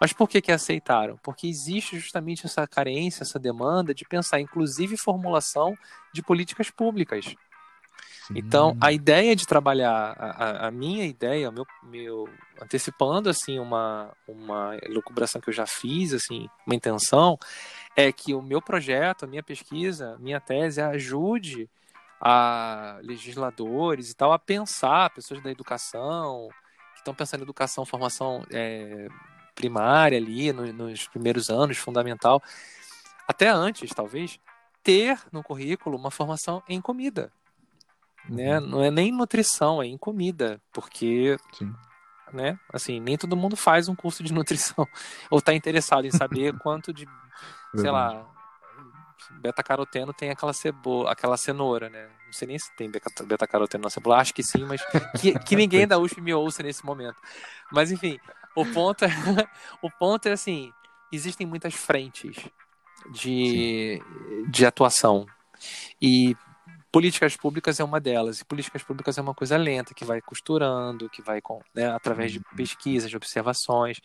Mas 0.00 0.12
por 0.12 0.28
que 0.28 0.40
que 0.40 0.52
aceitaram? 0.52 1.18
Porque 1.24 1.48
existe 1.48 1.98
justamente 1.98 2.46
essa 2.46 2.68
carência, 2.68 3.24
essa 3.24 3.36
demanda 3.36 3.92
de 3.92 4.04
pensar, 4.04 4.38
inclusive, 4.38 4.96
formulação 4.96 5.76
de 6.12 6.22
políticas 6.22 6.70
públicas. 6.70 7.24
Sim. 7.24 8.34
Então, 8.36 8.76
a 8.80 8.92
ideia 8.92 9.34
de 9.36 9.46
trabalhar, 9.46 10.14
a, 10.18 10.68
a- 10.68 10.70
minha 10.70 11.04
ideia, 11.04 11.50
meu, 11.50 11.66
meu, 11.82 12.28
antecipando 12.62 13.28
assim 13.28 13.58
uma, 13.58 14.16
uma 14.26 14.78
elucubração 14.82 15.40
que 15.40 15.48
eu 15.50 15.52
já 15.52 15.66
fiz, 15.66 16.14
assim, 16.14 16.48
uma 16.66 16.74
intenção, 16.74 17.36
é 17.96 18.12
que 18.12 18.34
o 18.34 18.42
meu 18.42 18.60
projeto, 18.60 19.24
a 19.24 19.28
minha 19.28 19.42
pesquisa, 19.42 20.16
minha 20.18 20.40
tese 20.40 20.80
ajude 20.80 21.68
a 22.20 22.98
legisladores 23.02 24.10
e 24.10 24.14
tal 24.14 24.32
a 24.32 24.38
pensar, 24.38 25.10
pessoas 25.10 25.42
da 25.42 25.50
educação, 25.50 26.48
que 26.92 26.98
estão 27.00 27.14
pensando 27.14 27.40
em 27.40 27.44
educação, 27.44 27.84
formação 27.84 28.44
é, 28.50 29.08
primária 29.54 30.18
ali, 30.18 30.52
no- 30.52 30.72
nos 30.72 31.06
primeiros 31.08 31.50
anos, 31.50 31.76
fundamental, 31.76 32.42
até 33.28 33.48
antes, 33.48 33.90
talvez, 33.90 34.38
ter 34.82 35.18
no 35.32 35.42
currículo 35.42 35.96
uma 35.96 36.10
formação 36.10 36.62
em 36.68 36.80
comida 36.80 37.30
né? 38.28 38.58
Não 38.60 38.82
é 38.82 38.90
nem 38.90 39.12
nutrição, 39.12 39.82
é 39.82 39.86
em 39.86 39.98
comida, 39.98 40.60
porque, 40.72 41.36
Sim. 41.52 41.74
né? 42.32 42.58
Assim, 42.72 43.00
nem 43.00 43.16
todo 43.18 43.36
mundo 43.36 43.56
faz 43.56 43.88
um 43.88 43.94
curso 43.94 44.22
de 44.22 44.32
nutrição 44.34 44.86
ou 45.30 45.38
está 45.38 45.52
interessado 45.54 46.06
em 46.06 46.10
saber 46.10 46.56
quanto 46.60 46.92
de, 46.92 47.06
sei 47.76 47.90
lá, 47.90 48.26
beta-caroteno 49.40 50.12
tem 50.12 50.30
aquela 50.30 50.52
cebola, 50.52 51.10
aquela 51.12 51.36
cenoura, 51.36 51.88
né? 51.88 52.08
Não 52.26 52.32
sei 52.32 52.48
nem 52.48 52.58
se 52.58 52.70
tem 52.76 52.90
beta- 52.90 53.24
beta-caroteno 53.24 53.84
na 53.84 53.90
cebola, 53.90 54.18
acho 54.18 54.34
que 54.34 54.42
sim, 54.42 54.64
mas 54.64 54.80
que, 55.20 55.38
que 55.38 55.56
ninguém 55.56 55.86
da 55.86 55.98
USP 55.98 56.20
me 56.20 56.32
ouça 56.34 56.62
nesse 56.62 56.84
momento. 56.84 57.16
Mas 57.70 57.90
enfim, 57.90 58.18
o 58.54 58.64
ponto 58.66 59.04
é, 59.04 59.08
o 59.82 59.90
ponto 59.90 60.26
é 60.28 60.32
assim, 60.32 60.70
existem 61.12 61.46
muitas 61.46 61.74
frentes 61.74 62.36
de, 63.10 64.00
de 64.48 64.64
atuação 64.66 65.26
e 66.00 66.36
políticas 66.90 67.36
públicas 67.36 67.80
é 67.80 67.84
uma 67.84 68.00
delas 68.00 68.40
e 68.40 68.44
políticas 68.44 68.82
públicas 68.82 69.18
é 69.18 69.20
uma 69.20 69.34
coisa 69.34 69.56
lenta 69.56 69.92
que 69.94 70.04
vai 70.04 70.20
costurando 70.20 71.10
que 71.10 71.20
vai 71.22 71.40
com, 71.40 71.60
né, 71.74 71.88
através 71.88 72.32
de 72.32 72.38
Uhum. 72.38 72.44
pesquisas 72.56 73.10
de 73.10 73.16
observações 73.16 74.00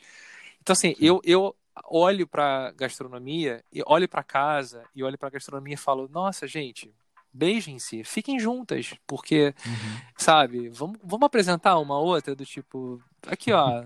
então 0.62 0.74
assim 0.74 0.96
eu, 1.00 1.22
eu 1.24 1.56
olho 1.86 2.28
para 2.28 2.72
gastronomia 2.72 3.64
e 3.72 3.82
olho 3.86 4.08
para 4.08 4.24
casa 4.24 4.84
e 4.96 5.04
olho 5.04 5.18
para 5.18 5.30
gastronomia 5.30 5.74
e 5.74 5.78
falo, 5.78 6.08
nossa, 6.12 6.48
gente, 6.48 6.94
beijem-se, 7.34 8.04
fiquem 8.04 8.40
juntas, 8.40 8.94
porque, 9.06 9.54
uhum. 9.66 10.02
sabe, 10.18 10.70
vamos, 10.70 11.00
vamos 11.04 11.26
apresentar 11.26 11.78
uma 11.78 12.00
outra 12.00 12.36
do 12.36 12.46
tipo, 12.46 13.02
aqui 13.28 13.52
ó, 13.52 13.84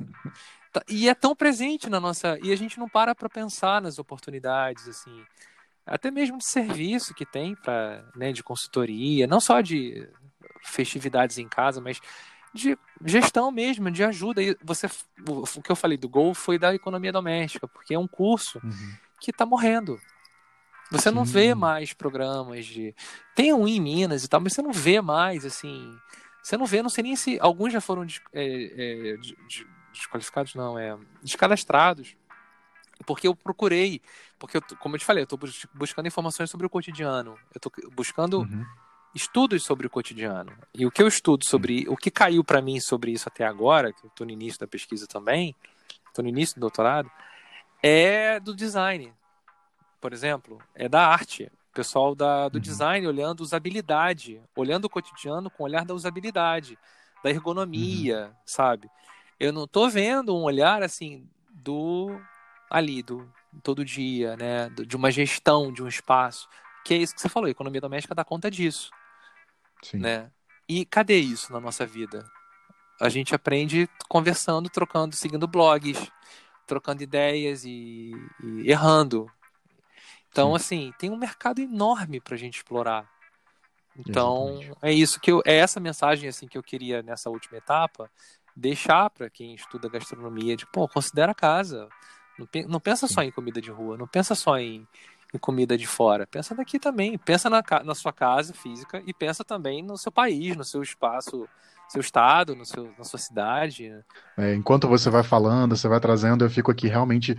tá, 0.71 0.81
e 0.89 1.09
é 1.09 1.13
tão 1.13 1.35
presente 1.35 1.89
na 1.89 1.99
nossa, 1.99 2.37
e 2.41 2.51
a 2.51 2.55
gente 2.55 2.79
não 2.79 2.87
para 2.87 3.13
para 3.13 3.29
pensar 3.29 3.81
nas 3.81 3.99
oportunidades, 3.99 4.87
assim, 4.87 5.23
até 5.85 6.09
mesmo 6.09 6.37
de 6.37 6.45
serviço 6.45 7.13
que 7.13 7.25
tem 7.25 7.55
para, 7.55 8.05
né, 8.15 8.31
de 8.31 8.43
consultoria, 8.43 9.27
não 9.27 9.41
só 9.41 9.59
de 9.59 10.07
festividades 10.63 11.37
em 11.37 11.47
casa, 11.47 11.81
mas 11.81 11.99
de 12.53 12.77
gestão 13.03 13.51
mesmo, 13.51 13.89
de 13.89 14.03
ajuda. 14.03 14.41
E 14.41 14.55
você, 14.63 14.87
o, 15.27 15.61
que 15.61 15.71
eu 15.71 15.75
falei 15.75 15.97
do 15.97 16.07
Gol 16.07 16.33
foi 16.33 16.59
da 16.59 16.73
economia 16.73 17.11
doméstica, 17.11 17.67
porque 17.67 17.95
é 17.95 17.99
um 17.99 18.07
curso 18.07 18.61
uhum. 18.63 18.93
que 19.19 19.31
está 19.31 19.45
morrendo. 19.45 19.99
Você 20.91 21.09
Sim. 21.09 21.15
não 21.15 21.25
vê 21.25 21.55
mais 21.55 21.93
programas 21.93 22.65
de. 22.65 22.95
Tem 23.33 23.51
um 23.51 23.67
em 23.67 23.81
Minas 23.81 24.23
e 24.23 24.27
tal, 24.27 24.39
mas 24.39 24.53
você 24.53 24.61
não 24.61 24.71
vê 24.71 25.01
mais, 25.01 25.43
assim. 25.43 25.97
Você 26.43 26.55
não 26.55 26.65
vê, 26.65 26.83
não 26.83 26.89
sei 26.89 27.03
nem 27.03 27.15
se. 27.15 27.39
Alguns 27.41 27.73
já 27.73 27.81
foram 27.81 28.05
é, 28.31 29.13
é, 29.13 29.17
desqualificados, 29.91 30.53
não, 30.53 30.77
é. 30.77 30.95
Descadastrados. 31.23 32.15
Porque 33.07 33.27
eu 33.27 33.35
procurei. 33.35 34.01
Porque, 34.37 34.57
eu, 34.57 34.61
como 34.79 34.95
eu 34.95 34.99
te 34.99 35.05
falei, 35.05 35.23
eu 35.23 35.25
estou 35.25 35.39
buscando 35.73 36.07
informações 36.07 36.49
sobre 36.49 36.67
o 36.67 36.69
cotidiano. 36.69 37.31
Eu 37.53 37.57
estou 37.57 37.71
buscando 37.95 38.41
uhum 38.41 38.63
estudos 39.13 39.63
sobre 39.63 39.87
o 39.87 39.89
cotidiano. 39.89 40.51
E 40.73 40.85
o 40.85 40.91
que 40.91 41.01
eu 41.01 41.07
estudo 41.07 41.45
sobre, 41.45 41.85
o 41.87 41.95
que 41.95 42.09
caiu 42.09 42.43
para 42.43 42.61
mim 42.61 42.79
sobre 42.79 43.11
isso 43.11 43.27
até 43.27 43.45
agora, 43.45 43.93
que 43.93 44.05
eu 44.05 44.09
estou 44.09 44.25
no 44.25 44.33
início 44.33 44.59
da 44.59 44.67
pesquisa 44.67 45.07
também, 45.07 45.55
estou 46.07 46.23
no 46.23 46.29
início 46.29 46.55
do 46.55 46.61
doutorado, 46.61 47.11
é 47.81 48.39
do 48.39 48.55
design. 48.55 49.13
Por 50.01 50.13
exemplo, 50.13 50.59
é 50.75 50.89
da 50.89 51.07
arte. 51.07 51.51
O 51.71 51.73
pessoal 51.73 52.13
da, 52.13 52.49
do 52.49 52.55
uhum. 52.55 52.61
design 52.61 53.07
olhando 53.07 53.41
usabilidade, 53.41 54.41
olhando 54.55 54.85
o 54.85 54.89
cotidiano 54.89 55.49
com 55.49 55.63
o 55.63 55.65
olhar 55.65 55.85
da 55.85 55.93
usabilidade, 55.93 56.77
da 57.23 57.29
ergonomia, 57.29 58.27
uhum. 58.27 58.33
sabe? 58.45 58.89
Eu 59.39 59.51
não 59.51 59.63
estou 59.63 59.89
vendo 59.89 60.35
um 60.35 60.43
olhar 60.43 60.83
assim 60.83 61.27
do 61.49 62.19
ali, 62.69 63.01
do 63.03 63.27
todo 63.61 63.85
dia, 63.85 64.35
né? 64.37 64.69
De 64.69 64.95
uma 64.95 65.11
gestão 65.11 65.71
de 65.71 65.83
um 65.83 65.87
espaço. 65.87 66.47
Que 66.85 66.93
é 66.93 66.97
isso 66.97 67.15
que 67.15 67.21
você 67.21 67.29
falou, 67.29 67.47
a 67.47 67.51
economia 67.51 67.81
doméstica 67.81 68.15
dá 68.15 68.23
conta 68.23 68.51
disso. 68.51 68.91
Sim. 69.83 69.99
Né? 69.99 70.31
E 70.67 70.85
cadê 70.85 71.17
isso 71.17 71.51
na 71.51 71.59
nossa 71.59 71.85
vida? 71.85 72.25
A 72.99 73.09
gente 73.09 73.35
aprende 73.35 73.89
conversando, 74.07 74.69
trocando, 74.69 75.15
seguindo 75.15 75.47
blogs, 75.47 76.09
trocando 76.65 77.03
ideias 77.03 77.65
e, 77.65 78.11
e 78.41 78.71
errando. 78.71 79.29
Então, 80.29 80.49
Sim. 80.51 80.55
assim, 80.55 80.93
tem 80.97 81.11
um 81.11 81.17
mercado 81.17 81.59
enorme 81.59 82.19
para 82.19 82.35
a 82.35 82.37
gente 82.37 82.57
explorar. 82.57 83.07
Então, 83.95 84.47
Exatamente. 84.47 84.77
é 84.81 84.91
isso 84.91 85.19
que 85.19 85.31
eu, 85.31 85.41
é 85.45 85.55
essa 85.57 85.79
mensagem 85.79 86.27
assim 86.27 86.47
que 86.47 86.57
eu 86.57 86.63
queria 86.63 87.03
nessa 87.03 87.29
última 87.29 87.57
etapa 87.57 88.09
deixar 88.55 89.09
para 89.09 89.29
quem 89.29 89.53
estuda 89.53 89.89
gastronomia 89.89 90.55
de, 90.55 90.65
pô, 90.65 90.87
considera 90.87 91.31
a 91.31 91.35
casa. 91.35 91.87
Não, 92.37 92.47
não 92.67 92.79
pensa 92.79 93.07
Sim. 93.07 93.13
só 93.13 93.21
em 93.21 93.31
comida 93.31 93.61
de 93.61 93.69
rua, 93.69 93.97
não 93.97 94.07
pensa 94.07 94.33
só 94.33 94.57
em, 94.57 94.87
em 95.33 95.37
comida 95.37 95.77
de 95.77 95.87
fora. 95.87 96.27
Pensa 96.27 96.53
daqui 96.53 96.79
também. 96.79 97.17
Pensa 97.17 97.49
na, 97.49 97.63
na 97.83 97.95
sua 97.95 98.13
casa 98.13 98.53
física 98.53 99.01
e 99.05 99.13
pensa 99.13 99.43
também 99.43 99.81
no 99.81 99.97
seu 99.97 100.11
país, 100.11 100.55
no 100.55 100.63
seu 100.63 100.83
espaço, 100.83 101.47
seu 101.89 102.01
estado, 102.01 102.55
no 102.55 102.65
seu, 102.65 102.91
na 102.97 103.03
sua 103.03 103.19
cidade. 103.19 103.91
É, 104.37 104.53
enquanto 104.53 104.87
você 104.87 105.09
vai 105.09 105.23
falando, 105.23 105.75
você 105.75 105.87
vai 105.87 105.99
trazendo, 105.99 106.45
eu 106.45 106.49
fico 106.49 106.71
aqui 106.71 106.87
realmente 106.87 107.37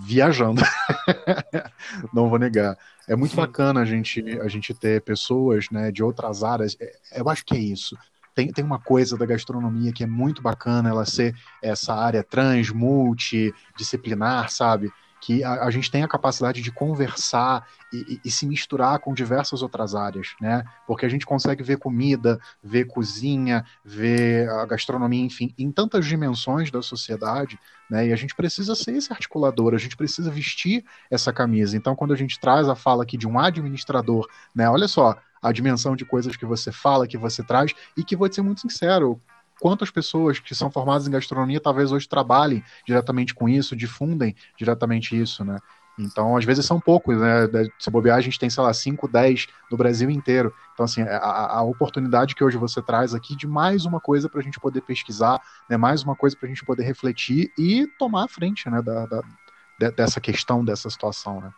viajando. 0.00 0.62
Não 2.12 2.28
vou 2.28 2.38
negar. 2.38 2.76
É 3.06 3.16
muito 3.16 3.34
bacana 3.34 3.80
a 3.80 3.84
gente, 3.84 4.22
a 4.40 4.48
gente 4.48 4.74
ter 4.74 5.00
pessoas 5.02 5.66
né, 5.70 5.90
de 5.90 6.02
outras 6.02 6.42
áreas. 6.42 6.76
É, 6.80 7.20
eu 7.20 7.28
acho 7.28 7.44
que 7.44 7.54
é 7.54 7.58
isso. 7.58 7.96
Tem, 8.34 8.52
tem 8.52 8.64
uma 8.64 8.78
coisa 8.78 9.16
da 9.16 9.26
gastronomia 9.26 9.92
que 9.92 10.04
é 10.04 10.06
muito 10.06 10.40
bacana, 10.40 10.88
ela 10.88 11.04
ser 11.04 11.34
essa 11.60 11.92
área 11.92 12.22
trans, 12.22 12.70
multidisciplinar, 12.70 14.48
sabe? 14.48 14.92
Que 15.20 15.42
a, 15.42 15.64
a, 15.64 15.70
gente 15.70 15.90
tem 15.90 16.02
a 16.02 16.08
capacidade 16.08 16.62
de 16.62 16.70
conversar 16.70 17.66
e, 17.92 17.96
e, 17.96 18.20
e, 18.24 18.30
se 18.30 18.46
misturar 18.46 18.98
com 18.98 19.12
diversas 19.12 19.62
outras 19.62 19.94
áreas, 19.94 20.34
né? 20.40 20.64
Porque 20.86 21.04
a 21.04 21.08
gente 21.08 21.26
consegue 21.26 21.62
ver 21.62 21.78
comida, 21.78 22.38
ver 22.62 22.86
cozinha, 22.86 23.64
ver 23.84 24.48
a 24.48 24.66
gastronomia, 24.66 25.24
enfim, 25.24 25.52
em 25.58 25.70
tantas 25.72 26.06
dimensões 26.06 26.70
da 26.70 26.82
sociedade, 26.82 27.58
né? 27.90 28.08
E 28.08 28.12
a 28.12 28.16
gente 28.16 28.34
precisa 28.34 28.74
ser 28.74 28.92
esse 28.92 29.12
articulador, 29.12 29.74
a 29.74 29.78
gente 29.78 29.96
precisa 29.96 30.30
vestir 30.30 30.84
essa 31.10 31.32
camisa. 31.32 31.76
Então, 31.76 31.96
quando 31.96 32.12
a 32.12 32.16
gente 32.16 32.38
traz 32.38 32.68
a 32.68 32.74
fala 32.74 33.02
aqui 33.02 33.16
de 33.16 33.26
um 33.26 33.38
administrador, 33.38 34.28
né? 34.54 34.68
Olha 34.70 34.86
só, 34.86 35.16
a 35.42 35.52
dimensão 35.52 35.96
de 35.96 36.04
coisas 36.04 36.36
que 36.36 36.46
você 36.46 36.70
fala, 36.70 37.06
que 37.06 37.16
você 37.16 37.42
traz, 37.42 37.72
e 37.96 38.04
que 38.04 38.16
vou 38.16 38.32
ser 38.32 38.42
muito 38.42 38.60
sincero, 38.60 39.20
quantas 39.60 39.90
pessoas 39.90 40.38
que 40.38 40.54
são 40.54 40.70
formadas 40.70 41.06
em 41.06 41.10
gastronomia 41.10 41.60
talvez 41.60 41.92
hoje 41.92 42.08
trabalhem 42.08 42.62
diretamente 42.86 43.34
com 43.34 43.48
isso, 43.48 43.76
difundem 43.76 44.34
diretamente 44.56 45.20
isso, 45.20 45.44
né? 45.44 45.58
Então, 45.98 46.36
às 46.36 46.44
vezes 46.44 46.64
são 46.64 46.78
poucos, 46.78 47.18
né? 47.18 47.48
Se 47.78 47.90
bobear, 47.90 48.16
a 48.16 48.20
gente 48.20 48.38
tem, 48.38 48.48
sei 48.48 48.62
lá, 48.62 48.72
5, 48.72 49.08
10 49.08 49.48
no 49.70 49.76
Brasil 49.76 50.08
inteiro. 50.08 50.54
Então, 50.72 50.84
assim, 50.84 51.02
a, 51.02 51.56
a 51.56 51.62
oportunidade 51.62 52.36
que 52.36 52.44
hoje 52.44 52.56
você 52.56 52.80
traz 52.80 53.14
aqui 53.14 53.34
de 53.34 53.48
mais 53.48 53.84
uma 53.84 54.00
coisa 54.00 54.28
para 54.28 54.40
a 54.40 54.42
gente 54.42 54.60
poder 54.60 54.80
pesquisar, 54.82 55.42
né? 55.68 55.76
mais 55.76 56.04
uma 56.04 56.14
coisa 56.14 56.36
para 56.36 56.46
a 56.46 56.48
gente 56.48 56.64
poder 56.64 56.84
refletir 56.84 57.52
e 57.58 57.88
tomar 57.98 58.24
a 58.24 58.28
frente, 58.28 58.70
né? 58.70 58.80
Da, 58.80 59.06
da, 59.06 59.90
dessa 59.90 60.20
questão, 60.20 60.64
dessa 60.64 60.88
situação, 60.88 61.40
né? 61.40 61.52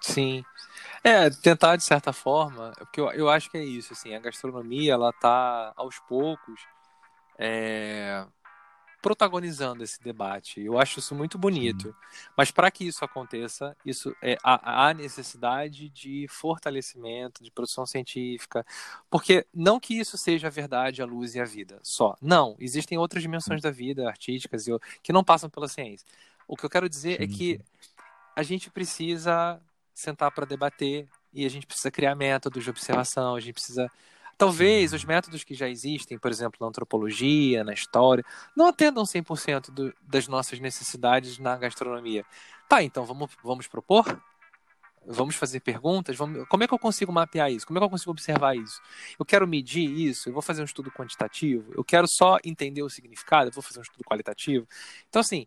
Sim. 0.00 0.44
É, 1.02 1.30
tentar 1.30 1.76
de 1.76 1.84
certa 1.84 2.12
forma, 2.12 2.72
porque 2.78 3.00
eu, 3.00 3.10
eu 3.12 3.28
acho 3.30 3.50
que 3.50 3.56
é 3.56 3.64
isso, 3.64 3.94
assim, 3.94 4.14
a 4.14 4.20
gastronomia, 4.20 4.92
ela 4.92 5.12
tá 5.12 5.72
aos 5.74 5.98
poucos 6.00 6.60
é, 7.40 8.26
protagonizando 9.00 9.82
esse 9.82 10.02
debate. 10.02 10.60
Eu 10.60 10.78
acho 10.78 10.98
isso 10.98 11.14
muito 11.14 11.38
bonito. 11.38 11.88
Sim. 11.88 11.94
Mas 12.36 12.50
para 12.50 12.70
que 12.70 12.84
isso 12.86 13.02
aconteça, 13.02 13.74
isso 13.84 14.14
é 14.22 14.36
há, 14.44 14.92
necessidade 14.92 15.88
de 15.88 16.26
fortalecimento, 16.28 17.42
de 17.42 17.50
produção 17.50 17.86
científica, 17.86 18.64
porque 19.08 19.46
não 19.54 19.80
que 19.80 19.98
isso 19.98 20.18
seja 20.18 20.48
a 20.48 20.50
verdade, 20.50 21.00
a 21.00 21.06
luz 21.06 21.34
e 21.34 21.40
a 21.40 21.44
vida 21.44 21.78
só. 21.82 22.14
Não, 22.20 22.54
existem 22.58 22.98
outras 22.98 23.22
dimensões 23.22 23.62
da 23.62 23.70
vida 23.70 24.06
artísticas 24.06 24.66
que 25.02 25.12
não 25.12 25.24
passam 25.24 25.48
pela 25.48 25.66
ciência. 25.66 26.06
O 26.46 26.56
que 26.56 26.64
eu 26.64 26.70
quero 26.70 26.88
dizer 26.88 27.22
é 27.22 27.26
Sim. 27.26 27.32
é 27.32 27.36
que 27.36 27.60
a 28.36 28.42
gente 28.42 28.70
precisa 28.70 29.60
sentar 29.94 30.30
para 30.30 30.44
debater 30.44 31.08
e 31.32 31.46
a 31.46 31.48
gente 31.48 31.66
precisa 31.66 31.90
criar 31.90 32.14
métodos 32.14 32.64
de 32.64 32.70
observação, 32.70 33.34
a 33.34 33.40
gente 33.40 33.54
precisa 33.54 33.90
Talvez 34.40 34.94
os 34.94 35.04
métodos 35.04 35.44
que 35.44 35.52
já 35.52 35.68
existem, 35.68 36.18
por 36.18 36.30
exemplo, 36.30 36.56
na 36.62 36.68
antropologia, 36.68 37.62
na 37.62 37.74
história, 37.74 38.24
não 38.56 38.68
atendam 38.68 39.04
100% 39.04 39.70
do, 39.70 39.94
das 40.00 40.26
nossas 40.28 40.58
necessidades 40.58 41.38
na 41.38 41.58
gastronomia. 41.58 42.24
Tá, 42.66 42.82
então 42.82 43.04
vamos, 43.04 43.30
vamos 43.44 43.68
propor? 43.68 44.18
Vamos 45.06 45.34
fazer 45.36 45.60
perguntas? 45.60 46.16
Vamos... 46.16 46.48
Como 46.48 46.64
é 46.64 46.66
que 46.66 46.72
eu 46.72 46.78
consigo 46.78 47.12
mapear 47.12 47.52
isso? 47.52 47.66
Como 47.66 47.78
é 47.78 47.80
que 47.82 47.84
eu 47.84 47.90
consigo 47.90 48.12
observar 48.12 48.56
isso? 48.56 48.80
Eu 49.18 49.26
quero 49.26 49.46
medir 49.46 49.90
isso? 49.90 50.30
Eu 50.30 50.32
vou 50.32 50.40
fazer 50.40 50.62
um 50.62 50.64
estudo 50.64 50.90
quantitativo? 50.90 51.74
Eu 51.76 51.84
quero 51.84 52.06
só 52.08 52.38
entender 52.42 52.82
o 52.82 52.88
significado? 52.88 53.50
Eu 53.50 53.52
vou 53.52 53.62
fazer 53.62 53.80
um 53.80 53.82
estudo 53.82 54.02
qualitativo? 54.04 54.66
Então, 55.10 55.20
assim, 55.20 55.44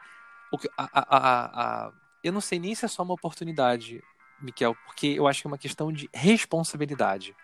o 0.52 0.58
que, 0.60 0.70
a, 0.78 0.88
a, 0.94 1.88
a, 1.88 1.92
eu 2.24 2.32
não 2.32 2.42
sei 2.42 2.60
nem 2.60 2.76
se 2.76 2.86
é 2.86 2.88
só 2.88 3.02
uma 3.02 3.16
oportunidade, 3.16 4.04
Miquel, 4.40 4.76
porque 4.86 5.08
eu 5.08 5.28
acho 5.28 5.42
que 5.42 5.48
é 5.48 5.50
uma 5.50 5.58
questão 5.58 5.92
de 5.92 6.08
responsabilidade. 6.14 7.36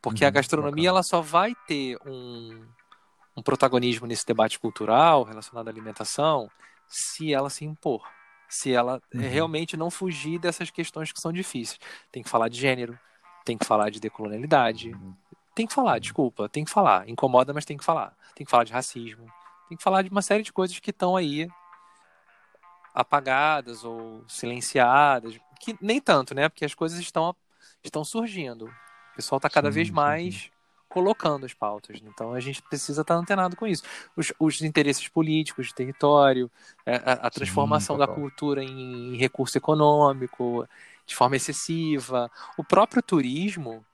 Porque 0.00 0.24
uhum, 0.24 0.28
a 0.28 0.30
gastronomia 0.30 0.88
ela 0.88 1.02
só 1.02 1.20
vai 1.20 1.54
ter 1.66 1.98
um, 2.06 2.64
um 3.36 3.42
protagonismo 3.42 4.06
nesse 4.06 4.26
debate 4.26 4.58
cultural 4.58 5.24
relacionado 5.24 5.68
à 5.68 5.70
alimentação 5.70 6.50
se 6.86 7.32
ela 7.32 7.50
se 7.50 7.64
impor. 7.64 8.02
Se 8.48 8.72
ela 8.72 9.00
uhum. 9.12 9.20
realmente 9.20 9.76
não 9.76 9.90
fugir 9.90 10.38
dessas 10.38 10.70
questões 10.70 11.12
que 11.12 11.20
são 11.20 11.32
difíceis. 11.32 11.78
Tem 12.10 12.22
que 12.22 12.28
falar 12.28 12.48
de 12.48 12.58
gênero, 12.58 12.98
tem 13.44 13.58
que 13.58 13.66
falar 13.66 13.90
de 13.90 14.00
decolonialidade, 14.00 14.90
uhum. 14.90 15.14
tem 15.54 15.66
que 15.66 15.74
falar, 15.74 15.98
desculpa, 15.98 16.48
tem 16.48 16.64
que 16.64 16.70
falar. 16.70 17.08
Incomoda, 17.08 17.52
mas 17.52 17.64
tem 17.64 17.76
que 17.76 17.84
falar. 17.84 18.16
Tem 18.34 18.44
que 18.44 18.50
falar 18.50 18.64
de 18.64 18.72
racismo, 18.72 19.26
tem 19.68 19.76
que 19.76 19.82
falar 19.82 20.02
de 20.02 20.10
uma 20.10 20.22
série 20.22 20.42
de 20.42 20.52
coisas 20.52 20.78
que 20.78 20.90
estão 20.90 21.16
aí 21.16 21.48
apagadas 22.94 23.84
ou 23.84 24.24
silenciadas, 24.28 25.38
que 25.60 25.76
nem 25.80 26.00
tanto, 26.00 26.34
né? 26.34 26.48
Porque 26.48 26.64
as 26.64 26.74
coisas 26.74 26.98
estão, 26.98 27.34
estão 27.82 28.04
surgindo 28.04 28.70
pessoal 29.18 29.38
está 29.38 29.50
cada 29.50 29.70
sim, 29.70 29.74
vez 29.74 29.90
mais 29.90 30.34
sim. 30.34 30.50
colocando 30.88 31.44
as 31.44 31.52
pautas. 31.52 32.00
Né? 32.00 32.08
Então 32.14 32.32
a 32.32 32.40
gente 32.40 32.62
precisa 32.62 33.00
estar 33.00 33.14
tá 33.14 33.20
antenado 33.20 33.56
com 33.56 33.66
isso. 33.66 33.82
Os, 34.16 34.32
os 34.38 34.62
interesses 34.62 35.08
políticos 35.08 35.66
de 35.66 35.74
território, 35.74 36.48
é, 36.86 36.96
a, 36.96 37.12
a 37.26 37.30
transformação 37.30 37.96
sim, 37.96 38.00
da 38.00 38.06
cultura 38.06 38.62
em, 38.62 39.14
em 39.14 39.16
recurso 39.16 39.58
econômico 39.58 40.66
de 41.04 41.16
forma 41.16 41.36
excessiva, 41.36 42.30
o 42.56 42.62
próprio 42.62 43.02
turismo. 43.02 43.84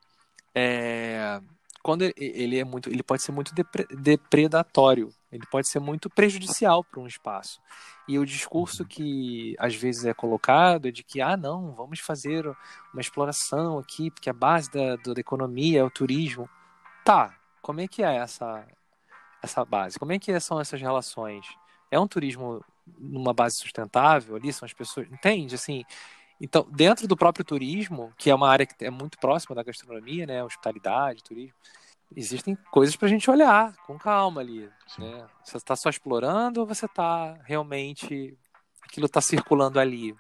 É, 0.54 1.40
quando 1.82 2.02
ele 2.16 2.58
é 2.58 2.64
muito, 2.64 2.88
ele 2.88 3.02
pode 3.02 3.22
ser 3.22 3.32
muito 3.32 3.52
depredatório 3.90 5.12
ele 5.34 5.46
pode 5.50 5.68
ser 5.68 5.80
muito 5.80 6.08
prejudicial 6.08 6.84
para 6.84 7.00
um 7.00 7.08
espaço. 7.08 7.60
E 8.06 8.18
o 8.20 8.24
discurso 8.24 8.82
uhum. 8.82 8.88
que 8.88 9.56
às 9.58 9.74
vezes 9.74 10.04
é 10.04 10.14
colocado 10.14 10.86
é 10.86 10.92
de 10.92 11.02
que, 11.02 11.20
ah, 11.20 11.36
não, 11.36 11.72
vamos 11.72 11.98
fazer 11.98 12.46
uma 12.92 13.00
exploração 13.00 13.78
aqui, 13.78 14.12
porque 14.12 14.30
a 14.30 14.32
base 14.32 14.70
da, 14.70 14.94
da 14.94 15.20
economia 15.20 15.80
é 15.80 15.82
o 15.82 15.90
turismo. 15.90 16.48
Tá, 17.04 17.36
como 17.60 17.80
é 17.80 17.88
que 17.88 18.04
é 18.04 18.14
essa, 18.14 18.64
essa 19.42 19.64
base? 19.64 19.98
Como 19.98 20.12
é 20.12 20.20
que 20.20 20.38
são 20.38 20.60
essas 20.60 20.80
relações? 20.80 21.44
É 21.90 21.98
um 21.98 22.06
turismo 22.06 22.64
numa 22.96 23.34
base 23.34 23.56
sustentável 23.56 24.36
ali? 24.36 24.52
São 24.52 24.66
as 24.66 24.72
pessoas. 24.72 25.08
Entende? 25.10 25.56
Assim. 25.56 25.84
Então, 26.40 26.64
dentro 26.70 27.08
do 27.08 27.16
próprio 27.16 27.44
turismo, 27.44 28.12
que 28.16 28.30
é 28.30 28.34
uma 28.34 28.48
área 28.48 28.66
que 28.66 28.84
é 28.84 28.90
muito 28.90 29.18
próxima 29.18 29.56
da 29.56 29.64
gastronomia, 29.64 30.26
né? 30.26 30.44
Hospitalidade, 30.44 31.24
turismo 31.24 31.56
existem 32.16 32.56
coisas 32.70 32.96
para 32.96 33.06
a 33.06 33.10
gente 33.10 33.30
olhar 33.30 33.74
com 33.86 33.98
calma 33.98 34.40
ali. 34.40 34.68
Né? 34.98 35.26
Você 35.44 35.56
está 35.56 35.76
só 35.76 35.88
explorando 35.88 36.60
ou 36.60 36.66
você 36.66 36.86
está 36.86 37.36
realmente. 37.44 38.36
aquilo 38.82 39.06
está 39.06 39.20
circulando 39.20 39.78
ali? 39.78 40.14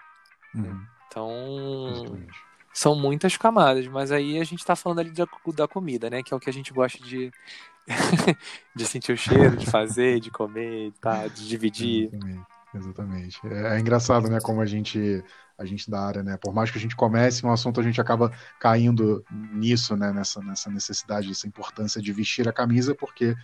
Uhum. 0.54 0.86
Então. 1.06 1.90
Exatamente. 1.90 2.44
São 2.72 2.96
muitas 2.96 3.36
camadas, 3.36 3.86
mas 3.86 4.10
aí 4.10 4.40
a 4.40 4.44
gente 4.44 4.58
está 4.58 4.74
falando 4.74 4.98
ali 4.98 5.12
da, 5.12 5.26
da 5.54 5.68
comida, 5.68 6.10
né? 6.10 6.24
Que 6.24 6.34
é 6.34 6.36
o 6.36 6.40
que 6.40 6.50
a 6.50 6.52
gente 6.52 6.72
gosta 6.72 6.98
de, 7.04 7.30
de 8.74 8.84
sentir 8.84 9.12
o 9.12 9.16
cheiro, 9.16 9.56
de 9.56 9.66
fazer, 9.66 10.18
de 10.18 10.28
comer, 10.28 10.92
tá? 11.00 11.28
de 11.28 11.46
dividir. 11.46 12.08
Exatamente. 12.12 12.54
Exatamente. 12.74 13.40
É, 13.46 13.76
é, 13.76 13.78
engraçado, 13.78 14.28
né, 14.28 14.40
como 14.40 14.60
a 14.60 14.66
gente 14.66 15.22
a 15.56 15.64
gente 15.64 15.90
da 15.90 16.00
área, 16.00 16.22
né? 16.22 16.36
Por 16.36 16.52
mais 16.52 16.70
que 16.70 16.78
a 16.78 16.80
gente 16.80 16.96
comece 16.96 17.46
um 17.46 17.52
assunto, 17.52 17.80
a 17.80 17.82
gente 17.82 18.00
acaba 18.00 18.32
caindo 18.58 19.24
nisso, 19.30 19.96
né? 19.96 20.12
Nessa, 20.12 20.40
nessa 20.40 20.70
necessidade, 20.70 21.30
essa 21.30 21.46
importância 21.46 22.02
de 22.02 22.12
vestir 22.12 22.48
a 22.48 22.52
camisa, 22.52 22.94
porque 22.94 23.36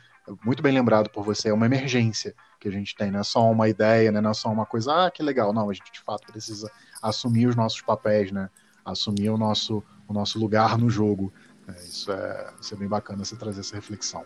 muito 0.44 0.62
bem 0.62 0.72
lembrado 0.72 1.08
por 1.10 1.24
você, 1.24 1.48
é 1.48 1.52
uma 1.52 1.66
emergência 1.66 2.34
que 2.58 2.68
a 2.68 2.70
gente 2.70 2.94
tem, 2.94 3.10
não 3.10 3.20
é 3.20 3.24
só 3.24 3.50
uma 3.50 3.68
ideia, 3.68 4.12
né? 4.12 4.20
Não 4.20 4.30
é 4.30 4.34
só 4.34 4.50
uma 4.50 4.66
coisa, 4.66 5.06
ah, 5.06 5.10
que 5.10 5.22
legal. 5.22 5.52
Não, 5.52 5.70
a 5.70 5.72
gente 5.72 5.90
de 5.92 6.00
fato 6.00 6.30
precisa 6.30 6.70
assumir 7.02 7.46
os 7.46 7.56
nossos 7.56 7.80
papéis, 7.80 8.30
né? 8.30 8.50
Assumir 8.84 9.30
o 9.30 9.38
nosso, 9.38 9.82
o 10.06 10.12
nosso 10.12 10.38
lugar 10.38 10.76
no 10.76 10.90
jogo. 10.90 11.32
É, 11.68 11.84
isso, 11.84 12.12
é, 12.12 12.52
isso 12.60 12.74
é 12.74 12.76
bem 12.76 12.88
bacana 12.88 13.24
você 13.24 13.36
trazer 13.36 13.60
essa 13.60 13.76
reflexão. 13.76 14.24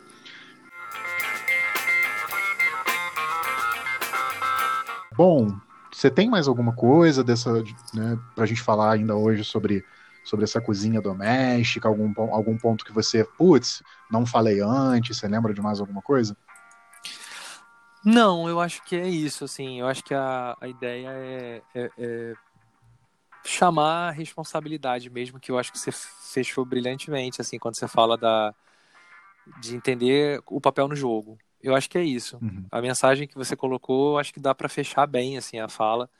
Bom, 5.17 5.57
você 5.95 6.11
tem 6.11 6.29
mais 6.29 6.49
alguma 6.49 6.75
coisa 6.75 7.23
dessa, 7.23 7.63
né, 7.95 8.19
pra 8.35 8.47
gente 8.47 8.61
falar 8.61 8.93
ainda 8.93 9.15
hoje 9.15 9.45
sobre, 9.45 9.85
sobre 10.25 10.45
essa 10.45 10.61
cozinha 10.61 11.01
doméstica? 11.01 11.89
Algum, 11.89 12.13
algum 12.33 12.59
ponto 12.59 12.85
que 12.85 12.93
você, 12.93 13.25
putz, 13.25 13.81
não 14.11 14.27
falei 14.27 14.61
antes? 14.61 15.17
Você 15.17 15.29
lembra 15.29 15.55
de 15.55 15.63
mais 15.63 15.79
alguma 15.79 16.03
coisa? 16.03 16.37
Não, 18.05 18.49
eu 18.49 18.61
acho 18.61 18.83
que 18.85 18.97
é 18.97 19.09
isso, 19.09 19.45
assim, 19.45 19.81
eu 19.81 19.87
acho 19.87 20.03
que 20.03 20.13
a, 20.13 20.57
a 20.61 20.69
ideia 20.69 21.09
é, 21.11 21.63
é, 21.75 21.91
é 21.97 22.35
chamar 23.45 24.09
a 24.09 24.11
responsabilidade 24.11 25.09
mesmo, 25.09 25.39
que 25.39 25.51
eu 25.51 25.59
acho 25.59 25.73
que 25.73 25.79
você 25.79 25.93
fechou 25.93 26.65
brilhantemente, 26.65 27.41
assim, 27.41 27.59
quando 27.59 27.77
você 27.77 27.87
fala 27.87 28.19
da, 28.19 28.53
de 29.61 29.77
entender 29.77 30.43
o 30.47 30.61
papel 30.61 30.89
no 30.89 30.97
jogo. 30.97 31.39
Eu 31.65 31.75
acho 31.75 31.89
que 31.89 31.97
é 31.97 32.05
isso. 32.05 32.39
Uhum. 32.43 32.67
A 32.71 32.83
mensagem 32.83 33.27
que 33.27 33.35
você 33.35 33.57
colocou, 33.57 34.19
acho 34.19 34.35
que 34.35 34.39
dá 34.39 34.55
para 34.55 34.69
fechar 34.69 35.07
bem 35.07 35.39
assim 35.39 35.59
a 35.59 35.67
fala, 35.67 36.11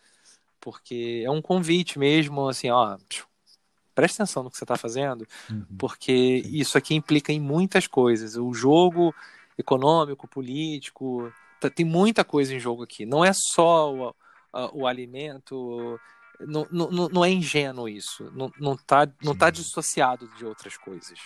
porque 0.59 1.23
é 1.23 1.31
um 1.31 1.43
convite 1.43 1.99
mesmo, 1.99 2.49
assim, 2.49 2.71
ó, 2.71 2.97
preste 3.95 4.17
atenção 4.17 4.43
no 4.43 4.51
que 4.51 4.57
você 4.57 4.65
está 4.65 4.77
fazendo, 4.77 5.27
uhum. 5.51 5.67
porque 5.79 6.13
isso 6.47 6.79
aqui 6.79 6.95
implica 6.95 7.31
em 7.31 7.39
muitas 7.39 7.87
coisas. 7.87 8.37
O 8.37 8.55
jogo 8.55 9.15
econômico, 9.59 10.27
político, 10.27 11.31
tá, 11.61 11.69
tem 11.69 11.85
muita 11.85 12.25
coisa 12.25 12.55
em 12.55 12.59
jogo 12.59 12.83
aqui. 12.83 13.05
Não 13.05 13.23
é 13.23 13.33
só 13.35 13.93
o, 13.93 14.15
o 14.73 14.87
alimento, 14.87 16.01
não, 16.41 16.67
não, 16.71 17.09
não 17.09 17.25
é 17.25 17.31
ingênuo 17.31 17.87
isso. 17.87 18.33
Não, 18.35 18.51
não, 18.59 18.77
tá, 18.79 19.07
não 19.23 19.37
tá 19.37 19.51
dissociado 19.51 20.27
de 20.39 20.47
outras 20.47 20.79
coisas. 20.79 21.19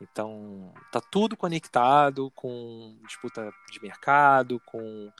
Então, 0.00 0.72
tá 0.92 1.00
tudo 1.00 1.36
conectado 1.36 2.30
com 2.34 2.96
disputa 3.06 3.50
de 3.70 3.80
mercado, 3.80 4.60
com 4.66 5.10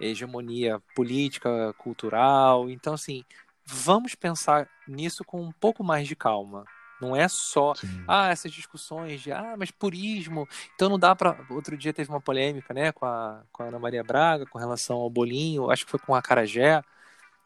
hegemonia 0.00 0.80
política, 0.94 1.72
cultural. 1.78 2.68
Então, 2.68 2.94
assim, 2.94 3.24
vamos 3.64 4.14
pensar 4.14 4.68
nisso 4.86 5.24
com 5.24 5.40
um 5.40 5.52
pouco 5.52 5.82
mais 5.82 6.06
de 6.06 6.14
calma. 6.14 6.64
Não 7.00 7.14
é 7.14 7.28
só, 7.28 7.74
Sim. 7.74 8.04
ah, 8.08 8.30
essas 8.30 8.50
discussões 8.50 9.20
de, 9.20 9.30
ah, 9.30 9.54
mas 9.58 9.70
purismo, 9.70 10.48
então 10.74 10.88
não 10.88 10.98
dá 10.98 11.14
para. 11.14 11.36
Outro 11.50 11.76
dia 11.76 11.92
teve 11.92 12.08
uma 12.08 12.20
polêmica, 12.20 12.72
né, 12.72 12.90
com 12.90 13.04
a, 13.04 13.42
com 13.52 13.62
a 13.62 13.66
Ana 13.66 13.78
Maria 13.78 14.02
Braga, 14.02 14.46
com 14.46 14.58
relação 14.58 14.96
ao 14.96 15.10
bolinho, 15.10 15.70
acho 15.70 15.84
que 15.84 15.90
foi 15.90 16.00
com 16.00 16.14
a 16.14 16.22
Carajé, 16.22 16.82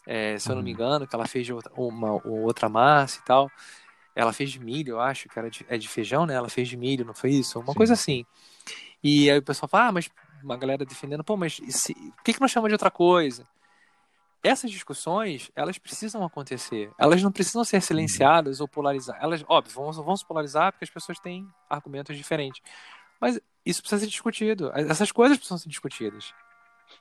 é, 0.07 0.39
se 0.39 0.49
eu 0.49 0.55
não 0.55 0.63
me 0.63 0.71
uhum. 0.71 0.77
engano, 0.77 1.07
que 1.07 1.15
ela 1.15 1.27
fez 1.27 1.49
uma, 1.77 2.21
outra 2.25 2.69
massa 2.69 3.19
e 3.19 3.25
tal. 3.25 3.51
Ela 4.15 4.33
fez 4.33 4.51
de 4.51 4.61
milho, 4.61 4.93
eu 4.93 5.01
acho, 5.01 5.29
que 5.29 5.39
era 5.39 5.51
de, 5.51 5.65
é 5.69 5.79
de 5.79 5.89
feijão, 5.89 6.27
né? 6.27 6.35
Ela 6.35 6.49
fez 6.49 6.69
de 6.69 6.77
milho, 6.77 7.05
não 7.05 7.15
foi 7.15 7.31
isso? 7.31 7.59
Uma 7.59 7.73
Sim. 7.73 7.77
coisa 7.77 7.93
assim. 7.93 8.25
E 9.03 9.31
aí 9.31 9.39
o 9.39 9.43
pessoal 9.43 9.69
fala, 9.69 9.89
ah, 9.89 9.93
mas 9.93 10.11
uma 10.43 10.57
galera 10.57 10.85
defendendo, 10.85 11.25
pô, 11.25 11.37
mas 11.37 11.61
se, 11.69 11.95
por 11.95 12.23
que, 12.25 12.35
que 12.35 12.41
não 12.41 12.49
chama 12.49 12.69
de 12.69 12.75
outra 12.75 12.91
coisa? 12.91 13.47
Essas 14.43 14.71
discussões, 14.71 15.51
elas 15.55 15.77
precisam 15.77 16.25
acontecer. 16.25 16.91
Elas 16.99 17.23
não 17.23 17.31
precisam 17.31 17.63
ser 17.63 17.83
silenciadas 17.83 18.61
ou 18.61 18.67
polarizadas. 18.67 19.23
Elas, 19.23 19.45
óbvio, 19.47 19.75
vão, 19.75 19.93
vão 19.93 20.17
se 20.17 20.27
polarizar 20.27 20.73
porque 20.73 20.85
as 20.85 20.91
pessoas 20.91 21.19
têm 21.19 21.47
argumentos 21.69 22.17
diferentes. 22.17 22.63
Mas 23.21 23.39
isso 23.67 23.83
precisa 23.83 24.01
ser 24.01 24.07
discutido. 24.07 24.73
Essas 24.75 25.13
coisas 25.13 25.37
precisam 25.37 25.59
ser 25.59 25.69
discutidas. 25.69 26.33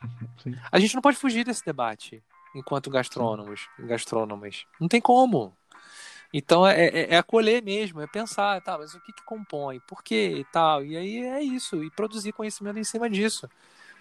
Sim. 0.44 0.56
A 0.70 0.80
gente 0.80 0.94
não 0.94 1.02
pode 1.02 1.16
fugir 1.16 1.46
desse 1.46 1.64
debate 1.66 2.22
enquanto 2.54 2.90
gastrônomos, 2.90 3.70
gastrônomas. 3.80 4.66
Não 4.80 4.88
tem 4.88 5.00
como. 5.00 5.56
Então 6.34 6.66
é, 6.66 6.88
é, 6.88 7.14
é, 7.14 7.18
acolher 7.18 7.64
mesmo, 7.64 8.02
é 8.02 8.08
pensar, 8.08 8.62
tá, 8.62 8.78
mas 8.78 8.94
o 8.94 9.00
que, 9.02 9.12
que 9.12 9.24
compõe, 9.24 9.80
por 9.88 10.04
quê 10.04 10.36
e 10.38 10.46
tal. 10.46 10.86
E 10.86 10.96
aí 10.96 11.18
é 11.26 11.42
isso, 11.42 11.84
e 11.84 11.90
produzir 11.90 12.34
conhecimento 12.34 12.78
em 12.78 12.84
cima 12.84 13.10
disso. 13.10 13.50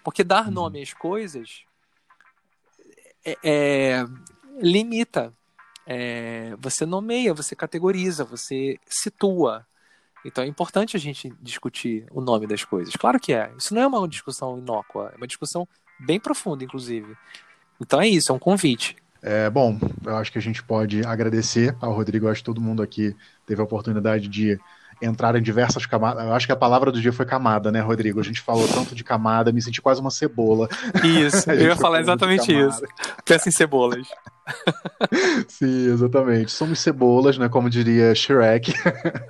Porque 0.03 0.23
dar 0.23 0.45
uhum. 0.45 0.51
nome 0.51 0.81
às 0.81 0.93
coisas 0.93 1.63
é, 3.25 3.37
é 3.43 4.05
limita. 4.61 5.33
É, 5.85 6.55
você 6.59 6.85
nomeia, 6.85 7.33
você 7.33 7.55
categoriza, 7.55 8.23
você 8.23 8.79
situa. 8.85 9.65
Então 10.23 10.43
é 10.43 10.47
importante 10.47 10.95
a 10.95 10.99
gente 10.99 11.33
discutir 11.41 12.05
o 12.11 12.21
nome 12.21 12.45
das 12.45 12.63
coisas. 12.63 12.95
Claro 12.95 13.19
que 13.19 13.33
é. 13.33 13.51
Isso 13.57 13.73
não 13.73 13.81
é 13.81 13.87
uma 13.87 14.07
discussão 14.07 14.59
inócua, 14.59 15.11
é 15.13 15.17
uma 15.17 15.25
discussão 15.25 15.67
bem 15.99 16.19
profunda, 16.19 16.63
inclusive. 16.63 17.17
Então 17.81 17.99
é 17.99 18.07
isso, 18.07 18.31
é 18.31 18.35
um 18.35 18.39
convite. 18.39 18.95
É, 19.21 19.49
bom, 19.49 19.77
eu 20.05 20.15
acho 20.17 20.31
que 20.31 20.37
a 20.37 20.41
gente 20.41 20.63
pode 20.63 21.05
agradecer 21.05 21.75
ao 21.81 21.93
Rodrigo. 21.93 22.25
Eu 22.25 22.31
acho 22.31 22.41
que 22.41 22.45
todo 22.45 22.61
mundo 22.61 22.81
aqui 22.81 23.15
teve 23.45 23.61
a 23.61 23.63
oportunidade 23.63 24.27
de 24.27 24.59
entrar 25.01 25.35
em 25.35 25.41
diversas 25.41 25.85
camadas. 25.85 26.23
Eu 26.23 26.33
acho 26.33 26.45
que 26.45 26.51
a 26.51 26.57
palavra 26.57 26.91
do 26.91 27.01
dia 27.01 27.13
foi 27.13 27.25
camada, 27.25 27.71
né, 27.71 27.79
Rodrigo? 27.79 28.19
A 28.19 28.23
gente 28.23 28.41
falou 28.41 28.67
tanto 28.67 28.93
de 28.93 29.03
camada, 29.03 29.51
me 29.51 29.61
senti 29.61 29.81
quase 29.81 30.01
uma 30.01 30.11
cebola. 30.11 30.67
Isso, 31.03 31.49
eu 31.51 31.67
ia 31.67 31.75
falar 31.75 32.01
exatamente 32.01 32.51
isso. 32.51 32.81
Peça 33.25 33.49
em 33.49 33.51
cebolas. 33.51 34.07
Sim, 35.47 35.91
exatamente. 35.91 36.51
Somos 36.51 36.79
cebolas, 36.79 37.37
né? 37.37 37.47
Como 37.47 37.69
diria 37.69 38.13
Shrek. 38.13 38.73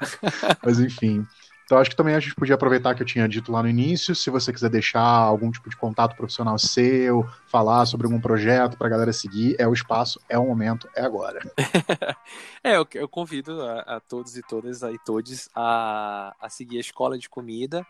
Mas 0.64 0.80
enfim. 0.80 1.26
Então 1.70 1.78
acho 1.78 1.92
que 1.92 1.96
também 1.96 2.16
a 2.16 2.20
gente 2.20 2.34
podia 2.34 2.56
aproveitar 2.56 2.96
que 2.96 3.04
eu 3.04 3.06
tinha 3.06 3.30
dito 3.30 3.52
lá 3.52 3.62
no 3.62 3.70
início, 3.70 4.16
se 4.16 4.32
você 4.32 4.52
quiser 4.52 4.72
deixar 4.72 5.04
algum 5.04 5.52
tipo 5.52 5.70
de 5.70 5.78
contato 5.78 6.16
profissional 6.16 6.58
seu, 6.58 7.24
falar 7.46 7.86
sobre 7.86 8.08
algum 8.08 8.20
projeto 8.20 8.76
para 8.76 8.88
a 8.88 8.90
galera 8.90 9.14
seguir, 9.14 9.56
é 9.60 9.68
o 9.68 9.74
espaço, 9.74 10.20
é 10.28 10.36
o 10.36 10.48
momento, 10.48 10.90
é 10.96 11.04
agora. 11.04 11.40
é, 12.64 12.76
eu, 12.76 12.88
eu 12.96 13.08
convido 13.08 13.62
a, 13.62 13.82
a, 13.82 14.00
todos 14.00 14.36
e 14.36 14.42
todas 14.42 14.82
e 14.82 14.98
todos 15.06 15.48
a, 15.54 16.36
a 16.42 16.50
seguir 16.50 16.78
a 16.78 16.82
Escola 16.82 17.20
de 17.20 17.30
Comida, 17.30 17.86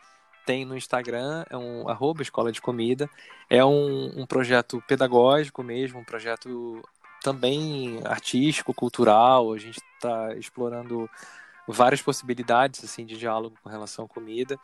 tem 0.45 0.65
no 0.65 0.75
Instagram, 0.75 1.45
é 1.49 1.55
um 1.55 1.87
arroba 1.87 2.21
Escola 2.21 2.51
de 2.51 2.59
Comida, 2.59 3.09
é 3.49 3.63
um, 3.63 4.11
um 4.13 4.25
projeto 4.25 4.83
pedagógico 4.89 5.63
mesmo, 5.63 6.01
um 6.01 6.03
projeto 6.03 6.81
também 7.23 8.01
artístico, 8.03 8.73
cultural, 8.73 9.53
a 9.53 9.57
gente 9.57 9.79
está 9.95 10.35
explorando 10.35 11.09
várias 11.71 12.01
possibilidades 12.01 12.83
assim 12.83 13.05
de 13.05 13.17
diálogo 13.17 13.57
com 13.63 13.69
relação 13.69 14.05
à 14.05 14.07
comida. 14.07 14.57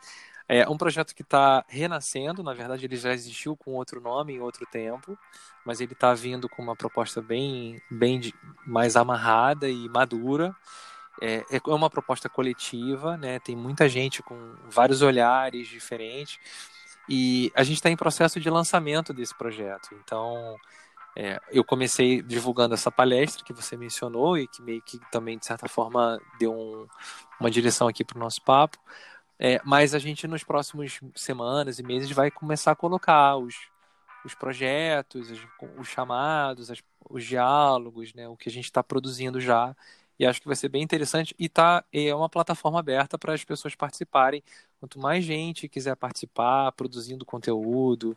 É 0.48 0.68
um 0.68 0.76
projeto 0.76 1.14
que 1.14 1.22
está 1.22 1.64
renascendo, 1.68 2.42
na 2.42 2.54
verdade 2.54 2.84
ele 2.84 2.96
já 2.96 3.12
existiu 3.12 3.56
com 3.56 3.72
outro 3.72 4.00
nome 4.00 4.34
em 4.34 4.40
outro 4.40 4.64
tempo, 4.70 5.18
mas 5.64 5.80
ele 5.80 5.92
está 5.92 6.14
vindo 6.14 6.48
com 6.48 6.62
uma 6.62 6.76
proposta 6.76 7.20
bem, 7.20 7.80
bem 7.90 8.32
mais 8.64 8.94
amarrada 8.94 9.68
e 9.68 9.88
madura. 9.88 10.54
É, 11.20 11.44
é 11.50 11.60
uma 11.66 11.90
proposta 11.90 12.28
coletiva, 12.28 13.16
né? 13.16 13.40
Tem 13.40 13.56
muita 13.56 13.88
gente 13.88 14.22
com 14.22 14.54
vários 14.68 15.02
olhares 15.02 15.66
diferentes 15.66 16.38
e 17.08 17.50
a 17.54 17.64
gente 17.64 17.76
está 17.76 17.90
em 17.90 17.96
processo 17.96 18.38
de 18.38 18.50
lançamento 18.50 19.12
desse 19.12 19.34
projeto. 19.34 19.88
Então 20.04 20.56
é, 21.16 21.40
eu 21.50 21.64
comecei 21.64 22.22
divulgando 22.22 22.74
essa 22.74 22.92
palestra 22.92 23.44
que 23.44 23.52
você 23.54 23.76
mencionou 23.76 24.38
e 24.38 24.48
que 24.48 24.62
meio 24.62 24.82
que 24.82 25.00
também, 25.10 25.38
de 25.38 25.46
certa 25.46 25.68
forma, 25.68 26.20
deu 26.38 26.52
um, 26.54 26.88
uma 27.40 27.50
direção 27.50 27.88
aqui 27.88 28.04
para 28.04 28.16
o 28.18 28.20
nosso 28.20 28.42
papo, 28.42 28.78
É, 29.38 29.60
mas 29.64 29.94
a 29.94 29.98
gente 29.98 30.26
nos 30.26 30.44
próximos 30.44 31.00
semanas 31.14 31.78
e 31.78 31.82
meses 31.82 32.10
vai 32.10 32.30
começar 32.30 32.72
a 32.72 32.76
colocar 32.76 33.36
os, 33.36 33.54
os 34.24 34.34
projetos, 34.34 35.30
os, 35.30 35.40
os 35.78 35.88
chamados, 35.88 36.70
as, 36.70 36.82
os 37.10 37.24
diálogos, 37.24 38.14
né, 38.14 38.28
o 38.28 38.36
que 38.36 38.48
a 38.48 38.52
gente 38.52 38.64
está 38.66 38.82
produzindo 38.82 39.40
já. 39.40 39.76
E 40.18 40.26
acho 40.26 40.40
que 40.40 40.46
vai 40.46 40.56
ser 40.56 40.68
bem 40.70 40.82
interessante. 40.82 41.34
E 41.38 41.48
tá, 41.48 41.84
é 41.92 42.14
uma 42.14 42.28
plataforma 42.30 42.80
aberta 42.80 43.18
para 43.18 43.34
as 43.34 43.44
pessoas 43.44 43.74
participarem. 43.74 44.42
Quanto 44.80 44.98
mais 44.98 45.24
gente 45.24 45.68
quiser 45.68 45.96
participar, 45.96 46.72
produzindo 46.72 47.24
conteúdo, 47.26 48.16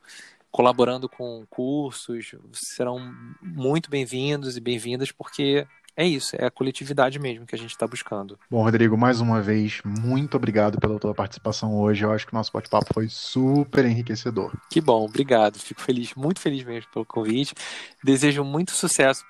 colaborando 0.51 1.07
com 1.07 1.45
cursos, 1.49 2.33
serão 2.53 3.13
muito 3.41 3.89
bem-vindos 3.89 4.57
e 4.57 4.61
bem-vindas, 4.61 5.11
porque 5.11 5.67
é 5.95 6.05
isso, 6.05 6.35
é 6.37 6.45
a 6.45 6.51
coletividade 6.51 7.19
mesmo 7.19 7.45
que 7.45 7.53
a 7.53 7.57
gente 7.57 7.71
está 7.71 7.85
buscando. 7.85 8.39
Bom, 8.49 8.63
Rodrigo, 8.63 8.97
mais 8.97 9.19
uma 9.19 9.41
vez, 9.41 9.81
muito 9.83 10.37
obrigado 10.37 10.79
pela 10.79 10.97
tua 10.97 11.13
participação 11.13 11.77
hoje. 11.77 12.05
Eu 12.05 12.11
acho 12.13 12.25
que 12.25 12.33
o 12.33 12.35
nosso 12.37 12.53
bate-papo 12.53 12.93
foi 12.93 13.09
super 13.09 13.85
enriquecedor. 13.85 14.53
Que 14.69 14.79
bom, 14.79 15.03
obrigado. 15.03 15.59
Fico 15.59 15.81
feliz, 15.81 16.15
muito 16.15 16.39
feliz 16.39 16.63
mesmo 16.63 16.89
pelo 16.91 17.05
convite. 17.05 17.53
Desejo 18.01 18.43
muito 18.43 18.71
sucesso 18.71 19.25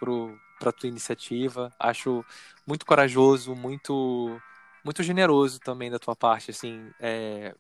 para 0.59 0.69
a 0.69 0.71
tua 0.71 0.89
iniciativa. 0.89 1.73
Acho 1.79 2.23
muito 2.67 2.85
corajoso, 2.85 3.55
muito 3.55 4.39
muito 4.83 5.03
generoso 5.03 5.59
também 5.59 5.91
da 5.91 5.99
tua 5.99 6.15
parte, 6.15 6.51
assim, 6.51 6.89
é, 6.99 7.53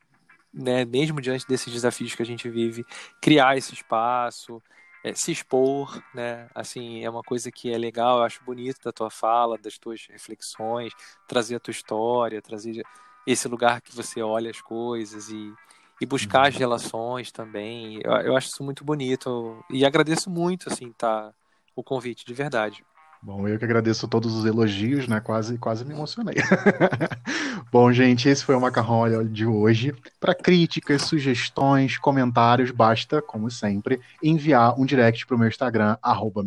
né, 0.53 0.85
mesmo 0.85 1.21
diante 1.21 1.47
desses 1.47 1.71
desafios 1.71 2.15
que 2.15 2.21
a 2.21 2.25
gente 2.25 2.49
vive, 2.49 2.85
criar 3.21 3.57
esse 3.57 3.73
espaço, 3.73 4.61
é, 5.03 5.13
se 5.13 5.31
expor, 5.31 6.01
né? 6.13 6.49
Assim, 6.53 7.03
é 7.03 7.09
uma 7.09 7.23
coisa 7.23 7.51
que 7.51 7.71
é 7.71 7.77
legal, 7.77 8.17
eu 8.17 8.23
acho 8.23 8.43
bonito 8.43 8.81
da 8.83 8.91
tua 8.91 9.09
fala, 9.09 9.57
das 9.57 9.77
tuas 9.77 10.05
reflexões, 10.09 10.93
trazer 11.27 11.55
a 11.55 11.59
tua 11.59 11.71
história, 11.71 12.41
trazer 12.41 12.83
esse 13.25 13.47
lugar 13.47 13.81
que 13.81 13.95
você 13.95 14.21
olha 14.21 14.49
as 14.49 14.61
coisas 14.61 15.29
e, 15.29 15.53
e 16.01 16.05
buscar 16.05 16.47
as 16.47 16.53
uhum. 16.55 16.59
relações 16.59 17.31
também. 17.31 18.01
Eu, 18.03 18.11
eu 18.11 18.35
acho 18.35 18.47
isso 18.47 18.63
muito 18.63 18.83
bonito 18.83 19.63
e 19.69 19.85
agradeço 19.85 20.29
muito, 20.29 20.71
assim, 20.71 20.91
tá, 20.91 21.33
o 21.75 21.83
convite, 21.83 22.25
de 22.25 22.33
verdade. 22.33 22.83
Bom, 23.21 23.45
eu 23.45 23.59
que 23.59 23.65
agradeço 23.65 24.07
todos 24.07 24.33
os 24.33 24.45
elogios, 24.45 25.05
né? 25.05 25.19
Quase, 25.19 25.57
quase 25.57 25.83
me 25.83 25.93
emocionei. 25.93 26.35
Bom, 27.69 27.91
gente, 27.91 28.29
esse 28.29 28.45
foi 28.45 28.55
o 28.55 28.61
Macarrão 28.61 28.99
Olha 28.99 29.25
de 29.25 29.45
hoje. 29.45 29.93
Para 30.21 30.33
críticas, 30.33 31.01
sugestões, 31.01 31.97
comentários, 31.97 32.71
basta, 32.71 33.21
como 33.21 33.51
sempre, 33.51 33.99
enviar 34.23 34.79
um 34.79 34.85
direct 34.85 35.27
para 35.27 35.35
o 35.35 35.39
meu 35.39 35.49
Instagram, 35.49 35.97
arroba 36.01 36.41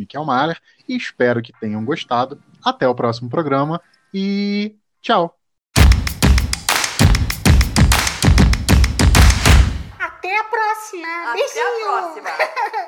E 0.88 0.96
espero 0.96 1.42
que 1.42 1.52
tenham 1.52 1.84
gostado. 1.84 2.40
Até 2.64 2.88
o 2.88 2.94
próximo 2.94 3.28
programa 3.28 3.78
e 4.14 4.74
tchau! 5.02 5.38
Até 9.98 10.38
a 10.38 10.44
próxima! 10.44 11.06
Até 11.26 11.34
Beijinho! 11.34 11.88
a 11.88 12.00
próxima! 12.00 12.30